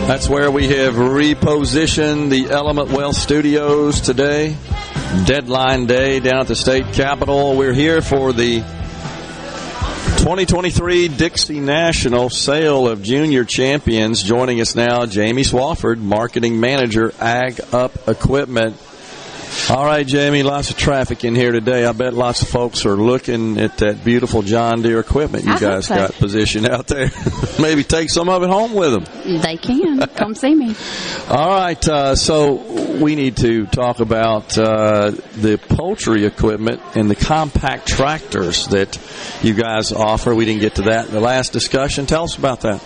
That's 0.06 0.28
where 0.28 0.50
we 0.50 0.68
have 0.68 0.94
repositioned 0.94 2.28
the 2.28 2.50
Element 2.50 2.90
Wealth 2.90 3.16
Studios 3.16 4.00
today. 4.00 4.56
Deadline 5.24 5.86
day 5.86 6.18
down 6.20 6.40
at 6.40 6.48
the 6.48 6.56
state 6.56 6.92
capitol. 6.92 7.56
We're 7.56 7.72
here 7.72 8.02
for 8.02 8.32
the 8.32 8.56
2023 10.18 11.08
Dixie 11.08 11.60
National 11.60 12.30
Sale 12.30 12.88
of 12.88 13.02
Junior 13.02 13.44
Champions. 13.44 14.22
Joining 14.22 14.60
us 14.60 14.74
now, 14.74 15.06
Jamie 15.06 15.44
Swafford, 15.44 15.98
Marketing 15.98 16.60
Manager, 16.60 17.14
Ag 17.20 17.60
Up 17.72 18.08
Equipment. 18.08 18.76
All 19.70 19.84
right, 19.84 20.06
Jamie, 20.06 20.42
lots 20.42 20.70
of 20.70 20.76
traffic 20.76 21.24
in 21.24 21.34
here 21.34 21.52
today. 21.52 21.84
I 21.84 21.92
bet 21.92 22.14
lots 22.14 22.42
of 22.42 22.48
folks 22.48 22.84
are 22.86 22.96
looking 22.96 23.58
at 23.58 23.78
that 23.78 24.04
beautiful 24.04 24.42
John 24.42 24.82
Deere 24.82 25.00
equipment 25.00 25.44
you 25.44 25.52
I 25.52 25.58
guys 25.58 25.86
so. 25.86 25.94
got 25.94 26.12
positioned 26.14 26.68
out 26.68 26.86
there. 26.86 27.10
Maybe 27.60 27.84
take 27.84 28.10
some 28.10 28.28
of 28.28 28.42
it 28.42 28.48
home 28.48 28.74
with 28.74 28.92
them. 28.92 29.40
They 29.40 29.56
can 29.56 30.00
come 30.08 30.34
see 30.34 30.54
me. 30.54 30.74
All 31.28 31.48
right, 31.48 31.88
uh, 31.88 32.16
so 32.16 32.54
we 33.00 33.14
need 33.14 33.36
to 33.38 33.66
talk 33.66 34.00
about 34.00 34.56
uh, 34.58 35.10
the 35.36 35.58
poultry 35.68 36.24
equipment 36.24 36.80
and 36.94 37.10
the 37.10 37.16
compact 37.16 37.86
tractors 37.88 38.66
that 38.68 38.98
you 39.42 39.54
guys 39.54 39.92
offer. 39.92 40.34
We 40.34 40.44
didn't 40.44 40.62
get 40.62 40.76
to 40.76 40.82
that 40.82 41.06
in 41.06 41.12
the 41.12 41.20
last 41.20 41.52
discussion. 41.52 42.06
Tell 42.06 42.24
us 42.24 42.36
about 42.36 42.62
that. 42.62 42.82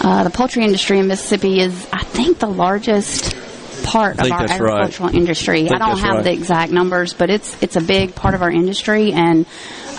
Uh, 0.00 0.24
the 0.24 0.30
poultry 0.30 0.64
industry 0.64 0.98
in 0.98 1.08
Mississippi 1.08 1.60
is, 1.60 1.88
I 1.92 2.04
think, 2.04 2.38
the 2.38 2.48
largest 2.48 3.36
part 3.84 4.18
of 4.18 4.30
our 4.30 4.46
that's 4.46 4.60
right. 4.60 4.70
agricultural 4.70 5.14
industry. 5.14 5.68
I 5.70 5.74
I 5.74 5.78
don't 5.78 5.98
have 5.98 6.16
right. 6.16 6.24
the 6.24 6.32
exact 6.32 6.72
numbers, 6.72 7.14
but 7.14 7.30
it's 7.30 7.60
it's 7.62 7.76
a 7.76 7.80
big 7.80 8.14
part 8.14 8.34
of 8.34 8.42
our 8.42 8.50
industry, 8.50 9.12
and 9.12 9.46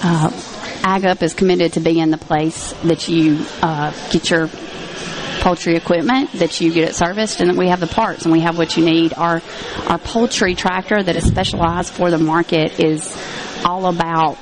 uh, 0.03 0.29
AgUp 0.83 1.21
is 1.21 1.33
committed 1.33 1.73
to 1.73 1.79
being 1.79 2.09
the 2.09 2.17
place 2.17 2.73
that 2.83 3.07
you 3.07 3.45
uh, 3.61 3.91
get 4.11 4.29
your 4.29 4.49
poultry 5.39 5.75
equipment 5.75 6.31
that 6.33 6.61
you 6.61 6.71
get 6.71 6.87
it 6.87 6.95
serviced 6.95 7.41
and 7.41 7.49
that 7.49 7.57
we 7.57 7.67
have 7.67 7.81
the 7.81 7.87
parts 7.87 8.23
and 8.23 8.31
we 8.31 8.39
have 8.39 8.57
what 8.57 8.77
you 8.77 8.85
need 8.85 9.13
our 9.15 9.41
our 9.87 9.97
poultry 9.97 10.55
tractor 10.55 11.03
that 11.03 11.17
is 11.17 11.25
specialized 11.25 11.91
for 11.91 12.09
the 12.09 12.17
market 12.17 12.79
is 12.79 13.13
all 13.65 13.87
about 13.87 14.37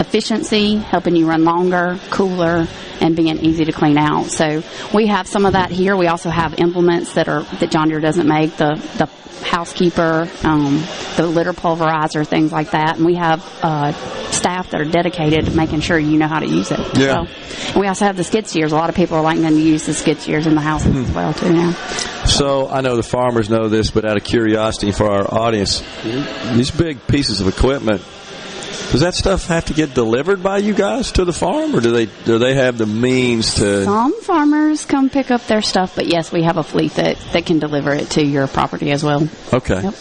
efficiency, 0.00 0.76
helping 0.76 1.14
you 1.14 1.26
run 1.28 1.44
longer, 1.44 1.98
cooler, 2.10 2.66
and 3.00 3.14
being 3.14 3.38
easy 3.44 3.64
to 3.66 3.72
clean 3.72 3.96
out. 3.98 4.26
So 4.26 4.62
we 4.94 5.06
have 5.06 5.26
some 5.28 5.46
of 5.46 5.52
that 5.52 5.70
here. 5.70 5.96
We 5.96 6.08
also 6.08 6.30
have 6.30 6.58
implements 6.58 7.14
that 7.14 7.28
are 7.28 7.42
that 7.60 7.70
John 7.70 7.88
Deere 7.88 8.00
doesn't 8.00 8.26
make 8.26 8.56
the 8.56 8.74
the 8.98 9.08
housekeeper, 9.46 10.28
um, 10.44 10.82
the 11.16 11.26
litter 11.26 11.52
pulverizer, 11.54 12.26
things 12.26 12.52
like 12.52 12.72
that. 12.72 12.96
And 12.98 13.06
we 13.06 13.14
have 13.16 13.42
uh, 13.62 13.92
staff 14.30 14.70
that 14.70 14.80
are 14.82 14.84
dedicated 14.84 15.46
to 15.46 15.50
making 15.56 15.80
sure 15.80 15.98
you 15.98 16.18
know 16.18 16.28
how 16.28 16.40
to 16.40 16.46
use 16.46 16.70
it. 16.70 16.78
Yeah. 16.98 17.06
well. 17.22 17.28
And 17.72 17.76
we 17.80 17.86
also 17.86 18.04
have 18.04 18.16
the 18.18 18.22
skid 18.24 18.46
steers. 18.46 18.72
A 18.72 18.76
lot 18.76 18.90
of 18.90 18.94
people 18.96 19.16
are 19.16 19.22
liking 19.22 19.42
them 19.42 19.54
to 19.54 19.60
use 19.62 19.86
the 19.86 19.94
skid 19.94 20.18
steers 20.18 20.46
in 20.46 20.54
the 20.54 20.60
house 20.60 20.84
Hmm. 20.84 21.04
as 21.04 21.10
well 21.12 21.32
too 21.32 21.52
now. 21.52 21.72
So 22.26 22.68
I 22.68 22.82
know 22.82 22.96
the 22.96 23.02
farmers 23.02 23.48
know 23.48 23.68
this, 23.68 23.90
but 23.90 24.04
out 24.04 24.18
of 24.18 24.24
curiosity 24.24 24.92
for 24.92 25.10
our 25.10 25.26
audience, 25.32 25.82
these 26.52 26.70
big 26.70 27.06
pieces 27.06 27.40
of 27.40 27.48
equipment, 27.48 28.02
does 28.90 29.00
that 29.00 29.14
stuff 29.14 29.46
have 29.46 29.66
to 29.66 29.74
get 29.74 29.94
delivered 29.94 30.42
by 30.42 30.58
you 30.58 30.74
guys 30.74 31.12
to 31.12 31.24
the 31.24 31.32
farm, 31.32 31.74
or 31.74 31.80
do 31.80 31.90
they 31.92 32.06
do 32.24 32.38
they 32.38 32.54
have 32.54 32.78
the 32.78 32.86
means 32.86 33.54
to? 33.54 33.84
Some 33.84 34.20
farmers 34.22 34.84
come 34.84 35.10
pick 35.10 35.30
up 35.30 35.46
their 35.46 35.62
stuff, 35.62 35.94
but 35.94 36.06
yes, 36.06 36.32
we 36.32 36.42
have 36.42 36.56
a 36.56 36.62
fleet 36.62 36.92
that, 36.94 37.18
that 37.32 37.46
can 37.46 37.58
deliver 37.58 37.92
it 37.92 38.10
to 38.10 38.24
your 38.24 38.46
property 38.46 38.90
as 38.90 39.04
well. 39.04 39.28
Okay. 39.52 39.82
Yep. 39.82 39.94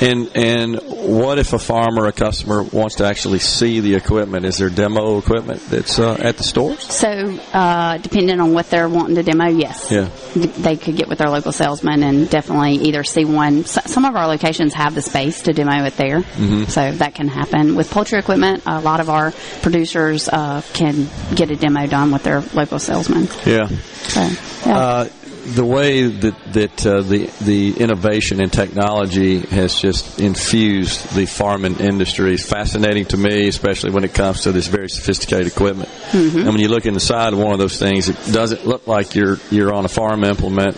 And 0.00 0.30
and 0.36 0.76
what 0.86 1.38
if 1.40 1.52
a 1.54 1.58
farmer, 1.58 2.06
a 2.06 2.12
customer, 2.12 2.62
wants 2.62 2.96
to 2.96 3.04
actually 3.04 3.40
see 3.40 3.80
the 3.80 3.94
equipment? 3.96 4.44
Is 4.44 4.58
there 4.58 4.70
demo 4.70 5.18
equipment 5.18 5.60
that's 5.68 5.98
uh, 5.98 6.14
at 6.20 6.36
the 6.36 6.44
stores? 6.44 6.84
So, 6.84 7.08
uh, 7.52 7.98
depending 7.98 8.38
on 8.38 8.52
what 8.52 8.70
they're 8.70 8.88
wanting 8.88 9.16
to 9.16 9.24
demo, 9.24 9.46
yes. 9.48 9.90
Yeah. 9.90 10.08
They 10.36 10.76
could 10.76 10.94
get 10.96 11.08
with 11.08 11.18
their 11.18 11.30
local 11.30 11.50
salesman 11.50 12.04
and 12.04 12.30
definitely 12.30 12.74
either 12.74 13.02
see 13.02 13.24
one. 13.24 13.64
Some 13.64 14.04
of 14.04 14.14
our 14.14 14.28
locations 14.28 14.72
have 14.74 14.94
the 14.94 15.02
space 15.02 15.42
to 15.42 15.52
demo 15.52 15.84
it 15.84 15.96
there, 15.96 16.20
Mhm. 16.20 16.70
so 16.70 16.92
that 16.92 17.16
can 17.16 17.26
happen. 17.26 17.74
With 17.74 17.90
poultry 17.90 18.17
equipment, 18.18 18.62
a 18.66 18.80
lot 18.80 19.00
of 19.00 19.08
our 19.08 19.32
producers 19.62 20.28
uh, 20.28 20.62
can 20.72 21.08
get 21.34 21.50
a 21.50 21.56
demo 21.56 21.86
done 21.86 22.10
with 22.12 22.22
their 22.22 22.40
local 22.54 22.78
salesman. 22.78 23.28
Yeah. 23.46 23.68
So, 23.68 24.20
yeah. 24.66 24.76
Uh, 24.78 25.08
the 25.54 25.64
way 25.64 26.06
that 26.06 26.52
that 26.52 26.86
uh, 26.86 27.00
the 27.00 27.30
the 27.40 27.78
innovation 27.78 28.40
and 28.40 28.52
technology 28.52 29.40
has 29.40 29.80
just 29.80 30.20
infused 30.20 31.14
the 31.14 31.26
farming 31.26 31.80
industry 31.80 32.34
is 32.34 32.44
fascinating 32.44 33.06
to 33.06 33.16
me, 33.16 33.48
especially 33.48 33.90
when 33.90 34.04
it 34.04 34.12
comes 34.12 34.42
to 34.42 34.52
this 34.52 34.66
very 34.66 34.90
sophisticated 34.90 35.46
equipment. 35.46 35.88
Mhm. 36.12 36.36
And 36.36 36.48
when 36.48 36.58
you 36.58 36.68
look 36.68 36.86
inside 36.86 37.32
of 37.32 37.38
one 37.38 37.52
of 37.52 37.58
those 37.58 37.78
things, 37.78 38.08
it 38.08 38.16
doesn't 38.30 38.66
look 38.66 38.86
like 38.86 39.14
you're 39.14 39.38
you're 39.50 39.72
on 39.72 39.84
a 39.84 39.88
farm 39.88 40.24
implement 40.24 40.76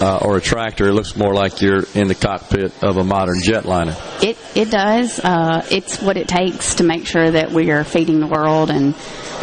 uh, 0.00 0.18
or 0.22 0.36
a 0.36 0.40
tractor. 0.40 0.88
It 0.88 0.92
looks 0.92 1.16
more 1.16 1.34
like 1.34 1.60
you're 1.60 1.84
in 1.94 2.08
the 2.08 2.14
cockpit 2.14 2.72
of 2.82 2.96
a 2.96 3.04
modern 3.04 3.40
jetliner. 3.40 3.96
It 4.22 4.38
it 4.54 4.70
does. 4.70 5.18
Uh, 5.18 5.66
it's 5.70 6.00
what 6.00 6.16
it 6.16 6.28
takes 6.28 6.76
to 6.76 6.84
make 6.84 7.06
sure 7.06 7.30
that 7.30 7.50
we 7.50 7.70
are 7.70 7.84
feeding 7.84 8.20
the 8.20 8.26
world 8.26 8.70
and 8.70 8.94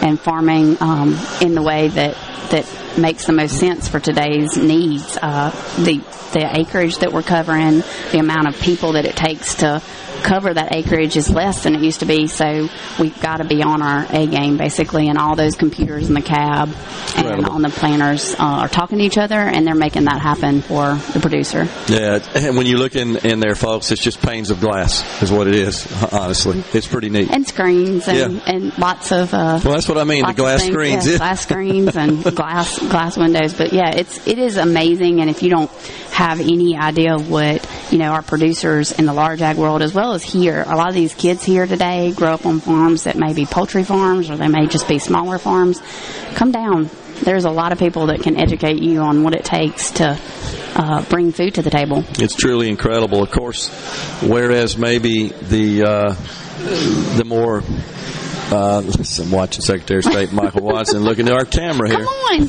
and 0.02 0.20
farming 0.20 0.78
um, 0.82 1.20
in 1.42 1.56
the 1.56 1.62
way 1.62 1.88
that 1.90 2.16
that 2.52 2.98
makes 2.98 3.26
the 3.26 3.34
most 3.34 3.60
sense 3.60 3.88
for 3.88 4.00
today's 4.00 4.58
needs. 4.58 5.18
Uh, 5.22 5.52
the 5.84 5.98
the 6.34 6.60
acreage 6.60 6.98
that 6.98 7.14
we're 7.14 7.24
covering, 7.24 7.82
the 8.12 8.20
amount 8.20 8.48
of 8.48 8.60
people 8.60 8.94
that 8.94 9.06
it 9.06 9.16
takes 9.16 9.56
to 9.56 9.82
cover 10.26 10.54
that 10.54 10.76
acreage 10.76 11.16
is 11.16 11.30
less 11.30 11.64
than 11.64 11.76
it 11.76 11.82
used 11.82 12.00
to 12.00 12.06
be. 12.06 12.28
So 12.28 12.68
we've 13.00 13.20
got 13.22 13.38
to 13.38 13.44
be 13.46 13.62
on 13.62 13.82
our 13.82 14.06
A 14.10 14.26
game 14.28 14.58
basically, 14.58 15.08
and 15.08 15.18
all 15.18 15.36
those 15.36 15.56
computers 15.56 16.08
in 16.08 16.16
the 16.16 16.22
cab 16.22 16.70
and 17.16 17.26
Incredible. 17.28 17.52
on 17.54 17.62
the 17.62 17.70
planners 17.70 18.34
uh, 18.34 18.38
are 18.40 18.68
talking 18.68 18.98
to 18.98 19.04
each 19.04 19.18
other, 19.18 19.36
and 19.40 19.66
they're 19.68 19.76
making 19.76 20.06
that 20.06 20.20
happen 20.22 20.62
for 20.62 20.96
the 21.14 21.20
producer. 21.22 21.68
Yeah, 21.88 22.20
and 22.36 22.58
when 22.58 22.66
you 22.66 22.78
look 22.78 22.96
in 22.96 23.18
in 23.18 23.40
there, 23.40 23.56
folks, 23.56 23.92
it's 23.92 24.02
just 24.02 24.22
panes 24.22 24.50
of 24.50 24.60
glass, 24.60 25.04
is 25.22 25.32
what 25.32 25.48
it 25.48 25.56
is. 25.56 25.86
Honestly, 26.14 26.64
it's 26.74 26.88
pretty 26.88 27.10
neat. 27.10 27.30
and 27.30 27.48
screens 27.48 28.08
and, 28.08 28.18
Yeah. 28.34 28.42
and 28.48 28.78
lots 28.80 29.12
of 29.12 29.34
uh, 29.34 29.60
Well, 29.64 29.74
that's 29.76 29.88
what 29.88 29.98
I 30.00 30.04
mean, 30.04 30.26
the 30.26 30.34
glass 30.34 30.62
things. 30.62 30.74
screens, 30.74 31.06
Yeah, 31.06 31.12
yeah. 31.14 31.18
glass 31.20 31.42
screens 31.48 31.96
and 31.96 32.24
glass 32.36 32.80
glass 32.80 33.16
windows. 33.18 33.54
But 33.54 33.72
yeah, 33.74 33.92
it's 33.92 34.26
it 34.28 34.40
is 34.40 34.58
amazing. 34.58 35.22
And 35.22 35.30
if 35.30 35.44
you 35.44 35.50
don't 35.52 35.72
have 36.12 36.40
any 36.40 36.76
idea 36.78 37.14
of 37.14 37.30
what 37.30 37.68
you 37.92 37.98
know 38.00 38.12
our 38.12 38.22
producers 38.24 38.92
in 38.94 39.06
the 39.06 39.14
large 39.14 39.42
ag 39.42 39.58
world 39.58 39.82
as 39.82 39.94
well 39.94 40.14
here. 40.24 40.64
A 40.68 40.76
lot 40.76 40.90
of 40.90 40.96
these 40.96 41.14
kids 41.14 41.44
here 41.44 41.66
today 41.66 42.12
grow 42.12 42.34
up 42.34 42.46
on 42.46 42.60
farms 42.60 43.04
that 43.04 43.16
may 43.18 43.34
be 43.34 43.46
poultry 43.46 43.84
farms 43.84 44.30
or 44.30 44.38
they 44.38 44.48
may 44.48 44.68
just 44.68 44.88
be 44.88 45.00
smaller 45.00 45.38
farms. 45.38 45.82
Come 46.36 46.52
down. 46.52 46.90
There's 47.24 47.46
a 47.46 47.50
lot 47.50 47.72
of 47.72 47.80
people 47.80 48.08
that 48.08 48.22
can 48.22 48.38
educate 48.38 48.82
you 48.82 49.00
on 49.00 49.24
what 49.24 49.34
it 49.34 49.46
takes 49.46 49.92
to 49.92 50.20
uh, 50.76 51.02
bring 51.04 51.32
food 51.32 51.56
to 51.56 51.62
the 51.62 51.70
table. 51.70 52.04
It's 52.20 52.36
truly 52.36 52.70
incredible. 52.70 53.24
Of 53.24 53.32
course, 53.32 53.70
whereas 54.22 54.78
maybe 54.78 55.30
the 55.30 55.84
uh, 55.84 56.14
the 57.18 57.24
more 57.26 57.64
uh, 58.52 58.84
I'm 59.20 59.32
watching 59.32 59.62
Secretary 59.62 60.00
of 60.00 60.06
State 60.06 60.32
Michael 60.32 60.62
Watson 60.64 61.04
looking 61.04 61.28
at 61.28 61.34
our 61.34 61.46
camera 61.46 61.90
here. 61.90 62.04
Come 62.04 62.08
on. 62.08 62.40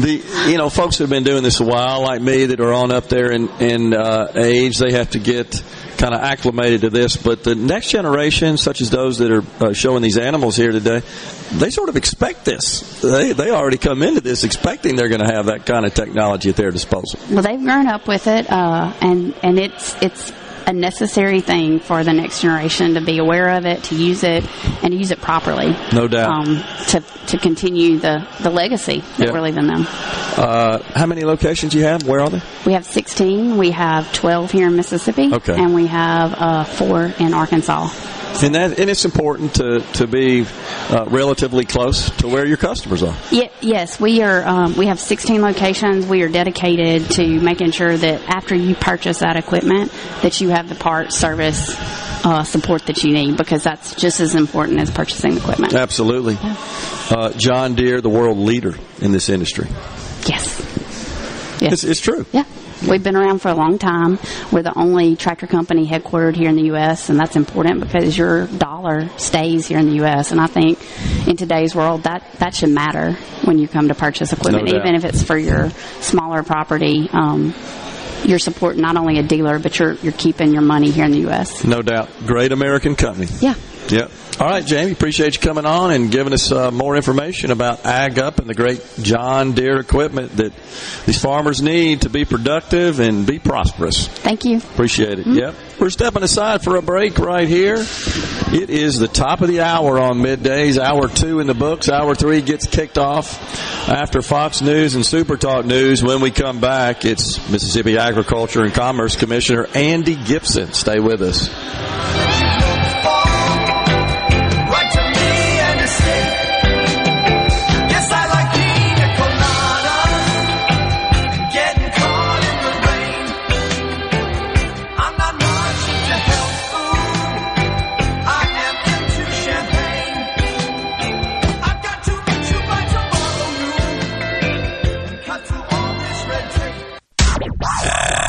the 0.00 0.48
you 0.48 0.56
know 0.56 0.70
folks 0.70 0.98
who've 0.98 1.10
been 1.10 1.24
doing 1.24 1.42
this 1.42 1.60
a 1.60 1.64
while, 1.64 2.02
like 2.02 2.22
me, 2.22 2.46
that 2.46 2.60
are 2.60 2.72
on 2.72 2.90
up 2.90 3.08
there 3.08 3.30
in 3.32 3.48
in 3.60 3.94
uh, 3.94 4.32
age, 4.34 4.78
they 4.78 4.92
have 4.92 5.10
to 5.10 5.18
get 5.18 5.62
kind 5.96 6.14
of 6.14 6.20
acclimated 6.20 6.82
to 6.82 6.90
this. 6.90 7.16
But 7.16 7.42
the 7.42 7.54
next 7.54 7.90
generation, 7.90 8.56
such 8.56 8.80
as 8.80 8.90
those 8.90 9.18
that 9.18 9.30
are 9.30 9.44
uh, 9.60 9.72
showing 9.72 10.02
these 10.02 10.18
animals 10.18 10.56
here 10.56 10.72
today, 10.72 11.02
they 11.52 11.70
sort 11.70 11.88
of 11.88 11.96
expect 11.96 12.44
this. 12.44 13.00
They 13.02 13.32
they 13.32 13.50
already 13.50 13.78
come 13.78 14.02
into 14.02 14.20
this 14.20 14.44
expecting 14.44 14.96
they're 14.96 15.08
going 15.08 15.26
to 15.26 15.32
have 15.32 15.46
that 15.46 15.66
kind 15.66 15.84
of 15.84 15.94
technology 15.94 16.50
at 16.50 16.56
their 16.56 16.70
disposal. 16.70 17.20
Well, 17.30 17.42
they've 17.42 17.60
grown 17.60 17.86
up 17.86 18.06
with 18.06 18.26
it, 18.26 18.50
uh, 18.50 18.92
and 19.00 19.34
and 19.42 19.58
it's 19.58 19.94
it's 20.02 20.32
a 20.66 20.72
necessary 20.72 21.40
thing 21.40 21.78
for 21.78 22.02
the 22.02 22.12
next 22.12 22.42
generation 22.42 22.94
to 22.94 23.00
be 23.00 23.18
aware 23.18 23.50
of 23.56 23.66
it, 23.66 23.84
to 23.84 23.94
use 23.94 24.24
it, 24.24 24.44
and 24.82 24.92
use 24.92 25.10
it 25.12 25.20
properly. 25.20 25.74
No 25.92 26.08
doubt. 26.08 26.30
Um, 26.30 26.64
to 26.88 27.00
to 27.28 27.38
continue 27.38 27.98
the 27.98 28.26
the 28.40 28.50
legacy 28.50 29.00
that 29.18 29.26
Yeah. 29.28 29.32
we're 29.32 29.40
leaving 29.40 29.66
them. 29.66 29.86
Uh, 30.36 30.78
how 30.94 31.06
many 31.06 31.24
locations 31.24 31.72
you 31.74 31.84
have? 31.84 32.02
Where 32.06 32.20
are 32.20 32.28
they? 32.30 32.42
We 32.66 32.72
have 32.74 32.84
16. 32.84 33.56
We 33.58 33.70
have 33.70 34.12
12 34.12 34.50
here 34.50 34.66
in 34.66 34.76
Mississippi. 34.76 35.32
Okay. 35.32 35.54
And 35.54 35.74
we 35.74 35.86
have 35.86 36.34
uh, 36.36 36.64
four 36.64 37.12
in 37.18 37.32
Arkansas. 37.32 37.88
And 38.42 38.54
that 38.54 38.78
and 38.78 38.90
it's 38.90 39.04
important 39.04 39.54
to 39.54 39.80
to 39.94 40.06
be 40.06 40.46
uh, 40.90 41.06
relatively 41.08 41.64
close 41.64 42.10
to 42.18 42.28
where 42.28 42.46
your 42.46 42.56
customers 42.56 43.02
are. 43.02 43.16
Ye- 43.30 43.50
yes, 43.60 43.98
we 43.98 44.22
are. 44.22 44.46
Um, 44.46 44.76
we 44.76 44.86
have 44.86 45.00
16 45.00 45.40
locations. 45.40 46.06
We 46.06 46.22
are 46.22 46.28
dedicated 46.28 47.10
to 47.12 47.26
making 47.40 47.70
sure 47.70 47.96
that 47.96 48.22
after 48.28 48.54
you 48.54 48.74
purchase 48.74 49.20
that 49.20 49.36
equipment, 49.36 49.90
that 50.22 50.40
you 50.40 50.50
have 50.50 50.68
the 50.68 50.74
parts, 50.74 51.16
service, 51.16 51.74
uh, 52.24 52.42
support 52.44 52.86
that 52.86 53.04
you 53.04 53.12
need, 53.12 53.36
because 53.36 53.62
that's 53.62 53.94
just 53.94 54.20
as 54.20 54.34
important 54.34 54.80
as 54.80 54.90
purchasing 54.90 55.36
equipment. 55.36 55.74
Absolutely. 55.74 56.36
Uh, 56.42 57.32
John 57.36 57.74
Deere, 57.74 58.00
the 58.00 58.10
world 58.10 58.38
leader 58.38 58.74
in 59.00 59.12
this 59.12 59.28
industry. 59.28 59.68
Yes. 60.26 60.60
Yes. 61.60 61.72
It's, 61.72 61.84
it's 61.84 62.00
true. 62.00 62.26
Yeah. 62.32 62.44
We've 62.88 63.02
been 63.02 63.16
around 63.16 63.40
for 63.40 63.48
a 63.48 63.54
long 63.54 63.78
time. 63.78 64.18
We're 64.52 64.62
the 64.62 64.76
only 64.78 65.16
tractor 65.16 65.46
company 65.46 65.86
headquartered 65.86 66.36
here 66.36 66.48
in 66.48 66.56
the 66.56 66.64
U.S., 66.66 67.08
and 67.08 67.18
that's 67.18 67.36
important 67.36 67.80
because 67.80 68.16
your 68.16 68.46
dollar 68.46 69.08
stays 69.18 69.66
here 69.66 69.78
in 69.78 69.86
the 69.88 69.96
U.S. 69.96 70.30
And 70.30 70.40
I 70.40 70.46
think 70.46 70.78
in 71.26 71.36
today's 71.36 71.74
world, 71.74 72.02
that, 72.04 72.30
that 72.38 72.54
should 72.54 72.70
matter 72.70 73.12
when 73.44 73.58
you 73.58 73.66
come 73.66 73.88
to 73.88 73.94
purchase 73.94 74.32
equipment, 74.32 74.70
No 74.70 74.78
even 74.78 74.94
if 74.94 75.04
it's 75.04 75.22
for 75.22 75.38
your 75.38 75.70
smaller 76.00 76.42
property. 76.42 77.08
Um, 77.12 77.54
you're 78.24 78.38
supporting 78.38 78.82
not 78.82 78.96
only 78.96 79.18
a 79.18 79.22
dealer, 79.22 79.58
but 79.58 79.78
you're 79.78 79.92
you're 79.94 80.12
keeping 80.12 80.52
your 80.52 80.62
money 80.62 80.90
here 80.90 81.04
in 81.04 81.12
the 81.12 81.20
U.S. 81.20 81.64
No 81.64 81.82
doubt. 81.82 82.08
Great 82.26 82.52
American 82.52 82.96
company. 82.96 83.28
Yeah. 83.40 83.54
Yep. 83.88 84.10
All 84.38 84.46
right, 84.46 84.66
Jamie, 84.66 84.92
appreciate 84.92 85.34
you 85.34 85.40
coming 85.40 85.64
on 85.64 85.92
and 85.92 86.10
giving 86.10 86.34
us 86.34 86.52
uh, 86.52 86.70
more 86.70 86.94
information 86.94 87.50
about 87.50 87.86
Ag 87.86 88.18
Up 88.18 88.38
and 88.38 88.46
the 88.46 88.54
great 88.54 88.86
John 89.00 89.52
Deere 89.52 89.80
equipment 89.80 90.36
that 90.36 90.52
these 91.06 91.18
farmers 91.18 91.62
need 91.62 92.02
to 92.02 92.10
be 92.10 92.26
productive 92.26 93.00
and 93.00 93.26
be 93.26 93.38
prosperous. 93.38 94.08
Thank 94.08 94.44
you. 94.44 94.58
Appreciate 94.58 95.20
it. 95.20 95.26
Yep. 95.26 95.54
We're 95.80 95.88
stepping 95.88 96.22
aside 96.22 96.62
for 96.62 96.76
a 96.76 96.82
break 96.82 97.18
right 97.18 97.48
here. 97.48 97.76
It 97.78 98.68
is 98.68 98.98
the 98.98 99.08
top 99.08 99.40
of 99.40 99.48
the 99.48 99.62
hour 99.62 99.98
on 99.98 100.18
middays. 100.18 100.76
Hour 100.76 101.08
two 101.08 101.40
in 101.40 101.46
the 101.46 101.54
books. 101.54 101.88
Hour 101.88 102.14
three 102.14 102.42
gets 102.42 102.66
kicked 102.66 102.98
off 102.98 103.88
after 103.88 104.20
Fox 104.20 104.60
News 104.60 104.96
and 104.96 105.06
Super 105.06 105.38
Talk 105.38 105.64
News. 105.64 106.02
When 106.02 106.20
we 106.20 106.30
come 106.30 106.60
back, 106.60 107.06
it's 107.06 107.38
Mississippi 107.50 107.96
Agriculture 107.96 108.62
and 108.64 108.74
Commerce 108.74 109.16
Commissioner 109.16 109.66
Andy 109.74 110.14
Gibson. 110.14 110.74
Stay 110.74 111.00
with 111.00 111.22
us. 111.22 111.48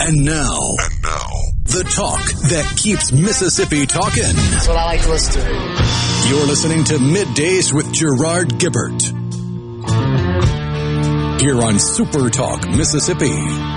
And 0.07 0.23
now, 0.23 0.57
and 0.79 1.03
now, 1.03 1.29
the 1.65 1.83
talk 1.83 2.23
that 2.49 2.75
keeps 2.77 3.11
Mississippi 3.11 3.85
talking. 3.85 4.23
That's 4.23 4.65
what 4.65 4.77
I 4.77 4.85
like 4.85 5.01
to 5.01 5.09
listen 5.09 5.33
to. 5.33 6.29
You're 6.29 6.47
listening 6.47 6.85
to 6.85 6.93
Middays 6.93 7.73
with 7.73 7.91
Gerard 7.91 8.57
Gibert. 8.57 9.01
Here 11.41 11.61
on 11.61 11.77
Super 11.77 12.29
Talk, 12.29 12.69
Mississippi. 12.69 13.76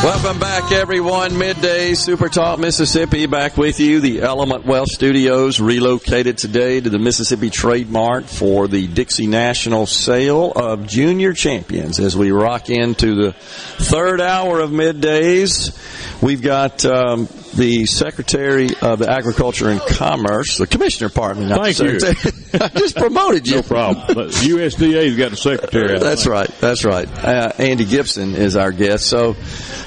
Welcome 0.00 0.38
back, 0.38 0.70
everyone. 0.70 1.36
Midday 1.36 1.94
Super 1.94 2.28
Talk 2.28 2.60
Mississippi 2.60 3.26
back 3.26 3.56
with 3.56 3.80
you. 3.80 4.00
The 4.00 4.22
Element 4.22 4.64
Wealth 4.64 4.90
Studios 4.90 5.58
relocated 5.58 6.38
today 6.38 6.80
to 6.80 6.88
the 6.88 7.00
Mississippi 7.00 7.50
Trade 7.50 7.90
Mart 7.90 8.26
for 8.26 8.68
the 8.68 8.86
Dixie 8.86 9.26
National 9.26 9.86
Sale 9.86 10.52
of 10.52 10.86
Junior 10.86 11.32
Champions 11.32 11.98
as 11.98 12.16
we 12.16 12.30
rock 12.30 12.70
into 12.70 13.16
the 13.16 13.32
third 13.32 14.20
hour 14.20 14.60
of 14.60 14.70
middays. 14.70 15.76
We've 16.22 16.42
got 16.42 16.84
um, 16.84 17.26
the 17.58 17.86
Secretary 17.86 18.68
of 18.82 19.02
Agriculture 19.02 19.68
and 19.68 19.80
Commerce, 19.80 20.58
the 20.58 20.66
Commissioner, 20.66 21.10
pardon 21.10 21.42
me. 21.42 21.48
not 21.48 21.60
Thank 21.60 21.76
the 21.76 21.84
you. 21.92 22.00
Secretary. 22.00 22.60
I 22.60 22.68
just 22.78 22.96
promoted 22.96 23.48
you. 23.48 23.56
No 23.56 23.62
problem. 23.62 24.06
USDA's 24.30 25.16
got 25.16 25.32
a 25.32 25.36
secretary. 25.36 25.98
That's 25.98 26.26
right. 26.26 26.48
That's 26.60 26.84
right. 26.84 27.08
Uh, 27.18 27.50
Andy 27.58 27.84
Gibson 27.84 28.36
is 28.36 28.56
our 28.56 28.70
guest. 28.70 29.06
So, 29.06 29.34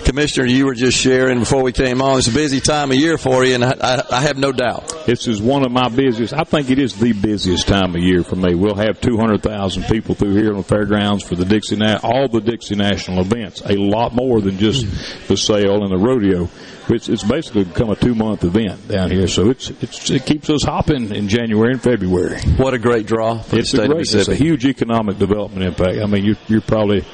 Commissioner, 0.03 0.47
you 0.47 0.65
were 0.65 0.73
just 0.73 0.97
sharing 0.97 1.39
before 1.39 1.63
we 1.63 1.71
came 1.71 2.01
on. 2.01 2.17
It's 2.17 2.27
a 2.27 2.33
busy 2.33 2.59
time 2.59 2.91
of 2.91 2.97
year 2.97 3.17
for 3.17 3.45
you, 3.45 3.55
and 3.55 3.63
I, 3.63 3.73
I, 3.81 4.03
I 4.11 4.21
have 4.21 4.37
no 4.37 4.51
doubt. 4.51 5.05
This 5.05 5.27
is 5.27 5.41
one 5.41 5.65
of 5.65 5.71
my 5.71 5.87
busiest. 5.87 6.33
I 6.33 6.43
think 6.43 6.69
it 6.69 6.77
is 6.77 6.95
the 6.99 7.13
busiest 7.13 7.69
time 7.69 7.95
of 7.95 8.01
year 8.01 8.23
for 8.23 8.35
me. 8.35 8.53
We'll 8.53 8.75
have 8.75 8.99
200,000 8.99 9.83
people 9.83 10.13
through 10.13 10.35
here 10.35 10.51
on 10.51 10.57
the 10.57 10.63
fairgrounds 10.63 11.23
for 11.23 11.35
the 11.35 11.45
Dixie, 11.45 11.81
all 12.03 12.27
the 12.27 12.41
Dixie 12.41 12.75
National 12.75 13.21
events. 13.21 13.61
A 13.61 13.75
lot 13.75 14.13
more 14.13 14.41
than 14.41 14.57
just 14.57 14.85
the 15.29 15.37
sale 15.37 15.83
and 15.83 15.91
the 15.91 15.97
rodeo. 15.97 16.49
It's, 16.89 17.09
it's 17.09 17.23
basically 17.23 17.63
become 17.63 17.89
a 17.89 17.95
two 17.95 18.15
month 18.15 18.43
event 18.43 18.87
down 18.87 19.11
here, 19.11 19.27
so 19.27 19.49
it's, 19.49 19.69
it's 19.81 20.09
it 20.09 20.25
keeps 20.25 20.49
us 20.49 20.63
hopping 20.63 21.13
in 21.13 21.27
January 21.27 21.71
and 21.71 21.81
February. 21.81 22.39
What 22.57 22.73
a 22.73 22.79
great 22.79 23.05
draw 23.05 23.39
for 23.39 23.57
It's 23.57 23.71
the 23.71 23.77
state 23.77 23.87
a 23.87 23.91
of 23.91 23.97
great, 23.97 24.13
it's 24.13 24.27
a 24.27 24.35
huge 24.35 24.65
economic 24.65 25.17
development 25.17 25.63
impact. 25.63 25.99
I 25.99 26.05
mean, 26.05 26.25
you're, 26.25 26.37
you're 26.47 26.61
probably 26.61 27.05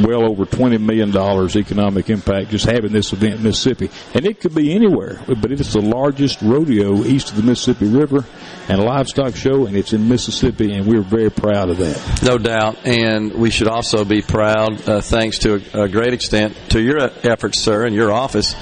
well 0.00 0.28
over 0.30 0.44
twenty 0.44 0.78
million 0.78 1.10
dollars 1.10 1.56
economic 1.56 2.08
impact 2.10 2.50
just 2.50 2.66
having 2.66 2.92
this 2.92 3.12
event 3.12 3.34
in 3.36 3.42
Mississippi, 3.42 3.90
and 4.14 4.24
it 4.26 4.40
could 4.40 4.54
be 4.54 4.72
anywhere, 4.74 5.20
but 5.26 5.52
it 5.52 5.60
is 5.60 5.72
the 5.72 5.82
largest 5.82 6.40
rodeo 6.42 7.04
east 7.04 7.30
of 7.30 7.36
the 7.36 7.42
Mississippi 7.42 7.86
River 7.86 8.24
and 8.68 8.80
livestock 8.82 9.36
show, 9.36 9.66
and 9.66 9.76
it's 9.76 9.92
in 9.92 10.08
Mississippi, 10.08 10.72
and 10.72 10.86
we're 10.86 11.02
very 11.02 11.30
proud 11.30 11.70
of 11.70 11.78
that. 11.78 12.22
No 12.22 12.38
doubt, 12.38 12.84
and 12.86 13.32
we 13.34 13.50
should 13.50 13.68
also 13.68 14.04
be 14.04 14.22
proud, 14.22 14.88
uh, 14.88 15.00
thanks 15.00 15.38
to 15.40 15.62
a, 15.74 15.82
a 15.84 15.88
great 15.88 16.12
extent 16.12 16.56
to 16.70 16.80
your 16.80 16.98
efforts, 17.22 17.60
sir, 17.60 17.84
and 17.84 17.94
your 17.94 18.12
office, 18.12 18.54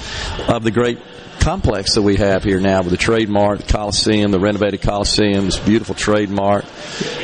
of 0.56 0.64
the 0.64 0.70
great 0.70 0.98
complex 1.40 1.94
that 1.94 2.02
we 2.02 2.16
have 2.16 2.42
here 2.42 2.58
now 2.58 2.80
with 2.80 2.90
the 2.90 2.96
Trademart 2.96 3.58
the 3.58 3.72
Coliseum, 3.72 4.30
the 4.30 4.38
renovated 4.38 4.80
Coliseum, 4.80 5.44
this 5.44 5.58
beautiful 5.58 5.94
Trademart, 5.94 6.64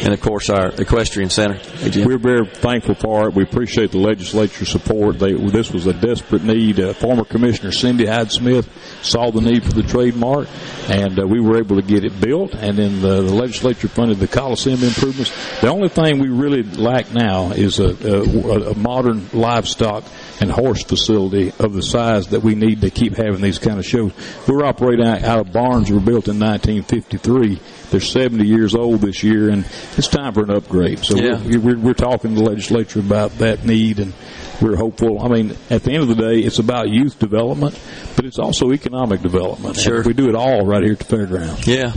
and 0.05 0.13
of 0.13 0.21
course 0.21 0.51
our 0.51 0.69
equestrian 0.79 1.31
center. 1.31 1.55
Hey, 1.55 2.05
We're 2.05 2.19
very 2.19 2.47
thankful 2.47 2.95
for 2.97 3.29
it. 3.29 3.35
We 3.35 3.45
appreciate 3.45 3.93
the 3.93 3.99
legislature's 3.99 4.69
support. 4.69 5.19
They, 5.19 5.33
this 5.33 5.71
was 5.71 5.87
a 5.87 5.95
desperate 5.95 6.45
need. 6.45 6.81
Uh, 6.81 6.93
former 6.93 7.25
Commissioner 7.25 7.73
Cindy 7.73 8.05
Hyde 8.05 8.31
Smith 8.31 8.69
saw 9.03 9.31
the 9.31 9.41
need 9.41 9.65
for 9.65 9.73
the 9.73 9.83
Trademart, 9.83 10.49
and 10.91 11.19
uh, 11.19 11.27
we 11.27 11.41
were 11.41 11.59
able 11.59 11.77
to 11.77 11.83
get 11.83 12.05
it 12.05 12.21
built. 12.21 12.55
And 12.55 12.77
then 12.77 13.01
the, 13.01 13.23
the 13.23 13.35
legislature 13.35 13.89
funded 13.89 14.19
the 14.19 14.29
Coliseum 14.29 14.83
improvements. 14.83 15.33
The 15.61 15.69
only 15.69 15.89
thing 15.89 16.19
we 16.19 16.29
really 16.29 16.63
lack 16.63 17.13
now 17.13 17.53
is 17.53 17.79
a, 17.79 17.95
a, 18.07 18.71
a 18.73 18.75
modern 18.75 19.31
livestock 19.33 20.05
and 20.41 20.51
horse 20.51 20.83
facility 20.83 21.53
of 21.59 21.75
the 21.75 21.83
size 21.83 22.29
that 22.29 22.43
we 22.43 22.55
need 22.55 22.81
to 22.81 22.91
keep 22.91 23.15
having 23.15 23.41
these 23.43 23.59
kind 23.59 23.79
of 23.79 23.85
shows. 23.85 24.13
We're 24.49 24.65
operating 24.65 25.07
out, 25.07 25.39
of 25.41 25.53
barns 25.53 25.89
that 25.89 25.95
were 25.95 26.01
built 26.01 26.29
in 26.29 26.39
1953. 26.41 27.61
They're 27.91 28.01
70 28.01 28.47
years 28.47 28.75
old 28.75 29.03
this 29.03 29.23
year, 29.23 29.51
and 29.51 29.65
it's 29.97 30.09
time 30.09 30.33
for 30.33 30.43
an 30.43 30.51
upgrade. 30.51 31.01
So 31.01 31.17
Yeah. 31.17 31.43
we're, 31.45 31.61
we're, 31.61 31.79
we're 31.79 31.95
talking 31.95 32.35
to 32.35 32.41
the 32.43 32.49
legislature 32.49 33.01
about 33.01 33.33
that 33.39 33.65
need, 33.65 33.99
and 34.01 34.13
we're 34.61 34.77
hopeful. 34.77 35.21
I 35.23 35.29
mean, 35.29 35.57
at 35.71 35.83
the 35.83 35.93
end 35.93 36.03
of 36.03 36.09
the 36.09 36.15
day, 36.15 36.39
it's 36.41 36.59
about 36.59 36.89
youth 36.89 37.19
development, 37.19 37.79
but 38.17 38.25
it's 38.25 38.39
also 38.39 38.73
economic 38.73 39.23
development. 39.23 39.77
Sure. 39.77 40.03
We 40.03 40.13
do 40.13 40.29
it 40.29 40.35
all 40.35 40.65
right 40.67 40.83
here 40.83 40.93
at 40.93 40.99
the 40.99 41.05
fairgrounds. 41.05 41.67
Yeah. 41.67 41.93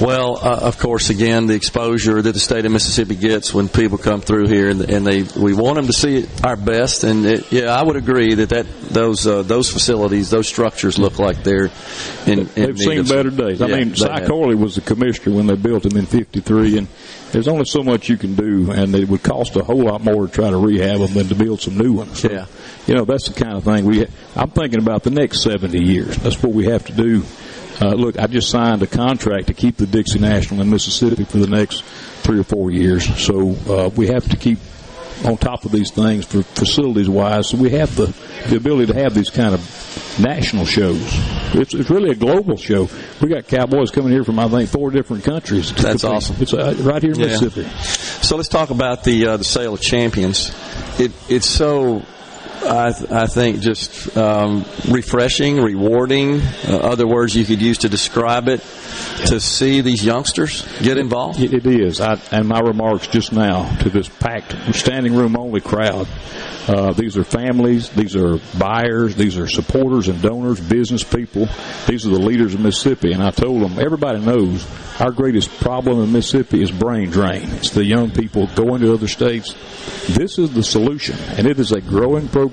Well, 0.00 0.36
uh, 0.36 0.60
of 0.62 0.78
course, 0.78 1.10
again, 1.10 1.46
the 1.46 1.54
exposure 1.54 2.20
that 2.22 2.32
the 2.32 2.40
state 2.40 2.64
of 2.64 2.72
Mississippi 2.72 3.16
gets 3.16 3.52
when 3.54 3.68
people 3.68 3.98
come 3.98 4.20
through 4.20 4.48
here, 4.48 4.68
and, 4.68 4.80
and 4.82 5.06
they 5.06 5.22
we 5.38 5.54
want 5.54 5.76
them 5.76 5.86
to 5.86 5.92
see 5.92 6.26
our 6.42 6.56
best. 6.56 7.04
And 7.04 7.26
it, 7.26 7.52
yeah, 7.52 7.74
I 7.74 7.82
would 7.82 7.96
agree 7.96 8.34
that, 8.34 8.48
that 8.50 8.66
those 8.90 9.26
uh, 9.26 9.42
those 9.42 9.70
facilities, 9.70 10.30
those 10.30 10.48
structures 10.48 10.98
look 10.98 11.18
like 11.18 11.42
they're 11.42 11.70
in. 12.26 12.40
in 12.40 12.48
They've 12.54 12.78
seen 12.78 13.04
better 13.04 13.30
days. 13.30 13.60
I 13.62 13.66
Yeah, 13.66 13.76
mean, 13.76 13.94
Si. 13.94 14.06
Corley 14.26 14.54
was 14.54 14.74
the 14.74 14.80
commissioner 14.80 15.36
when 15.36 15.46
they 15.46 15.56
built 15.56 15.82
them 15.84 15.96
in 15.96 16.06
'53, 16.06 16.78
and 16.78 16.88
there's 17.32 17.48
only 17.48 17.64
so 17.64 17.82
much 17.82 18.08
you 18.08 18.16
can 18.16 18.34
do, 18.34 18.70
and 18.70 18.94
it 18.94 19.08
would 19.08 19.22
cost 19.22 19.56
a 19.56 19.64
whole 19.64 19.84
lot 19.84 20.02
more 20.02 20.26
to 20.26 20.32
try 20.32 20.50
to 20.50 20.56
rehab 20.56 20.98
them 20.98 21.14
than 21.14 21.28
to 21.28 21.34
build 21.34 21.60
some 21.60 21.78
new 21.78 21.92
ones. 21.92 22.24
Yeah. 22.24 22.46
you 22.86 22.94
know 22.94 23.04
that's 23.04 23.28
the 23.28 23.44
kind 23.44 23.56
of 23.56 23.64
thing 23.64 23.84
we. 23.84 24.06
I'm 24.36 24.50
thinking 24.50 24.80
about 24.80 25.02
the 25.02 25.10
next 25.10 25.42
70 25.42 25.78
years. 25.78 26.16
That's 26.18 26.42
what 26.42 26.52
we 26.52 26.66
have 26.66 26.84
to 26.86 26.92
do. 26.92 27.22
Uh, 27.80 27.94
look, 27.94 28.18
I 28.18 28.26
just 28.26 28.50
signed 28.50 28.82
a 28.82 28.86
contract 28.86 29.46
to 29.46 29.54
keep 29.54 29.76
the 29.76 29.86
Dixie 29.86 30.18
National 30.18 30.60
in 30.60 30.68
Mississippi 30.68 31.24
for 31.24 31.38
the 31.38 31.46
next 31.46 31.82
three 32.22 32.38
or 32.38 32.44
four 32.44 32.70
years. 32.70 33.06
So 33.24 33.56
uh, 33.68 33.88
we 33.88 34.08
have 34.08 34.28
to 34.28 34.36
keep 34.36 34.58
on 35.24 35.36
top 35.36 35.64
of 35.64 35.72
these 35.72 35.90
things 35.90 36.24
for 36.24 36.42
facilities 36.42 37.08
wise. 37.08 37.48
So 37.48 37.56
we 37.58 37.70
have 37.70 37.94
the 37.96 38.06
the 38.48 38.56
ability 38.56 38.92
to 38.92 38.98
have 38.98 39.14
these 39.14 39.30
kind 39.30 39.54
of 39.54 39.60
national 40.18 40.64
shows. 40.64 41.00
It's, 41.54 41.74
it's 41.74 41.90
really 41.90 42.10
a 42.10 42.14
global 42.14 42.56
show. 42.56 42.88
We 43.20 43.28
got 43.28 43.46
cowboys 43.46 43.90
coming 43.90 44.12
here 44.12 44.24
from 44.24 44.38
I 44.38 44.48
think 44.48 44.70
four 44.70 44.90
different 44.90 45.24
countries. 45.24 45.72
That's 45.74 46.04
awesome. 46.04 46.36
It's 46.40 46.54
uh, 46.54 46.74
right 46.80 47.02
here 47.02 47.12
in 47.12 47.20
Yeah. 47.20 47.26
Mississippi. 47.26 47.68
So 48.24 48.36
let's 48.36 48.48
talk 48.48 48.70
about 48.70 49.04
the 49.04 49.26
uh, 49.26 49.36
the 49.36 49.44
sale 49.44 49.74
of 49.74 49.80
champions. 49.80 50.54
It 50.98 51.12
it's 51.28 51.46
so. 51.48 52.02
I, 52.62 52.92
th- 52.92 53.10
I 53.10 53.26
think 53.26 53.60
just 53.60 54.16
um, 54.16 54.64
refreshing, 54.88 55.62
rewarding, 55.62 56.40
uh, 56.68 56.78
other 56.82 57.06
words 57.06 57.34
you 57.34 57.44
could 57.44 57.60
use 57.60 57.78
to 57.78 57.88
describe 57.88 58.48
it, 58.48 58.60
to 59.26 59.40
see 59.40 59.80
these 59.80 60.04
youngsters 60.04 60.66
get 60.82 60.98
involved. 60.98 61.40
It, 61.40 61.54
it 61.54 61.66
is. 61.66 62.00
I, 62.00 62.20
and 62.32 62.46
my 62.46 62.60
remarks 62.60 63.06
just 63.06 63.32
now 63.32 63.74
to 63.78 63.90
this 63.90 64.08
packed 64.08 64.54
standing 64.74 65.14
room 65.14 65.36
only 65.36 65.60
crowd. 65.60 66.06
Uh, 66.68 66.92
these 66.92 67.16
are 67.16 67.24
families. 67.24 67.88
These 67.90 68.14
are 68.14 68.38
buyers. 68.58 69.16
These 69.16 69.38
are 69.38 69.48
supporters 69.48 70.08
and 70.08 70.20
donors, 70.22 70.60
business 70.60 71.02
people. 71.02 71.48
These 71.86 72.06
are 72.06 72.10
the 72.10 72.20
leaders 72.20 72.54
of 72.54 72.60
Mississippi. 72.60 73.12
And 73.12 73.22
I 73.22 73.30
told 73.30 73.62
them, 73.62 73.78
everybody 73.78 74.20
knows 74.20 74.66
our 75.00 75.10
greatest 75.10 75.50
problem 75.60 76.00
in 76.02 76.12
Mississippi 76.12 76.62
is 76.62 76.70
brain 76.70 77.10
drain. 77.10 77.48
It's 77.54 77.70
the 77.70 77.84
young 77.84 78.10
people 78.10 78.46
going 78.48 78.82
to 78.82 78.92
other 78.92 79.08
states. 79.08 79.54
This 80.08 80.38
is 80.38 80.52
the 80.52 80.62
solution, 80.62 81.16
and 81.36 81.46
it 81.46 81.58
is 81.58 81.72
a 81.72 81.80
growing 81.80 82.28
program. 82.28 82.49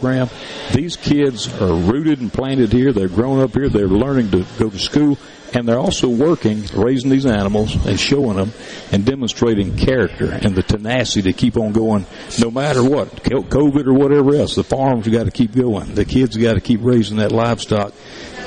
These 0.74 0.98
kids 0.98 1.48
are 1.62 1.74
rooted 1.74 2.20
and 2.20 2.32
planted 2.32 2.72
here. 2.72 2.94
They're 2.94 3.08
grown 3.08 3.40
up 3.40 3.54
here. 3.54 3.70
They're 3.70 3.88
learning 3.88 4.32
to 4.32 4.46
go 4.58 4.70
to 4.70 4.80
school 4.80 5.18
and 5.54 5.68
they're 5.68 5.80
also 5.80 6.10
working, 6.10 6.66
raising 6.74 7.10
these 7.10 7.26
animals 7.26 7.74
and 7.86 8.00
showing 8.00 8.38
them 8.38 8.52
and 8.92 9.06
demonstrating 9.06 9.78
character 9.78 10.32
and 10.32 10.56
the 10.56 10.64
tenacity 10.64 11.32
to 11.32 11.34
keep 11.34 11.58
on 11.58 11.72
going 11.72 12.06
no 12.40 12.52
matter 12.52 12.84
what, 12.84 13.24
co- 13.24 13.44
COVID 13.44 13.88
or 13.88 13.94
whatever 13.94 14.36
else. 14.36 14.56
The 14.56 14.64
farms 14.64 15.08
got 15.08 15.26
to 15.26 15.32
keep 15.32 15.56
going. 15.56 15.96
The 15.96 16.06
kids 16.06 16.36
got 16.38 16.54
to 16.54 16.62
keep 16.62 16.82
raising 16.84 17.18
that 17.18 17.32
livestock. 17.32 17.94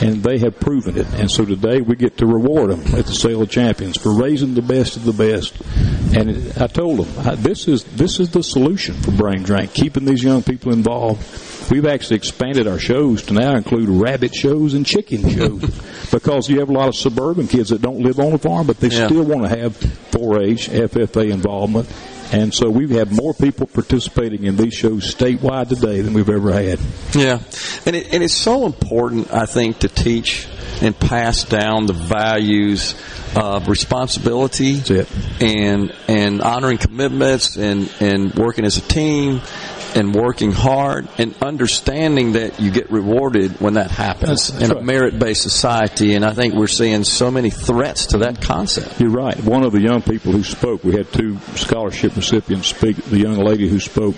And 0.01 0.22
they 0.22 0.39
have 0.39 0.59
proven 0.59 0.97
it. 0.97 1.06
And 1.14 1.31
so 1.31 1.44
today 1.44 1.81
we 1.82 1.94
get 1.94 2.16
to 2.18 2.27
reward 2.27 2.70
them 2.70 2.81
at 2.98 3.06
the 3.06 3.12
Sale 3.12 3.43
of 3.43 3.51
Champions 3.51 3.98
for 3.98 4.12
raising 4.14 4.55
the 4.55 4.62
best 4.62 4.97
of 4.97 5.05
the 5.05 5.12
best. 5.12 5.55
And 6.16 6.31
it, 6.31 6.60
I 6.60 6.68
told 6.68 7.01
them, 7.06 7.36
this 7.43 7.68
is, 7.68 7.85
this 7.85 8.18
is 8.18 8.31
the 8.31 8.43
solution 8.43 8.94
for 8.94 9.10
brain 9.10 9.43
drain, 9.43 9.68
keeping 9.68 10.06
these 10.06 10.22
young 10.22 10.43
people 10.43 10.72
involved. 10.72 11.20
We've 11.70 11.86
actually 11.86 12.16
expanded 12.16 12.66
our 12.66 12.78
shows 12.78 13.22
to 13.24 13.35
now 13.35 13.55
include 13.55 13.89
rabbit 13.90 14.35
shows 14.35 14.74
and 14.74 14.85
chicken 14.86 15.28
shows 15.28 15.62
because 16.10 16.48
you 16.48 16.59
have 16.60 16.68
a 16.70 16.72
lot 16.72 16.89
of 16.89 16.97
suburban 16.97 17.47
kids 17.47 17.68
that 17.68 17.82
don't 17.82 18.01
live 18.01 18.18
on 18.18 18.32
a 18.32 18.39
farm, 18.39 18.66
but 18.66 18.81
they 18.81 18.89
Yeah. 18.89 19.06
still 19.06 19.22
want 19.22 19.43
to 19.48 19.56
have 19.56 19.77
4-H, 20.10 20.68
FFA 20.70 21.31
involvement. 21.31 21.89
And 22.32 22.55
so 22.55 22.70
we've 22.70 22.90
had 22.90 23.11
more 23.11 23.35
people 23.35 23.66
participating 23.66 24.44
in 24.44 24.57
these 24.57 24.74
shows 24.74 25.12
statewide 25.12 25.69
today 25.69 26.01
than 26.01 26.12
we've 26.12 26.28
ever 26.28 26.52
had. 26.52 26.78
Yeah, 27.12 27.40
and 27.86 27.97
it, 27.97 28.12
and 28.12 28.23
it's 28.23 28.35
so 28.35 28.66
important, 28.66 29.32
I 29.32 29.47
think, 29.47 29.81
to 29.81 29.89
teach 29.89 30.47
and 30.81 30.98
pass 30.98 31.44
down 31.44 31.86
the 31.86 31.93
values 31.93 32.94
of 33.36 33.69
responsibility 33.69 34.81
and 35.40 35.94
and 36.09 36.43
honoring 36.43 36.78
commitments 36.78 37.57
and 37.57 37.93
and 38.01 38.35
working 38.35 38.65
as 38.65 38.77
a 38.77 38.81
team 38.81 39.40
and 39.95 40.15
working 40.15 40.53
hard 40.53 41.09
and 41.19 41.35
understanding 41.43 42.33
that 42.33 42.61
you 42.61 42.71
get 42.71 42.91
rewarded 42.91 43.61
when 43.61 43.75
that 43.75 43.91
happens 43.91 44.49
That's 44.49 44.71
in 44.71 44.77
a 44.77 44.81
merit-based 44.81 45.43
society. 45.43 46.15
And 46.15 46.25
I 46.25 46.33
think 46.33 46.55
we're 46.55 46.67
seeing 46.67 47.05
so 47.05 47.31
many 47.31 47.51
threats 47.51 48.07
to 48.07 48.19
that 48.19 48.41
concept. 48.41 49.01
You're 49.01 49.11
right. 49.11 49.37
One 49.43 49.65
of 49.65 49.73
the 49.73 49.81
young 49.81 50.03
people 50.03 50.33
who 50.33 50.45
spoke, 50.45 50.85
we 50.85 50.93
had 50.93 51.12
two 51.12 51.39
scholarship 51.57 52.17
recipients 52.17 52.69
speak. 52.69 52.97
The 52.97 53.19
young 53.19 53.39
lady 53.39 53.69
who 53.69 53.81
spoke 53.81 54.17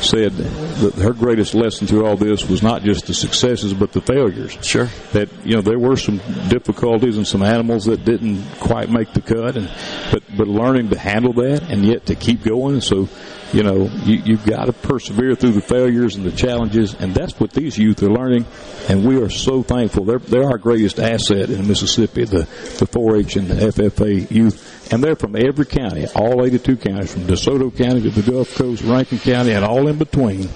said 0.00 0.32
that 0.32 0.94
her 0.94 1.12
greatest 1.12 1.54
lesson 1.54 1.86
through 1.86 2.06
all 2.06 2.16
this 2.16 2.48
was 2.48 2.62
not 2.62 2.82
just 2.82 3.06
the 3.06 3.14
successes, 3.14 3.72
but 3.72 3.92
the 3.92 4.00
failures. 4.00 4.58
Sure. 4.62 4.88
That 5.12 5.28
you 5.44 5.54
know 5.54 5.62
there 5.62 5.78
were 5.78 5.96
some 5.96 6.18
difficulties 6.48 7.16
and 7.16 7.26
some 7.26 7.42
animals 7.42 7.84
that 7.86 8.04
didn't 8.04 8.44
quite 8.58 8.90
make 8.90 9.12
the 9.12 9.20
cut, 9.20 9.56
and 9.56 9.70
but 10.10 10.22
but 10.36 10.48
learning 10.48 10.90
to 10.90 10.98
handle 10.98 11.32
that 11.34 11.62
and 11.70 11.84
yet 11.84 12.06
to 12.06 12.14
keep 12.14 12.42
going. 12.42 12.80
So. 12.80 13.08
You 13.52 13.62
know, 13.62 13.88
you, 14.04 14.22
you've 14.24 14.46
got 14.46 14.64
to 14.64 14.72
persevere 14.72 15.34
through 15.34 15.52
the 15.52 15.60
failures 15.60 16.16
and 16.16 16.24
the 16.24 16.32
challenges, 16.32 16.94
and 16.94 17.14
that's 17.14 17.38
what 17.38 17.52
these 17.52 17.76
youth 17.76 18.02
are 18.02 18.10
learning. 18.10 18.46
And 18.88 19.06
we 19.06 19.20
are 19.20 19.28
so 19.28 19.62
thankful. 19.62 20.04
They're, 20.04 20.18
they're 20.18 20.48
our 20.48 20.58
greatest 20.58 20.98
asset 20.98 21.50
in 21.50 21.68
Mississippi, 21.68 22.24
the, 22.24 22.44
the 22.78 22.86
4-H 22.86 23.36
and 23.36 23.48
the 23.48 23.54
FFA 23.54 24.30
youth. 24.30 24.92
And 24.92 25.04
they're 25.04 25.16
from 25.16 25.36
every 25.36 25.66
county, 25.66 26.06
all 26.14 26.44
82 26.44 26.76
counties, 26.78 27.12
from 27.12 27.22
DeSoto 27.22 27.76
County 27.76 28.02
to 28.02 28.10
the 28.10 28.30
Gulf 28.30 28.54
Coast, 28.54 28.82
Rankin 28.82 29.18
County, 29.18 29.52
and 29.52 29.64
all 29.64 29.86
in 29.88 29.98
between, 29.98 30.48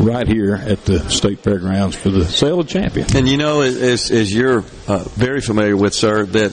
right 0.00 0.26
here 0.26 0.54
at 0.54 0.84
the 0.84 1.08
State 1.10 1.40
Fairgrounds 1.40 1.96
for 1.96 2.10
the 2.10 2.24
Sale 2.24 2.60
of 2.60 2.68
Champions. 2.68 3.14
And 3.14 3.28
you 3.28 3.36
know, 3.36 3.60
as, 3.60 4.10
as 4.10 4.34
you're 4.34 4.64
uh, 4.92 5.04
very 5.14 5.40
familiar 5.40 5.76
with, 5.76 5.94
sir, 5.94 6.26
that 6.26 6.50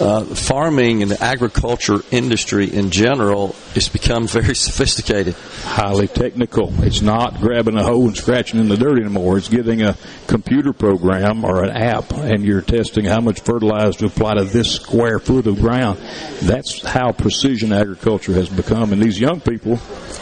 uh, 0.00 0.24
farming 0.24 1.02
and 1.02 1.10
the 1.10 1.22
agriculture 1.22 1.98
industry 2.12 2.72
in 2.72 2.90
general 2.90 3.56
has 3.74 3.88
become 3.88 4.28
very 4.28 4.54
sophisticated. 4.68 5.34
highly 5.62 6.06
technical. 6.06 6.72
It's 6.84 7.02
not 7.02 7.40
grabbing 7.40 7.76
a 7.76 7.82
hoe 7.82 8.06
and 8.06 8.16
scratching 8.16 8.60
in 8.60 8.68
the 8.68 8.76
dirt 8.76 8.98
anymore. 9.00 9.38
It's 9.38 9.48
getting 9.48 9.82
a 9.82 9.96
computer 10.28 10.72
program 10.72 11.44
or 11.44 11.64
an 11.64 11.70
app 11.70 12.12
and 12.12 12.44
you're 12.44 12.62
testing 12.62 13.04
how 13.04 13.20
much 13.20 13.40
fertilizer 13.40 13.98
to 14.00 14.06
apply 14.06 14.34
to 14.34 14.44
this 14.44 14.72
square 14.72 15.18
foot 15.18 15.46
of 15.46 15.60
ground. 15.60 15.98
That's 16.42 16.84
how 16.84 17.12
precision 17.12 17.72
agriculture 17.72 18.34
has 18.34 18.48
become. 18.48 18.92
And 18.92 19.02
these 19.02 19.18
young 19.18 19.40
people 19.40 19.72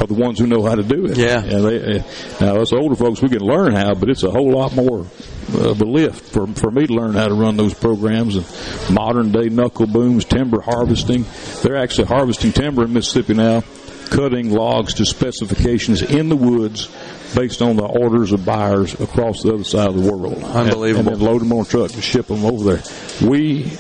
are 0.01 0.07
the 0.07 0.15
ones 0.15 0.39
who 0.39 0.47
know 0.47 0.65
how 0.65 0.77
to 0.77 0.83
do 0.83 1.07
it. 1.07 1.19
Yeah. 1.19 1.43
And 1.43 1.65
they, 1.65 1.99
uh, 1.99 2.03
now, 2.41 2.57
us 2.61 2.73
older 2.73 2.97
folks, 2.97 3.21
we 3.21 3.29
can 3.29 3.43
learn 3.43 3.75
how, 3.75 3.95
but 3.95 4.09
it's 4.09 4.23
a 4.23 4.31
whole 4.31 4.51
lot 4.51 4.75
more 4.75 5.07
of 5.55 5.81
a 5.81 5.85
lift 5.85 6.33
for, 6.33 6.47
for 6.47 6.71
me 6.71 6.87
to 6.87 6.93
learn 6.93 7.15
how 7.15 7.29
to 7.29 7.35
run 7.35 7.57
those 7.57 7.75
programs 7.75 8.37
and 8.37 8.95
modern 8.95 9.33
day 9.33 9.49
knuckle 9.49 9.87
booms, 9.87 10.25
timber 10.25 10.61
harvesting. 10.61 11.25
They're 11.63 11.77
actually 11.77 12.07
harvesting 12.07 12.53
timber 12.53 12.85
in 12.85 12.93
Mississippi 12.93 13.35
now, 13.35 13.63
cutting 14.11 14.51
logs 14.51 14.95
to 14.95 15.07
specifications 15.07 16.03
in 16.03 16.29
the 16.29 16.37
woods 16.37 16.89
based 17.35 17.63
on 17.63 17.77
the 17.77 17.85
orders 17.85 18.33
of 18.33 18.45
buyers 18.45 18.99
across 19.01 19.43
the 19.43 19.55
other 19.55 19.65
side 19.65 19.89
of 19.89 20.03
the 20.03 20.11
world. 20.11 20.43
Unbelievable. 20.43 21.01
And, 21.01 21.09
and 21.09 21.09
then 21.09 21.21
load 21.21 21.41
them 21.43 21.53
on 21.53 21.61
a 21.61 21.65
truck 21.65 21.91
to 21.93 22.03
ship 22.03 22.27
them 22.27 22.45
over 22.45 22.77
there. 22.77 22.83
We 23.29 23.71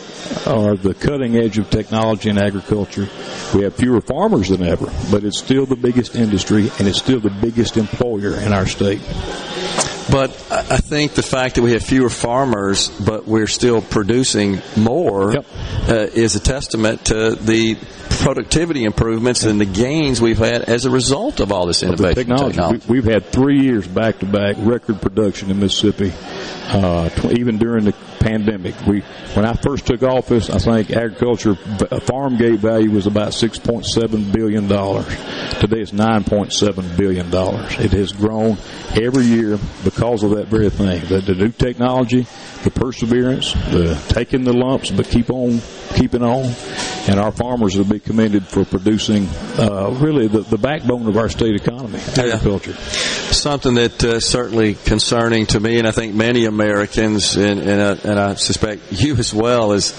are 0.47 0.77
the 0.77 0.95
cutting 0.95 1.37
edge 1.37 1.59
of 1.59 1.71
technology 1.71 2.31
in 2.31 2.39
agriculture. 2.39 3.09
We 3.55 3.63
have 3.63 3.75
fewer 3.75 4.01
farmers 4.01 4.49
than 4.49 4.63
ever, 4.63 4.93
but 5.11 5.25
it's 5.25 5.39
still 5.39 5.67
the 5.67 5.77
biggest 5.77 6.15
industry 6.15 6.71
and 6.79 6.87
it's 6.87 6.99
still 6.99 7.21
the 7.21 7.31
biggest 7.31 7.77
employer 7.77 8.35
in 8.37 8.53
our 8.53 8.67
state. 8.67 9.01
But 10.11 10.31
I 10.51 10.79
think 10.79 11.13
the 11.13 11.23
fact 11.23 11.55
that 11.55 11.63
we 11.63 11.73
have 11.73 11.85
fewer 11.85 12.11
farmers, 12.11 12.89
but 12.89 13.27
we're 13.27 13.47
still 13.47 13.81
producing 13.81 14.61
more, 14.77 15.37
uh, 15.39 15.43
is 16.13 16.35
a 16.35 16.41
testament 16.41 17.07
to 17.07 17.37
the 17.37 17.77
productivity 18.21 18.85
improvements 18.85 19.45
and 19.45 19.61
the 19.61 19.65
gains 19.65 20.21
we've 20.21 20.39
had 20.39 20.63
as 20.63 20.85
a 20.85 20.91
result 20.91 21.41
of 21.41 21.53
all 21.53 21.67
this 21.67 21.83
innovation. 21.83 22.15
technology. 22.15 22.61
We, 22.89 23.01
we've 23.01 23.05
had 23.11 23.27
three 23.27 23.61
years 23.61 23.87
back 23.87 24.19
to 24.19 24.27
back 24.27 24.57
record 24.59 25.01
production 25.01 25.51
in 25.51 25.59
Mississippi, 25.61 26.13
uh, 26.69 27.09
tw- 27.11 27.33
even 27.39 27.59
during 27.59 27.85
the 27.85 27.95
pandemic. 28.21 28.75
We, 28.87 29.01
when 29.35 29.45
I 29.45 29.55
first 29.55 29.87
took 29.87 30.03
office, 30.03 30.51
I 30.51 30.59
think 30.59 30.91
agriculture 30.91 31.55
farm 31.55 32.37
gate 32.37 32.61
value 32.61 32.91
was 32.91 33.07
about 33.07 33.35
six 33.35 33.59
point 33.59 33.87
seven 33.87 34.31
billion 34.31 34.69
dollars. 34.69 35.09
Today 35.59 35.81
it's 35.81 35.93
nine 35.93 36.25
point 36.25 36.53
seven 36.53 36.87
billion 36.97 37.31
dollars. 37.31 37.73
It 37.79 37.93
has 37.93 38.13
grown 38.13 38.57
every 39.01 39.25
year 39.25 39.59
because 39.85 40.23
of 40.23 40.31
that 40.33 40.49
very 40.49 40.71
thing. 40.71 41.05
The, 41.07 41.21
the 41.21 41.35
new 41.35 41.51
technology, 41.51 42.27
the 42.63 42.71
perseverance, 42.71 43.53
the 43.53 44.01
taking 44.09 44.45
the 44.45 44.53
lumps 44.53 44.91
but 44.91 45.07
keep 45.07 45.31
on 45.31 45.61
keeping 45.95 46.23
on, 46.23 46.45
and 47.09 47.19
our 47.19 47.33
farmers 47.33 47.77
will 47.77 47.85
be 47.85 47.99
commended 47.99 48.47
for 48.47 48.65
producing 48.65 49.27
uh, 49.59 49.91
really 50.01 50.29
the, 50.29 50.41
the 50.41 50.59
backbone 50.59 51.09
of 51.09 51.17
our 51.17 51.29
state 51.29 51.55
economy, 51.57 51.99
agriculture. 52.17 52.75
Something 52.75 53.75
that 53.75 54.05
uh, 54.05 54.21
certainly 54.21 54.75
concerning 54.75 55.47
to 55.47 55.61
me, 55.61 55.79
and 55.79 55.87
I 55.89 55.93
think 55.93 56.15
many 56.15 56.45
Americans, 56.45 57.37
and, 57.37 57.61
and, 57.61 57.81
uh, 57.81 58.10
and 58.11 58.19
I 58.19 58.35
suspect 58.35 58.83
you 58.91 59.17
as 59.17 59.33
well, 59.33 59.73
is 59.73 59.93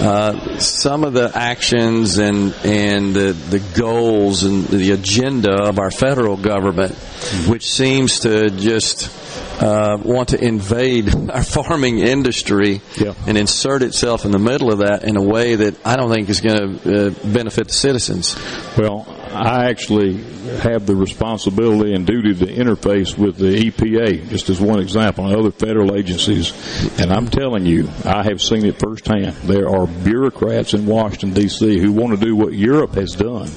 uh, 0.00 0.58
some 0.58 1.04
of 1.04 1.14
the 1.14 1.30
actions 1.34 2.18
and 2.18 2.54
and 2.64 3.14
the, 3.14 3.32
the 3.32 3.60
goals 3.76 4.42
and 4.44 4.64
the 4.66 4.92
agenda 4.92 5.64
of 5.64 5.78
our 5.78 5.90
federal 5.90 6.36
government, 6.36 6.94
which 7.48 7.70
seems 7.70 8.20
to 8.20 8.50
just 8.50 9.10
uh, 9.60 9.98
want 10.02 10.30
to 10.30 10.44
invade 10.44 11.30
our 11.30 11.42
farming 11.42 11.98
industry 11.98 12.80
and 13.26 13.38
insert 13.38 13.82
itself 13.82 14.24
in 14.24 14.30
the 14.30 14.38
middle 14.38 14.72
of 14.72 14.80
that 14.80 15.04
in 15.04 15.16
a 15.16 15.22
way 15.22 15.54
that 15.54 15.74
I 15.86 15.96
don't 15.96 16.12
think 16.12 16.28
is 16.28 16.40
going 16.40 16.78
to 16.78 17.06
uh, 17.06 17.10
benefit 17.32 17.68
the 17.68 17.74
citizens. 17.74 18.36
Well, 18.76 19.06
I 19.34 19.66
actually 19.66 20.14
have 20.58 20.86
the 20.86 20.94
responsibility 20.94 21.94
and 21.94 22.06
duty 22.06 22.34
to 22.34 22.46
interface 22.46 23.18
with 23.18 23.36
the 23.36 23.70
EPA, 23.70 24.28
just 24.28 24.48
as 24.48 24.60
one 24.60 24.80
example, 24.80 25.26
and 25.26 25.34
other 25.34 25.50
federal 25.50 25.96
agencies. 25.96 26.52
And 27.00 27.12
I'm 27.12 27.28
telling 27.28 27.66
you, 27.66 27.88
I 28.04 28.22
have 28.22 28.40
seen 28.40 28.64
it 28.64 28.78
firsthand. 28.78 29.34
There 29.44 29.68
are 29.68 29.86
bureaucrats 29.86 30.74
in 30.74 30.86
Washington, 30.86 31.34
D.C. 31.34 31.78
who 31.78 31.92
want 31.92 32.18
to 32.18 32.24
do 32.24 32.36
what 32.36 32.52
Europe 32.52 32.94
has 32.94 33.12
done 33.12 33.50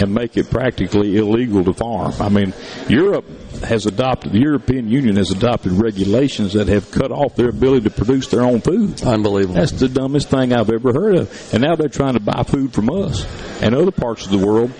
and 0.00 0.14
make 0.14 0.36
it 0.36 0.50
practically 0.50 1.16
illegal 1.16 1.64
to 1.64 1.74
farm. 1.74 2.12
I 2.20 2.28
mean, 2.28 2.54
Europe 2.88 3.26
has 3.64 3.86
adopted, 3.86 4.32
the 4.32 4.38
European 4.38 4.88
Union 4.88 5.16
has 5.16 5.30
adopted 5.30 5.72
regulations 5.72 6.52
that 6.52 6.68
have 6.68 6.90
cut 6.90 7.10
off 7.10 7.34
their 7.34 7.48
ability 7.48 7.88
to 7.88 7.90
produce 7.90 8.28
their 8.28 8.42
own 8.42 8.60
food. 8.60 9.02
Unbelievable. 9.02 9.56
That's 9.56 9.72
the 9.72 9.88
dumbest 9.88 10.28
thing 10.28 10.52
I've 10.52 10.70
ever 10.70 10.92
heard 10.92 11.16
of. 11.16 11.54
And 11.54 11.62
now 11.62 11.74
they're 11.74 11.88
trying 11.88 12.14
to 12.14 12.20
buy 12.20 12.44
food 12.44 12.72
from 12.72 12.90
us 12.90 13.26
and 13.60 13.74
other 13.74 13.90
parts 13.90 14.24
of 14.24 14.32
the 14.32 14.46
world. 14.46 14.72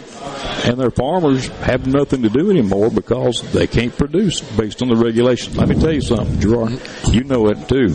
And 0.64 0.78
their 0.78 0.90
farmers 0.90 1.48
have 1.48 1.86
nothing 1.86 2.22
to 2.22 2.28
do 2.28 2.50
anymore 2.50 2.90
because 2.90 3.42
they 3.52 3.66
can't 3.66 3.96
produce 3.96 4.40
based 4.40 4.82
on 4.82 4.88
the 4.88 4.96
regulations. 4.96 5.56
Let 5.56 5.68
me 5.68 5.74
tell 5.76 5.92
you 5.92 6.00
something, 6.00 6.40
Gerard. 6.40 6.80
You 7.10 7.24
know 7.24 7.48
it 7.48 7.68
too. 7.68 7.88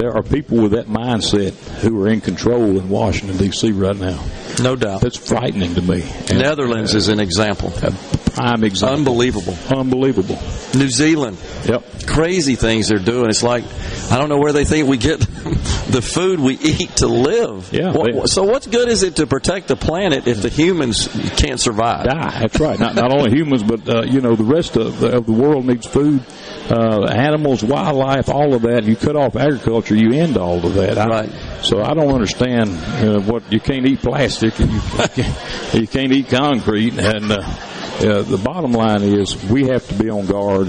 There 0.00 0.14
are 0.16 0.22
people 0.22 0.58
with 0.58 0.72
that 0.72 0.86
mindset 0.86 1.52
who 1.80 2.02
are 2.02 2.08
in 2.08 2.20
control 2.20 2.78
in 2.78 2.88
Washington 2.88 3.36
D.C. 3.36 3.72
right 3.72 3.96
now. 3.96 4.22
No 4.62 4.74
doubt. 4.76 5.00
That's 5.02 5.16
frightening 5.18 5.74
to 5.74 5.82
me. 5.82 6.02
And 6.30 6.38
Netherlands 6.38 6.94
is 6.94 7.08
an 7.08 7.20
example. 7.20 7.72
A 7.82 7.90
prime 8.30 8.64
example. 8.64 8.96
Unbelievable. 8.98 9.56
Unbelievable. 9.70 10.38
New 10.74 10.88
Zealand. 10.88 11.36
Yep. 11.66 11.84
Crazy 12.06 12.54
things 12.54 12.88
they're 12.88 12.98
doing. 12.98 13.28
It's 13.28 13.42
like 13.42 13.64
I 14.10 14.18
don't 14.18 14.28
know 14.28 14.38
where 14.38 14.52
they 14.52 14.64
think 14.64 14.88
we 14.88 14.96
get 14.98 15.20
the 15.90 16.00
food 16.02 16.40
we 16.40 16.54
eat 16.54 16.90
to 16.96 17.06
live. 17.06 17.70
Yeah, 17.72 17.92
What- 17.92 18.12
they- 18.12 18.26
so 18.26 18.44
what 18.44 18.70
good 18.70 18.88
is 18.88 19.02
it 19.02 19.16
to 19.16 19.26
protect 19.26 19.68
the 19.68 19.76
planet 19.76 20.26
if 20.26 20.40
the 20.42 20.48
humans 20.48 21.08
can't 21.36 21.60
survive? 21.60 22.04
die. 22.04 22.38
That's 22.40 22.58
right. 22.60 22.78
Not 22.78 22.94
not 22.94 23.12
only 23.12 23.30
humans, 23.30 23.62
but 23.62 23.88
uh, 23.88 24.02
you 24.04 24.20
know 24.20 24.36
the 24.36 24.44
rest 24.44 24.76
of 24.76 25.00
the, 25.00 25.16
of 25.16 25.26
the 25.26 25.32
world 25.32 25.66
needs 25.66 25.86
food. 25.86 26.22
Uh, 26.70 27.04
animals, 27.06 27.62
wildlife, 27.62 28.28
all 28.28 28.54
of 28.54 28.62
that. 28.62 28.84
You 28.84 28.96
cut 28.96 29.14
off 29.16 29.36
agriculture, 29.36 29.94
you 29.94 30.12
end 30.12 30.36
all 30.36 30.64
of 30.64 30.74
that. 30.74 30.98
I- 30.98 31.06
Right. 31.08 31.30
So 31.62 31.82
I 31.82 31.94
don't 31.94 32.12
understand 32.12 32.70
uh, 32.70 33.20
what 33.20 33.50
you 33.52 33.60
can't 33.60 33.86
eat 33.86 34.00
plastic 34.00 34.58
and 34.60 34.70
you 34.70 34.80
can't, 34.80 35.74
you 35.74 35.86
can't 35.86 36.12
eat 36.12 36.28
concrete. 36.28 36.98
And 36.98 37.32
uh, 37.32 37.36
uh, 37.40 38.22
the 38.22 38.40
bottom 38.42 38.72
line 38.72 39.02
is 39.02 39.42
we 39.44 39.68
have 39.68 39.86
to 39.88 39.94
be 39.94 40.10
on 40.10 40.26
guard, 40.26 40.68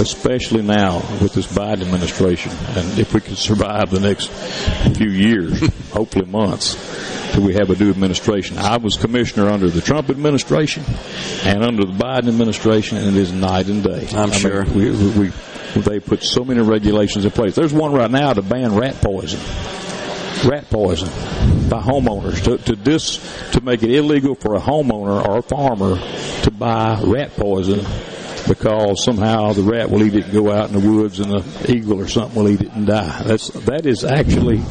especially 0.00 0.62
now 0.62 0.96
with 1.20 1.34
this 1.34 1.46
Biden 1.46 1.82
administration. 1.82 2.52
And 2.76 2.98
if 2.98 3.14
we 3.14 3.20
can 3.20 3.36
survive 3.36 3.90
the 3.90 4.00
next 4.00 4.30
few 4.96 5.10
years, 5.10 5.60
hopefully 5.92 6.26
months, 6.26 6.74
till 7.32 7.44
we 7.44 7.54
have 7.54 7.70
a 7.70 7.76
new 7.76 7.90
administration. 7.90 8.58
I 8.58 8.78
was 8.78 8.96
commissioner 8.96 9.48
under 9.48 9.68
the 9.68 9.80
Trump 9.80 10.10
administration 10.10 10.84
and 11.44 11.62
under 11.62 11.84
the 11.84 11.92
Biden 11.92 12.28
administration, 12.28 12.98
and 12.98 13.08
it 13.08 13.16
is 13.16 13.32
night 13.32 13.68
and 13.68 13.84
day. 13.84 14.08
I'm 14.10 14.16
I 14.16 14.26
mean, 14.26 14.32
sure. 14.32 14.64
we, 14.64 14.90
we, 14.90 15.10
we 15.18 15.32
they 15.76 16.00
put 16.00 16.22
so 16.22 16.44
many 16.44 16.60
regulations 16.60 17.24
in 17.24 17.30
place. 17.30 17.54
There's 17.54 17.72
one 17.72 17.92
right 17.92 18.10
now 18.10 18.32
to 18.32 18.42
ban 18.42 18.74
rat 18.74 18.96
poison. 18.96 19.40
Rat 20.44 20.70
poison 20.70 21.08
by 21.68 21.80
homeowners 21.80 22.42
to, 22.44 22.58
to 22.58 22.76
this 22.76 23.18
to 23.52 23.60
make 23.60 23.82
it 23.82 23.90
illegal 23.90 24.34
for 24.34 24.54
a 24.54 24.60
homeowner 24.60 25.24
or 25.26 25.38
a 25.38 25.42
farmer 25.42 25.96
to 26.42 26.50
buy 26.50 27.00
rat 27.02 27.30
poison 27.36 27.86
because 28.48 29.04
somehow 29.04 29.52
the 29.52 29.62
rat 29.62 29.90
will 29.90 30.02
eat 30.02 30.14
it 30.14 30.24
and 30.24 30.32
go 30.32 30.50
out 30.50 30.70
in 30.70 30.80
the 30.80 30.90
woods 30.90 31.20
and 31.20 31.30
the 31.30 31.72
eagle 31.72 32.00
or 32.00 32.08
something 32.08 32.42
will 32.42 32.50
eat 32.50 32.62
it 32.62 32.72
and 32.72 32.86
die. 32.86 33.22
That's 33.22 33.48
that 33.48 33.86
is 33.86 34.04
actually 34.04 34.62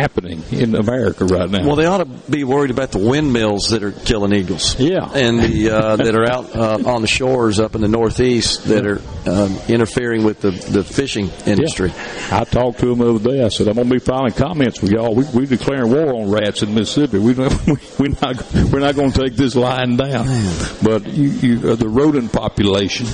happening 0.00 0.42
in 0.50 0.74
America 0.74 1.24
right 1.24 1.48
now. 1.50 1.66
Well, 1.66 1.76
they 1.76 1.86
ought 1.86 1.98
to 1.98 2.30
be 2.30 2.44
worried 2.44 2.70
about 2.70 2.92
the 2.92 2.98
windmills 2.98 3.70
that 3.70 3.82
are 3.82 3.92
killing 3.92 4.32
eagles. 4.32 4.78
Yeah. 4.78 5.10
and 5.12 5.38
the 5.38 5.70
uh, 5.70 5.96
that 6.04 6.14
are 6.14 6.30
out 6.30 6.54
uh, 6.54 6.82
on 6.86 7.02
the 7.02 7.08
shores 7.08 7.60
up 7.60 7.74
in 7.74 7.80
the 7.80 7.88
northeast 7.88 8.64
that 8.64 8.86
are 8.86 9.00
um, 9.28 9.56
interfering 9.68 10.24
with 10.24 10.40
the, 10.40 10.50
the 10.50 10.84
fishing 10.84 11.30
industry. 11.46 11.92
I 12.30 12.44
talked 12.44 12.80
to 12.80 12.92
him 12.92 12.98
the 12.98 13.14
other 13.14 13.30
day. 13.32 13.44
I 13.44 13.48
said, 13.48 13.68
I'm 13.68 13.74
going 13.74 13.88
to 13.88 13.94
be 13.94 14.00
filing 14.00 14.32
comments 14.32 14.80
with 14.80 14.92
y'all. 14.92 15.14
We, 15.14 15.24
we 15.34 15.46
declaring 15.46 15.90
war 15.92 16.14
on 16.14 16.30
rats 16.30 16.62
in 16.62 16.74
Mississippi. 16.74 17.18
We, 17.18 17.34
we're 17.98 18.16
not 18.22 18.52
we're 18.72 18.80
not 18.80 18.94
going 18.94 19.12
to 19.12 19.22
take 19.22 19.34
this 19.34 19.54
lying 19.54 19.96
down. 19.96 20.26
But 20.82 21.06
you, 21.06 21.28
you, 21.28 21.70
uh, 21.70 21.76
the 21.76 21.88
rodent 21.88 22.32
population 22.32 23.06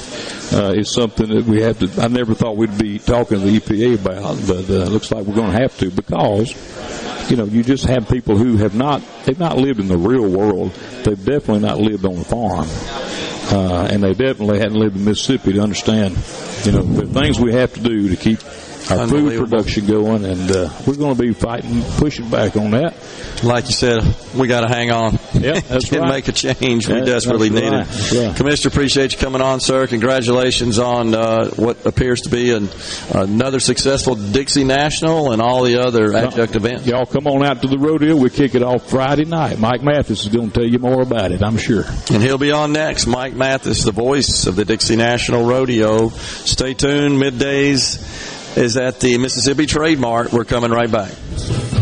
uh, 0.52 0.72
is 0.76 0.92
something 0.92 1.28
that 1.28 1.44
we 1.44 1.60
have 1.62 1.78
to. 1.78 2.02
I 2.02 2.08
never 2.08 2.34
thought 2.34 2.56
we'd 2.56 2.78
be 2.78 2.98
talking 2.98 3.40
to 3.40 3.44
the 3.44 3.58
EPA 3.58 4.00
about, 4.00 4.36
but 4.46 4.70
uh, 4.70 4.88
looks 4.90 5.10
like 5.10 5.26
we're 5.26 5.34
going 5.34 5.52
to 5.52 5.58
have 5.60 5.76
to 5.78 5.90
because 5.90 6.54
you 7.30 7.36
know 7.36 7.44
you 7.44 7.62
just 7.62 7.84
have 7.86 8.08
people 8.08 8.36
who 8.36 8.56
have 8.58 8.74
not 8.74 9.02
they've 9.24 9.38
not 9.38 9.56
lived 9.56 9.80
in 9.80 9.88
the 9.88 9.98
real 9.98 10.28
world. 10.28 10.72
They've 11.04 11.24
definitely 11.24 11.60
not 11.60 11.78
lived 11.78 12.04
on 12.04 12.16
a 12.16 12.24
farm. 12.24 12.68
Uh, 13.48 13.88
and 13.92 14.02
they 14.02 14.12
definitely 14.12 14.58
hadn't 14.58 14.74
lived 14.74 14.96
in 14.96 15.04
Mississippi 15.04 15.52
to 15.52 15.60
understand, 15.60 16.16
you 16.64 16.72
know, 16.72 16.82
the 16.82 17.06
things 17.06 17.38
we 17.38 17.52
have 17.52 17.72
to 17.74 17.80
do 17.80 18.08
to 18.08 18.16
keep 18.16 18.40
our 18.90 19.06
food 19.08 19.38
production 19.38 19.86
going, 19.86 20.24
and 20.24 20.50
uh, 20.50 20.68
we're 20.86 20.96
going 20.96 21.14
to 21.14 21.22
be 21.22 21.32
fighting, 21.32 21.82
pushing 21.98 22.28
back 22.28 22.56
on 22.56 22.72
that. 22.72 22.94
Like 23.42 23.66
you 23.66 23.72
said, 23.72 24.02
we 24.34 24.48
got 24.48 24.62
to 24.62 24.68
hang 24.68 24.90
on. 24.90 25.18
Yeah, 25.46 25.60
that's 25.68 25.92
right. 25.92 26.08
make 26.08 26.28
a 26.28 26.32
change. 26.32 26.88
We 26.88 27.00
desperately 27.02 27.50
need 27.50 27.70
right. 27.70 27.86
it. 27.88 28.12
Right. 28.12 28.36
Commissioner, 28.36 28.72
appreciate 28.72 29.12
you 29.12 29.18
coming 29.18 29.40
on, 29.40 29.60
sir. 29.60 29.86
Congratulations 29.86 30.78
on 30.78 31.14
uh, 31.14 31.50
what 31.50 31.86
appears 31.86 32.22
to 32.22 32.30
be 32.30 32.52
an, 32.52 32.68
another 33.14 33.60
successful 33.60 34.16
Dixie 34.16 34.64
National 34.64 35.32
and 35.32 35.40
all 35.40 35.62
the 35.62 35.80
other 35.80 36.14
adjunct 36.14 36.56
events. 36.56 36.86
Y'all 36.86 37.06
come 37.06 37.26
on 37.26 37.44
out 37.44 37.62
to 37.62 37.68
the 37.68 37.78
rodeo. 37.78 38.16
We 38.16 38.30
kick 38.30 38.54
it 38.54 38.62
off 38.62 38.90
Friday 38.90 39.24
night. 39.24 39.58
Mike 39.58 39.82
Mathis 39.82 40.22
is 40.22 40.28
going 40.28 40.50
to 40.50 40.60
tell 40.60 40.68
you 40.68 40.78
more 40.78 41.02
about 41.02 41.30
it, 41.32 41.42
I'm 41.42 41.58
sure. 41.58 41.84
And 42.12 42.22
he'll 42.22 42.38
be 42.38 42.52
on 42.52 42.72
next. 42.72 43.06
Mike 43.06 43.34
Mathis, 43.34 43.84
the 43.84 43.92
voice 43.92 44.46
of 44.46 44.56
the 44.56 44.64
Dixie 44.64 44.96
National 44.96 45.46
Rodeo. 45.46 46.08
Stay 46.08 46.74
tuned. 46.74 47.22
Middays 47.22 48.56
is 48.56 48.76
at 48.76 49.00
the 49.00 49.18
Mississippi 49.18 49.66
Trademart. 49.66 50.32
We're 50.32 50.44
coming 50.44 50.70
right 50.70 50.90
back. 50.90 51.75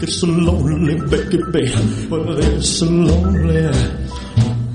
It's 0.00 0.20
so 0.20 0.28
lonely, 0.28 0.94
baby, 0.94 1.42
baby. 1.50 2.08
Well, 2.08 2.24
they're 2.34 2.62
so 2.62 2.86
lonely. 2.86 3.62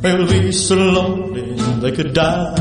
Well, 0.02 0.26
they're 0.26 0.52
so 0.52 0.76
lonely 0.76 1.54
they 1.80 1.92
could 1.92 2.14
die. 2.14 2.56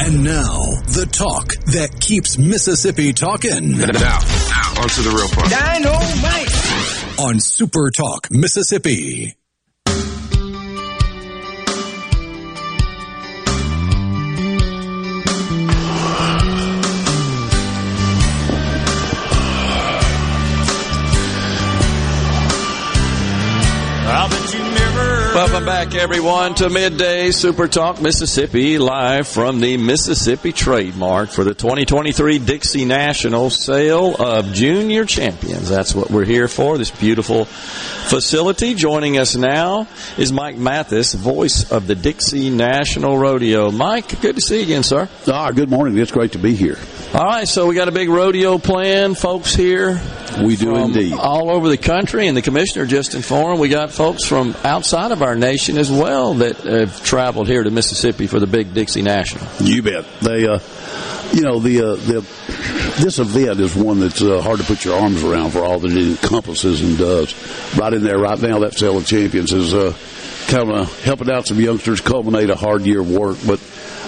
And 0.00 0.22
now, 0.22 0.60
the 0.86 1.08
talk 1.10 1.54
that 1.72 1.98
keeps 2.00 2.38
Mississippi 2.38 3.12
talking. 3.12 3.78
Now, 3.78 3.86
now, 3.86 4.18
on 4.80 4.88
to 4.88 5.02
the 5.02 5.10
real 5.16 5.28
part. 5.28 5.50
Dynamite! 5.50 7.18
On 7.18 7.40
Super 7.40 7.90
Talk, 7.90 8.30
Mississippi. 8.30 9.34
Everyone, 26.04 26.54
to 26.56 26.68
Midday 26.68 27.30
Super 27.30 27.66
Talk 27.66 27.98
Mississippi, 28.02 28.76
live 28.76 29.26
from 29.26 29.60
the 29.60 29.78
Mississippi 29.78 30.52
Trademart 30.52 31.32
for 31.32 31.44
the 31.44 31.54
2023 31.54 32.40
Dixie 32.40 32.84
National 32.84 33.48
Sale 33.48 34.14
of 34.16 34.52
Junior 34.52 35.06
Champions. 35.06 35.70
That's 35.70 35.94
what 35.94 36.10
we're 36.10 36.26
here 36.26 36.46
for, 36.46 36.76
this 36.76 36.90
beautiful 36.90 37.46
facility. 37.46 38.74
Joining 38.74 39.16
us 39.16 39.34
now 39.34 39.88
is 40.18 40.30
Mike 40.30 40.58
Mathis, 40.58 41.14
voice 41.14 41.72
of 41.72 41.86
the 41.86 41.94
Dixie 41.94 42.50
National 42.50 43.16
Rodeo. 43.16 43.70
Mike, 43.70 44.20
good 44.20 44.34
to 44.34 44.42
see 44.42 44.58
you 44.58 44.64
again, 44.64 44.82
sir. 44.82 45.08
Ah, 45.26 45.52
good 45.52 45.70
morning. 45.70 45.96
It's 45.96 46.12
great 46.12 46.32
to 46.32 46.38
be 46.38 46.54
here. 46.54 46.76
All 47.14 47.24
right, 47.24 47.48
so 47.48 47.66
we 47.66 47.74
got 47.74 47.88
a 47.88 47.92
big 47.92 48.10
rodeo 48.10 48.58
plan, 48.58 49.14
folks 49.14 49.54
here. 49.54 50.00
We 50.42 50.56
do 50.56 50.74
indeed. 50.76 51.12
All 51.12 51.48
over 51.48 51.68
the 51.68 51.78
country, 51.78 52.26
and 52.26 52.36
the 52.36 52.42
commissioner 52.42 52.86
just 52.86 53.14
informed 53.14 53.60
we 53.60 53.68
got 53.68 53.92
folks 53.92 54.24
from 54.24 54.56
outside 54.64 55.12
of 55.12 55.22
our 55.22 55.36
nation 55.36 55.78
as 55.78 55.92
well 55.94 56.34
that 56.34 56.56
have 56.58 57.04
traveled 57.04 57.48
here 57.48 57.62
to 57.62 57.70
Mississippi 57.70 58.26
for 58.26 58.40
the 58.40 58.46
big 58.46 58.74
Dixie 58.74 59.02
National. 59.02 59.46
You 59.60 59.82
bet. 59.82 60.04
They, 60.20 60.46
uh, 60.46 60.58
you 61.32 61.42
know, 61.42 61.58
the 61.58 61.80
uh, 61.80 61.94
the 61.96 62.20
this 63.00 63.18
event 63.18 63.60
is 63.60 63.74
one 63.74 64.00
that's 64.00 64.22
uh, 64.22 64.40
hard 64.40 64.60
to 64.60 64.64
put 64.64 64.84
your 64.84 64.98
arms 64.98 65.22
around 65.22 65.50
for 65.50 65.64
all 65.64 65.78
that 65.80 65.90
it 65.90 66.22
encompasses 66.22 66.82
and 66.82 66.98
does. 66.98 67.34
Right 67.76 67.92
in 67.92 68.02
there, 68.02 68.18
right 68.18 68.40
now, 68.40 68.60
that 68.60 68.74
Sale 68.74 68.98
of 68.98 69.06
Champions 69.06 69.52
is 69.52 69.74
uh, 69.74 69.94
kind 70.48 70.70
of 70.70 71.02
helping 71.02 71.30
out 71.30 71.46
some 71.46 71.60
youngsters 71.60 72.00
culminate 72.00 72.50
a 72.50 72.56
hard 72.56 72.82
year 72.82 73.00
of 73.00 73.10
work, 73.10 73.38
but. 73.46 73.60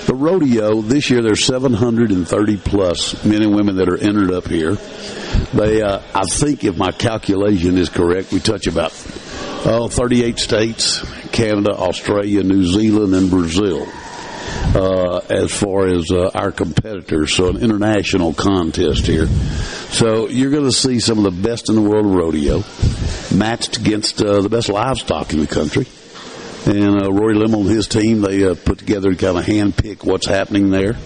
The 0.07 0.15
rodeo 0.15 0.83
this 0.83 1.11
year, 1.11 1.21
there's 1.21 1.45
730 1.45 2.59
plus 2.59 3.25
men 3.25 3.43
and 3.43 3.57
women 3.57 3.79
that 3.79 3.89
are 3.89 3.97
entered 3.97 4.31
up 4.31 4.47
here. 4.47 4.77
They, 5.53 5.83
uh, 5.83 6.01
I 6.15 6.23
think, 6.31 6.63
if 6.63 6.77
my 6.77 6.93
calculation 6.93 7.77
is 7.77 7.89
correct, 7.89 8.31
we 8.31 8.39
touch 8.39 8.69
about 8.69 8.93
oh, 9.67 9.89
38 9.89 10.39
states, 10.39 11.03
Canada, 11.37 11.73
Australia, 11.73 12.43
New 12.43 12.65
Zealand, 12.65 13.15
and 13.15 13.29
Brazil. 13.29 13.87
Uh, 14.75 15.21
as 15.29 15.53
far 15.53 15.87
as 15.87 16.11
uh, 16.11 16.31
our 16.35 16.51
competitors, 16.51 17.35
so 17.35 17.49
an 17.49 17.59
international 17.59 18.33
contest 18.33 19.07
here. 19.07 19.27
So 19.27 20.29
you're 20.29 20.51
going 20.51 20.65
to 20.65 20.73
see 20.73 20.99
some 20.99 21.19
of 21.19 21.25
the 21.25 21.43
best 21.43 21.69
in 21.69 21.75
the 21.75 21.83
world 21.83 22.07
of 22.07 22.13
rodeo 22.13 22.63
matched 23.37 23.77
against 23.77 24.23
uh, 24.23 24.41
the 24.41 24.49
best 24.49 24.71
livestock 24.71 25.33
in 25.35 25.41
the 25.41 25.47
country. 25.47 25.87
And 26.65 27.03
uh, 27.03 27.13
Rory 27.13 27.35
Limmel 27.35 27.61
and 27.61 27.71
his 27.71 27.87
team, 27.87 28.23
they 28.23 28.45
uh, 28.49 28.55
put 28.55 28.79
together 28.79 29.11
to 29.11 29.17
kind 29.17 29.39
of 29.39 29.45
handpick 29.45 30.05
what's 30.05 30.27
happening 30.27 30.71
there 30.71 30.97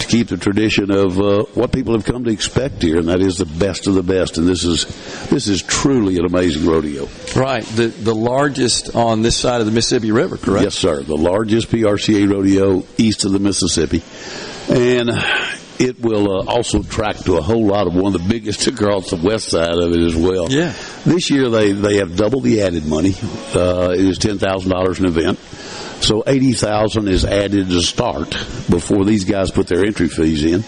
to 0.00 0.06
keep 0.06 0.28
the 0.28 0.36
tradition 0.36 0.90
of 0.90 1.18
uh, 1.18 1.44
what 1.54 1.72
people 1.72 1.94
have 1.94 2.04
come 2.04 2.24
to 2.24 2.30
expect 2.30 2.82
here, 2.82 2.98
and 2.98 3.08
that 3.08 3.20
is 3.20 3.36
the 3.36 3.46
best 3.46 3.86
of 3.86 3.94
the 3.94 4.02
best. 4.02 4.38
And 4.38 4.46
this 4.46 4.64
is 4.64 4.84
this 5.28 5.48
is 5.48 5.62
truly 5.62 6.16
an 6.16 6.24
amazing 6.24 6.66
rodeo. 6.66 7.08
Right, 7.36 7.64
the 7.64 7.88
the 7.88 8.14
largest 8.14 8.94
on 8.94 9.22
this 9.22 9.36
side 9.36 9.60
of 9.60 9.66
the 9.66 9.72
Mississippi 9.72 10.12
River, 10.12 10.36
correct? 10.36 10.64
Yes, 10.64 10.74
sir. 10.74 11.02
The 11.02 11.16
largest 11.16 11.68
PRCA 11.68 12.30
rodeo 12.30 12.84
east 12.98 13.24
of 13.24 13.32
the 13.32 13.38
Mississippi, 13.38 14.02
and 14.68 15.10
it 15.78 16.00
will 16.00 16.30
uh, 16.30 16.44
also 16.46 16.82
track 16.82 17.16
to 17.18 17.36
a 17.36 17.42
whole 17.42 17.66
lot 17.66 17.86
of 17.86 17.94
one 17.94 18.14
of 18.14 18.22
the 18.22 18.28
biggest 18.28 18.66
across 18.66 19.10
the 19.10 19.16
west 19.16 19.48
side 19.48 19.74
of 19.74 19.92
it 19.92 20.00
as 20.00 20.14
well. 20.14 20.50
Yeah. 20.50 20.72
This 21.04 21.30
year 21.30 21.48
they 21.48 21.72
they 21.72 21.96
have 21.96 22.16
doubled 22.16 22.44
the 22.44 22.62
added 22.62 22.86
money. 22.86 23.14
Uh, 23.54 23.90
it 23.92 24.00
is 24.00 24.18
ten 24.18 24.38
thousand 24.38 24.70
dollars 24.70 25.00
an 25.00 25.06
event. 25.06 25.38
So 26.04 26.22
eighty 26.26 26.52
thousand 26.52 27.08
is 27.08 27.24
added 27.24 27.68
to 27.70 27.80
start 27.80 28.30
before 28.68 29.06
these 29.06 29.24
guys 29.24 29.50
put 29.50 29.68
their 29.68 29.86
entry 29.86 30.08
fees 30.08 30.44
in. 30.44 30.62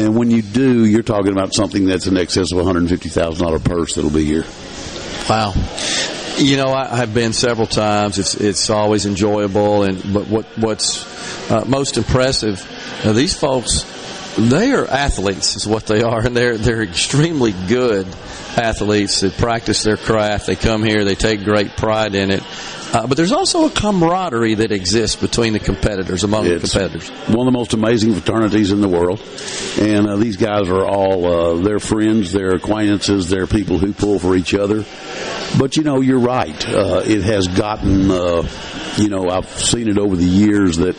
And 0.00 0.16
when 0.16 0.30
you 0.30 0.40
do, 0.40 0.84
you're 0.84 1.02
talking 1.02 1.32
about 1.32 1.52
something 1.52 1.84
that's 1.84 2.06
in 2.06 2.16
excess 2.16 2.52
of 2.52 2.58
one 2.58 2.66
hundred 2.66 2.88
fifty 2.88 3.08
thousand 3.08 3.44
dollar 3.44 3.58
purse 3.58 3.96
that'll 3.96 4.10
be 4.10 4.24
here. 4.24 4.44
Wow. 5.28 5.52
You 6.38 6.56
know, 6.56 6.68
I, 6.68 7.00
I've 7.00 7.12
been 7.12 7.32
several 7.32 7.66
times. 7.66 8.20
It's 8.20 8.36
it's 8.36 8.70
always 8.70 9.04
enjoyable, 9.04 9.82
and 9.82 10.00
but 10.14 10.28
what 10.28 10.46
what's 10.56 11.50
uh, 11.50 11.64
most 11.66 11.96
impressive, 11.96 12.64
uh, 13.04 13.12
these 13.12 13.36
folks, 13.36 13.84
they 14.38 14.72
are 14.72 14.86
athletes, 14.86 15.56
is 15.56 15.66
what 15.66 15.86
they 15.86 16.02
are, 16.02 16.24
and 16.24 16.36
they're 16.36 16.56
they're 16.56 16.82
extremely 16.82 17.52
good 17.66 18.06
athletes 18.56 19.20
that 19.20 19.32
practice 19.34 19.82
their 19.82 19.96
craft. 19.96 20.46
They 20.46 20.56
come 20.56 20.82
here, 20.82 21.04
they 21.04 21.14
take 21.14 21.44
great 21.44 21.76
pride 21.76 22.14
in 22.14 22.30
it. 22.30 22.42
Uh, 22.94 23.06
but 23.06 23.16
there's 23.16 23.32
also 23.32 23.66
a 23.66 23.70
camaraderie 23.70 24.56
that 24.56 24.70
exists 24.70 25.16
between 25.16 25.54
the 25.54 25.58
competitors, 25.58 26.24
among 26.24 26.46
It's 26.46 26.60
the 26.60 26.78
competitors. 26.78 27.08
One 27.28 27.46
of 27.46 27.52
the 27.52 27.58
most 27.58 27.72
amazing 27.72 28.12
fraternities 28.12 28.70
in 28.70 28.82
the 28.82 28.88
world, 28.88 29.18
and 29.80 30.06
uh, 30.06 30.16
these 30.16 30.36
guys 30.36 30.68
are 30.68 30.84
all 30.84 31.24
uh, 31.24 31.54
they're 31.62 31.80
friends, 31.80 32.32
they're 32.32 32.54
acquaintances, 32.54 33.30
they're 33.30 33.46
people 33.46 33.78
who 33.78 33.94
pull 33.94 34.18
for 34.18 34.36
each 34.36 34.54
other. 34.54 34.84
But 35.58 35.78
you 35.78 35.84
know, 35.84 36.02
you're 36.02 36.18
right. 36.18 36.68
Uh, 36.68 37.02
it 37.06 37.22
has 37.22 37.48
gotten, 37.48 38.10
uh, 38.10 38.46
you 38.98 39.08
know, 39.08 39.30
I've 39.30 39.48
seen 39.48 39.88
it 39.88 39.96
over 39.96 40.14
the 40.14 40.24
years 40.24 40.76
that 40.76 40.96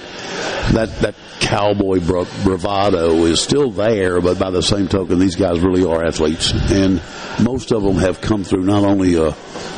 that 0.72 0.90
that 1.02 1.15
cowboy 1.40 1.99
bravado 1.99 3.26
is 3.26 3.41
still 3.41 3.69
there, 3.72 4.22
but 4.22 4.40
by 4.40 4.49
the 4.49 4.61
same 4.61 4.88
token, 4.88 5.19
these 5.19 5.35
guys 5.35 5.60
really 5.60 5.85
are 5.85 6.06
athletes, 6.06 6.52
and 6.72 7.02
most 7.44 7.72
of 7.72 7.84
them 7.84 7.95
have 7.95 8.22
come 8.22 8.44
through 8.44 8.64
not 8.64 8.84
only 8.84 9.15
a 9.15 9.34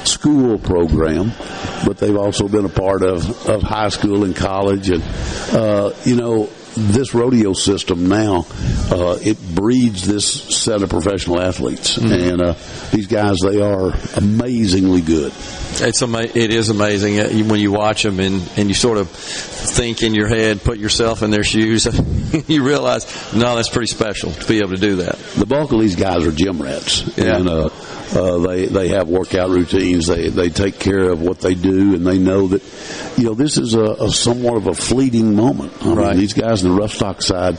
school 0.05 0.57
program, 0.57 1.31
but 1.85 1.97
they've 1.97 2.15
also 2.17 2.47
been 2.47 2.65
a 2.65 2.69
part 2.69 3.01
of, 3.03 3.47
of 3.47 3.61
high 3.63 3.89
school 3.89 4.23
and 4.23 4.35
college, 4.35 4.89
and 4.89 5.03
uh, 5.53 5.91
you 6.03 6.15
know 6.15 6.49
this 6.77 7.13
rodeo 7.13 7.53
system 7.53 8.07
now 8.09 8.45
uh, 8.91 9.17
it 9.21 9.37
breeds 9.55 10.05
this 10.05 10.29
set 10.29 10.81
of 10.81 10.89
professional 10.89 11.39
athletes, 11.41 11.97
and 11.97 12.41
uh, 12.41 12.53
these 12.91 13.07
guys 13.07 13.37
they 13.39 13.61
are 13.61 13.93
amazingly 14.17 15.01
good. 15.01 15.31
It's 15.81 16.01
ama- 16.01 16.21
it 16.23 16.51
is 16.53 16.69
amazing 16.69 17.19
uh, 17.19 17.29
when 17.49 17.59
you 17.59 17.71
watch 17.71 18.03
them 18.03 18.19
and, 18.19 18.41
and 18.57 18.67
you 18.69 18.73
sort 18.73 18.97
of 18.97 19.09
think 19.09 20.03
in 20.03 20.13
your 20.13 20.27
head, 20.27 20.63
put 20.63 20.77
yourself 20.77 21.21
in 21.21 21.31
their 21.31 21.43
shoes. 21.43 21.85
you 22.47 22.63
realize, 22.63 23.05
no, 23.33 23.55
that's 23.55 23.69
pretty 23.69 23.87
special 23.87 24.31
to 24.31 24.47
be 24.47 24.59
able 24.59 24.69
to 24.71 24.77
do 24.77 24.95
that. 24.97 25.17
The 25.37 25.45
bulk 25.45 25.71
of 25.71 25.81
these 25.81 25.95
guys 25.95 26.25
are 26.25 26.31
gym 26.31 26.61
rats, 26.61 27.03
Yeah. 27.17 27.37
and 27.37 27.49
uh, 27.49 27.69
uh, 28.13 28.37
they 28.37 28.65
they 28.67 28.87
have 28.89 29.09
workout 29.09 29.49
routines. 29.49 30.07
They 30.07 30.29
they 30.29 30.49
take 30.49 30.79
care 30.79 31.09
of 31.09 31.21
what 31.21 31.39
they 31.39 31.55
do, 31.55 31.95
and 31.95 32.05
they 32.05 32.19
know 32.19 32.47
that 32.47 32.61
you 33.17 33.25
know 33.25 33.33
this 33.33 33.57
is 33.57 33.73
a, 33.73 33.83
a 33.83 34.09
somewhat 34.11 34.57
of 34.57 34.67
a 34.67 34.73
fleeting 34.75 35.35
moment. 35.35 35.73
I 35.81 35.95
mean, 35.95 36.17
these 36.17 36.33
guys 36.33 36.63
in 36.63 36.69
the 36.69 36.75
rough 36.75 36.91
stock 36.93 37.21
side, 37.23 37.57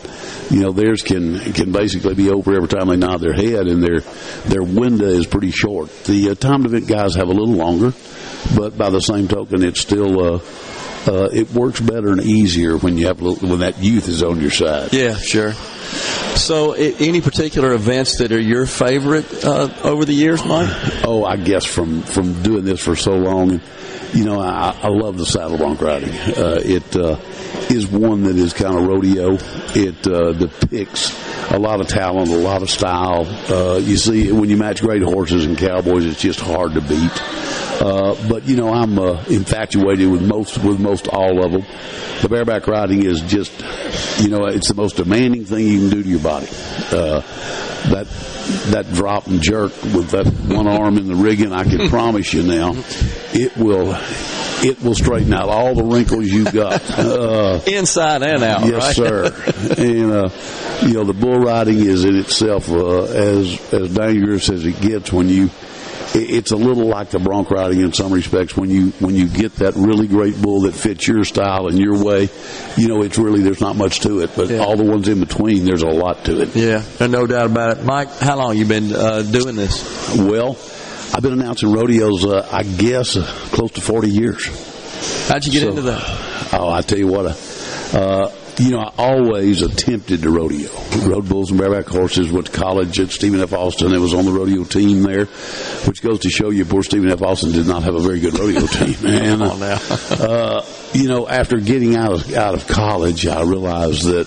you 0.51 0.61
know, 0.61 0.71
theirs 0.73 1.03
can 1.03 1.41
can 1.53 1.73
basically 1.73 2.15
be 2.15 2.31
over 2.31 2.55
every 2.55 2.69
time 2.69 2.89
they 2.89 2.97
nod 2.97 3.21
their 3.21 3.33
head, 3.35 3.67
and 3.67 3.83
their 3.83 4.01
their 4.47 4.63
window 4.63 5.07
is 5.07 5.27
pretty 5.27 5.51
short. 5.51 5.91
The 6.05 6.31
uh, 6.31 6.35
time 6.37 6.65
event 6.65 6.87
guys 6.87 7.17
have 7.17 7.29
a 7.29 7.33
little 7.33 7.55
longer, 7.55 7.93
but 8.57 8.77
by 8.77 8.91
the 8.91 9.01
same 9.01 9.29
token, 9.29 9.63
it's 9.65 9.81
still. 9.81 10.35
Uh, 10.37 10.41
uh, 11.09 11.29
it 11.33 11.49
works 11.53 11.79
better 11.79 12.11
and 12.11 12.21
easier 12.21 12.77
when 12.77 12.99
you 12.99 13.07
have 13.07 13.23
little, 13.23 13.49
when 13.49 13.61
that 13.61 13.79
youth 13.79 14.09
is 14.09 14.25
on 14.25 14.41
your 14.41 14.51
side. 14.51 14.93
Yeah, 14.93 15.15
sure. 15.15 15.53
So, 16.37 16.73
any 16.73 17.21
particular 17.21 17.73
events 17.73 18.19
that 18.19 18.31
are 18.31 18.41
your 18.41 18.67
favorite 18.67 19.45
uh, 19.45 19.71
over 19.83 20.05
the 20.05 20.13
years, 20.13 20.45
Mike? 20.45 20.69
Oh, 21.05 21.25
I 21.25 21.37
guess 21.37 21.65
from 21.65 22.03
from 22.03 22.43
doing 22.43 22.65
this 22.65 22.81
for 22.81 22.95
so 22.95 23.17
long, 23.17 23.61
you 24.13 24.25
know, 24.25 24.41
I, 24.41 24.79
I 24.83 24.89
love 24.89 25.19
the 25.19 25.27
saddle 25.27 25.57
bronc 25.59 25.81
riding. 25.81 26.11
Uh, 26.11 26.61
it 26.63 26.97
uh, 26.97 27.19
is 27.71 27.87
one 27.87 28.25
that 28.25 28.37
is 28.37 28.53
kind 28.53 28.77
of 28.77 28.87
rodeo. 28.87 29.39
It 29.75 30.07
uh, 30.07 30.33
depicts 30.33 31.13
a 31.51 31.59
lot 31.59 31.81
of 31.81 31.89
talent, 31.89 32.31
a 32.31 32.37
lot 32.37 32.63
of 32.63 32.71
style. 32.71 33.27
Uh, 33.51 33.79
you 33.79 33.97
see, 33.97 34.33
when 34.33 34.51
you 34.51 34.57
match 34.57 34.81
great 34.81 35.03
horses 35.03 35.45
and 35.45 35.57
cowboys, 35.57 36.05
it's 36.05 36.21
just 36.21 36.41
hard 36.41 36.75
to 36.75 36.81
beat. 36.81 37.23
Uh, 37.81 38.17
but 38.29 38.45
you 38.45 38.57
know, 38.57 38.73
I'm 38.73 38.99
uh, 38.99 39.23
infatuated 39.29 40.11
with 40.11 40.23
most 40.23 40.59
with 40.59 40.81
most 40.81 41.09
all 41.09 41.45
of 41.45 41.53
them. 41.53 41.65
The 42.23 42.29
bareback 42.31 42.67
riding 42.67 43.05
is 43.05 43.21
just, 43.21 43.53
you 44.21 44.31
know, 44.31 44.47
it's 44.47 44.69
the 44.69 44.75
most 44.75 44.97
demanding 44.97 45.45
thing 45.45 45.67
you 45.67 45.76
can 45.81 45.91
do 45.91 46.03
to 46.03 46.09
your 46.09 46.21
body. 46.21 46.49
Uh, 46.91 47.21
that 47.91 48.07
that 48.71 48.93
drop 48.93 49.27
and 49.27 49.41
jerk 49.43 49.73
with 49.83 50.11
that 50.11 50.27
one 50.27 50.67
arm 50.67 50.99
in 50.99 51.09
the 51.09 51.15
rigging, 51.15 51.53
I 51.53 51.65
can 51.65 51.89
promise 51.91 52.33
you 52.33 52.43
now, 52.43 52.73
it 53.33 53.57
will 53.57 53.95
it 54.65 54.83
will 54.83 54.95
straighten 54.95 55.33
out 55.35 55.49
all 55.49 55.75
the 55.75 55.85
wrinkles 55.85 56.27
you've 56.27 56.53
got. 56.53 56.83
Uh, 56.91 57.61
Inside 57.67 58.23
and 58.23 58.43
out, 58.43 58.65
yes, 58.67 58.83
right? 58.83 58.95
sir. 58.97 59.25
and 59.79 60.13
uh, 60.13 60.31
you 60.83 60.95
know, 60.95 61.05
the 61.05 61.13
bull 61.13 61.39
riding 61.39 61.79
is 61.79 62.05
in 62.05 62.17
itself 62.17 62.69
uh, 62.71 63.03
as 63.05 63.73
as 63.73 63.95
dangerous 63.95 64.49
as 64.49 64.65
it 64.65 64.81
gets 64.81 65.13
when 65.13 65.29
you. 65.29 65.51
It- 66.17 66.31
It's 66.31 66.51
a 66.53 66.57
little 66.57 66.87
like 66.87 67.11
the 67.11 67.19
bronc 67.19 67.51
riding 67.51 67.81
in 67.81 67.93
some 67.93 68.13
respects. 68.13 68.57
When 68.57 68.71
you 68.71 68.93
when 69.01 69.15
you 69.15 69.27
get 69.29 69.57
that 69.57 69.75
really 69.77 70.07
great 70.07 70.41
bull 70.41 70.63
that 70.63 70.75
fits 70.75 71.07
your 71.07 71.25
style 71.25 71.67
and 71.69 71.79
your 71.79 72.03
way, 72.03 72.29
you 72.77 72.89
know 72.89 73.03
it's 73.03 73.19
really 73.19 73.43
there's 73.43 73.61
not 73.61 73.77
much 73.77 74.01
to 74.01 74.21
it. 74.21 74.31
But 74.37 74.51
all 74.59 74.77
the 74.77 74.85
ones 74.85 75.09
in 75.09 75.21
between, 75.21 75.65
there's 75.65 75.83
a 75.83 75.89
lot 75.89 76.25
to 76.27 76.41
it. 76.43 76.55
Yeah, 76.57 76.83
no 77.01 77.27
doubt 77.27 77.47
about 77.47 77.79
it. 77.79 77.85
Mike, 77.85 78.11
how 78.19 78.37
long 78.37 78.57
you 78.57 78.65
been 78.65 78.95
uh, 78.95 79.23
doing 79.23 79.57
this? 79.57 80.17
Well, 80.17 80.57
I've 81.15 81.23
been 81.23 81.33
announcing 81.35 81.73
rodeos, 81.73 82.25
uh, 82.25 82.47
I 82.51 82.63
guess, 82.65 83.17
uh, 83.17 83.23
close 83.53 83.71
to 83.73 83.81
40 83.81 84.11
years. 84.11 84.45
How'd 85.29 85.45
you 85.47 85.53
get 85.53 85.63
So- 85.63 85.69
into 85.71 85.83
that? 85.83 86.03
Oh, 86.53 86.69
I 86.71 86.81
tell 86.83 86.99
you 86.99 87.07
what, 87.07 87.27
uh, 87.27 87.97
uh, 87.97 88.31
you 88.59 88.71
know, 88.71 88.79
I 88.79 88.93
always 88.97 89.63
attempted 89.63 90.23
to 90.23 90.31
rodeo. 90.31 90.71
Rode 91.07 91.29
bulls 91.29 91.51
and 91.51 91.61
bareback 91.61 91.87
horses. 91.87 92.31
Went 92.33 92.47
to 92.47 92.53
college 92.53 92.99
at 93.01 93.11
Stephen 93.11 93.41
F. 93.41 93.53
Austin. 93.53 93.93
It 93.93 93.99
was 93.99 94.15
on 94.15 94.25
the 94.25 94.33
rodeo 94.33 94.65
team 94.65 95.03
there, 95.03 95.27
which 95.87 96.03
goes 96.03 96.21
to 96.21 96.31
show 96.31 96.51
you, 96.51 96.65
poor 96.65 96.83
Stephen 96.83 97.11
F. 97.11 97.23
Austin 97.23 97.53
did 97.53 97.67
not 97.67 97.83
have 97.83 97.95
a 97.95 98.01
very 98.01 98.21
good 98.21 98.39
rodeo 98.39 98.67
team. 98.67 98.97
And 99.05 99.41
now. 99.41 99.79
uh, 100.11 100.67
you 100.95 101.09
know, 101.09 101.29
after 101.29 101.59
getting 101.59 101.97
out 101.97 102.13
of 102.13 102.35
out 102.35 102.55
of 102.55 102.67
college, 102.67 103.27
I 103.27 103.43
realized 103.43 104.05
that 104.05 104.27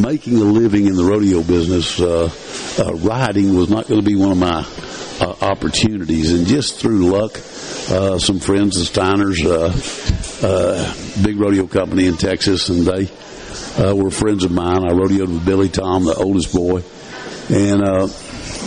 making 0.00 0.38
a 0.38 0.44
living 0.44 0.86
in 0.86 0.96
the 0.96 1.04
rodeo 1.04 1.42
business, 1.42 2.00
uh, 2.00 2.30
uh, 2.78 2.94
riding 2.94 3.56
was 3.56 3.68
not 3.68 3.86
going 3.86 4.00
to 4.00 4.06
be 4.06 4.16
one 4.16 4.32
of 4.32 4.38
my 4.38 4.66
uh, 5.20 5.34
opportunities. 5.42 6.32
And 6.32 6.46
just 6.46 6.80
through 6.80 7.10
luck, 7.10 7.36
uh, 7.90 8.18
some 8.18 8.40
friends, 8.40 8.76
the 8.76 9.00
Steiners, 9.00 9.44
uh, 9.44 10.46
uh, 10.46 11.22
big 11.22 11.38
rodeo 11.38 11.66
company 11.66 12.06
in 12.06 12.16
Texas, 12.16 12.68
and 12.68 12.86
they 12.86 13.10
uh, 13.78 13.94
were 13.94 14.10
friends 14.10 14.44
of 14.44 14.50
mine. 14.50 14.84
I 14.84 14.92
rodeoed 14.92 15.28
with 15.28 15.44
Billy 15.44 15.68
Tom, 15.68 16.04
the 16.04 16.14
oldest 16.14 16.54
boy, 16.54 16.82
and 17.48 17.82
uh, 17.82 18.06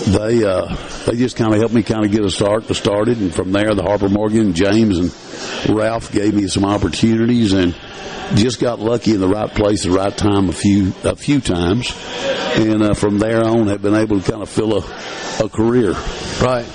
they 0.06 0.44
uh, 0.44 0.76
they 1.06 1.18
just 1.18 1.36
kind 1.36 1.54
of 1.54 1.60
helped 1.60 1.74
me 1.74 1.84
kind 1.84 2.06
of 2.06 2.12
get 2.12 2.24
a 2.24 2.32
start 2.32 2.68
to 2.68 2.76
started, 2.76 3.20
and 3.20 3.34
from 3.34 3.52
there, 3.52 3.74
the 3.74 3.84
Harper 3.84 4.10
Morgan, 4.10 4.54
James, 4.54 4.98
and 4.98 5.76
Ralph 5.76 6.12
gave 6.12 6.34
me 6.34 6.48
some 6.48 6.66
opportunities, 6.66 7.54
and 7.54 7.76
just 8.36 8.60
got 8.60 8.80
lucky 8.80 9.14
in 9.14 9.22
the 9.22 9.28
right 9.28 9.50
place, 9.50 9.86
at 9.86 9.92
the 9.92 9.98
right 9.98 10.16
time, 10.16 10.50
a 10.50 10.54
few 10.54 10.94
a 11.04 11.16
few 11.16 11.40
times, 11.40 11.94
and 12.56 12.84
uh, 12.84 12.94
from 12.94 13.20
there 13.20 13.44
on, 13.44 13.68
have 13.68 13.82
been 13.82 13.96
able 13.96 14.20
to 14.20 14.32
kind 14.32 14.44
of 14.44 14.50
fill 14.50 14.78
a 14.78 15.44
a 15.44 15.50
career. 15.50 15.94
Right. 16.42 16.66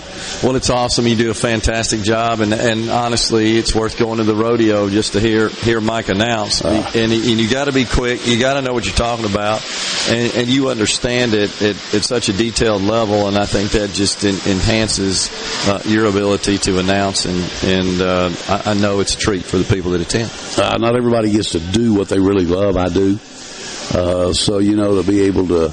Well, 0.42 0.56
it's 0.56 0.70
awesome. 0.70 1.06
You 1.06 1.16
do 1.16 1.30
a 1.30 1.34
fantastic 1.34 2.02
job, 2.02 2.40
and 2.40 2.52
and 2.52 2.90
honestly, 2.90 3.56
it's 3.58 3.74
worth 3.74 3.98
going 3.98 4.18
to 4.18 4.24
the 4.24 4.34
rodeo 4.34 4.88
just 4.88 5.12
to 5.12 5.20
hear 5.20 5.48
hear 5.48 5.80
Mike 5.80 6.08
announce. 6.08 6.62
and, 6.62 6.94
and 6.94 7.12
you 7.12 7.48
got 7.48 7.64
to 7.66 7.72
be 7.72 7.84
quick. 7.84 8.26
You 8.26 8.40
got 8.40 8.54
to 8.54 8.62
know 8.62 8.72
what 8.72 8.84
you're 8.84 8.94
talking 8.94 9.24
about, 9.24 9.64
and, 10.10 10.34
and 10.34 10.48
you 10.48 10.68
understand 10.68 11.34
it 11.34 11.62
at, 11.62 11.94
at 11.94 12.02
such 12.04 12.28
a 12.28 12.32
detailed 12.32 12.82
level. 12.82 13.28
And 13.28 13.36
I 13.38 13.46
think 13.46 13.70
that 13.72 13.90
just 13.90 14.24
en- 14.24 14.34
enhances 14.50 15.30
uh, 15.68 15.80
your 15.86 16.06
ability 16.06 16.58
to 16.58 16.78
announce. 16.78 17.24
And 17.24 17.38
and 17.64 18.00
uh, 18.00 18.30
I, 18.48 18.70
I 18.72 18.74
know 18.74 19.00
it's 19.00 19.14
a 19.14 19.18
treat 19.18 19.44
for 19.44 19.58
the 19.58 19.74
people 19.74 19.92
that 19.92 20.00
attend. 20.00 20.30
Uh, 20.58 20.76
not 20.78 20.96
everybody 20.96 21.30
gets 21.30 21.50
to 21.52 21.60
do 21.60 21.94
what 21.94 22.08
they 22.08 22.18
really 22.18 22.46
love. 22.46 22.76
I 22.76 22.88
do. 22.88 23.18
Uh, 23.94 24.32
so 24.32 24.58
you 24.58 24.76
know 24.76 25.00
to 25.00 25.08
be 25.08 25.22
able 25.22 25.46
to 25.48 25.72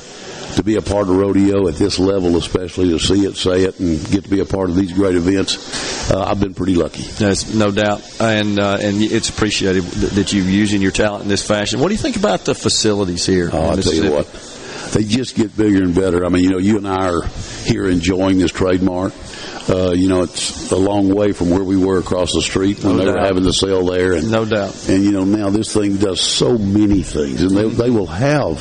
to 0.55 0.63
be 0.63 0.76
a 0.76 0.81
part 0.81 1.07
of 1.07 1.15
rodeo 1.15 1.67
at 1.67 1.76
this 1.76 1.99
level, 1.99 2.38
especially 2.38 2.89
to 2.89 2.99
see 2.99 3.26
it, 3.26 3.35
say 3.35 3.63
it, 3.63 3.80
and 3.80 4.03
get 4.09 4.23
to 4.23 4.30
be 4.30 4.39
a 4.39 4.45
part 4.45 4.69
of 4.69 4.76
these 4.76 4.91
great 4.93 5.15
events, 5.15 6.11
uh, 6.11 6.23
I've 6.23 6.39
been 6.39 6.53
pretty 6.53 6.76
lucky. 6.76 7.03
There's 7.03 7.53
no 7.53 7.71
doubt, 7.71 8.01
and 8.19 8.59
uh, 8.59 8.77
and 8.81 9.01
it's 9.01 9.30
appreciated 9.30 9.84
that 9.84 10.34
you're 10.34 10.45
using 10.45 10.81
your 10.81 10.91
talent 10.91 11.23
in 11.23 11.30
this 11.30 11.45
fashion. 11.45 11.80
What 11.80 11.89
do 11.89 11.93
you 11.93 11.99
think 12.01 12.17
about 12.17 12.45
the 12.45 12.55
facilities 12.55 13.26
here? 13.26 13.49
Oh, 13.51 13.71
I 13.71 13.76
tell 13.81 13.93
you 13.93 14.11
what, 14.11 14.27
they 14.93 15.03
just 15.03 15.35
get 15.35 15.55
bigger 15.55 15.84
and 15.84 15.93
better. 15.93 16.26
I 16.26 16.30
mean, 16.30 16.43
you 16.43 16.49
know, 16.51 16.57
you 16.57 16.77
and 16.77 16.88
I 16.88 17.09
are 17.09 17.21
here 17.65 17.88
enjoying 17.89 18.38
this 18.38 18.51
Trademart. 18.51 19.13
Uh, 19.69 19.91
you 19.91 20.09
know, 20.09 20.23
it's 20.23 20.71
a 20.71 20.76
long 20.76 21.13
way 21.13 21.31
from 21.31 21.51
where 21.51 21.63
we 21.63 21.77
were 21.77 21.99
across 21.99 22.34
the 22.34 22.41
street 22.41 22.84
when 22.84 22.97
No 22.97 23.05
they 23.05 23.11
were 23.11 23.19
having 23.19 23.43
the 23.43 23.53
sale 23.53 23.85
there. 23.85 24.13
And, 24.13 24.31
no 24.31 24.43
doubt. 24.43 24.89
And 24.89 25.03
you 25.03 25.11
know, 25.11 25.26
now 25.26 25.51
this 25.51 25.71
thing 25.71 25.97
does 25.97 26.21
so 26.21 26.57
many 26.57 27.03
things, 27.03 27.43
and 27.43 27.55
they 27.55 27.69
they 27.69 27.89
will 27.91 28.07
have, 28.07 28.57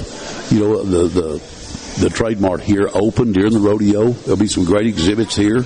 you 0.50 0.60
know, 0.60 0.84
the 0.84 1.08
the 1.08 1.57
the 1.98 2.08
Trademart 2.08 2.60
here 2.60 2.88
open 2.92 3.32
during 3.32 3.52
the 3.52 3.58
rodeo. 3.58 4.10
There'll 4.10 4.38
be 4.38 4.46
some 4.46 4.64
great 4.64 4.86
exhibits 4.86 5.34
here. 5.34 5.58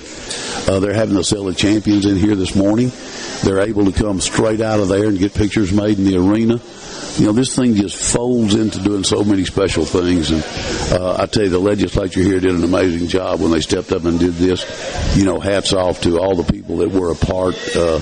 Uh, 0.67 0.81
they're 0.81 0.95
having 0.95 1.15
the 1.15 1.25
sale 1.25 1.49
of 1.49 1.57
champions 1.57 2.07
in 2.07 2.17
here 2.17 2.35
this 2.35 2.55
morning. 2.55 2.91
They're 3.43 3.61
able 3.61 3.91
to 3.91 3.93
come 3.93 4.21
straight 4.21 4.61
out 4.61 4.81
of 4.81 4.89
there 4.89 5.09
and 5.09 5.19
get 5.19 5.35
pictures 5.35 5.73
made 5.73 5.99
in 5.99 6.05
the 6.05 6.17
arena. 6.17 6.61
You 7.19 7.27
know, 7.27 7.33
this 7.33 7.55
thing 7.55 7.75
just 7.75 7.97
folds 7.97 8.55
into 8.55 8.81
doing 8.81 9.05
so 9.05 9.23
many 9.23 9.45
special 9.45 9.85
things. 9.85 10.31
And 10.31 10.43
uh, 10.99 11.17
I 11.19 11.27
tell 11.27 11.43
you, 11.43 11.51
the 11.51 11.59
legislature 11.59 12.21
here 12.21 12.41
did 12.41 12.55
an 12.55 12.65
amazing 12.65 13.09
job 13.09 13.41
when 13.41 13.51
they 13.51 13.61
stepped 13.61 13.93
up 13.93 14.05
and 14.05 14.19
did 14.19 14.35
this. 14.35 15.17
You 15.17 15.25
know, 15.25 15.39
hats 15.39 15.75
off 15.75 16.01
to 16.03 16.19
all 16.19 16.37
the 16.37 16.51
people 16.51 16.79
that 16.79 16.91
were 16.91 17.11
a 17.11 17.15
part. 17.15 17.55
Uh, 17.77 18.01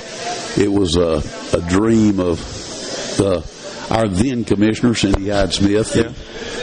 it 0.57 0.70
was 0.70 0.97
a, 0.97 1.23
a 1.57 1.69
dream 1.69 2.20
of 2.20 3.20
uh, 3.20 3.43
our 3.93 4.07
then 4.07 4.44
commissioner, 4.44 4.94
Cindy 4.94 5.31
Hyde 5.31 5.52
Smith, 5.52 5.97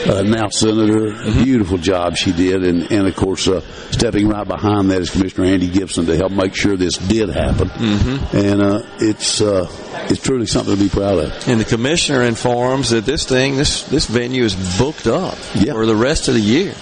uh, 0.08 0.22
now 0.24 0.50
senator. 0.50 1.08
A 1.08 1.32
beautiful 1.44 1.78
job 1.78 2.16
she 2.16 2.32
did, 2.32 2.64
and 2.64 2.92
and 2.92 3.08
of 3.08 3.16
course, 3.16 3.48
uh, 3.48 3.62
stepping 3.92 4.28
right 4.28 4.48
behind 4.48 4.92
that 4.92 5.02
is 5.02 5.10
Commissioner 5.10 5.46
Andy 5.46 5.70
Gipson 5.70 6.06
to 6.06 6.16
help 6.16 6.32
make 6.32 6.56
sure 6.56 6.78
this 6.78 6.98
did 6.98 7.30
happen. 7.30 7.70
Mm-hmm. 7.70 8.38
And 8.38 8.62
uh, 8.62 8.82
it's 9.00 9.42
uh, 9.42 9.68
it's 10.10 10.22
truly 10.22 10.46
something 10.46 10.76
to 10.76 10.82
be 10.82 10.90
proud 10.90 11.20
of. 11.20 11.48
And 11.48 11.60
the 11.60 11.66
commissioner 11.66 12.24
informs 12.24 12.92
that 12.92 13.06
this 13.06 13.26
thing, 13.26 13.58
this 13.58 13.84
this 13.84 14.06
venue 14.08 14.44
is 14.44 14.56
booked 14.78 15.08
up 15.08 15.36
for 15.36 15.86
the 15.86 15.96
rest 15.96 16.28
of 16.28 16.34
the 16.34 16.42
year. 16.42 16.74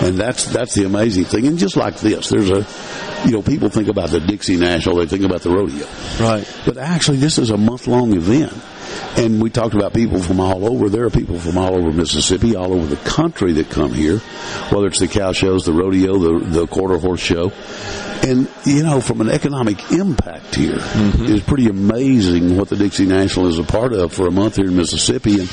And 0.00 0.18
that's 0.18 0.46
that's 0.46 0.74
the 0.74 0.84
amazing 0.84 1.24
thing. 1.24 1.46
And 1.46 1.58
just 1.58 1.76
like 1.76 1.98
this, 1.98 2.28
there's 2.28 2.50
a 2.50 2.66
you 3.26 3.32
know 3.32 3.42
people 3.42 3.68
think 3.68 3.88
about 3.88 4.10
the 4.10 4.20
Dixie 4.20 4.56
National, 4.56 4.96
they 4.96 5.06
think 5.06 5.24
about 5.24 5.42
the 5.42 5.50
rodeo, 5.50 5.86
right? 6.20 6.44
But 6.66 6.78
actually, 6.78 7.18
this 7.18 7.38
is 7.38 7.50
a 7.50 7.56
month 7.56 7.86
long 7.86 8.12
event. 8.12 8.52
And 9.16 9.40
we 9.40 9.50
talked 9.50 9.74
about 9.74 9.92
people 9.92 10.20
from 10.20 10.40
all 10.40 10.64
over. 10.64 10.88
There 10.88 11.04
are 11.04 11.10
people 11.10 11.38
from 11.38 11.56
all 11.58 11.74
over 11.74 11.92
Mississippi, 11.92 12.56
all 12.56 12.72
over 12.72 12.86
the 12.86 12.96
country 13.08 13.52
that 13.54 13.70
come 13.70 13.92
here, 13.92 14.18
whether 14.70 14.86
it's 14.86 14.98
the 14.98 15.08
cow 15.08 15.32
shows, 15.32 15.64
the 15.64 15.72
rodeo, 15.72 16.18
the, 16.18 16.44
the 16.44 16.66
quarter 16.66 16.98
horse 16.98 17.20
show. 17.20 17.52
And, 18.26 18.48
you 18.64 18.82
know, 18.82 19.00
from 19.00 19.20
an 19.20 19.28
economic 19.28 19.92
impact 19.92 20.54
here, 20.54 20.78
it's 20.78 21.44
pretty 21.44 21.66
amazing 21.68 22.56
what 22.56 22.68
the 22.68 22.76
Dixie 22.76 23.04
National 23.04 23.48
is 23.48 23.58
a 23.58 23.64
part 23.64 23.92
of 23.92 24.14
for 24.14 24.26
a 24.26 24.30
month 24.30 24.56
here 24.56 24.66
in 24.66 24.76
Mississippi. 24.76 25.40
And 25.40 25.50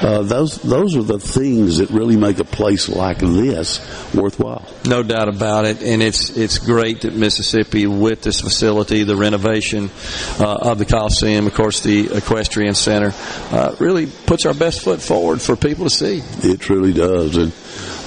uh, 0.00 0.22
those, 0.22 0.56
those 0.62 0.96
are 0.96 1.02
the 1.02 1.18
things 1.18 1.78
that 1.78 1.90
really 1.90 2.16
make 2.16 2.38
a 2.38 2.44
place 2.44 2.88
like 2.88 3.18
this 3.18 3.80
worthwhile. 4.14 4.66
No 4.86 5.02
doubt 5.02 5.28
about 5.28 5.64
it, 5.64 5.82
and 5.82 6.02
it's 6.02 6.36
it's 6.36 6.58
great 6.58 7.02
that 7.02 7.14
Mississippi, 7.14 7.86
with 7.86 8.22
this 8.22 8.40
facility, 8.40 9.04
the 9.04 9.16
renovation 9.16 9.90
uh, 10.38 10.70
of 10.70 10.78
the 10.78 10.84
Coliseum, 10.84 11.46
of 11.46 11.54
course, 11.54 11.80
the 11.80 12.14
Equestrian 12.14 12.74
Center, 12.74 13.12
uh, 13.50 13.74
really 13.78 14.06
puts 14.06 14.46
our 14.46 14.54
best 14.54 14.82
foot 14.82 15.00
forward 15.00 15.40
for 15.40 15.56
people 15.56 15.84
to 15.84 15.90
see. 15.90 16.22
It 16.42 16.60
truly 16.60 16.92
does. 16.92 17.36
And 17.36 17.52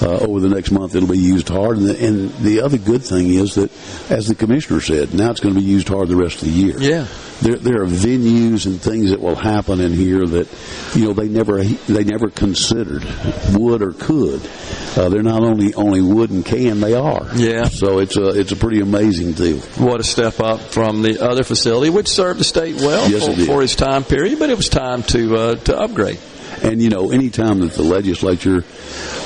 uh, 0.02 0.18
over 0.18 0.40
the 0.40 0.48
next 0.48 0.70
month, 0.70 0.94
it'll 0.94 1.08
be 1.08 1.18
used 1.18 1.48
hard. 1.48 1.76
And 1.78 1.86
the, 1.86 2.06
and 2.06 2.30
the 2.38 2.60
other 2.62 2.78
good 2.78 3.02
thing 3.02 3.28
is 3.34 3.54
that, 3.56 3.70
as 4.10 4.28
the 4.28 4.34
commissioner 4.34 4.80
said, 4.80 5.14
now 5.14 5.30
it's 5.30 5.40
going 5.40 5.54
to 5.54 5.60
be 5.60 5.66
used 5.66 5.88
hard 5.88 6.08
the 6.08 6.16
rest 6.16 6.36
of 6.42 6.48
the 6.48 6.54
year. 6.54 6.78
Yeah. 6.78 7.06
There, 7.40 7.56
there 7.56 7.82
are 7.82 7.86
venues 7.86 8.66
and 8.66 8.80
things 8.80 9.10
that 9.10 9.20
will 9.20 9.34
happen 9.34 9.80
in 9.80 9.92
here 9.92 10.26
that, 10.26 10.48
you 10.94 11.06
know, 11.06 11.14
they 11.14 11.28
never 11.28 11.62
they 11.62 12.04
never 12.04 12.28
considered 12.28 13.02
would 13.54 13.80
or 13.82 13.92
could. 13.92 14.42
Uh, 14.96 15.08
they're 15.08 15.22
not 15.22 15.42
only 15.42 15.72
only 15.72 16.02
would 16.02 16.30
and 16.30 16.44
can, 16.44 16.80
they 16.80 16.94
are. 16.94 17.28
Yeah. 17.34 17.64
So 17.64 18.00
it's 18.00 18.16
a 18.18 18.38
it's 18.38 18.52
a 18.52 18.56
pretty 18.56 18.80
amazing 18.80 19.32
deal. 19.32 19.58
What 19.78 20.00
a 20.00 20.04
step 20.04 20.40
up 20.40 20.60
from 20.60 21.00
the 21.00 21.24
other 21.24 21.42
facility, 21.42 21.88
which 21.88 22.08
served 22.08 22.40
the 22.40 22.44
state 22.44 22.76
well 22.76 23.08
Yes, 23.10 23.26
for, 23.26 23.44
for 23.46 23.62
its 23.62 23.74
time 23.74 24.04
period, 24.04 24.38
but 24.38 24.50
it 24.50 24.56
was 24.56 24.68
time 24.68 25.02
to 25.04 25.36
uh, 25.36 25.54
to 25.54 25.78
upgrade. 25.78 26.18
And 26.62 26.80
you 26.82 26.90
know, 26.90 27.10
any 27.10 27.30
time 27.30 27.60
that 27.60 27.72
the 27.72 27.82
legislature 27.82 28.64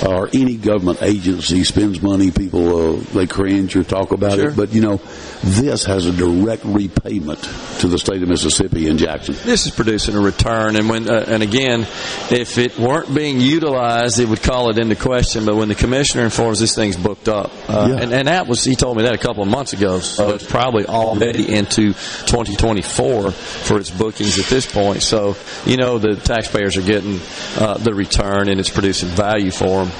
or 0.06 0.28
any 0.32 0.56
government 0.56 1.02
agency 1.02 1.64
spends 1.64 2.00
money, 2.00 2.30
people 2.30 2.94
uh, 2.96 3.00
they 3.12 3.26
cringe 3.26 3.74
or 3.76 3.82
talk 3.84 4.12
about 4.12 4.38
Sure. 4.38 4.50
it. 4.50 4.56
But 4.56 4.72
you 4.72 4.80
know, 4.80 5.00
this 5.44 5.84
has 5.84 6.06
a 6.06 6.12
direct 6.12 6.64
repayment 6.64 7.42
to 7.80 7.88
the 7.88 7.98
state 7.98 8.22
of 8.22 8.28
Mississippi 8.28 8.88
and 8.88 8.98
Jackson. 8.98 9.34
This 9.44 9.66
is 9.66 9.72
producing 9.72 10.16
a 10.16 10.20
return, 10.20 10.76
and 10.76 10.88
when 10.88 11.08
uh, 11.08 11.24
and 11.28 11.42
again, 11.42 11.82
if 12.30 12.58
it 12.58 12.78
weren't 12.78 13.14
being 13.14 13.40
utilized, 13.40 14.18
it 14.18 14.28
would 14.28 14.42
call 14.42 14.70
it 14.70 14.78
into 14.78 14.96
question. 14.96 15.44
But 15.44 15.56
when 15.56 15.68
the 15.68 15.74
commissioner 15.74 16.24
informs 16.24 16.60
this 16.60 16.74
thing's 16.74 16.96
booked 16.96 17.28
up, 17.28 17.52
uh, 17.68 17.88
Yeah. 17.90 18.02
and, 18.02 18.12
and 18.12 18.28
that 18.28 18.46
was 18.46 18.64
he 18.64 18.74
told 18.74 18.96
me 18.96 19.04
that 19.04 19.14
a 19.14 19.18
couple 19.18 19.42
of 19.42 19.48
months 19.48 19.72
ago, 19.74 20.00
so 20.00 20.30
it's 20.34 20.44
probably 20.46 20.86
already 20.86 21.54
into 21.54 21.92
2024 21.92 23.30
for 23.30 23.78
its 23.78 23.90
bookings 23.90 24.38
at 24.38 24.46
this 24.46 24.70
point. 24.70 25.02
So 25.02 25.36
you 25.66 25.76
know 25.76 25.98
the 25.98 26.16
taxpayers 26.16 26.76
are 26.76 26.82
getting 26.82 27.20
uh, 27.58 27.78
the 27.78 27.94
return, 27.94 28.48
and 28.48 28.58
it's 28.58 28.70
producing 28.70 29.10
value 29.10 29.50
for 29.50 29.84
them, 29.84 29.92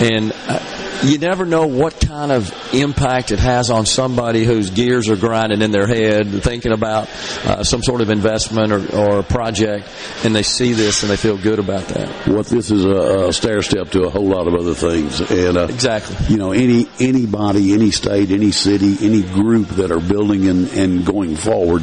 and. 0.00 0.32
Uh, 0.46 0.76
you 1.02 1.16
never 1.16 1.46
know 1.46 1.66
what 1.66 1.98
kind 1.98 2.30
of 2.30 2.52
impact 2.74 3.30
it 3.30 3.38
has 3.38 3.70
on 3.70 3.86
somebody 3.86 4.44
who's 4.44 4.60
whose 4.60 4.68
gears 4.90 5.08
are 5.08 5.16
grinding 5.16 5.62
in 5.62 5.70
their 5.70 5.86
head, 5.86 6.42
thinking 6.42 6.72
about 6.72 7.08
uh, 7.44 7.62
some 7.62 7.80
sort 7.80 8.00
of 8.00 8.10
investment 8.10 8.72
or, 8.72 8.96
or 8.96 9.22
project, 9.22 9.88
and 10.24 10.34
they 10.34 10.42
see 10.42 10.72
this 10.72 11.02
and 11.02 11.12
they 11.12 11.16
feel 11.16 11.38
good 11.38 11.60
about 11.60 11.86
that. 11.88 12.08
What 12.26 12.46
this 12.46 12.72
is 12.72 12.84
a, 12.84 13.28
a 13.28 13.32
stair 13.32 13.62
step 13.62 13.90
to 13.90 14.02
a 14.02 14.10
whole 14.10 14.26
lot 14.26 14.48
of 14.48 14.54
other 14.54 14.74
things, 14.74 15.20
and 15.30 15.56
uh, 15.56 15.68
exactly, 15.70 16.16
you 16.28 16.38
know, 16.38 16.50
any 16.50 16.86
anybody, 16.98 17.72
any 17.72 17.92
state, 17.92 18.32
any 18.32 18.50
city, 18.50 18.96
any 19.00 19.22
group 19.22 19.68
that 19.68 19.92
are 19.92 20.00
building 20.00 20.48
and, 20.48 20.68
and 20.72 21.06
going 21.06 21.36
forward 21.36 21.82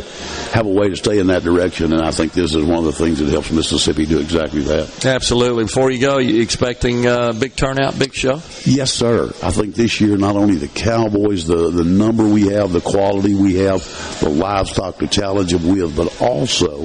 have 0.51 0.65
a 0.65 0.69
way 0.69 0.89
to 0.89 0.95
stay 0.97 1.19
in 1.19 1.27
that 1.27 1.43
direction, 1.43 1.93
and 1.93 2.01
I 2.01 2.11
think 2.11 2.33
this 2.33 2.55
is 2.55 2.63
one 2.63 2.79
of 2.79 2.85
the 2.85 2.91
things 2.91 3.19
that 3.19 3.29
helps 3.29 3.51
Mississippi 3.51 4.05
do 4.05 4.19
exactly 4.19 4.61
that. 4.63 5.05
Absolutely. 5.05 5.63
Before 5.63 5.91
you 5.91 5.99
go, 5.99 6.17
you 6.17 6.41
expecting 6.41 7.07
uh, 7.07 7.31
big 7.31 7.55
turnout, 7.55 7.97
big 7.97 8.13
show? 8.13 8.41
Yes, 8.65 8.91
sir. 8.91 9.31
I 9.41 9.51
think 9.51 9.75
this 9.75 10.01
year, 10.01 10.17
not 10.17 10.35
only 10.35 10.55
the 10.55 10.67
Cowboys, 10.67 11.45
the, 11.45 11.69
the 11.69 11.83
number 11.83 12.27
we 12.27 12.47
have, 12.47 12.71
the 12.71 12.81
quality 12.97 13.35
we 13.35 13.55
have, 13.55 13.81
the 14.21 14.29
livestock 14.29 14.97
to 14.97 15.07
challenge 15.07 15.51
them 15.51 15.67
with, 15.77 15.95
but 15.95 16.19
also 16.21 16.83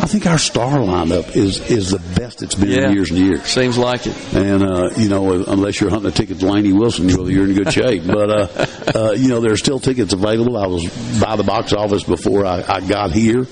I 0.00 0.06
think 0.06 0.26
our 0.26 0.38
star 0.38 0.78
lineup 0.78 1.36
is 1.36 1.60
is 1.70 1.90
the 1.90 1.98
best 2.18 2.42
it's 2.42 2.54
been 2.54 2.70
Yeah. 2.70 2.88
in 2.88 2.94
years 2.94 3.10
and 3.10 3.18
years. 3.18 3.42
Seems 3.44 3.76
like 3.76 4.06
it. 4.06 4.16
And 4.34 4.62
uh, 4.62 4.90
you 4.96 5.08
know, 5.10 5.44
unless 5.44 5.78
you're 5.80 5.90
hunting 5.90 6.08
a 6.10 6.14
ticket 6.14 6.40
to 6.40 6.46
Lainey 6.50 6.72
Wilson, 6.72 7.08
you're, 7.10 7.30
you're 7.30 7.44
in 7.44 7.54
good 7.54 7.72
shape. 7.80 8.02
But 8.06 8.30
uh, 8.30 8.98
uh, 8.98 9.10
you 9.12 9.28
know, 9.28 9.40
there 9.40 9.52
are 9.52 9.56
still 9.58 9.78
tickets 9.78 10.14
available. 10.14 10.56
I 10.56 10.66
was 10.66 10.84
by 11.20 11.36
the 11.36 11.44
box 11.44 11.74
office 11.74 12.02
before 12.04 12.46
I, 12.46 12.64
I 12.66 12.80
got 12.80 13.12
here, 13.12 13.46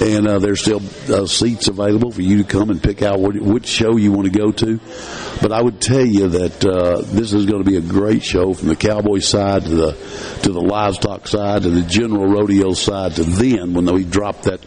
and 0.00 0.28
uh, 0.28 0.38
there's 0.38 0.60
still 0.60 0.80
uh, 1.12 1.26
seats 1.26 1.68
available 1.68 2.10
for 2.10 2.22
you 2.22 2.38
to 2.38 2.44
come 2.44 2.70
and 2.70 2.82
pick 2.82 3.02
out 3.02 3.18
what, 3.18 3.34
which 3.34 3.66
show 3.66 3.96
you 3.96 4.12
want 4.12 4.32
to 4.32 4.38
go 4.38 4.52
to. 4.52 4.78
But 5.40 5.52
I 5.52 5.62
would 5.62 5.80
tell 5.80 6.04
you 6.04 6.28
that 6.28 6.64
uh, 6.64 7.02
this 7.02 7.32
is 7.32 7.46
going 7.46 7.62
to 7.62 7.68
be 7.68 7.76
a 7.76 7.80
great 7.80 8.22
show 8.22 8.54
from 8.54 8.68
the 8.68 8.76
cowboy 8.76 9.18
side 9.18 9.62
to 9.64 9.74
the 9.74 9.92
to 10.42 10.52
the 10.52 10.60
livestock 10.60 11.26
side 11.26 11.62
to 11.62 11.70
the 11.70 11.82
general 11.82 12.26
rodeo 12.26 12.72
side 12.72 13.12
to 13.16 13.24
then 13.24 13.74
when 13.74 13.92
we 13.92 14.04
drop 14.04 14.42
that 14.42 14.60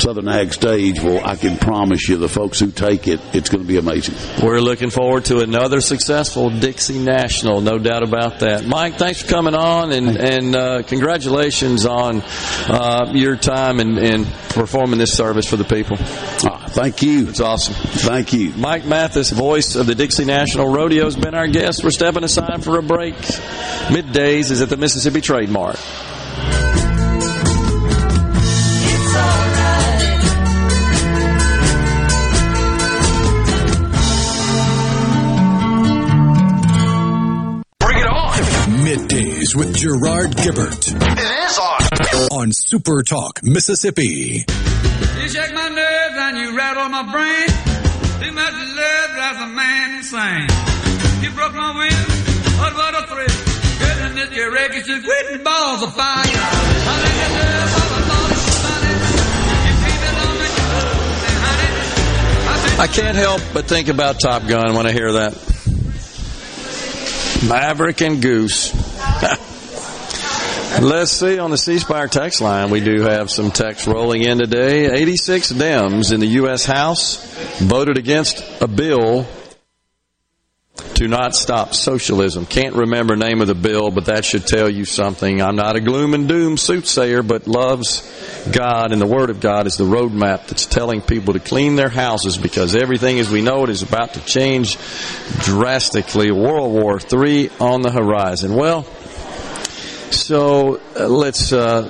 Southern 0.00 0.28
Ag 0.28 0.52
stage. 0.52 1.00
Well, 1.00 1.24
I 1.24 1.36
can 1.36 1.56
promise 1.58 2.08
you, 2.08 2.16
the 2.16 2.28
folks 2.28 2.58
who 2.58 2.70
take 2.70 3.06
it, 3.06 3.20
it's 3.34 3.48
going 3.48 3.62
to 3.62 3.68
be 3.68 3.76
amazing. 3.76 4.14
We're 4.42 4.60
looking 4.60 4.90
forward 4.90 5.26
to 5.26 5.40
another 5.40 5.80
successful 5.80 6.50
Dixie 6.50 6.98
National, 6.98 7.60
no 7.60 7.78
doubt 7.78 8.02
about 8.02 8.40
that. 8.40 8.66
Mike, 8.66 8.94
thanks 8.94 9.22
for 9.22 9.28
coming 9.28 9.54
on, 9.54 9.92
and 9.92 10.16
and 10.16 10.56
uh, 10.56 10.82
congratulations 10.82 11.86
on 11.86 12.22
uh, 12.68 13.10
your 13.12 13.36
time 13.36 13.80
and, 13.80 13.98
and 13.98 14.26
performing 14.50 14.98
this 14.98 15.12
service 15.16 15.46
for 15.46 15.56
the 15.56 15.64
people. 15.64 15.96
Ah, 16.00 16.66
thank 16.70 17.02
you. 17.02 17.28
It's 17.28 17.40
awesome. 17.40 17.74
Thank 17.74 18.32
you. 18.32 18.52
Mike 18.54 18.84
Mathis, 18.86 19.30
voice 19.30 19.76
of 19.76 19.86
the 19.86 19.94
Dixie 19.94 20.24
National 20.24 20.68
Rodeo, 20.68 21.04
has 21.04 21.16
been 21.16 21.34
our 21.34 21.46
guest. 21.46 21.84
We're 21.84 21.90
stepping 21.90 22.24
aside 22.24 22.64
for 22.64 22.78
a 22.78 22.82
break. 22.82 23.14
Middays 23.14 24.50
is 24.50 24.62
at 24.62 24.68
the 24.68 24.76
Mississippi 24.76 25.20
Trademart. 25.20 25.78
Middays 39.50 39.56
with 39.56 39.76
Gerard 39.76 40.36
Gibert 40.36 40.92
It 40.92 41.50
is 41.50 41.58
on. 41.58 42.40
on 42.40 42.52
Super 42.52 43.02
Talk, 43.02 43.40
Mississippi. 43.42 44.44
You 45.20 45.28
shake 45.28 45.54
my 45.54 45.68
nerves 45.68 46.16
and 46.16 46.38
you 46.38 46.56
rattle 46.56 46.88
my 46.88 47.02
brain. 47.10 47.48
Too 48.22 48.32
much 48.32 48.52
love 48.52 49.10
drives 49.14 49.38
a 49.42 49.46
man 49.46 49.98
insane. 49.98 50.48
You 51.22 51.30
broke 51.32 51.54
my 51.54 51.72
will, 51.72 52.06
but 52.58 52.74
what 52.74 52.94
a 52.94 53.06
thrill. 53.06 53.26
Goodness, 53.78 54.36
your 54.36 54.52
records 54.52 54.86
just 54.86 55.04
quitting 55.04 55.44
balls 55.44 55.82
of 55.82 55.94
fire. 55.94 56.24
I 56.24 57.00
let 57.02 57.14
you 57.16 57.28
love 57.38 57.74
all 57.80 57.90
alone, 58.00 58.36
honey. 58.66 58.94
You 59.66 59.74
keep 59.84 60.00
it 60.08 60.16
on 60.26 60.34
me, 60.38 60.48
and 61.26 61.38
honey. 61.44 62.82
I 62.82 62.86
can't 62.86 63.16
help 63.16 63.40
but 63.52 63.64
think 63.66 63.88
about 63.88 64.20
Top 64.20 64.46
Gun 64.46 64.74
when 64.74 64.86
I 64.86 64.92
hear 64.92 65.12
that. 65.12 65.34
Maverick 67.48 68.00
and 68.02 68.20
Goose. 68.20 68.89
Let's 70.80 71.10
see 71.10 71.38
on 71.38 71.50
the 71.50 71.58
C 71.58 71.78
text 71.78 72.40
line. 72.40 72.70
We 72.70 72.80
do 72.80 73.02
have 73.02 73.30
some 73.30 73.50
text 73.50 73.86
rolling 73.86 74.22
in 74.22 74.38
today. 74.38 74.90
86 74.90 75.52
Dems 75.52 76.10
in 76.12 76.20
the 76.20 76.26
U.S. 76.26 76.64
House 76.64 77.18
voted 77.58 77.98
against 77.98 78.42
a 78.62 78.66
bill 78.66 79.26
to 80.94 81.08
not 81.08 81.34
stop 81.34 81.74
socialism. 81.74 82.46
Can't 82.46 82.74
remember 82.74 83.14
name 83.14 83.42
of 83.42 83.46
the 83.46 83.54
bill, 83.54 83.90
but 83.90 84.06
that 84.06 84.24
should 84.24 84.46
tell 84.46 84.70
you 84.70 84.84
something. 84.86 85.42
I'm 85.42 85.56
not 85.56 85.76
a 85.76 85.80
gloom 85.80 86.14
and 86.14 86.28
doom 86.28 86.56
soothsayer, 86.56 87.22
but 87.22 87.46
loves 87.46 88.00
God 88.50 88.92
and 88.92 89.00
the 89.00 89.06
Word 89.06 89.28
of 89.28 89.40
God 89.40 89.66
is 89.66 89.76
the 89.76 89.84
roadmap 89.84 90.46
that's 90.46 90.66
telling 90.66 91.02
people 91.02 91.34
to 91.34 91.40
clean 91.40 91.76
their 91.76 91.88
houses 91.90 92.38
because 92.38 92.74
everything 92.74 93.18
as 93.18 93.28
we 93.28 93.42
know 93.42 93.64
it 93.64 93.70
is 93.70 93.82
about 93.82 94.14
to 94.14 94.20
change 94.24 94.78
drastically. 95.40 96.30
World 96.30 96.72
War 96.72 96.98
III 96.98 97.50
on 97.60 97.82
the 97.82 97.90
horizon. 97.90 98.54
Well, 98.54 98.86
so 100.10 100.80
uh, 100.96 101.06
let's 101.06 101.52
uh, 101.52 101.82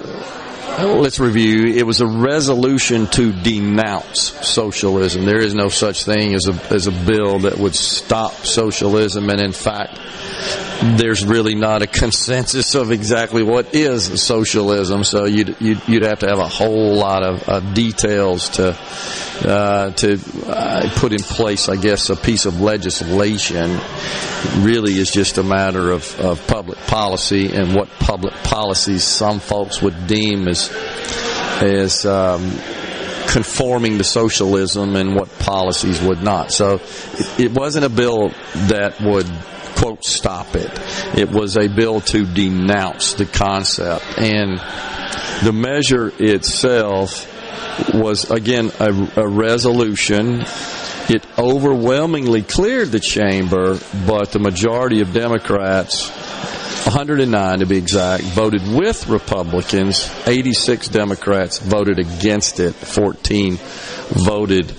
let's 0.85 1.19
review. 1.19 1.67
It 1.67 1.87
was 1.87 2.01
a 2.01 2.07
resolution 2.07 3.07
to 3.09 3.33
denounce 3.33 4.21
socialism. 4.47 5.25
There 5.25 5.41
is 5.41 5.55
no 5.55 5.69
such 5.69 6.05
thing 6.05 6.35
as 6.35 6.49
a 6.49 6.53
as 6.73 6.87
a 6.87 6.93
bill 6.93 7.41
that 7.41 7.59
would 7.59 7.75
stop 7.75 8.33
socialism, 8.33 9.31
and 9.31 9.41
in 9.41 9.53
fact, 9.53 9.99
there's 10.99 11.25
really 11.25 11.55
not 11.55 11.83
a 11.83 11.87
consensus 11.87 12.75
of 12.75 12.91
exactly 12.93 13.43
what 13.43 13.75
is 13.75 14.23
socialism. 14.23 15.05
So 15.05 15.25
you'd 15.25 15.57
you'd, 15.61 15.87
you'd 15.89 16.03
have 16.05 16.21
to 16.21 16.29
have 16.29 16.39
a 16.39 16.49
whole 16.49 16.95
lot 16.95 17.23
of 17.23 17.49
uh, 17.49 17.61
details 17.75 18.49
to 18.51 18.77
uh, 19.45 19.91
to 19.91 20.19
uh, 20.47 20.91
put 20.97 21.13
in 21.13 21.21
place. 21.21 21.69
I 21.69 21.77
guess 21.77 22.11
a 22.11 22.17
piece 22.17 22.47
of 22.47 22.61
legislation 22.61 23.81
really 24.59 24.99
is 24.99 25.11
just 25.11 25.39
a 25.39 25.43
matter 25.43 25.91
of, 25.91 26.19
of 26.21 26.47
public 26.47 26.79
policy 26.87 27.55
and 27.55 27.75
what 27.75 27.89
public 27.99 28.35
policies 28.45 29.05
some 29.05 29.41
folks 29.41 29.83
would 29.83 30.07
deem 30.07 30.49
as 30.49 30.70
as 31.63 32.07
um, 32.07 32.51
conforming 33.29 33.99
to 33.99 34.05
socialism 34.05 34.97
and 34.97 35.15
what 35.15 35.39
policies 35.39 36.01
would 36.01 36.23
not. 36.23 36.53
So 36.53 36.75
it, 36.75 37.41
it 37.41 37.53
wasn't 37.53 37.85
a 37.85 37.89
bill 37.89 38.31
that 38.69 39.01
would 39.01 39.27
quote 39.77 40.05
stop 40.05 40.57
it. 40.57 40.71
It 41.19 41.31
was 41.31 41.57
a 41.57 41.69
bill 41.69 42.01
to 42.03 42.25
denounce 42.27 43.15
the 43.15 43.27
concept 43.27 44.05
and 44.19 44.59
the 45.43 45.53
measure 45.53 46.13
itself 46.19 47.27
was 47.95 48.31
again 48.31 48.71
a, 48.79 48.93
a 49.17 49.27
resolution. 49.27 50.45
It 51.09 51.27
overwhelmingly 51.39 52.43
cleared 52.43 52.89
the 52.89 53.01
chamber, 53.01 53.79
but 54.07 54.33
the 54.33 54.39
majority 54.39 55.01
of 55.01 55.13
Democrats 55.13 56.11
109 56.85 57.59
to 57.61 57.67
be 57.67 57.77
exact, 57.77 58.25
voted 58.25 58.63
with 58.67 59.07
Republicans. 59.09 60.11
86 60.27 60.89
Democrats 60.89 61.59
voted 61.59 61.99
against 61.99 62.61
it. 62.61 62.75
14 62.75 63.59
voted 64.09 64.75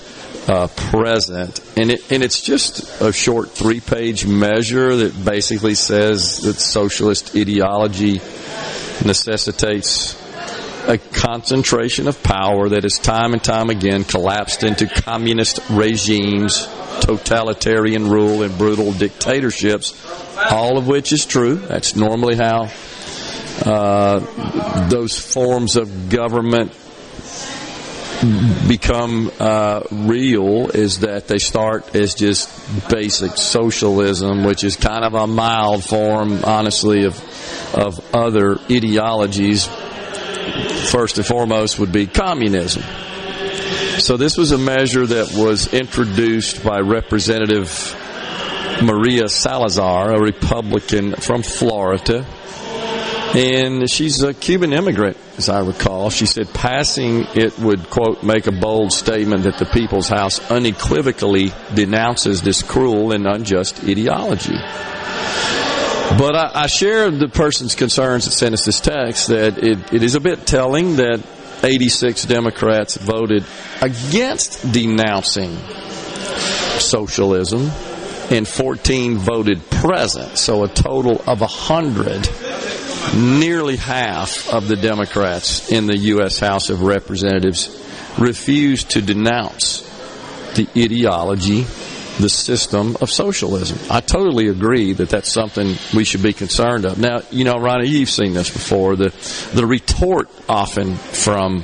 uh, 0.47 0.67
present. 0.67 1.59
And, 1.77 1.91
it, 1.91 2.11
and 2.11 2.23
it's 2.23 2.41
just 2.41 3.01
a 3.01 3.13
short 3.13 3.51
three 3.51 3.79
page 3.79 4.25
measure 4.25 4.95
that 4.97 5.25
basically 5.25 5.75
says 5.75 6.41
that 6.41 6.55
socialist 6.55 7.35
ideology 7.35 8.19
necessitates 9.05 10.20
a 10.87 10.97
concentration 10.97 12.07
of 12.07 12.21
power 12.23 12.69
that 12.69 12.83
has 12.83 12.97
time 12.99 13.33
and 13.33 13.43
time 13.43 13.69
again 13.69 14.03
collapsed 14.03 14.63
into 14.63 14.87
communist 14.87 15.59
regimes, 15.69 16.67
totalitarian 17.01 18.09
rule, 18.09 18.43
and 18.43 18.57
brutal 18.57 18.91
dictatorships, 18.91 19.93
all 20.51 20.77
of 20.77 20.87
which 20.87 21.11
is 21.11 21.25
true. 21.25 21.55
That's 21.55 21.95
normally 21.95 22.35
how 22.35 22.69
uh, 23.65 24.89
those 24.89 25.19
forms 25.19 25.75
of 25.75 26.09
government 26.09 26.73
become 28.67 29.31
uh, 29.39 29.81
real 29.91 30.69
is 30.69 30.99
that 30.99 31.27
they 31.27 31.39
start 31.39 31.95
as 31.95 32.13
just 32.13 32.49
basic 32.89 33.35
socialism, 33.35 34.43
which 34.43 34.63
is 34.63 34.75
kind 34.75 35.03
of 35.03 35.15
a 35.15 35.25
mild 35.25 35.83
form, 35.83 36.43
honestly, 36.43 37.05
of 37.05 37.19
of 37.73 37.99
other 38.13 38.59
ideologies. 38.69 39.67
First 40.89 41.17
and 41.17 41.25
foremost 41.25 41.79
would 41.79 41.91
be 41.91 42.07
communism. 42.07 42.83
So 43.99 44.17
this 44.17 44.37
was 44.37 44.51
a 44.51 44.57
measure 44.57 45.05
that 45.05 45.33
was 45.33 45.73
introduced 45.73 46.63
by 46.63 46.79
Representative 46.79 47.95
Maria 48.81 49.27
Salazar, 49.27 50.13
a 50.15 50.19
Republican 50.19 51.13
from 51.15 51.43
Florida. 51.43 52.25
And 53.33 53.89
she's 53.89 54.21
a 54.23 54.33
Cuban 54.33 54.73
immigrant, 54.73 55.17
as 55.37 55.47
I 55.47 55.61
recall. 55.61 56.09
She 56.09 56.25
said 56.25 56.53
passing 56.53 57.25
it 57.33 57.57
would, 57.59 57.89
quote, 57.89 58.23
make 58.23 58.47
a 58.47 58.51
bold 58.51 58.91
statement 58.91 59.43
that 59.43 59.57
the 59.57 59.65
People's 59.65 60.09
House 60.09 60.51
unequivocally 60.51 61.53
denounces 61.73 62.41
this 62.41 62.61
cruel 62.61 63.13
and 63.13 63.25
unjust 63.25 63.83
ideology. 63.85 64.57
But 66.17 66.35
I, 66.35 66.63
I 66.63 66.67
share 66.67 67.09
the 67.09 67.27
person's 67.27 67.75
concerns 67.75 68.25
that 68.25 68.31
sent 68.31 68.53
us 68.53 68.65
this 68.65 68.79
text 68.79 69.27
that 69.29 69.57
it, 69.57 69.93
it 69.93 70.03
is 70.03 70.15
a 70.15 70.19
bit 70.19 70.45
telling 70.45 70.97
that 70.97 71.21
86 71.63 72.25
Democrats 72.25 72.97
voted 72.97 73.45
against 73.81 74.71
denouncing 74.71 75.55
socialism 76.79 77.71
and 78.31 78.47
14 78.47 79.17
voted 79.17 79.69
present. 79.69 80.37
So 80.37 80.63
a 80.63 80.67
total 80.67 81.21
of 81.27 81.41
100 81.41 82.29
nearly 83.15 83.75
half 83.75 84.51
of 84.53 84.67
the 84.67 84.75
Democrats 84.75 85.71
in 85.71 85.85
the 85.85 85.97
U.S. 85.97 86.39
House 86.39 86.69
of 86.69 86.81
Representatives 86.81 87.67
refused 88.17 88.91
to 88.91 89.01
denounce 89.01 89.81
the 90.55 90.67
ideology, 90.77 91.65
the 92.19 92.29
system 92.29 92.97
of 93.01 93.09
socialism. 93.09 93.79
I 93.89 94.01
totally 94.01 94.47
agree 94.47 94.93
that 94.93 95.09
that's 95.09 95.31
something 95.31 95.75
we 95.93 96.03
should 96.03 96.23
be 96.23 96.33
concerned 96.33 96.85
of. 96.85 96.97
Now, 96.99 97.21
you 97.31 97.43
know, 97.43 97.57
Ronnie, 97.57 97.87
you've 97.87 98.09
seen 98.09 98.33
this 98.33 98.49
before. 98.49 98.95
The 98.95 99.09
the 99.53 99.65
retort 99.65 100.29
often 100.47 100.95
from 100.95 101.63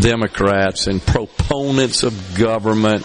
Democrats 0.00 0.86
and 0.86 1.00
proponents 1.04 2.02
of 2.02 2.36
government 2.36 3.04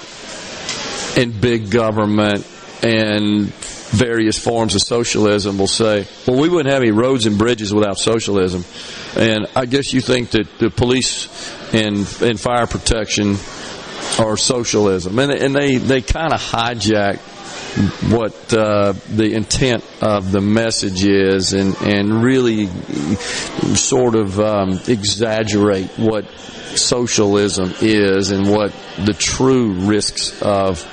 and 1.18 1.40
big 1.40 1.70
government 1.70 2.48
and 2.82 3.54
various 3.94 4.40
forms 4.40 4.74
of 4.74 4.82
socialism 4.82 5.58
will 5.60 5.68
say, 5.68 6.08
well, 6.28 6.40
we 6.40 6.50
wouldn't 6.50 6.74
have 6.74 6.82
any 6.82 6.92
roads 6.92 7.28
and 7.28 7.38
bridges 7.38 7.74
without 7.74 8.00
socialism. 8.00 8.66
And 9.16 9.48
I 9.56 9.68
guess 9.68 9.94
you 9.94 10.02
think 10.02 10.32
that 10.32 10.48
the 10.58 10.72
police 10.72 11.28
and, 11.74 11.98
and 12.22 12.40
fire 12.40 12.66
protection 12.66 13.38
are 14.20 14.38
socialism. 14.38 15.18
And, 15.20 15.32
and 15.32 15.56
they, 15.56 15.78
they 15.78 16.02
kind 16.02 16.34
of 16.34 16.42
hijack 16.42 17.20
what 18.12 18.54
uh, 18.54 18.94
the 19.10 19.34
intent 19.34 19.84
of 20.02 20.32
the 20.32 20.42
message 20.42 21.04
is 21.06 21.54
and, 21.54 21.76
and 21.82 22.24
really 22.24 22.68
sort 23.76 24.16
of 24.16 24.40
um, 24.40 24.80
exaggerate 24.88 25.88
what 25.98 26.30
socialism 26.76 27.74
is 27.82 28.32
and 28.32 28.50
what 28.50 28.72
the 29.06 29.14
true 29.14 29.74
risks 29.74 30.40
of 30.42 30.88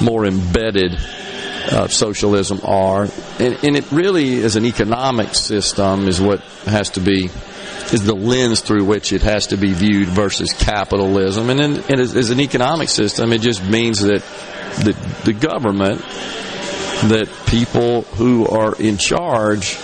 more 0.00 0.24
embedded 0.24 0.92
uh, 0.94 1.88
socialism 1.88 2.60
are. 2.64 3.02
And, 3.38 3.58
and 3.62 3.76
it 3.76 3.90
really 3.92 4.34
is 4.34 4.56
an 4.56 4.64
economic 4.64 5.34
system 5.34 6.08
is 6.08 6.20
what 6.20 6.40
has 6.64 6.90
to 6.90 7.00
be 7.00 7.28
is 7.92 8.04
the 8.04 8.14
lens 8.14 8.60
through 8.60 8.84
which 8.84 9.12
it 9.12 9.22
has 9.22 9.48
to 9.48 9.56
be 9.56 9.72
viewed 9.72 10.08
versus 10.08 10.52
capitalism. 10.52 11.50
And, 11.50 11.60
and 11.60 12.00
as, 12.00 12.16
as 12.16 12.30
an 12.30 12.40
economic 12.40 12.88
system, 12.88 13.32
it 13.32 13.40
just 13.40 13.62
means 13.64 14.00
that 14.00 14.22
the, 14.84 14.92
the 15.24 15.32
government, 15.32 16.00
that 17.08 17.28
people 17.46 18.02
who 18.02 18.46
are 18.46 18.74
in 18.76 18.96
charge 18.96 19.74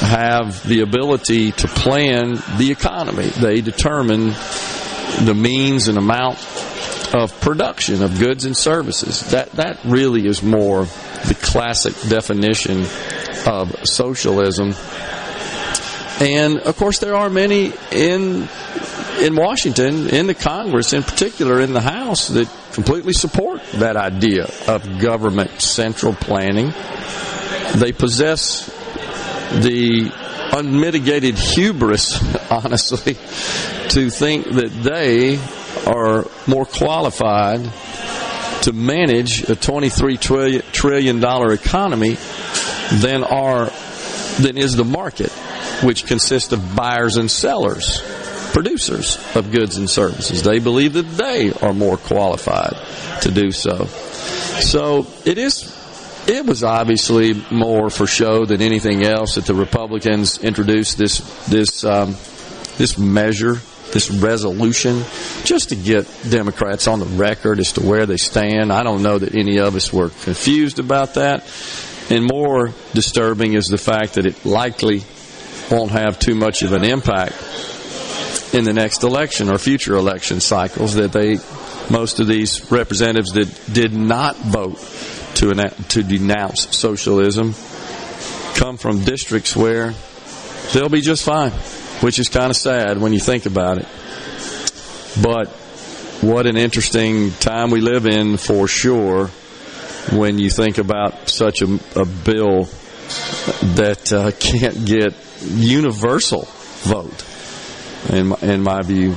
have 0.00 0.66
the 0.66 0.80
ability 0.80 1.52
to 1.52 1.68
plan 1.68 2.34
the 2.58 2.70
economy. 2.70 3.28
They 3.28 3.60
determine 3.60 4.34
the 5.24 5.34
means 5.34 5.88
and 5.88 5.96
amount 5.96 6.38
of 7.14 7.40
production 7.40 8.02
of 8.02 8.18
goods 8.18 8.44
and 8.44 8.56
services. 8.56 9.30
That 9.30 9.52
that 9.52 9.78
really 9.84 10.26
is 10.26 10.42
more 10.42 10.84
the 10.84 11.36
classic 11.40 11.94
definition 12.08 12.84
of 13.46 13.86
socialism. 13.86 14.74
And 16.20 16.58
of 16.60 16.76
course, 16.76 16.98
there 16.98 17.14
are 17.16 17.28
many 17.28 17.72
in 17.90 18.48
in 19.20 19.36
Washington, 19.36 20.08
in 20.10 20.26
the 20.26 20.34
Congress, 20.34 20.92
in 20.92 21.02
particular 21.02 21.60
in 21.60 21.72
the 21.72 21.80
House, 21.80 22.28
that 22.28 22.48
completely 22.72 23.12
support 23.12 23.62
that 23.74 23.96
idea 23.96 24.48
of 24.66 24.98
government 25.00 25.60
central 25.60 26.12
planning. 26.12 26.72
They 27.76 27.92
possess 27.92 28.66
the 29.62 30.10
unmitigated 30.52 31.36
hubris, 31.36 32.20
honestly, 32.50 33.14
to 33.90 34.10
think 34.10 34.46
that 34.46 34.70
they 34.82 35.38
are 35.90 36.26
more 36.46 36.64
qualified 36.64 37.60
to 38.62 38.72
manage 38.72 39.42
a 39.42 39.54
$23 39.54 40.18
trillion, 40.20 40.62
trillion 40.72 41.20
dollar 41.20 41.52
economy 41.52 42.16
than 42.92 43.22
are 43.24 43.70
than 44.40 44.56
is 44.56 44.74
the 44.74 44.84
market, 44.84 45.32
which 45.82 46.06
consists 46.06 46.52
of 46.52 46.76
buyers 46.76 47.16
and 47.16 47.30
sellers, 47.30 48.02
producers 48.52 49.18
of 49.34 49.50
goods 49.50 49.76
and 49.76 49.88
services. 49.88 50.42
They 50.42 50.58
believe 50.58 50.94
that 50.94 51.02
they 51.02 51.52
are 51.52 51.72
more 51.72 51.96
qualified 51.96 52.76
to 53.22 53.30
do 53.30 53.50
so. 53.50 53.86
So 53.86 55.06
it 55.24 55.38
is 55.38 55.72
it 56.26 56.46
was 56.46 56.64
obviously 56.64 57.34
more 57.50 57.90
for 57.90 58.06
show 58.06 58.46
than 58.46 58.62
anything 58.62 59.04
else 59.04 59.34
that 59.34 59.44
the 59.46 59.54
Republicans 59.54 60.38
introduced 60.38 60.96
this 60.96 61.18
this 61.46 61.84
um, 61.84 62.16
this 62.78 62.98
measure, 62.98 63.54
this 63.92 64.10
resolution, 64.10 65.02
just 65.44 65.68
to 65.68 65.76
get 65.76 66.08
Democrats 66.28 66.88
on 66.88 67.00
the 67.00 67.06
record 67.06 67.60
as 67.60 67.72
to 67.72 67.82
where 67.82 68.06
they 68.06 68.16
stand. 68.16 68.72
I 68.72 68.82
don't 68.82 69.02
know 69.02 69.18
that 69.18 69.34
any 69.34 69.58
of 69.58 69.76
us 69.76 69.92
were 69.92 70.08
confused 70.08 70.78
about 70.78 71.14
that. 71.14 71.44
And 72.10 72.26
more 72.30 72.72
disturbing 72.92 73.54
is 73.54 73.68
the 73.68 73.78
fact 73.78 74.14
that 74.14 74.26
it 74.26 74.44
likely 74.44 75.04
won't 75.70 75.90
have 75.90 76.18
too 76.18 76.34
much 76.34 76.62
of 76.62 76.72
an 76.72 76.84
impact 76.84 77.34
in 78.52 78.64
the 78.64 78.72
next 78.72 79.02
election 79.02 79.50
or 79.50 79.58
future 79.58 79.94
election 79.94 80.40
cycles. 80.40 80.94
That 80.94 81.12
they, 81.12 81.38
most 81.90 82.20
of 82.20 82.26
these 82.26 82.70
representatives 82.70 83.32
that 83.32 83.72
did 83.72 83.92
not 83.92 84.36
vote 84.36 84.78
to 85.36 85.54
to 85.88 86.02
denounce 86.02 86.76
socialism 86.76 87.54
come 88.54 88.76
from 88.76 89.04
districts 89.04 89.56
where 89.56 89.94
they'll 90.72 90.88
be 90.88 91.00
just 91.00 91.24
fine, 91.24 91.50
which 92.00 92.18
is 92.18 92.28
kind 92.28 92.50
of 92.50 92.56
sad 92.56 92.98
when 92.98 93.12
you 93.12 93.20
think 93.20 93.46
about 93.46 93.78
it. 93.78 93.88
But 95.22 95.48
what 96.20 96.46
an 96.46 96.56
interesting 96.56 97.32
time 97.32 97.70
we 97.70 97.80
live 97.80 98.06
in 98.06 98.36
for 98.36 98.66
sure 98.68 99.28
when 100.12 100.38
you 100.38 100.50
think 100.50 100.78
about 100.78 101.28
such 101.28 101.62
a, 101.62 101.78
a 101.96 102.04
bill 102.04 102.64
that 103.74 104.12
uh, 104.12 104.30
can't 104.38 104.84
get 104.84 105.14
universal 105.44 106.46
vote, 106.82 107.24
in 108.10 108.28
my, 108.28 108.36
in 108.42 108.62
my 108.62 108.82
view. 108.82 109.16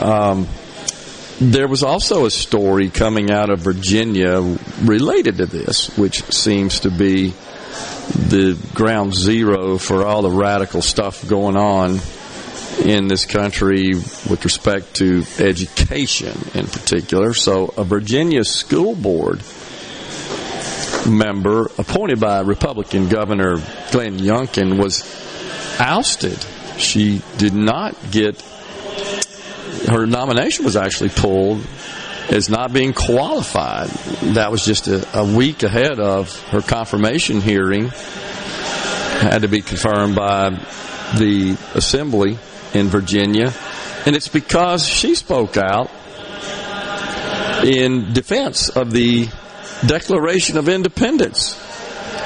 Um, 0.00 0.46
there 1.40 1.66
was 1.68 1.82
also 1.82 2.26
a 2.26 2.30
story 2.30 2.90
coming 2.90 3.30
out 3.30 3.50
of 3.50 3.60
Virginia 3.60 4.40
related 4.82 5.38
to 5.38 5.46
this, 5.46 5.96
which 5.96 6.22
seems 6.32 6.80
to 6.80 6.90
be 6.90 7.34
the 8.08 8.58
ground 8.74 9.14
zero 9.14 9.78
for 9.78 10.06
all 10.06 10.22
the 10.22 10.30
radical 10.30 10.82
stuff 10.82 11.26
going 11.26 11.56
on 11.56 11.98
in 12.84 13.08
this 13.08 13.24
country 13.24 13.94
with 13.94 14.44
respect 14.44 14.94
to 14.96 15.24
education 15.38 16.36
in 16.54 16.66
particular. 16.66 17.34
So, 17.34 17.72
a 17.76 17.84
Virginia 17.84 18.44
school 18.44 18.94
board 18.94 19.42
member 21.06 21.66
appointed 21.78 22.20
by 22.20 22.40
Republican 22.40 23.08
Governor 23.08 23.56
Glenn 23.90 24.18
Youngkin 24.18 24.78
was 24.82 25.02
ousted. 25.78 26.38
She 26.78 27.22
did 27.38 27.54
not 27.54 27.96
get 28.10 28.42
her 29.88 30.06
nomination 30.06 30.64
was 30.64 30.76
actually 30.76 31.10
pulled 31.10 31.64
as 32.30 32.48
not 32.48 32.72
being 32.72 32.92
qualified. 32.92 33.88
That 34.34 34.50
was 34.50 34.64
just 34.64 34.88
a, 34.88 35.18
a 35.18 35.24
week 35.24 35.62
ahead 35.62 36.00
of 36.00 36.40
her 36.48 36.62
confirmation 36.62 37.40
hearing. 37.40 37.88
Had 37.88 39.42
to 39.42 39.48
be 39.48 39.60
confirmed 39.60 40.14
by 40.14 40.50
the 41.18 41.56
assembly 41.74 42.38
in 42.72 42.88
Virginia. 42.88 43.52
And 44.06 44.16
it's 44.16 44.28
because 44.28 44.86
she 44.86 45.14
spoke 45.14 45.56
out 45.56 45.90
in 47.64 48.12
defense 48.12 48.68
of 48.68 48.90
the 48.90 49.28
Declaration 49.86 50.56
of 50.56 50.68
Independence 50.68 51.60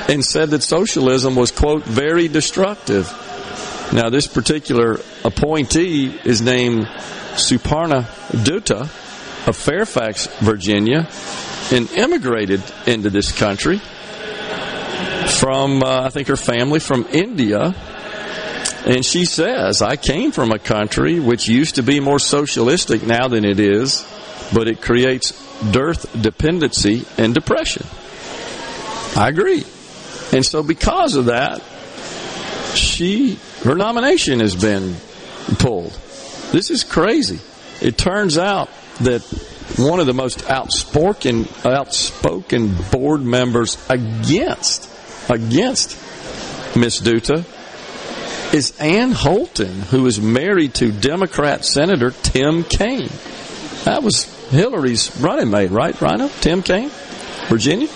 and 0.08 0.24
said 0.24 0.50
that 0.50 0.62
socialism 0.62 1.34
was, 1.34 1.50
quote, 1.50 1.84
very 1.84 2.28
destructive. 2.28 3.12
Now, 3.92 4.10
this 4.10 4.26
particular 4.26 4.98
appointee 5.24 6.14
is 6.24 6.42
named 6.42 6.86
Suparna 7.36 8.02
Dutta 8.32 8.82
of 9.48 9.56
Fairfax, 9.56 10.26
Virginia, 10.40 11.08
and 11.72 11.90
immigrated 11.92 12.62
into 12.86 13.08
this 13.08 13.32
country 13.32 13.80
from, 15.38 15.82
uh, 15.82 16.02
I 16.02 16.10
think, 16.10 16.28
her 16.28 16.36
family 16.36 16.80
from 16.80 17.06
India. 17.12 17.74
And 18.84 19.04
she 19.04 19.24
says, 19.24 19.80
I 19.80 19.96
came 19.96 20.32
from 20.32 20.52
a 20.52 20.58
country 20.58 21.18
which 21.18 21.48
used 21.48 21.76
to 21.76 21.82
be 21.82 22.00
more 22.00 22.18
socialistic 22.18 23.06
now 23.06 23.28
than 23.28 23.44
it 23.44 23.58
is, 23.58 24.06
but 24.52 24.68
it 24.68 24.82
creates 24.82 25.32
dearth, 25.72 26.20
dependency, 26.20 27.04
and 27.16 27.34
depression. 27.34 27.86
I 29.16 29.28
agree. 29.28 29.64
And 30.32 30.44
so, 30.44 30.62
because 30.62 31.16
of 31.16 31.26
that, 31.26 31.62
she, 32.74 33.38
her 33.64 33.74
nomination 33.74 34.40
has 34.40 34.54
been 34.54 34.94
pulled. 35.58 35.92
This 36.52 36.70
is 36.70 36.84
crazy. 36.84 37.40
It 37.80 37.98
turns 37.98 38.38
out 38.38 38.68
that 39.00 39.22
one 39.76 40.00
of 40.00 40.06
the 40.06 40.14
most 40.14 40.48
outspoken 40.48 41.46
outspoken 41.64 42.74
board 42.90 43.22
members 43.22 43.76
against 43.90 44.90
against 45.30 45.90
Miss 46.76 47.00
Dutta 47.00 47.44
is 48.54 48.78
Ann 48.80 49.12
Holton, 49.12 49.82
who 49.82 50.06
is 50.06 50.20
married 50.20 50.74
to 50.74 50.90
Democrat 50.90 51.64
Senator 51.64 52.10
Tim 52.10 52.64
Kaine. 52.64 53.10
That 53.84 54.02
was 54.02 54.24
Hillary's 54.48 55.14
running 55.20 55.50
mate, 55.50 55.70
right, 55.70 55.98
Rhino? 56.00 56.28
Tim 56.40 56.62
Kaine, 56.62 56.90
Virginia. 57.48 57.88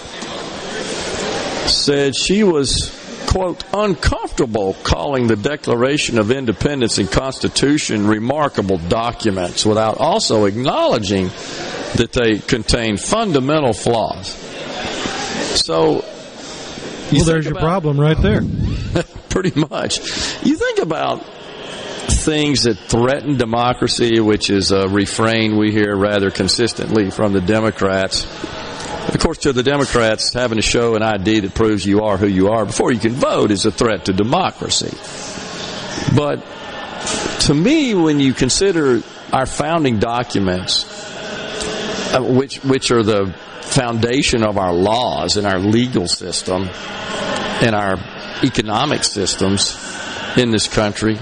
Said 1.69 2.15
she 2.15 2.45
was 2.45 2.91
quote, 3.33 3.65
uncomfortable 3.73 4.75
calling 4.83 5.27
the 5.27 5.37
Declaration 5.37 6.19
of 6.19 6.31
Independence 6.31 6.99
and 6.99 7.11
Constitution 7.11 8.07
remarkable 8.07 8.77
documents 8.77 9.65
without 9.65 9.97
also 9.97 10.45
acknowledging 10.45 11.29
that 11.97 12.11
they 12.13 12.39
contain 12.39 12.99
fundamental 12.99 13.73
flaws. 13.73 14.29
So, 15.59 16.05
well, 17.11 17.25
there's 17.25 17.47
your 17.47 17.55
problem 17.55 17.99
right 17.99 18.21
there. 18.21 18.43
pretty 19.31 19.59
much. 19.59 19.99
You 20.45 20.57
think 20.57 20.81
about 20.81 21.25
things 21.25 22.65
that 22.65 22.77
threaten 22.77 23.39
democracy, 23.39 24.21
which 24.21 24.51
is 24.51 24.73
a 24.73 24.89
refrain 24.89 25.57
we 25.57 25.73
hear 25.73 25.97
rather 25.97 26.31
consistently 26.31 27.11
from 27.11 27.33
the 27.33 27.41
Democrats. 27.41 28.27
Of 29.09 29.19
course, 29.19 29.39
to 29.39 29.53
the 29.53 29.63
Democrats, 29.63 30.33
having 30.33 30.57
to 30.57 30.63
show 30.63 30.95
an 30.95 31.03
ID 31.03 31.41
that 31.41 31.55
proves 31.55 31.85
you 31.85 32.03
are 32.03 32.17
who 32.17 32.29
you 32.29 32.49
are 32.49 32.65
before 32.65 32.93
you 32.93 33.01
can 33.01 33.13
vote 33.13 33.51
is 33.51 33.67
a 33.67 33.71
threat 33.73 34.05
to 34.07 34.13
democracy. 34.13 34.97
But 36.15 36.45
to 37.41 37.55
me, 37.55 37.95
when 37.95 38.21
you 38.21 38.33
consider 38.33 39.03
our 39.33 39.47
founding 39.47 39.99
documents, 39.99 40.85
uh, 42.15 42.23
which 42.23 42.63
which 42.63 42.91
are 42.91 43.03
the 43.03 43.35
foundation 43.63 44.45
of 44.45 44.59
our 44.59 44.73
laws 44.73 45.37
and 45.37 45.47
our 45.47 45.59
legal 45.59 46.07
system 46.07 46.69
and 47.63 47.75
our 47.75 47.97
economic 48.45 49.03
systems 49.03 49.77
in 50.37 50.51
this 50.51 50.69
country, 50.69 51.17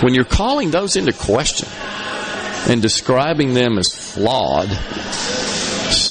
when 0.00 0.12
you're 0.14 0.24
calling 0.24 0.70
those 0.70 0.96
into 0.96 1.12
question 1.12 1.68
and 2.68 2.82
describing 2.82 3.54
them 3.54 3.78
as 3.78 3.94
flawed, 3.94 4.68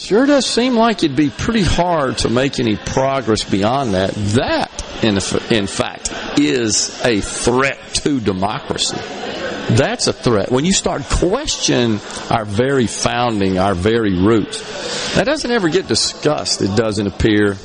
sure 0.06 0.26
does 0.26 0.46
seem 0.46 0.76
like 0.76 1.04
it'd 1.04 1.18
be 1.18 1.30
pretty 1.30 1.64
hard 1.64 2.20
to 2.20 2.30
make 2.30 2.60
any 2.60 2.76
progress 2.76 3.44
beyond 3.44 3.96
that. 3.96 4.14
That, 4.14 5.04
in, 5.04 5.18
in 5.56 5.68
fact, 5.68 6.12
is 6.40 7.04
a 7.04 7.22
threat 7.22 7.80
to 8.04 8.20
democracy. 8.20 8.98
That's 8.98 10.08
a 10.08 10.14
threat. 10.14 10.52
When 10.52 10.64
you 10.64 10.74
start 10.74 11.02
questioning 11.04 12.00
our 12.30 12.46
very 12.46 12.86
founding, 12.86 13.58
our 13.58 13.74
very 13.74 14.16
roots, 14.16 15.16
that 15.16 15.26
doesn't 15.26 15.50
ever 15.50 15.70
get 15.70 15.88
discussed. 15.88 16.62
It 16.62 16.76
doesn't 16.76 17.08
appear 17.08 17.58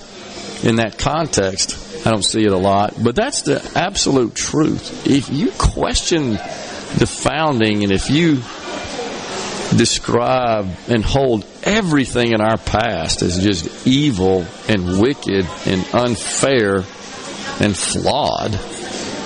in 0.63 0.77
that 0.77 0.97
context. 0.99 2.07
I 2.07 2.11
don't 2.11 2.25
see 2.25 2.45
it 2.45 2.53
a 2.53 2.59
lot, 2.59 2.95
but 3.03 3.15
that's 3.15 3.43
the 3.43 3.61
absolute 3.77 4.35
truth. 4.35 5.07
If 5.07 5.29
you 5.29 5.53
question 5.53 6.33
the 6.33 7.07
founding 7.07 7.85
and 7.85 7.93
if 7.93 8.09
you 8.09 8.37
describe 9.77 10.69
and 10.89 11.05
hold 11.05 11.45
everything 11.63 12.33
in 12.33 12.41
our 12.41 12.59
past 12.59 13.23
is 13.23 13.39
just 13.39 13.87
evil 13.87 14.47
and 14.69 15.01
wicked 15.01 15.47
and 15.67 15.87
unfair 15.95 16.85
and 17.61 17.77
flawed, 17.77 18.55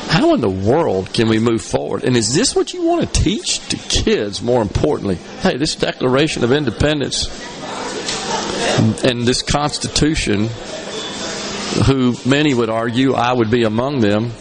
how 0.08 0.34
in 0.34 0.40
the 0.40 0.50
world 0.50 1.12
can 1.12 1.28
we 1.28 1.38
move 1.38 1.62
forward? 1.62 2.04
And 2.04 2.16
is 2.16 2.34
this 2.34 2.54
what 2.54 2.72
you 2.72 2.84
want 2.84 3.02
to 3.02 3.22
teach 3.22 3.66
to 3.68 3.76
kids, 3.76 4.42
more 4.42 4.62
importantly? 4.62 5.16
Hey, 5.40 5.56
this 5.56 5.74
Declaration 5.74 6.44
of 6.44 6.52
Independence 6.52 7.26
and 9.04 9.26
this 9.26 9.42
Constitution, 9.42 10.48
who 11.86 12.16
many 12.26 12.54
would 12.54 12.70
argue, 12.70 13.14
I 13.14 13.32
would 13.32 13.50
be 13.50 13.64
among 13.64 14.00
them, 14.00 14.32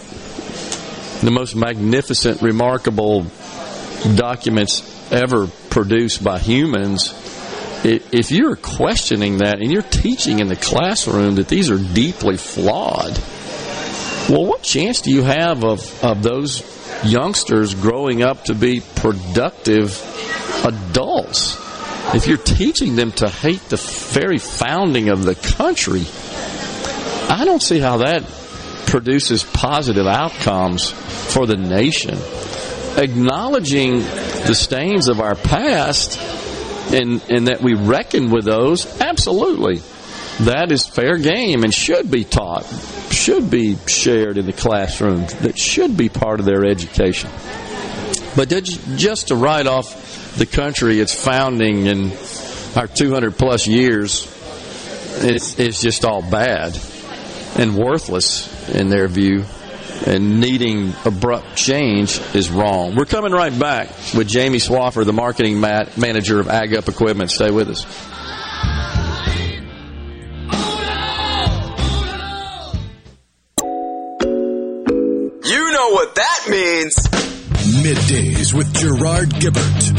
the 1.21 1.31
most 1.31 1.55
magnificent, 1.55 2.41
remarkable 2.41 3.25
documents 4.15 5.11
ever 5.11 5.47
produced 5.69 6.23
by 6.23 6.39
humans. 6.39 7.13
If 7.85 8.31
you're 8.31 8.55
questioning 8.55 9.39
that 9.39 9.59
and 9.59 9.69
you're 9.71 9.81
teaching 9.81 10.39
in 10.39 10.47
the 10.47 10.55
classroom 10.55 11.35
that 11.35 11.49
these 11.49 11.69
are 11.69 11.77
deeply 11.77 12.37
flawed, 12.37 13.19
well, 14.29 14.45
what 14.45 14.63
chance 14.63 15.01
do 15.01 15.11
you 15.11 15.21
have 15.23 15.65
of, 15.65 16.03
of 16.03 16.23
those 16.23 16.63
youngsters 17.03 17.75
growing 17.75 18.23
up 18.23 18.45
to 18.45 18.55
be 18.55 18.81
productive 18.95 20.01
adults? 20.63 21.57
If 22.15 22.27
you're 22.27 22.37
teaching 22.37 22.95
them 22.95 23.11
to 23.13 23.27
hate 23.27 23.61
the 23.69 23.77
very 23.77 24.37
founding 24.37 25.09
of 25.09 25.23
the 25.23 25.35
country, 25.35 26.05
I 27.29 27.43
don't 27.43 27.61
see 27.61 27.79
how 27.79 27.97
that 27.97 28.23
produces 28.87 29.43
positive 29.43 30.07
outcomes 30.07 30.91
for 30.91 31.45
the 31.45 31.57
nation. 31.57 32.17
Acknowledging 32.95 33.99
the 33.99 34.53
stains 34.53 35.09
of 35.09 35.19
our 35.19 35.35
past 35.35 36.17
and, 36.93 37.23
and 37.29 37.47
that 37.47 37.61
we 37.61 37.73
reckon 37.73 38.29
with 38.29 38.45
those, 38.45 39.01
absolutely. 39.01 39.81
That 40.45 40.71
is 40.71 40.87
fair 40.87 41.17
game 41.17 41.63
and 41.63 41.73
should 41.73 42.09
be 42.09 42.23
taught, 42.23 42.65
should 43.11 43.49
be 43.49 43.77
shared 43.87 44.37
in 44.37 44.45
the 44.45 44.53
classroom, 44.53 45.25
that 45.41 45.57
should 45.57 45.95
be 45.97 46.09
part 46.09 46.39
of 46.39 46.45
their 46.45 46.65
education. 46.65 47.29
But 48.35 48.49
just 48.49 49.27
to 49.27 49.35
write 49.35 49.67
off 49.67 50.35
the 50.37 50.45
country, 50.45 50.99
its 50.99 51.13
founding, 51.13 51.87
and 51.87 52.11
our 52.75 52.87
200 52.87 53.37
plus 53.37 53.67
years, 53.67 54.27
it's 55.17 55.81
just 55.81 56.05
all 56.05 56.21
bad 56.21 56.79
and 57.55 57.77
worthless 57.77 58.69
in 58.69 58.89
their 58.89 59.07
view 59.07 59.45
and 60.05 60.39
needing 60.39 60.93
abrupt 61.05 61.55
change 61.55 62.19
is 62.33 62.49
wrong. 62.51 62.95
We're 62.95 63.05
coming 63.05 63.31
right 63.31 63.57
back 63.57 63.89
with 64.15 64.27
Jamie 64.27 64.57
Swaffer, 64.59 65.05
the 65.05 65.13
marketing 65.13 65.59
mat- 65.59 65.97
manager 65.97 66.39
of 66.39 66.47
Ag 66.49 66.75
Up 66.75 66.87
Equipment. 66.89 67.31
Stay 67.31 67.51
with 67.51 67.69
us. 67.69 67.85
You 75.45 75.71
know 75.71 75.89
what 75.91 76.15
that 76.15 76.39
means. 76.49 76.95
Middays 77.83 78.53
with 78.53 78.73
Gerard 78.73 79.29
Gibert 79.29 79.91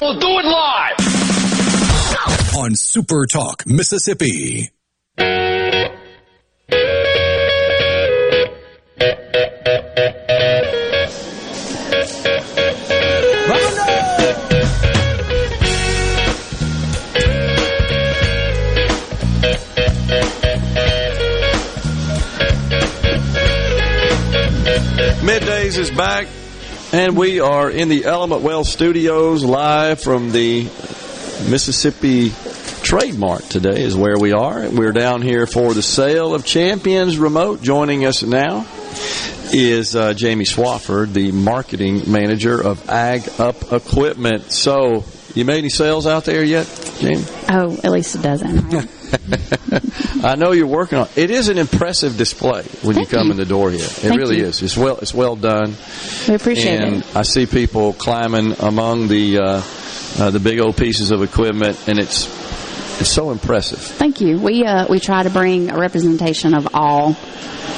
We'll 0.00 0.18
do 0.18 0.38
it 0.38 0.44
live. 0.44 0.96
on 2.56 2.74
Super 2.74 3.26
Talk, 3.26 3.64
Mississippi. 3.66 4.70
Is 25.66 25.90
back, 25.90 26.28
and 26.92 27.16
we 27.16 27.40
are 27.40 27.68
in 27.68 27.88
the 27.88 28.04
Element 28.04 28.42
Wealth 28.42 28.68
Studios 28.68 29.42
live 29.42 30.00
from 30.00 30.30
the 30.30 30.62
Mississippi 30.62 32.28
Trademart 32.28 33.48
today 33.48 33.82
is 33.82 33.96
where 33.96 34.16
we 34.16 34.32
are. 34.32 34.70
We're 34.70 34.92
down 34.92 35.22
here 35.22 35.44
for 35.44 35.74
the 35.74 35.82
Sale 35.82 36.36
of 36.36 36.44
Champions 36.44 37.18
remote. 37.18 37.62
Joining 37.62 38.06
us 38.06 38.22
now 38.22 38.64
is 39.52 39.96
uh, 39.96 40.14
Jamie 40.14 40.44
Swafford, 40.44 41.12
the 41.12 41.32
marketing 41.32 42.12
manager 42.12 42.62
of 42.62 42.88
Ag 42.88 43.28
Up 43.40 43.72
Equipment. 43.72 44.52
So, 44.52 45.04
you 45.36 45.44
made 45.44 45.58
any 45.58 45.68
sales 45.68 46.06
out 46.06 46.24
there 46.24 46.42
yet, 46.42 46.66
Jamie? 46.98 47.24
Oh, 47.48 47.78
at 47.84 47.92
least 47.92 48.14
a 48.14 48.18
dozen. 48.18 48.68
Right? 48.70 48.88
I 50.24 50.34
know 50.34 50.52
you're 50.52 50.66
working 50.66 50.98
on. 50.98 51.08
It 51.14 51.30
is 51.30 51.48
an 51.48 51.58
impressive 51.58 52.16
display 52.16 52.64
when 52.82 52.98
you 52.98 53.06
come 53.06 53.30
in 53.30 53.36
the 53.36 53.44
door 53.44 53.70
here. 53.70 53.84
It 53.84 53.86
Thank 53.88 54.18
really 54.18 54.38
you. 54.38 54.46
is. 54.46 54.62
It's 54.62 54.76
well. 54.76 54.96
It's 54.98 55.14
well 55.14 55.36
done. 55.36 55.76
We 56.26 56.34
appreciate 56.34 56.80
and 56.80 56.96
it. 56.96 57.16
I 57.16 57.22
see 57.22 57.46
people 57.46 57.92
climbing 57.92 58.56
among 58.60 59.08
the 59.08 59.38
uh, 59.38 59.62
uh, 60.18 60.30
the 60.30 60.40
big 60.40 60.58
old 60.58 60.76
pieces 60.76 61.10
of 61.10 61.22
equipment, 61.22 61.86
and 61.86 61.98
it's 61.98 62.26
it's 63.00 63.10
so 63.10 63.30
impressive. 63.30 63.78
Thank 63.78 64.20
you. 64.20 64.38
We 64.38 64.64
uh, 64.64 64.86
we 64.88 65.00
try 65.00 65.22
to 65.22 65.30
bring 65.30 65.70
a 65.70 65.78
representation 65.78 66.54
of 66.54 66.68
all 66.74 67.16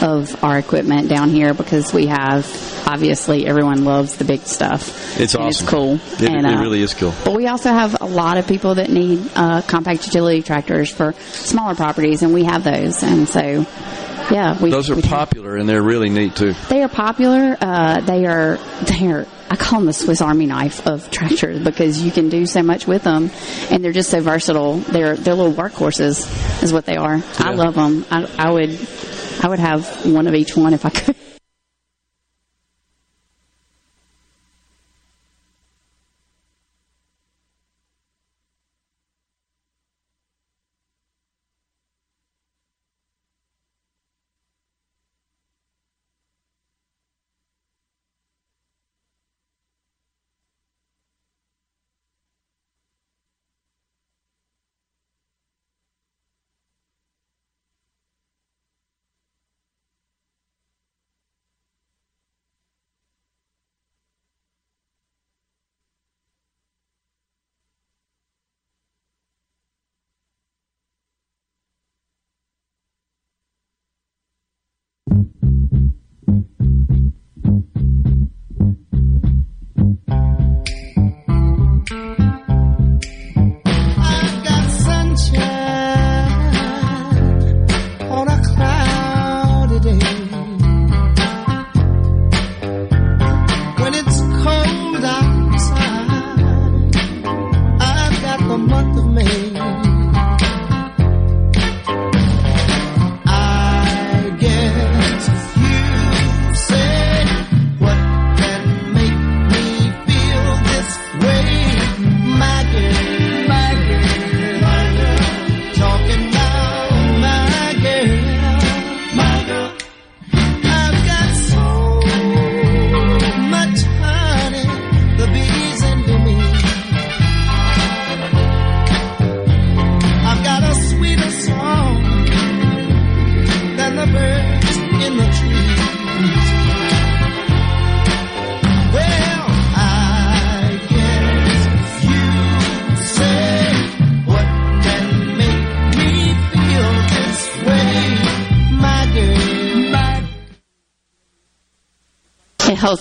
of 0.03 0.45
our 0.45 0.59
equipment 0.59 1.09
down 1.09 1.31
here 1.31 1.55
because 1.55 1.93
we 1.93 2.07
have 2.07 2.47
obviously 2.87 3.47
everyone 3.47 3.85
loves 3.85 4.17
the 4.17 4.25
big 4.25 4.41
stuff. 4.43 5.19
It's 5.19 5.35
awesome. 5.35 5.49
It's 5.49 5.63
cool. 5.63 5.95
It, 5.95 6.31
and, 6.31 6.47
it 6.47 6.57
uh, 6.57 6.61
really 6.61 6.83
is 6.83 6.95
cool. 6.95 7.13
But 7.25 7.35
we 7.35 7.47
also 7.47 7.71
have 7.71 8.01
a 8.01 8.07
lot 8.07 8.39
of 8.39 8.47
people 8.47 8.77
that 8.77 8.91
need 8.91 9.29
uh, 9.35 9.63
compact 9.63 10.07
utility 10.07 10.43
tractors 10.43 10.91
for 10.91 11.13
smaller 11.31 11.75
properties, 11.75 12.23
and 12.23 12.33
we 12.33 12.45
have 12.45 12.65
those. 12.65 13.03
And 13.03 13.29
so, 13.29 13.67
yeah, 14.31 14.61
we, 14.61 14.71
Those 14.71 14.91
are 14.91 15.01
popular, 15.01 15.57
and 15.57 15.69
they're 15.69 15.83
really 15.83 16.11
neat 16.11 16.37
too. 16.37 16.53
They 16.69 16.83
are 16.83 16.89
popular. 16.89 17.57
Uh, 17.61 18.01
they 18.01 18.27
are 18.27 18.57
they 18.83 19.11
are. 19.13 19.27
I 19.51 19.57
call 19.57 19.81
them 19.81 19.87
the 19.87 19.93
Swiss 19.93 20.21
Army 20.21 20.47
knife 20.47 20.87
of 20.87 21.11
tractors 21.11 21.59
because 21.65 22.03
you 22.03 22.11
can 22.11 22.29
do 22.29 22.47
so 22.47 22.63
much 22.63 22.87
with 22.87 23.03
them, 23.03 23.31
and 23.71 23.83
they're 23.83 23.93
just 23.93 24.11
so 24.11 24.21
versatile. 24.21 24.79
They're 24.79 25.17
they're 25.17 25.35
little 25.35 25.53
workhorses, 25.53 26.63
is 26.63 26.73
what 26.73 26.85
they 26.85 26.97
are. 26.97 27.23
I 27.39 27.55
love 27.55 27.75
them. 27.75 28.05
I, 28.11 28.31
I 28.39 28.51
would 28.51 28.79
I 29.43 29.49
would 29.49 29.59
have 29.59 30.07
one 30.07 30.27
of 30.27 30.35
each 30.35 30.57
one 30.57 30.75
if 30.75 30.85
I 30.85 30.91
could. 30.91 31.17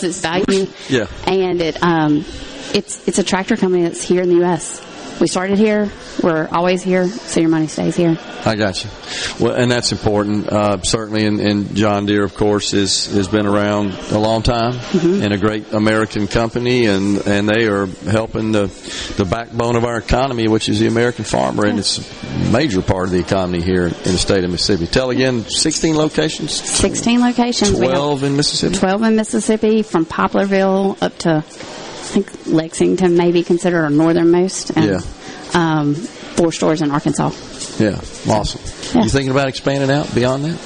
Its 0.04 0.20
value, 0.22 0.68
Yeah. 0.90 1.08
and 1.26 1.62
it 1.62 1.82
um, 1.82 2.26
it's 2.74 3.08
it's 3.08 3.20
a 3.20 3.24
tractor 3.24 3.56
company 3.58 3.84
that's 3.84 4.02
here 4.02 4.22
in 4.22 4.30
the 4.30 4.36
U.S. 4.38 4.84
We 5.20 5.28
started 5.28 5.58
here. 5.58 5.90
We're 6.22 6.48
always 6.52 6.84
here, 6.84 7.08
so 7.08 7.40
your 7.40 7.50
money 7.50 7.68
stays 7.68 7.96
here. 7.96 8.18
I 8.46 8.56
got 8.56 8.84
you. 8.84 8.90
Well, 9.40 9.54
and 9.54 9.70
that's 9.72 9.92
important. 9.92 10.48
Uh, 10.48 10.82
certainly, 10.82 11.26
and, 11.26 11.40
and 11.40 11.76
John 11.76 12.06
Deere, 12.08 12.24
of 12.24 12.34
course, 12.36 12.74
is 12.74 13.06
has 13.14 13.28
been 13.28 13.46
around 13.46 13.94
a 14.12 14.18
long 14.20 14.42
time 14.42 14.74
Mm-hmm. 14.74 15.24
and 15.24 15.34
a 15.34 15.38
great 15.38 15.72
American 15.74 16.28
company, 16.28 16.86
and 16.88 17.18
and 17.28 17.48
they 17.48 17.68
are 17.68 17.86
helping 17.86 18.52
the 18.52 18.66
the 19.18 19.26
backbone 19.26 19.76
of 19.76 19.86
our 19.86 19.98
economy, 19.98 20.48
which 20.48 20.70
is 20.70 20.80
the 20.80 20.88
American 20.88 21.24
farmer, 21.26 21.66
and 21.66 21.78
it's 21.80 22.00
a 22.00 22.52
major 22.52 22.82
part 22.82 23.06
of 23.06 23.12
the 23.12 23.20
economy 23.20 23.62
here 23.62 23.86
in 23.88 23.94
the 23.94 24.18
state 24.18 24.44
of 24.44 24.50
Mississippi. 24.50 24.88
Tell 24.88 25.10
again, 25.12 25.44
sixteen 25.44 25.96
locations, 25.98 26.54
16 26.54 27.22
locations. 27.22 27.78
Twelve 27.78 28.24
in 28.24 28.36
Mississippi. 28.36 28.76
12 28.78 29.04
in 29.04 29.16
Mississippi, 29.16 29.84
from 29.84 30.06
Poplarville 30.06 31.02
up 31.02 31.16
to, 31.20 31.38
I 31.38 31.42
think 31.42 32.48
Lexington 32.48 33.16
may 33.18 33.32
be 33.32 33.44
considered 33.44 33.84
our 33.84 33.90
northernmost. 33.90 34.72
And, 34.76 34.86
Yeah. 34.86 35.02
Um, 35.54 35.96
four 35.96 36.52
stores 36.52 36.82
in 36.82 36.92
Arkansas. 36.92 37.30
Yeah, 37.80 38.00
awesome. 38.32 38.62
Yeah. 38.98 39.04
You 39.04 39.10
thinking 39.10 39.32
about 39.32 39.48
expanding 39.50 39.92
out 39.92 40.14
beyond 40.16 40.46
that? 40.46 40.60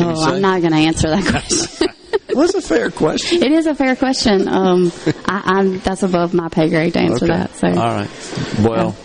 Oh, 0.00 0.24
I'm 0.24 0.40
not 0.40 0.60
going 0.60 0.72
to 0.72 0.78
answer 0.78 1.08
that 1.08 1.24
question. 1.28 1.88
What's 2.32 2.54
a 2.54 2.62
fair 2.62 2.90
question? 2.90 3.42
It 3.42 3.50
is 3.52 3.66
a 3.66 3.74
fair 3.74 3.96
question. 3.96 4.46
Um, 4.46 4.92
I, 5.26 5.42
I'm, 5.44 5.78
that's 5.80 6.02
above 6.04 6.34
my 6.34 6.48
pay 6.48 6.68
grade 6.68 6.92
to 6.92 7.00
answer 7.00 7.24
Okay. 7.24 7.34
that. 7.34 7.54
So 7.56 7.66
All 7.68 7.74
right. 7.74 8.10
Well, 8.62 8.96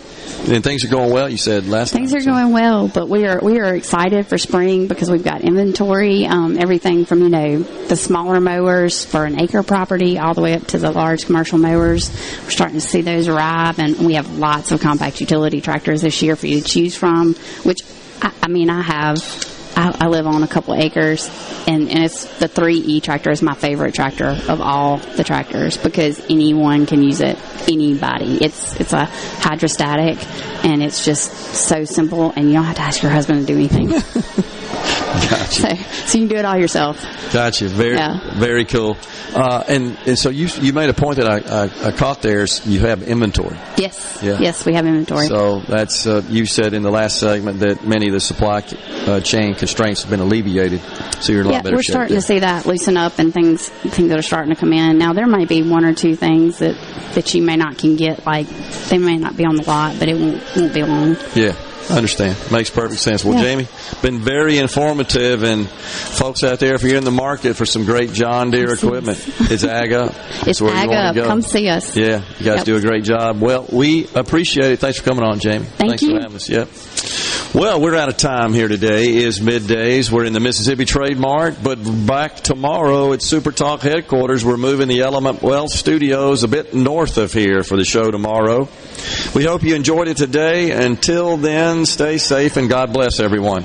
and 0.48 0.62
things 0.62 0.84
are 0.84 0.88
going 0.88 1.10
well. 1.10 1.28
You 1.28 1.36
said 1.38 1.66
last 1.66 1.92
Things 1.92 2.12
time. 2.12 2.20
are 2.20 2.24
going 2.24 2.52
well, 2.52 2.88
but 2.88 3.08
we 3.08 3.26
are 3.26 3.38
we 3.42 3.58
are 3.60 3.74
excited 3.74 4.26
for 4.26 4.38
spring 4.38 4.88
because 4.88 5.10
we've 5.10 5.24
got 5.24 5.40
inventory, 5.42 6.26
um, 6.26 6.58
everything 6.58 7.04
from 7.04 7.22
you 7.22 7.28
know 7.28 7.58
the 7.62 7.96
smaller 7.96 8.40
mowers 8.40 9.04
for 9.04 9.24
an 9.24 9.40
acre 9.40 9.62
property 9.62 10.18
all 10.18 10.34
the 10.34 10.42
way 10.42 10.54
up 10.54 10.66
to 10.68 10.78
the 10.78 10.90
large 10.90 11.26
commercial 11.26 11.58
mowers. 11.58 12.10
We're 12.42 12.50
starting 12.50 12.76
to 12.76 12.80
see 12.86 13.02
those 13.02 13.28
arrive, 13.28 13.78
and 13.78 13.98
we 13.98 14.14
have 14.14 14.38
lots 14.38 14.72
of 14.72 14.80
compact 14.80 15.20
utility 15.20 15.60
tractors 15.60 16.02
this 16.02 16.20
year 16.22 16.36
for 16.36 16.46
you 16.46 16.60
to 16.60 16.66
choose 16.68 16.96
from. 16.96 17.34
Which 17.62 17.82
I, 18.22 18.32
I 18.42 18.48
mean, 18.48 18.70
I 18.70 18.82
have. 18.82 19.53
I, 19.76 19.96
I 20.00 20.06
live 20.08 20.26
on 20.26 20.42
a 20.42 20.48
couple 20.48 20.74
acres, 20.74 21.28
and, 21.66 21.88
and 21.88 22.04
it's 22.04 22.38
the 22.38 22.48
3E 22.48 23.02
tractor 23.02 23.30
is 23.30 23.42
my 23.42 23.54
favorite 23.54 23.94
tractor 23.94 24.38
of 24.48 24.60
all 24.60 24.98
the 24.98 25.24
tractors 25.24 25.76
because 25.76 26.20
anyone 26.30 26.86
can 26.86 27.02
use 27.02 27.20
it. 27.20 27.38
Anybody. 27.68 28.44
It's 28.44 28.78
it's 28.78 28.92
a 28.92 29.06
hydrostatic, 29.06 30.18
and 30.64 30.82
it's 30.82 31.04
just 31.04 31.32
so 31.32 31.84
simple, 31.84 32.30
and 32.36 32.46
you 32.46 32.52
don't 32.52 32.64
have 32.64 32.76
to 32.76 32.82
ask 32.82 33.02
your 33.02 33.10
husband 33.10 33.46
to 33.46 33.46
do 33.46 33.58
anything. 33.58 33.90
Gotcha. 34.74 35.46
so, 35.46 35.68
so 36.06 36.18
you 36.18 36.26
can 36.26 36.28
do 36.28 36.36
it 36.36 36.44
all 36.44 36.56
yourself. 36.58 37.00
Gotcha. 37.32 37.68
Very, 37.68 37.94
Yeah. 37.96 38.18
very 38.38 38.64
cool. 38.64 38.96
Uh, 39.34 39.62
and, 39.68 39.96
and 40.06 40.18
so 40.18 40.28
you 40.30 40.48
you 40.60 40.72
made 40.72 40.90
a 40.90 40.94
point 40.94 41.16
that 41.16 41.26
I, 41.28 41.64
I, 41.64 41.88
I 41.88 41.92
caught 41.92 42.22
there. 42.22 42.42
Is 42.42 42.64
you 42.66 42.80
have 42.80 43.02
inventory. 43.02 43.56
Yes. 43.76 44.18
Yeah. 44.22 44.38
Yes, 44.40 44.64
we 44.64 44.74
have 44.74 44.86
inventory. 44.86 45.26
So 45.26 45.60
that's 45.60 46.06
uh, 46.06 46.22
you 46.28 46.46
said 46.46 46.72
in 46.74 46.82
the 46.82 46.90
last 46.90 47.18
segment 47.18 47.60
that 47.60 47.86
many 47.86 48.06
of 48.08 48.12
the 48.12 48.20
supply 48.20 48.62
uh, 49.06 49.20
chain 49.20 49.54
constraints 49.54 50.02
have 50.02 50.10
been 50.10 50.20
alleviated. 50.20 50.80
So 51.20 51.32
you're 51.32 51.42
a 51.42 51.44
lot 51.44 51.52
yeah, 51.54 51.62
better 51.62 51.76
we're 51.76 51.82
starting 51.82 52.14
there. 52.14 52.20
to 52.20 52.26
see 52.26 52.38
that 52.40 52.66
loosen 52.66 52.96
up 52.96 53.18
and 53.18 53.32
things 53.32 53.68
things 53.68 54.08
that 54.08 54.18
are 54.18 54.22
starting 54.22 54.54
to 54.54 54.58
come 54.60 54.72
in. 54.72 54.98
Now 54.98 55.12
there 55.12 55.26
might 55.26 55.48
be 55.48 55.62
one 55.62 55.84
or 55.84 55.94
two 55.94 56.16
things 56.16 56.58
that 56.58 56.76
that 57.14 57.34
you 57.34 57.42
may 57.42 57.56
not 57.56 57.78
can 57.78 57.96
get 57.96 58.24
like 58.26 58.46
they 58.88 58.98
may 58.98 59.16
not 59.16 59.36
be 59.36 59.44
on 59.44 59.56
the 59.56 59.64
lot, 59.64 59.98
but 59.98 60.08
it 60.08 60.16
won't 60.18 60.42
won't 60.56 60.74
be 60.74 60.82
long. 60.82 61.16
Yeah, 61.34 61.54
I 61.90 61.96
understand. 61.96 62.36
Makes 62.50 62.70
perfect 62.70 63.00
sense. 63.00 63.24
Well, 63.24 63.34
Yeah. 63.36 63.42
Jamie, 63.42 63.68
been 64.02 64.18
very 64.20 64.58
informative, 64.58 65.42
and 65.42 65.68
folks 65.68 66.42
out 66.42 66.58
there, 66.58 66.74
if 66.74 66.82
you're 66.82 66.96
in 66.96 67.04
the 67.04 67.10
market 67.10 67.54
for 67.56 67.66
some 67.66 67.84
great 67.84 68.12
John 68.12 68.50
Deere 68.50 68.72
equipment, 68.72 69.18
it's 69.50 69.64
AGA. 69.64 70.14
It's 70.46 70.58
That's 70.58 70.62
where 70.62 70.74
Ag 70.74 71.16
Up. 71.16 71.26
Come 71.26 71.42
see 71.42 71.68
us. 71.68 71.96
Yeah, 71.96 72.22
you 72.38 72.44
guys 72.46 72.56
Yep. 72.58 72.64
do 72.64 72.76
a 72.76 72.80
great 72.80 73.04
job. 73.04 73.40
Well, 73.40 73.66
we 73.70 74.06
appreciate 74.14 74.72
it. 74.72 74.78
Thanks 74.78 74.98
for 74.98 75.04
coming 75.04 75.24
on, 75.24 75.38
Jamie. 75.40 75.64
Thank 75.64 75.90
Thanks 75.90 76.02
you. 76.02 76.10
for 76.16 76.20
having 76.22 76.36
us. 76.36 76.48
Yep. 76.48 76.68
Well, 77.54 77.80
we're 77.80 77.94
out 77.94 78.08
of 78.08 78.16
time 78.16 78.52
here 78.52 78.66
today. 78.66 79.04
It 79.10 79.14
Is 79.14 79.38
middays. 79.40 80.10
We're 80.10 80.24
in 80.24 80.32
the 80.32 80.40
Mississippi 80.40 80.84
Trademart, 80.84 81.62
but 81.62 81.76
back 82.06 82.36
tomorrow 82.36 83.12
at 83.12 83.22
Super 83.22 83.52
Talk 83.52 83.80
headquarters. 83.82 84.44
We're 84.44 84.56
moving 84.56 84.88
the 84.88 85.02
Element 85.02 85.40
Wealth 85.40 85.70
Studios 85.70 86.42
a 86.42 86.48
bit 86.48 86.74
north 86.74 87.16
of 87.16 87.32
here 87.32 87.62
for 87.62 87.76
the 87.76 87.84
show 87.84 88.10
tomorrow. 88.10 88.68
We 89.34 89.44
hope 89.44 89.62
you 89.62 89.74
enjoyed 89.76 90.08
it 90.08 90.16
today. 90.16 90.70
Until 90.72 91.36
then, 91.36 91.73
stay 91.82 92.18
safe 92.18 92.56
and 92.56 92.68
God 92.68 92.92
bless 92.92 93.18
everyone. 93.18 93.64